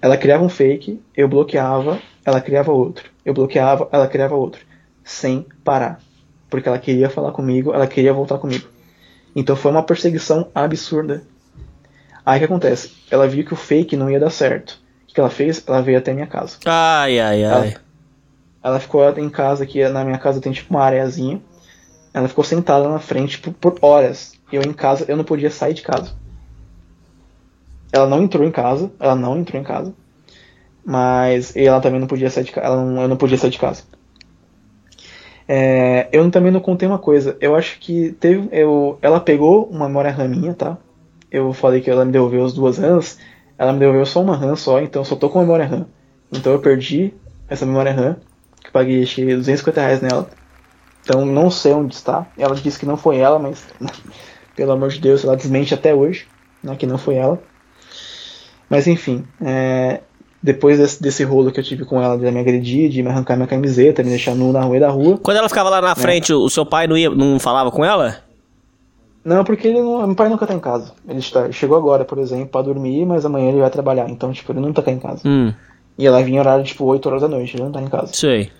[0.00, 3.08] Ela criava um fake, eu bloqueava, ela criava outro.
[3.24, 4.66] Eu bloqueava, ela criava outro.
[5.04, 6.00] Sem parar.
[6.50, 8.66] Porque ela queria falar comigo, ela queria voltar comigo.
[9.34, 11.22] Então foi uma perseguição absurda.
[12.26, 12.92] Aí o que acontece?
[13.08, 14.80] Ela viu que o fake não ia dar certo.
[15.08, 15.62] O que ela fez?
[15.68, 16.56] Ela veio até minha casa.
[16.66, 17.68] Ai, ai, ai.
[17.68, 17.74] Ela,
[18.64, 21.40] ela ficou em casa, que na minha casa tem tipo uma areazinha.
[22.14, 24.34] Ela ficou sentada na frente por, por horas.
[24.52, 26.12] Eu em casa, eu não podia sair de casa.
[27.92, 29.94] Ela não entrou em casa, ela não entrou em casa.
[30.84, 32.74] Mas ela também não podia sair de casa.
[32.74, 33.82] Eu não podia sair de casa.
[35.46, 37.36] É, eu também não contei uma coisa.
[37.40, 38.48] Eu acho que teve.
[38.52, 40.78] Eu, ela pegou uma memória RAM minha, tá?
[41.30, 43.18] Eu falei que ela me devolveu as duas RAMs.
[43.58, 45.86] Ela me devolveu só uma RAM só, então só tô com memória RAM.
[46.32, 47.14] Então eu perdi
[47.48, 48.16] essa memória RAM,
[48.62, 50.28] que paguei acho que 250 reais nela.
[51.04, 52.26] Então não sei onde está.
[52.38, 53.64] Ela disse que não foi ela, mas
[54.56, 56.26] pelo amor de Deus, ela desmente até hoje,
[56.62, 57.42] né, que não foi ela.
[58.68, 60.00] Mas enfim, é,
[60.42, 63.36] depois desse, desse rolo que eu tive com ela de me agredir, de me arrancar
[63.36, 65.18] minha camiseta, me deixar nu na rua da rua.
[65.22, 68.18] Quando ela ficava lá na frente, o seu pai não, ia, não falava com ela?
[69.24, 70.94] Não, porque ele não, meu pai nunca tá em casa.
[71.08, 74.10] Ele está, chegou agora, por exemplo, pra dormir, mas amanhã ele vai trabalhar.
[74.10, 75.22] Então, tipo, ele não tá em casa.
[75.24, 75.52] Hum.
[75.96, 78.12] E ela vinha horário, tipo, 8 horas da noite, ele não tá em casa.
[78.12, 78.50] Sei.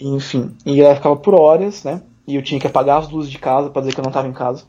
[0.00, 2.02] Enfim, e ela ficava por horas, né?
[2.26, 4.28] E eu tinha que apagar as luzes de casa pra dizer que eu não tava
[4.28, 4.64] em casa.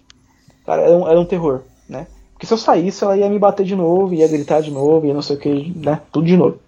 [0.65, 2.07] Cara, era um, era um terror, né?
[2.33, 5.13] Porque se eu saísse, ela ia me bater de novo, ia gritar de novo, ia
[5.13, 6.01] não sei o que, né?
[6.11, 6.59] Tudo de novo.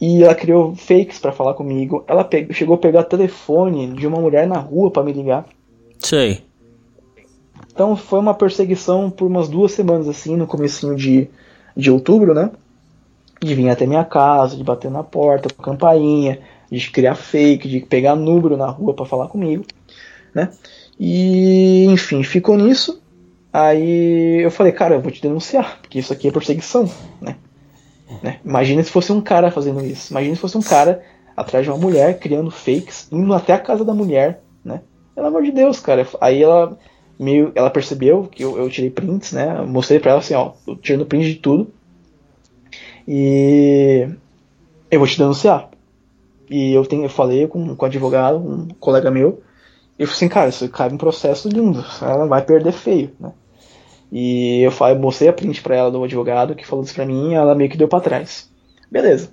[0.00, 2.04] E ela criou fakes para falar comigo.
[2.06, 5.44] Ela pegou, chegou a pegar telefone de uma mulher na rua para me ligar.
[5.98, 6.42] Sei.
[7.72, 11.28] Então foi uma perseguição por umas duas semanas assim, no comecinho de,
[11.76, 12.50] de outubro, né?
[13.40, 16.40] De vir até minha casa, de bater na porta com campainha,
[16.70, 19.64] de criar fake, de pegar número na rua para falar comigo,
[20.34, 20.50] né?
[20.98, 23.02] E enfim, ficou nisso.
[23.52, 26.90] Aí eu falei, cara, eu vou te denunciar, porque isso aqui é perseguição,
[27.20, 27.36] né?
[28.22, 28.40] né?
[28.44, 30.12] Imagina se fosse um cara fazendo isso.
[30.12, 31.02] Imagina se fosse um cara
[31.36, 34.82] atrás de uma mulher, criando fakes, indo até a casa da mulher, né?
[35.14, 36.06] Pelo amor de Deus, cara.
[36.20, 36.78] Aí ela
[37.18, 39.56] meio, ela percebeu que eu, eu tirei prints, né?
[39.58, 41.72] Eu mostrei pra ela assim, ó, eu tirando print de tudo.
[43.06, 44.08] E
[44.90, 45.70] eu vou te denunciar.
[46.50, 49.42] E eu, tenho, eu falei com, com um advogado, um colega meu,
[49.98, 53.32] e eu falei assim, cara, isso cabe um processo lindo, ela vai perder feio, né?
[54.10, 57.32] E eu, falei, mostrei a print pra ela do advogado que falou isso pra mim
[57.32, 58.50] e ela meio que deu pra trás.
[58.90, 59.30] Beleza.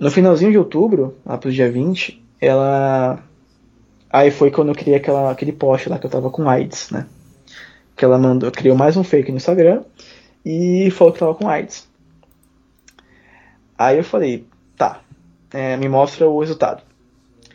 [0.00, 3.22] No finalzinho de outubro, lá pro dia 20, ela.
[4.10, 7.06] Aí foi quando eu criei aquela, aquele post lá que eu tava com AIDS, né?
[7.94, 9.82] Que ela mandou, criou mais um fake no Instagram
[10.44, 11.86] e falou que tava com AIDS.
[13.76, 14.46] Aí eu falei,
[15.54, 16.82] é, me mostra o resultado.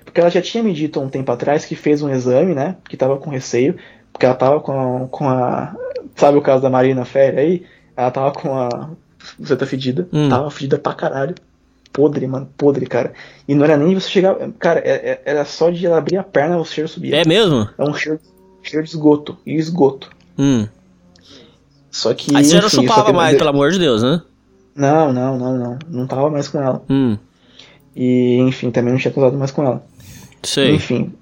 [0.05, 2.77] Porque ela já tinha me dito há um tempo atrás que fez um exame, né?
[2.89, 3.75] Que tava com receio,
[4.11, 5.75] porque ela tava com a, com a.
[6.15, 7.63] Sabe o caso da Marina Féria aí?
[7.95, 8.89] Ela tava com a.
[9.37, 10.07] Você tá fedida.
[10.11, 10.29] Hum.
[10.29, 11.35] Tava fedida pra caralho.
[11.91, 12.49] Podre, mano.
[12.57, 13.13] Podre, cara.
[13.47, 14.35] E não era nem você chegar.
[14.57, 17.17] Cara, é- é- era só de ela abrir a perna o cheiro subia.
[17.21, 17.67] É mesmo?
[17.77, 18.19] É um cheiro,
[18.63, 19.37] cheiro de esgoto.
[19.45, 20.09] E esgoto.
[20.37, 20.67] Hum.
[21.91, 22.35] Só que.
[22.35, 24.21] Aí você não enfim, só chupava mais, pelo amor de Deus, né?
[24.75, 25.79] Não, não, não, não.
[25.89, 26.81] Não tava mais com ela.
[26.89, 27.17] Hum.
[27.95, 29.85] E, enfim, também não tinha casado mais com ela.
[30.43, 30.75] Sei.
[30.75, 31.13] Enfim,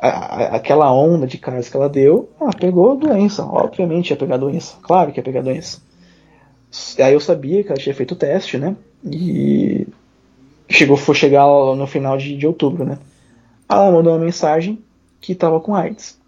[0.00, 3.44] a- a- aquela onda de caras que ela deu, ah, pegou doença.
[3.44, 4.76] Obviamente ia pegar doença.
[4.82, 5.80] Claro que ia pegar doença.
[6.70, 8.76] S- Aí eu sabia que ela tinha feito o teste, né?
[9.04, 9.86] E
[10.68, 12.98] chegou, foi chegar lá no final de, de outubro, né?
[13.68, 14.78] Ela mandou uma mensagem
[15.20, 16.18] que tava com AIDS.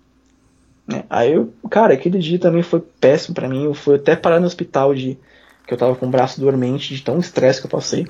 [0.86, 1.04] né?
[1.08, 3.64] Aí eu, cara, aquele dia também foi péssimo pra mim.
[3.64, 5.18] Eu fui até parar no hospital de
[5.66, 8.06] que eu tava com o braço dormente de tão estresse que eu passei.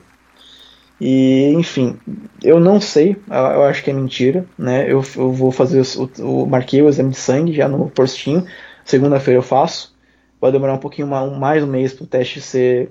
[1.07, 1.99] E, enfim,
[2.42, 4.91] eu não sei, eu, acho que é mentira, né?
[4.91, 8.47] Eu, eu vou fazer, o, o, marquei o exame de sangue já no postinho,
[8.86, 9.94] segunda-feira eu faço.
[10.41, 12.91] Vai demorar um pouquinho mais, um mês para o teste ser,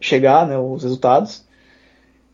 [0.00, 1.44] chegar, né, os resultados.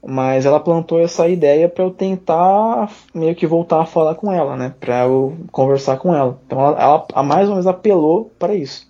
[0.07, 4.55] Mas ela plantou essa ideia para eu tentar meio que voltar a falar com ela,
[4.55, 4.75] né?
[4.79, 6.39] Para eu conversar com ela.
[6.47, 8.87] Então ela, ela, ela mais ou menos apelou para isso.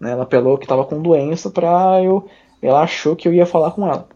[0.00, 0.10] Né?
[0.10, 2.28] Ela apelou que estava com doença para eu.
[2.60, 4.08] Ela achou que eu ia falar com ela.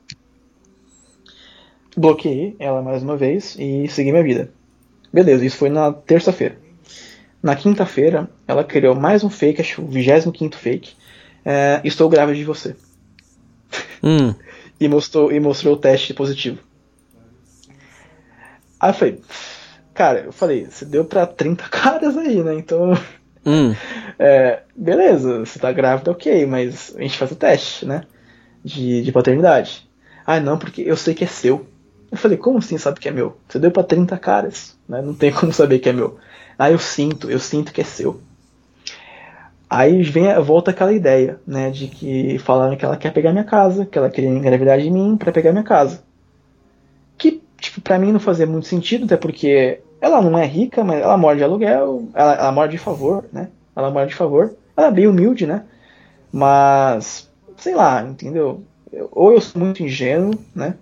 [1.96, 4.50] Bloqueei ela mais uma vez e segui minha vida.
[5.12, 6.58] Beleza, isso foi na terça-feira.
[7.42, 10.94] Na quinta-feira, ela criou mais um fake, acho o 25 fake.
[11.44, 12.76] É, estou grávida de você.
[14.02, 14.34] Hum.
[14.78, 16.58] e, mostrou, e mostrou o teste positivo.
[18.78, 19.20] Aí eu falei,
[19.94, 22.54] cara, eu falei, você deu pra 30 caras aí, né?
[22.54, 22.92] Então.
[23.44, 23.74] Hum.
[24.18, 28.00] É, beleza, você tá grávida, ok, mas a gente faz o teste, né?
[28.64, 29.86] De, de paternidade.
[30.24, 31.66] Ah, não, porque eu sei que é seu.
[32.16, 33.36] Eu falei, como assim sabe que é meu?
[33.46, 35.02] Você deu pra 30 caras, né?
[35.02, 36.16] Não tem como saber que é meu.
[36.58, 38.18] Ah, eu sinto, eu sinto que é seu.
[39.68, 43.84] Aí vem, volta aquela ideia, né, de que falaram que ela quer pegar minha casa,
[43.84, 46.04] que ela queria engravidar de mim para pegar minha casa.
[47.18, 51.02] Que, tipo, pra mim não fazia muito sentido, até porque ela não é rica, mas
[51.02, 53.48] ela mora de aluguel, ela, ela mora de favor, né?
[53.74, 54.54] Ela mora de favor.
[54.74, 55.64] Ela é bem humilde, né?
[56.32, 58.62] Mas, sei lá, entendeu?
[59.10, 60.76] Ou eu sou muito ingênuo, né?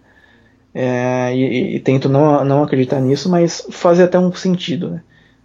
[0.75, 5.03] É, e, e, tento não, não acreditar nisso, mas faz até um sentido, né?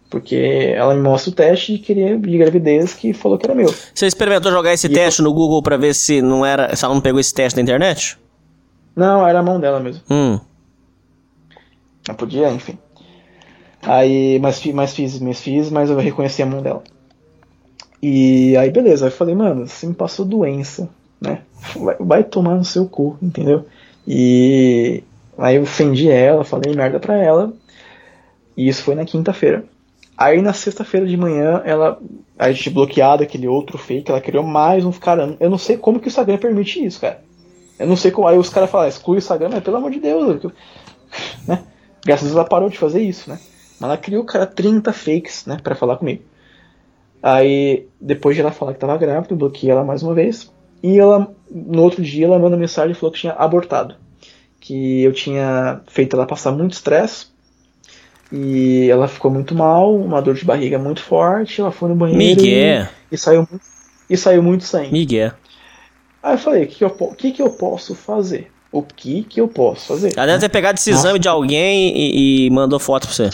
[0.10, 3.72] Porque ela me mostra o teste de, querer, de gravidez que falou que era meu.
[3.94, 6.76] Você experimentou jogar esse E teste no Google pra ver se não era.
[6.76, 8.18] Se ela não pegou esse teste na internet?
[8.96, 10.02] Não, era a mão dela mesmo.
[10.10, 10.40] Hum.
[12.08, 12.76] Não podia, enfim.
[13.84, 16.82] Aí, mas, mas fiz, mas fiz, mas eu reconheci a mão dela.
[18.02, 19.08] E aí, beleza.
[19.08, 20.90] Eu falei, mano, você me passou doença,
[21.22, 21.42] né?
[21.76, 23.68] Vai, vai tomar no seu cu, entendeu?
[24.08, 25.04] E
[25.40, 27.54] aí eu ofendi ela, falei merda pra ela.
[28.56, 29.64] E isso foi na quinta-feira.
[30.18, 31.98] Aí na sexta-feira de manhã, ela.
[32.38, 35.36] A gente bloqueado aquele outro fake, ela criou mais um cara.
[35.40, 37.22] Eu não sei como que o Instagram permite isso, cara.
[37.78, 38.28] Eu não sei como.
[38.28, 40.52] Aí os caras falam, "Ah, exclui o Instagram, mas pelo amor de Deus, eu-
[41.48, 41.64] né?
[42.06, 43.40] Graças a Deus ela parou de fazer isso, né?
[43.80, 46.22] Mas ela criou, cara, 30 fakes, né, pra falar comigo.
[47.24, 50.52] Aí, depois de ela falar que tava grávida, eu bloqueei ela mais uma vez.
[50.82, 53.96] E ela, no outro dia, ela manda mensagem e falou que tinha abortado.
[54.60, 57.28] Que eu tinha feito ela passar muito estresse.
[58.32, 61.62] E ela ficou muito mal, uma dor de barriga muito forte.
[61.62, 63.66] Ela foi no banheiro e, e saiu muito,
[64.10, 64.92] e saiu muito sangue.
[64.92, 65.32] Miguel.
[66.22, 68.52] Aí eu falei, o que, que eu, que, que eu posso fazer?
[68.72, 70.14] O que, que eu posso fazer?
[70.16, 71.08] Ela deve ter pegado esse Nossa.
[71.08, 73.30] exame de alguém e, e mandou foto pra você.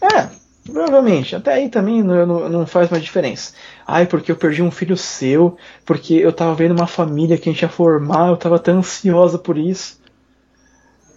[0.00, 0.28] É,
[0.64, 1.36] provavelmente.
[1.36, 3.52] Até aí também não, não faz mais diferença.
[3.92, 7.52] Ai, porque eu perdi um filho seu, porque eu tava vendo uma família que a
[7.52, 10.00] gente ia formar, eu tava tão ansiosa por isso.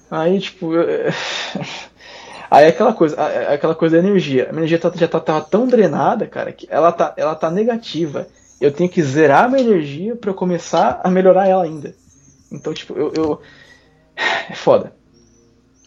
[0.09, 0.73] Aí, tipo.
[0.75, 1.11] eu-
[2.51, 4.43] Aí é aquela coisa, a- aquela coisa da energia.
[4.49, 7.49] A minha energia tá- já tá, tava tão drenada, cara, que ela tá, ela tá
[7.49, 8.27] negativa.
[8.61, 11.95] Eu tenho que zerar a minha energia pra eu começar a melhorar ela ainda.
[12.51, 13.11] Então, tipo, eu.
[13.15, 13.41] eu-
[14.49, 14.93] É foda.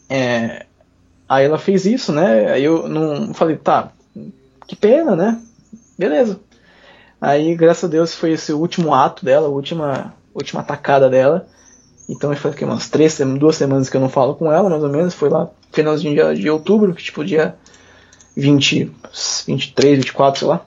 [0.08, 0.66] É,
[1.28, 2.52] Aí ela fez isso, né?
[2.52, 3.92] Aí eu não falei, tá,
[4.66, 5.40] que pena, né?
[5.98, 6.40] Beleza.
[7.20, 11.46] Aí, graças a Deus, foi esse o último ato dela, a última, última atacada dela.
[12.08, 14.88] Então faz que umas três, duas semanas que eu não falo com ela, mais ou
[14.88, 15.14] menos.
[15.14, 17.56] Foi lá finalzinho de, de outubro, que tipo dia
[18.36, 18.92] 20,
[19.46, 20.64] 23, 24, sei lá.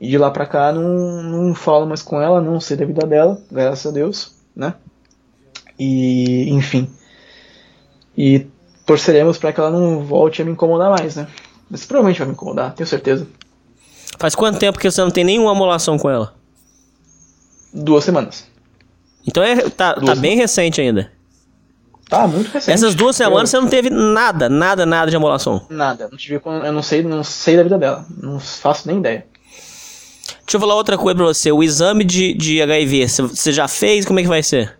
[0.00, 3.06] E de lá pra cá não, não falo mais com ela, não sei da vida
[3.06, 4.74] dela, graças a Deus, né?
[5.78, 6.90] E, enfim.
[8.16, 8.46] E
[8.84, 11.28] torceremos pra que ela não volte a me incomodar mais, né?
[11.70, 13.26] Mas provavelmente vai me incomodar, tenho certeza.
[14.18, 16.34] Faz quanto tempo que você não tem nenhuma amolação com ela?
[17.72, 18.46] Duas semanas.
[19.26, 21.10] Então é, tá, tá bem recente ainda.
[22.08, 22.72] Tá, muito recente.
[22.72, 25.66] Essas duas semanas você Eu- não teve nada, nada, nada de amolação.
[25.68, 29.26] Nada, não tive, eu não sei, não sei da vida dela, não faço nem ideia.
[30.44, 31.50] Deixa eu falar outra coisa pra você.
[31.50, 34.04] O exame de, de HIV, você- você já fez?
[34.06, 34.78] Como é que vai ser?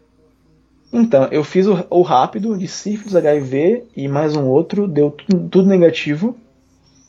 [0.92, 5.48] Então, eu fiz o, o rápido de sífilis, HIV e mais um outro, deu tu-
[5.50, 6.36] tudo negativo,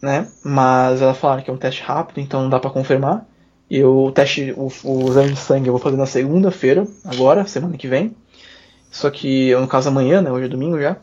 [0.02, 0.28] né?
[0.44, 3.26] Mas ela falaram que é um teste rápido, então não dá pra confirmar.
[3.70, 7.78] E o teste, o, o exame de sangue eu vou fazer na segunda-feira, agora, semana
[7.78, 8.16] que vem.
[8.92, 10.32] Só que, no caso amanhã, né?
[10.32, 10.98] Hoje é domingo já.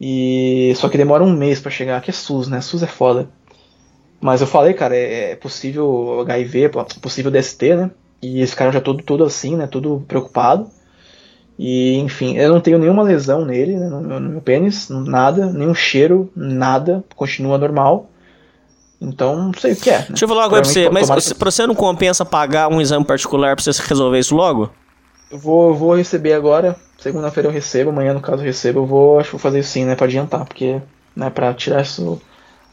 [0.00, 2.60] E só que demora um mês pra chegar, que é SUS, né?
[2.60, 3.28] SUS é foda.
[4.20, 6.68] Mas eu falei, cara, é, é possível HIV, é
[7.00, 7.90] possível DST, né?
[8.22, 9.66] E esse cara já todo, todo assim, né?
[9.66, 10.70] Todo preocupado.
[11.58, 15.46] E, enfim, eu não tenho nenhuma lesão nele, né, no, meu, no meu pênis, nada,
[15.50, 18.10] nenhum cheiro, nada, continua normal.
[19.06, 19.98] Então, não sei o que é.
[20.00, 20.06] Né?
[20.08, 20.90] Deixa eu falar uma coisa pra você.
[20.90, 24.34] Mas tomara você- pra você não compensa pagar um exame particular pra você resolver isso
[24.34, 24.68] logo?
[25.30, 26.74] Eu vou, vou receber agora.
[26.98, 28.80] Segunda-feira eu recebo, amanhã no caso eu recebo.
[28.80, 29.94] Eu vou, acho que vou fazer isso sim, né?
[29.94, 30.80] Pra adiantar, porque,
[31.14, 32.20] né, pra tirar isso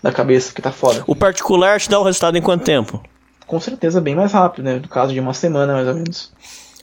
[0.01, 1.03] da cabeça, que tá foda.
[1.07, 3.01] O particular te dá o resultado em quanto tempo?
[3.45, 4.75] Com certeza bem mais rápido, né?
[4.81, 6.31] No caso de uma semana, mais ou menos.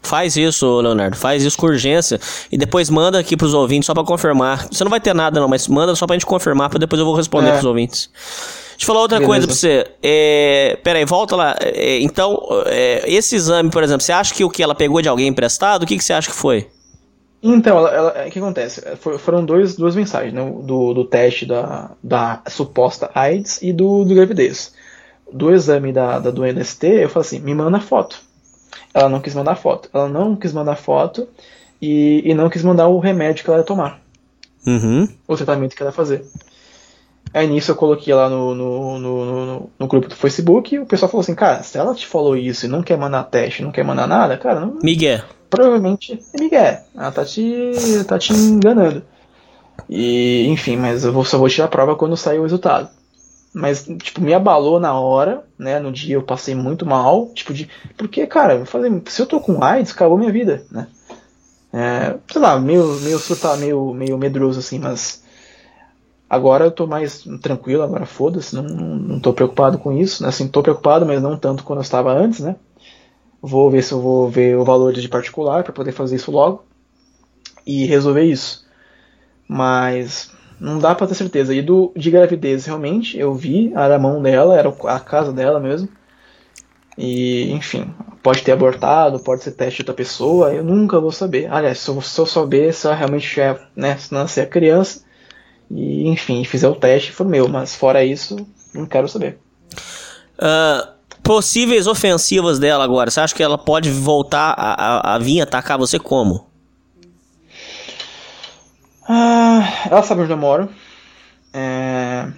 [0.02, 1.16] Faz isso, Leonardo.
[1.16, 2.18] Faz isso com urgência.
[2.50, 4.66] E depois manda aqui pros ouvintes só pra confirmar.
[4.70, 7.04] Você não vai ter nada, não, mas manda só pra gente confirmar, pra depois eu
[7.04, 7.52] vou responder É.
[7.52, 8.10] pros ouvintes.
[8.81, 9.31] Deixa eu falar outra Beleza.
[9.31, 9.86] coisa pra você.
[10.02, 11.55] É, peraí, volta lá.
[11.60, 15.09] É, então, é, esse exame, por exemplo, você acha que o que ela pegou de
[15.09, 15.83] alguém emprestado?
[15.83, 16.67] O que, que você acha que foi?
[17.42, 18.81] Então, ela, ela- o que acontece?
[18.97, 20.42] For- Foram dois, duas mensagens, né?
[20.62, 24.73] Do, do teste da, da suposta AIDS e do, do gravidez.
[25.31, 28.17] Do exame da, da do NST, eu falei assim, me manda foto.
[28.94, 29.91] Ela não quis mandar foto.
[29.92, 31.28] Ela não quis mandar foto
[31.83, 34.00] e, e não quis mandar o remédio que ela ia tomar.
[34.67, 35.07] Uhum.
[35.28, 36.25] O tratamento que ela ia fazer.
[37.33, 40.86] Aí nisso eu coloquei lá no, no, no, no, no grupo do Facebook e o
[40.86, 43.70] pessoal falou assim, cara, se ela te falou isso e não quer mandar teste, não
[43.70, 45.20] quer mandar nada, cara, não, Miguel.
[45.49, 46.78] provavelmente é Miguel.
[46.94, 47.73] Ela tá te,
[48.07, 49.02] tá te enganando.
[49.89, 52.89] E, enfim, mas eu vou, só vou tirar a prova quando sair o resultado.
[53.52, 55.81] Mas, tipo, me abalou na hora, né?
[55.81, 57.31] No dia eu passei muito mal.
[57.34, 57.68] Tipo, de.
[57.97, 60.86] Porque, cara, eu falei, se eu tô com AIDS, acabou minha vida, né?
[61.73, 65.19] É, sei lá, meio, meio surtar, meio, meio medroso assim, mas.
[66.31, 70.28] Agora eu tô mais tranquilo, agora foda-se, não, não, tô preocupado com isso, né?
[70.28, 72.55] Assim, tô preocupado, mas não tanto quando eu estava antes, né?
[73.42, 76.62] Vou ver se eu vou ver o valor de particular para poder fazer isso logo
[77.67, 78.65] e resolver isso.
[79.49, 81.52] Mas não dá para ter certeza.
[81.52, 85.59] E do de gravidez, realmente, eu vi, era a mão dela, era a casa dela
[85.59, 85.89] mesmo.
[86.97, 87.92] E, enfim,
[88.23, 91.52] pode ter abortado, pode ser teste de outra pessoa, eu nunca vou saber.
[91.52, 95.09] Aliás, se eu, se eu souber se ela realmente é, né, se nascer a criança,
[95.70, 97.49] e, enfim, fizer o teste, for meu.
[97.49, 99.39] Mas fora isso, não quero saber.
[100.39, 103.10] Ah, possíveis ofensivas dela agora.
[103.10, 106.49] Você acha que ela pode voltar a, a, a vir atacar você como?
[109.08, 110.68] Ah, ela sabe onde eu moro.
[111.52, 112.28] É,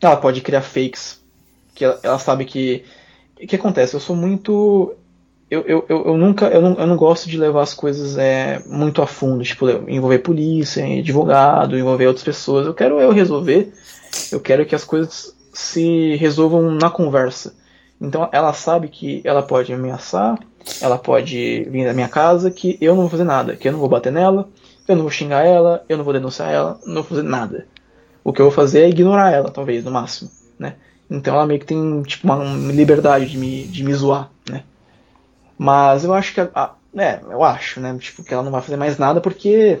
[0.00, 1.20] ela pode criar fakes.
[1.74, 2.84] Que ela, ela sabe que.
[3.40, 3.94] O que acontece?
[3.94, 4.94] Eu sou muito.
[5.52, 6.46] Eu, eu, eu, nunca.
[6.46, 9.44] Eu não, eu não gosto de levar as coisas é, muito a fundo.
[9.44, 12.66] Tipo, envolver polícia, advogado, envolver outras pessoas.
[12.66, 13.70] Eu quero eu resolver.
[14.32, 17.54] Eu quero que as coisas se resolvam na conversa.
[18.00, 20.38] Então ela sabe que ela pode me ameaçar,
[20.80, 23.78] ela pode vir na minha casa, que eu não vou fazer nada, que eu não
[23.78, 24.48] vou bater nela,
[24.88, 27.66] eu não vou xingar ela, eu não vou denunciar ela, não vou fazer nada.
[28.24, 30.76] O que eu vou fazer é ignorar ela, talvez, no máximo, né?
[31.10, 34.64] Então ela meio que tem, tipo, uma liberdade de me, de me zoar, né?
[35.58, 37.96] Mas eu acho que, a, a, é, eu acho, né?
[37.98, 39.80] Tipo, que ela não vai fazer mais nada porque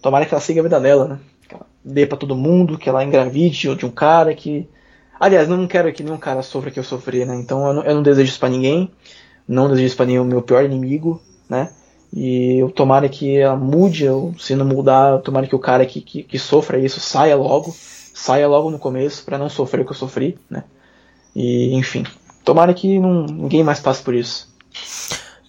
[0.00, 1.18] tomara que ela siga a vida dela, né?
[1.48, 4.68] Que ela dê pra todo mundo, que ela engravide de um cara que...
[5.18, 7.36] Aliás, não quero que nenhum cara sofra o que eu sofri, né?
[7.36, 8.90] Então eu não, eu não desejo isso pra ninguém,
[9.46, 11.70] não desejo isso pra nenhum meu pior inimigo, né?
[12.12, 16.00] E eu tomara que ela mude, ou se não mudar, tomara que o cara que,
[16.00, 17.74] que, que sofra isso saia logo,
[18.12, 20.64] saia logo no começo, para não sofrer o que eu sofri, né?
[21.34, 22.04] E, enfim,
[22.44, 24.48] tomara que não, ninguém mais passe por isso.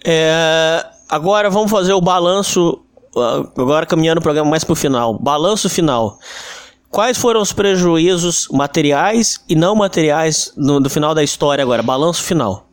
[0.04, 2.80] É, agora vamos fazer o balanço.
[3.16, 5.18] ah, Agora caminhando o programa mais pro final.
[5.18, 6.18] Balanço final.
[6.90, 11.82] Quais foram os prejuízos materiais e não materiais no, do final da história agora?
[11.82, 12.68] Balanço final.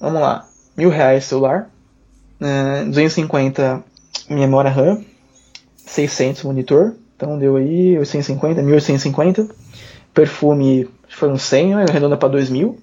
[0.00, 0.46] Vamos lá,
[0.76, 1.70] mil reais celular,
[2.40, 3.82] é, 250
[4.28, 5.02] memória RAM,
[5.86, 9.48] 600 monitor, então deu aí 850, 1850.
[10.12, 12.78] Perfume acho que foi uns 100, né, arredonda para 2000.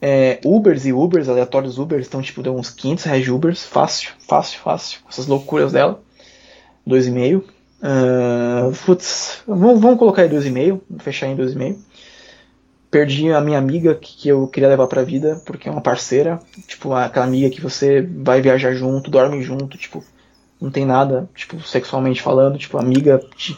[0.00, 4.10] É, Ubers e Ubers, aleatórios Ubers, então tipo deu uns 500 reais de Ubers, fácil,
[4.20, 6.00] fácil, fácil, essas loucuras dela.
[6.86, 7.42] 2,5.
[7.80, 11.76] Uh, putz, vamos, vamos colocar aí 2,5, vou fechar em 2,5.
[12.90, 16.40] Perdi a minha amiga que, que eu queria levar pra vida, porque é uma parceira,
[16.66, 20.02] tipo, aquela amiga que você vai viajar junto, dorme junto, tipo,
[20.60, 23.54] não tem nada, tipo, sexualmente falando, tipo, amiga te,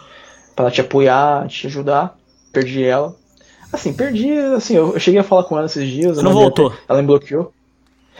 [0.55, 2.19] pra ela te apoiar, te ajudar.
[2.52, 3.15] Perdi ela.
[3.73, 6.18] Assim, perdi, assim, eu, cheguei a falar com ela esses dias.
[6.18, 6.68] Não voltou?
[6.68, 7.52] até- ela me bloqueou.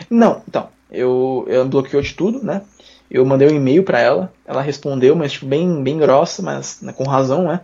[0.09, 2.61] Não, então, eu, ela me bloqueou de tudo, né?
[3.09, 6.93] Eu mandei um e-mail pra ela, ela respondeu, mas tipo, bem, bem grossa, mas né,
[6.93, 7.59] com razão, né?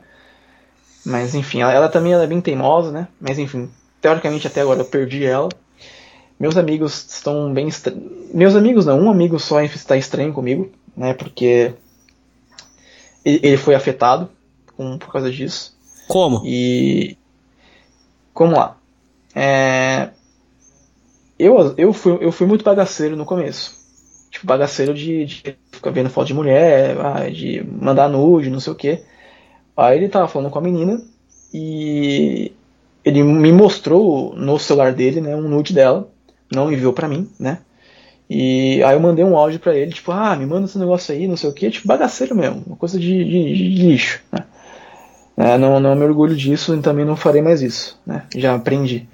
[1.06, 3.08] Mas enfim, ela, ela também ela é bem teimosa, né?
[3.20, 3.70] Mas enfim,
[4.02, 5.48] teoricamente até agora eu perdi ela.
[6.38, 7.96] Meus amigos estão bem estra...
[8.34, 11.14] Meus amigos não, um amigo só está estranho comigo, né?
[11.14, 11.74] Porque
[13.24, 14.30] ele, ele foi afetado
[14.76, 15.76] com, por causa disso.
[16.08, 16.42] Como?
[16.46, 17.18] E.
[18.38, 18.78] Como lá?
[19.34, 20.10] É,
[21.40, 23.76] eu, eu, fui, eu fui muito bagaceiro no começo.
[24.30, 28.74] Tipo, bagaceiro de, de ficar vendo foto de mulher, ah, de mandar nude, não sei
[28.74, 29.04] o que.
[29.76, 31.02] Aí ele tava falando com a menina
[31.52, 32.52] e
[33.04, 36.08] ele me mostrou no celular dele, né, um nude dela,
[36.54, 37.58] não enviou pra mim, né?
[38.30, 41.28] E aí eu mandei um áudio pra ele, tipo, ah, me manda esse negócio aí,
[41.28, 44.46] não sei o que, tipo, bagaceiro mesmo, uma coisa de, de, de lixo, né?
[45.38, 48.26] É, não, não me orgulho disso e também não farei mais isso, né?
[48.36, 49.08] Já aprendi.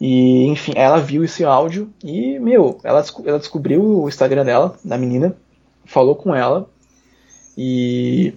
[0.00, 4.96] E, enfim, ela viu esse áudio e, meu, ela, ela descobriu o Instagram dela, da
[4.96, 5.36] menina,
[5.84, 6.66] falou com ela
[7.56, 8.34] e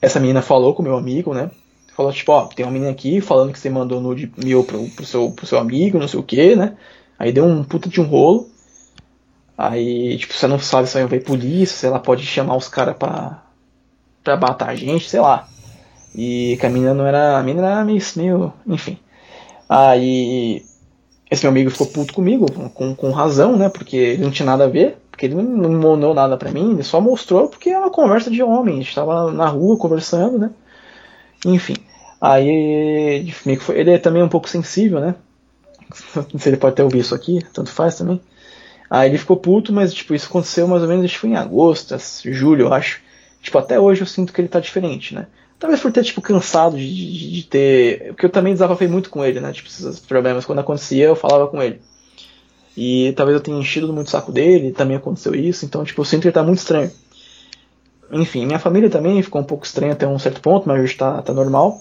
[0.00, 1.50] essa menina falou com o meu amigo, né?
[1.96, 5.06] Falou, tipo, ó, tem uma menina aqui falando que você mandou nude meu pro, pro,
[5.06, 6.76] seu, pro seu amigo, não sei o que, né?
[7.18, 8.50] Aí deu um puta de um rolo.
[9.56, 12.94] Aí, tipo, você não sabe se vai haver polícia, se ela pode chamar os caras
[12.96, 13.42] pra,
[14.22, 15.48] pra matar a gente, sei lá.
[16.16, 17.38] E que a menina não era.
[17.38, 18.00] A menina era meio.
[18.16, 18.98] meio enfim.
[19.68, 20.64] Aí.
[21.30, 23.68] Esse meu amigo ficou puto comigo, com, com razão, né?
[23.68, 24.96] Porque ele não tinha nada a ver.
[25.10, 28.30] Porque ele não, não mandou nada pra mim, ele só mostrou porque é uma conversa
[28.30, 28.74] de homem.
[28.78, 30.50] A gente tava na rua conversando, né?
[31.44, 31.76] Enfim.
[32.20, 33.32] Aí.
[33.74, 35.14] Ele é também um pouco sensível, né?
[36.14, 38.20] Não sei se ele pode até ouvir isso aqui, tanto faz também.
[38.88, 42.66] Aí ele ficou puto, mas tipo, isso aconteceu mais ou menos acho em agosto, julho,
[42.66, 43.00] eu acho.
[43.42, 45.26] Tipo, até hoje eu sinto que ele tá diferente, né?
[45.58, 48.08] Talvez por ter, tipo, cansado de, de, de ter.
[48.08, 49.52] Porque eu também desabafei muito com ele, né?
[49.52, 50.44] Tipo, esses problemas.
[50.44, 51.80] Quando acontecia, eu falava com ele.
[52.76, 56.04] E talvez eu tenha enchido muito o saco dele, também aconteceu isso, então, tipo, eu
[56.04, 56.90] sinto que ele tá muito estranho.
[58.12, 61.22] Enfim, minha família também ficou um pouco estranha até um certo ponto, mas hoje tá,
[61.22, 61.80] tá normal.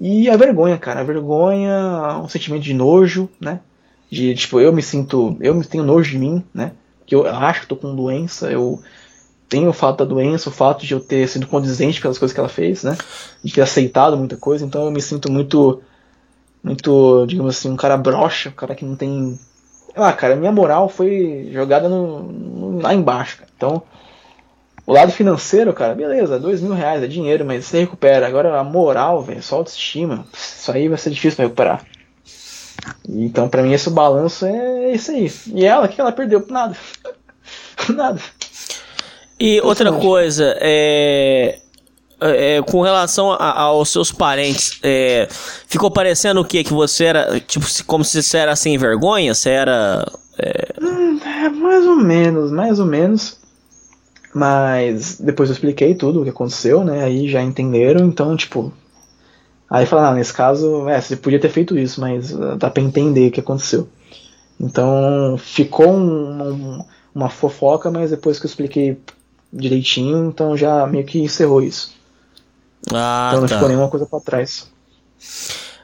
[0.00, 3.60] E a vergonha, cara, a vergonha, um sentimento de nojo, né?
[4.10, 6.72] De, tipo, eu me sinto, eu me tenho nojo de mim, né?
[7.06, 8.82] Que eu acho que tô com doença, eu
[9.48, 12.40] tenho o fato da doença, o fato de eu ter sido condizente pelas coisas que
[12.40, 12.96] ela fez, né?
[13.42, 15.82] De ter aceitado muita coisa, então eu me sinto muito,
[16.62, 19.38] muito, digamos assim, um cara broxa, um cara que não tem.
[19.94, 23.50] Ah, cara, minha moral foi jogada no, no- lá embaixo, cara.
[23.56, 23.82] Então,
[24.86, 28.26] o lado financeiro, cara, beleza, dois mil reais é dinheiro, mas você recupera.
[28.26, 31.84] Agora a moral, velho, só autoestima, isso aí vai ser difícil pra recuperar.
[33.08, 35.30] Então, pra mim, esse balanço é isso aí.
[35.54, 36.44] E ela, o que ela perdeu?
[36.48, 36.76] Nada.
[37.94, 38.20] Nada.
[39.40, 40.02] E outra Impressionante.
[40.02, 41.58] coisa, é,
[42.20, 45.28] é, com relação a- aos seus parentes, é,
[45.66, 46.64] ficou parecendo o quê?
[46.64, 49.32] Que você era, tipo, como se você era sem vergonha?
[49.34, 50.04] Você era...
[50.38, 50.74] é,
[51.44, 53.38] É, mais ou menos, mais ou menos.
[54.34, 57.04] Mas depois eu expliquei tudo o que aconteceu, né?
[57.04, 58.72] Aí já entenderam, então, tipo.
[59.70, 62.82] Aí falaram, ah, nesse caso, é, você podia ter feito isso, mas uh, dá pra
[62.82, 63.88] entender o que aconteceu.
[64.60, 66.42] Então ficou um-
[66.78, 66.84] um-
[67.14, 68.98] uma fofoca, mas depois que eu expliquei
[69.52, 71.92] direitinho, então já meio que encerrou isso.
[72.92, 73.54] Ah, então não tá.
[73.54, 74.70] ficou nenhuma coisa pra trás.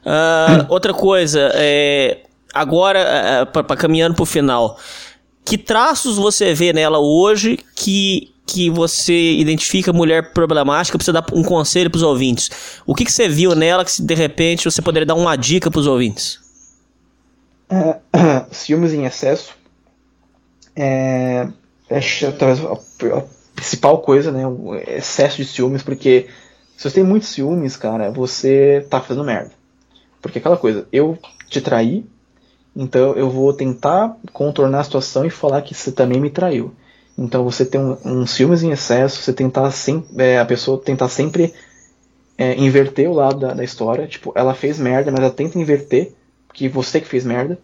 [0.04, 4.78] Ah, outra coisa, é, agora, é, pra, pra caminhando pro final,
[5.44, 11.42] que traços você vê nela hoje que, que você identifica mulher problemática você dar um
[11.42, 12.50] conselho pros ouvintes?
[12.86, 15.70] O que, que você viu nela que se, de repente você poderia dar uma dica
[15.70, 16.38] pros ouvintes?
[17.68, 17.98] É,
[18.52, 19.54] ciúmes em excesso
[20.76, 21.46] é,
[21.88, 22.00] é
[22.32, 22.72] talvez a,
[23.18, 24.46] a principal coisa, né?
[24.46, 26.26] O excesso de ciúmes, porque
[26.76, 29.52] se você tem muitos ciúmes, cara, você tá fazendo merda.
[30.20, 31.18] Porque aquela coisa, eu
[31.48, 32.04] te traí,
[32.74, 36.72] então eu vou tentar contornar a situação e falar que você também me traiu.
[37.16, 41.08] Então você tem um, um ciúmes em excesso, você tentar sempre, é, a pessoa tentar
[41.08, 41.54] sempre
[42.36, 44.06] é, inverter o lado da, da história.
[44.06, 46.12] Tipo, ela fez merda, mas ela tenta inverter
[46.52, 47.58] que você que fez merda.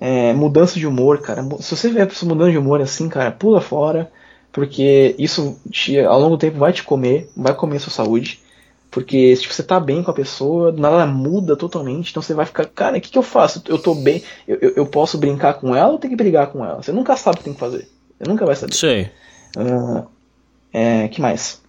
[0.00, 1.42] É, mudança de humor, cara.
[1.60, 4.10] Se você vê a pessoa mudando de humor assim, cara, pula fora,
[4.56, 8.40] porque isso te- ao longo do tempo vai te comer, vai comer a sua saúde.
[8.90, 12.64] Porque se você tá bem com a pessoa, nada muda totalmente, então você vai ficar,
[12.64, 13.62] cara, o que, que eu faço?
[13.68, 16.64] Eu tô bem, eu, eu, eu posso brincar com ela ou tenho que brigar com
[16.64, 16.82] ela?
[16.82, 17.86] Você nunca sabe o que tem que fazer.
[18.18, 18.72] Você nunca vai saber.
[18.72, 19.10] Sei.
[19.58, 20.04] Ah,
[20.72, 21.60] é, que mais?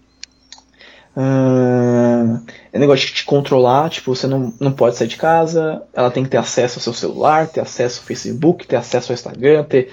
[1.13, 2.39] Ah,
[2.71, 6.23] é negócio de te controlar, tipo, você não, não pode sair de casa, ela tem
[6.23, 9.91] que ter acesso ao seu celular, ter acesso ao Facebook, ter acesso ao Instagram, ter,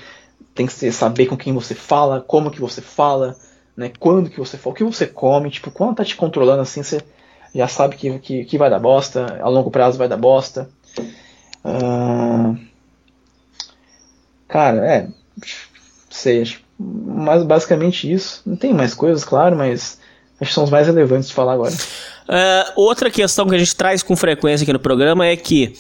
[0.55, 3.37] tem que saber com quem você fala, como que você fala,
[3.77, 6.83] né, quando que você fala, o que você come, tipo, quando tá te controlando assim,
[6.83, 7.03] você
[7.55, 10.69] já sabe que, que, que vai dar bosta, a longo prazo vai dar bosta.
[11.65, 12.55] Ah,
[14.49, 15.09] cara, é,
[16.11, 16.45] sei,
[16.79, 18.43] mas basicamente isso.
[18.45, 19.99] Não tem mais coisas, claro, mas
[20.41, 21.75] acho que são os mais relevantes de falar agora.
[22.29, 25.75] É, outra questão que a gente traz com frequência aqui no programa é que,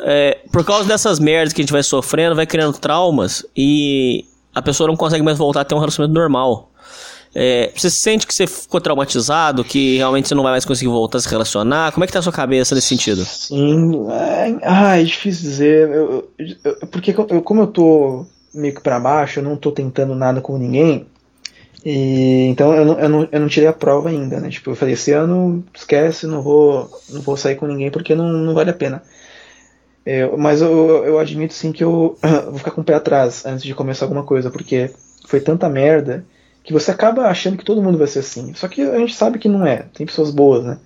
[0.00, 4.24] é, por causa dessas merdas que a gente vai sofrendo, vai criando traumas e
[4.54, 6.70] a pessoa não consegue mais voltar a ter um relacionamento normal.
[7.36, 11.18] É, você sente que você ficou traumatizado, que realmente você não vai mais conseguir voltar
[11.18, 11.90] a se relacionar?
[11.92, 13.24] Como é que tá a sua cabeça nesse sentido?
[13.24, 15.88] Sim, é, ah, é difícil dizer.
[15.90, 16.30] Eu,
[16.64, 18.24] eu- porque eu- como eu tô
[18.54, 21.06] meio que pra baixo, eu não tô tentando nada com ninguém.
[21.84, 24.48] E, então eu não, eu, não, eu não tirei a prova ainda, né?
[24.48, 28.28] Tipo, eu falei, esse ano esquece, não vou, não vou sair com ninguém porque não,
[28.32, 29.02] não vale a pena.
[30.06, 32.18] Eu- mas eu, eu admito sim que eu
[32.50, 34.90] vou ficar com o pé atrás antes de começar alguma coisa, porque
[35.26, 36.24] foi tanta merda
[36.62, 38.54] que você acaba achando que todo mundo vai ser assim.
[38.54, 39.86] Só que a gente sabe que não é.
[39.94, 40.78] Tem pessoas boas, né?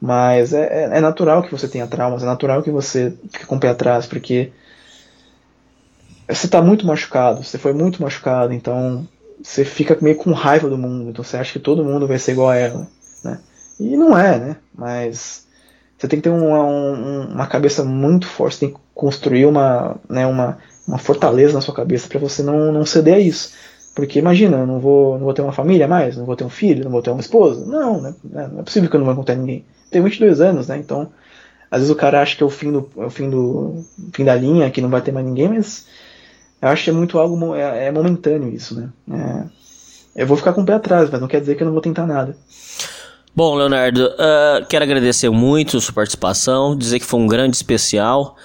[0.00, 3.56] Mas é, é- é natural que você tenha traumas, é natural que você fique com
[3.56, 4.52] o pé atrás, porque
[6.28, 9.06] você tá muito machucado, você foi muito machucado, então
[9.42, 12.32] você fica meio com raiva do mundo, então você acha que todo mundo vai ser
[12.32, 12.88] igual a ela,
[13.24, 13.38] né?
[13.78, 14.56] E não é, né?
[14.74, 15.46] Mas
[16.00, 19.96] você tem que ter uma, um- uma cabeça muito forte, você tem que construir uma,
[20.08, 23.52] né, uma, uma fortaleza na sua cabeça para você não, não ceder a isso.
[23.94, 26.48] Porque imagina, eu não vou, não vou ter uma família mais, não vou ter um
[26.50, 27.66] filho, não vou ter uma esposa.
[27.66, 28.14] Não, né?
[28.24, 29.64] não é possível que eu não vou encontrar ninguém.
[29.90, 30.78] Tenho 22 anos, né?
[30.78, 31.10] Então,
[31.70, 34.24] às vezes o cara acha que é o fim do, é o fim do fim
[34.24, 35.86] da linha, que não vai ter mais ninguém, mas
[36.62, 38.88] eu acho que é muito algo é, é momentâneo isso, né?
[40.16, 41.72] É, eu vou ficar com o pé atrás, mas não quer dizer que eu não
[41.72, 42.36] vou tentar nada.
[43.34, 48.36] Bom, Leonardo, ah, quero agradecer muito a sua participação, dizer que foi um grande especial.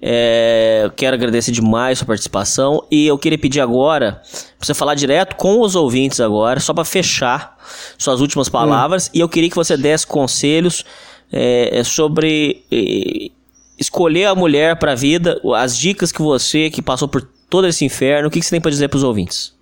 [0.00, 4.22] É, quero agradecer demais a sua participação e eu queria pedir agora
[4.56, 7.56] pra você falar direto com os ouvintes agora, só pra fechar
[7.98, 9.10] suas últimas palavras.
[9.12, 10.84] E eu queria que você desse conselhos
[11.32, 13.32] é, sobre eh,
[13.76, 18.28] escolher a mulher pra vida, as dicas que você, que passou por todo esse inferno,
[18.28, 19.57] o que, que você tem pra dizer pros ouvintes?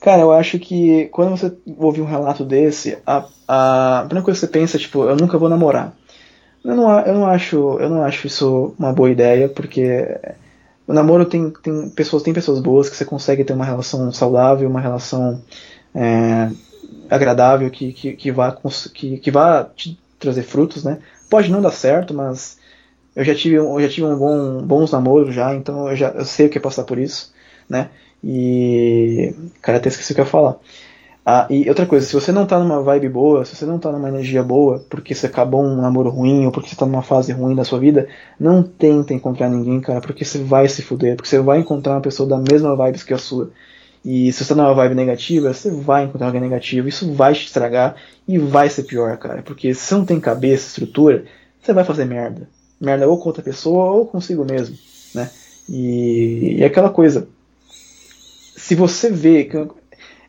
[0.00, 4.46] Cara, eu acho que quando você ouvir um relato desse, a, a primeira coisa que
[4.46, 5.92] você pensa tipo, eu nunca vou namorar.
[6.64, 10.18] Eu não, eu não acho, eu não acho isso uma boa ideia, porque
[10.86, 14.68] o namoro tem, tem pessoas, tem pessoas boas que você consegue ter uma relação saudável,
[14.68, 15.42] uma relação
[15.94, 16.50] é,
[17.10, 18.56] agradável que, que, que, vá,
[18.94, 20.98] que, que vá te trazer frutos, né?
[21.30, 22.58] Pode não dar certo, mas
[23.16, 26.24] eu já tive, eu já tive um bom, bons namoros já, então eu já eu
[26.24, 27.32] sei o que é passar por isso,
[27.68, 27.90] né?
[28.22, 29.34] E.
[29.62, 30.58] Cara, até esqueci o que eu ia falar.
[31.30, 33.92] Ah, e outra coisa, se você não tá numa vibe boa, se você não tá
[33.92, 37.32] numa energia boa, porque você acabou um namoro ruim ou porque você tá numa fase
[37.32, 38.08] ruim da sua vida,
[38.40, 42.00] não tenta encontrar ninguém, cara, porque você vai se fuder, porque você vai encontrar uma
[42.00, 43.50] pessoa da mesma vibe que a sua.
[44.02, 47.44] E se você tá numa vibe negativa, você vai encontrar alguém negativo, isso vai te
[47.44, 51.24] estragar e vai ser pior, cara, porque se você não tem cabeça, estrutura,
[51.60, 52.48] você vai fazer merda.
[52.80, 54.78] Merda ou com outra pessoa ou consigo mesmo,
[55.14, 55.28] né?
[55.68, 57.28] E, e aquela coisa,
[58.58, 59.56] se você vê que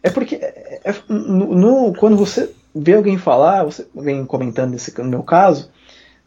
[0.03, 4.98] é porque é- é- no, no- quando você vê alguém falar, você alguém comentando nesse
[4.99, 5.72] no meu caso,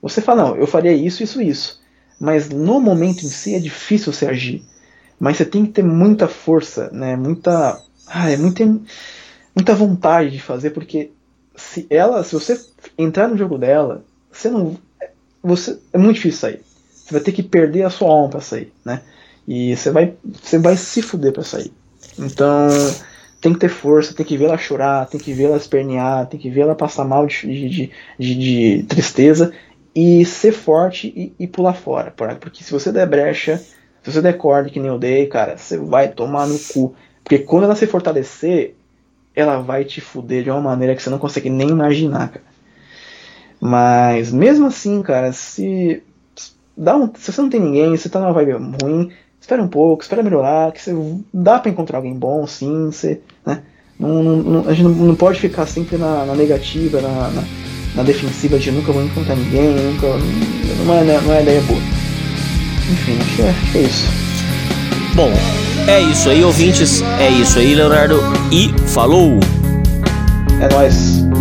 [0.03, 1.81] você fala não, eu faria isso, isso, isso.
[2.21, 4.65] Mas no momento em si é difícil você agir.
[5.21, 7.17] Mas você tem que ter muita força, né?
[7.17, 8.65] Muita, ah, é muita,
[9.55, 11.13] muita vontade de fazer, porque
[11.57, 12.61] se ela, se você
[12.99, 14.77] entrar no jogo dela, você não,
[15.43, 16.63] você é muito difícil sair.
[16.95, 19.03] Você vai ter que perder a sua alma para sair, né?
[19.47, 21.73] E você vai, você vai se fuder para sair.
[22.19, 23.01] Então,
[23.41, 26.39] tem que ter força, tem que ver ela chorar, tem que ver ela espernear, tem
[26.39, 28.35] que ver ela passar mal de, de, de,
[28.79, 29.53] de- tristeza
[29.95, 32.11] e ser forte e, e pular fora.
[32.11, 33.59] por- Porque se você der brecha,
[34.03, 36.95] se você der corda que nem eu dei, cara, você vai tomar no cu.
[37.25, 38.75] Porque quando ela se fortalecer,
[39.35, 42.45] ela vai te fuder de uma maneira que você não consegue nem imaginar, cara.
[43.61, 46.03] Mas mesmo assim, cara, se
[46.77, 49.13] dá um, se você não tem ninguém, se tá numa vibe ruim,
[49.43, 50.95] espera um pouco, espera melhorar, que você
[51.35, 53.59] dá pra encontrar alguém bom, sim, você, né?
[53.99, 57.43] Não, não- não- a gente não, não pode ficar sempre na, na negativa, na, na,
[57.97, 60.07] na defensiva de nunca vou encontrar ninguém, nunca,
[60.87, 61.81] não é, não é ideia boa.
[62.91, 64.07] Enfim, acho que é, acho que é isso.
[65.15, 65.31] Bom,
[65.89, 67.03] é isso aí, ouvintes.
[67.21, 68.21] É isso aí, Leonardo.
[68.51, 69.39] E falou!
[70.61, 71.32] É nóis.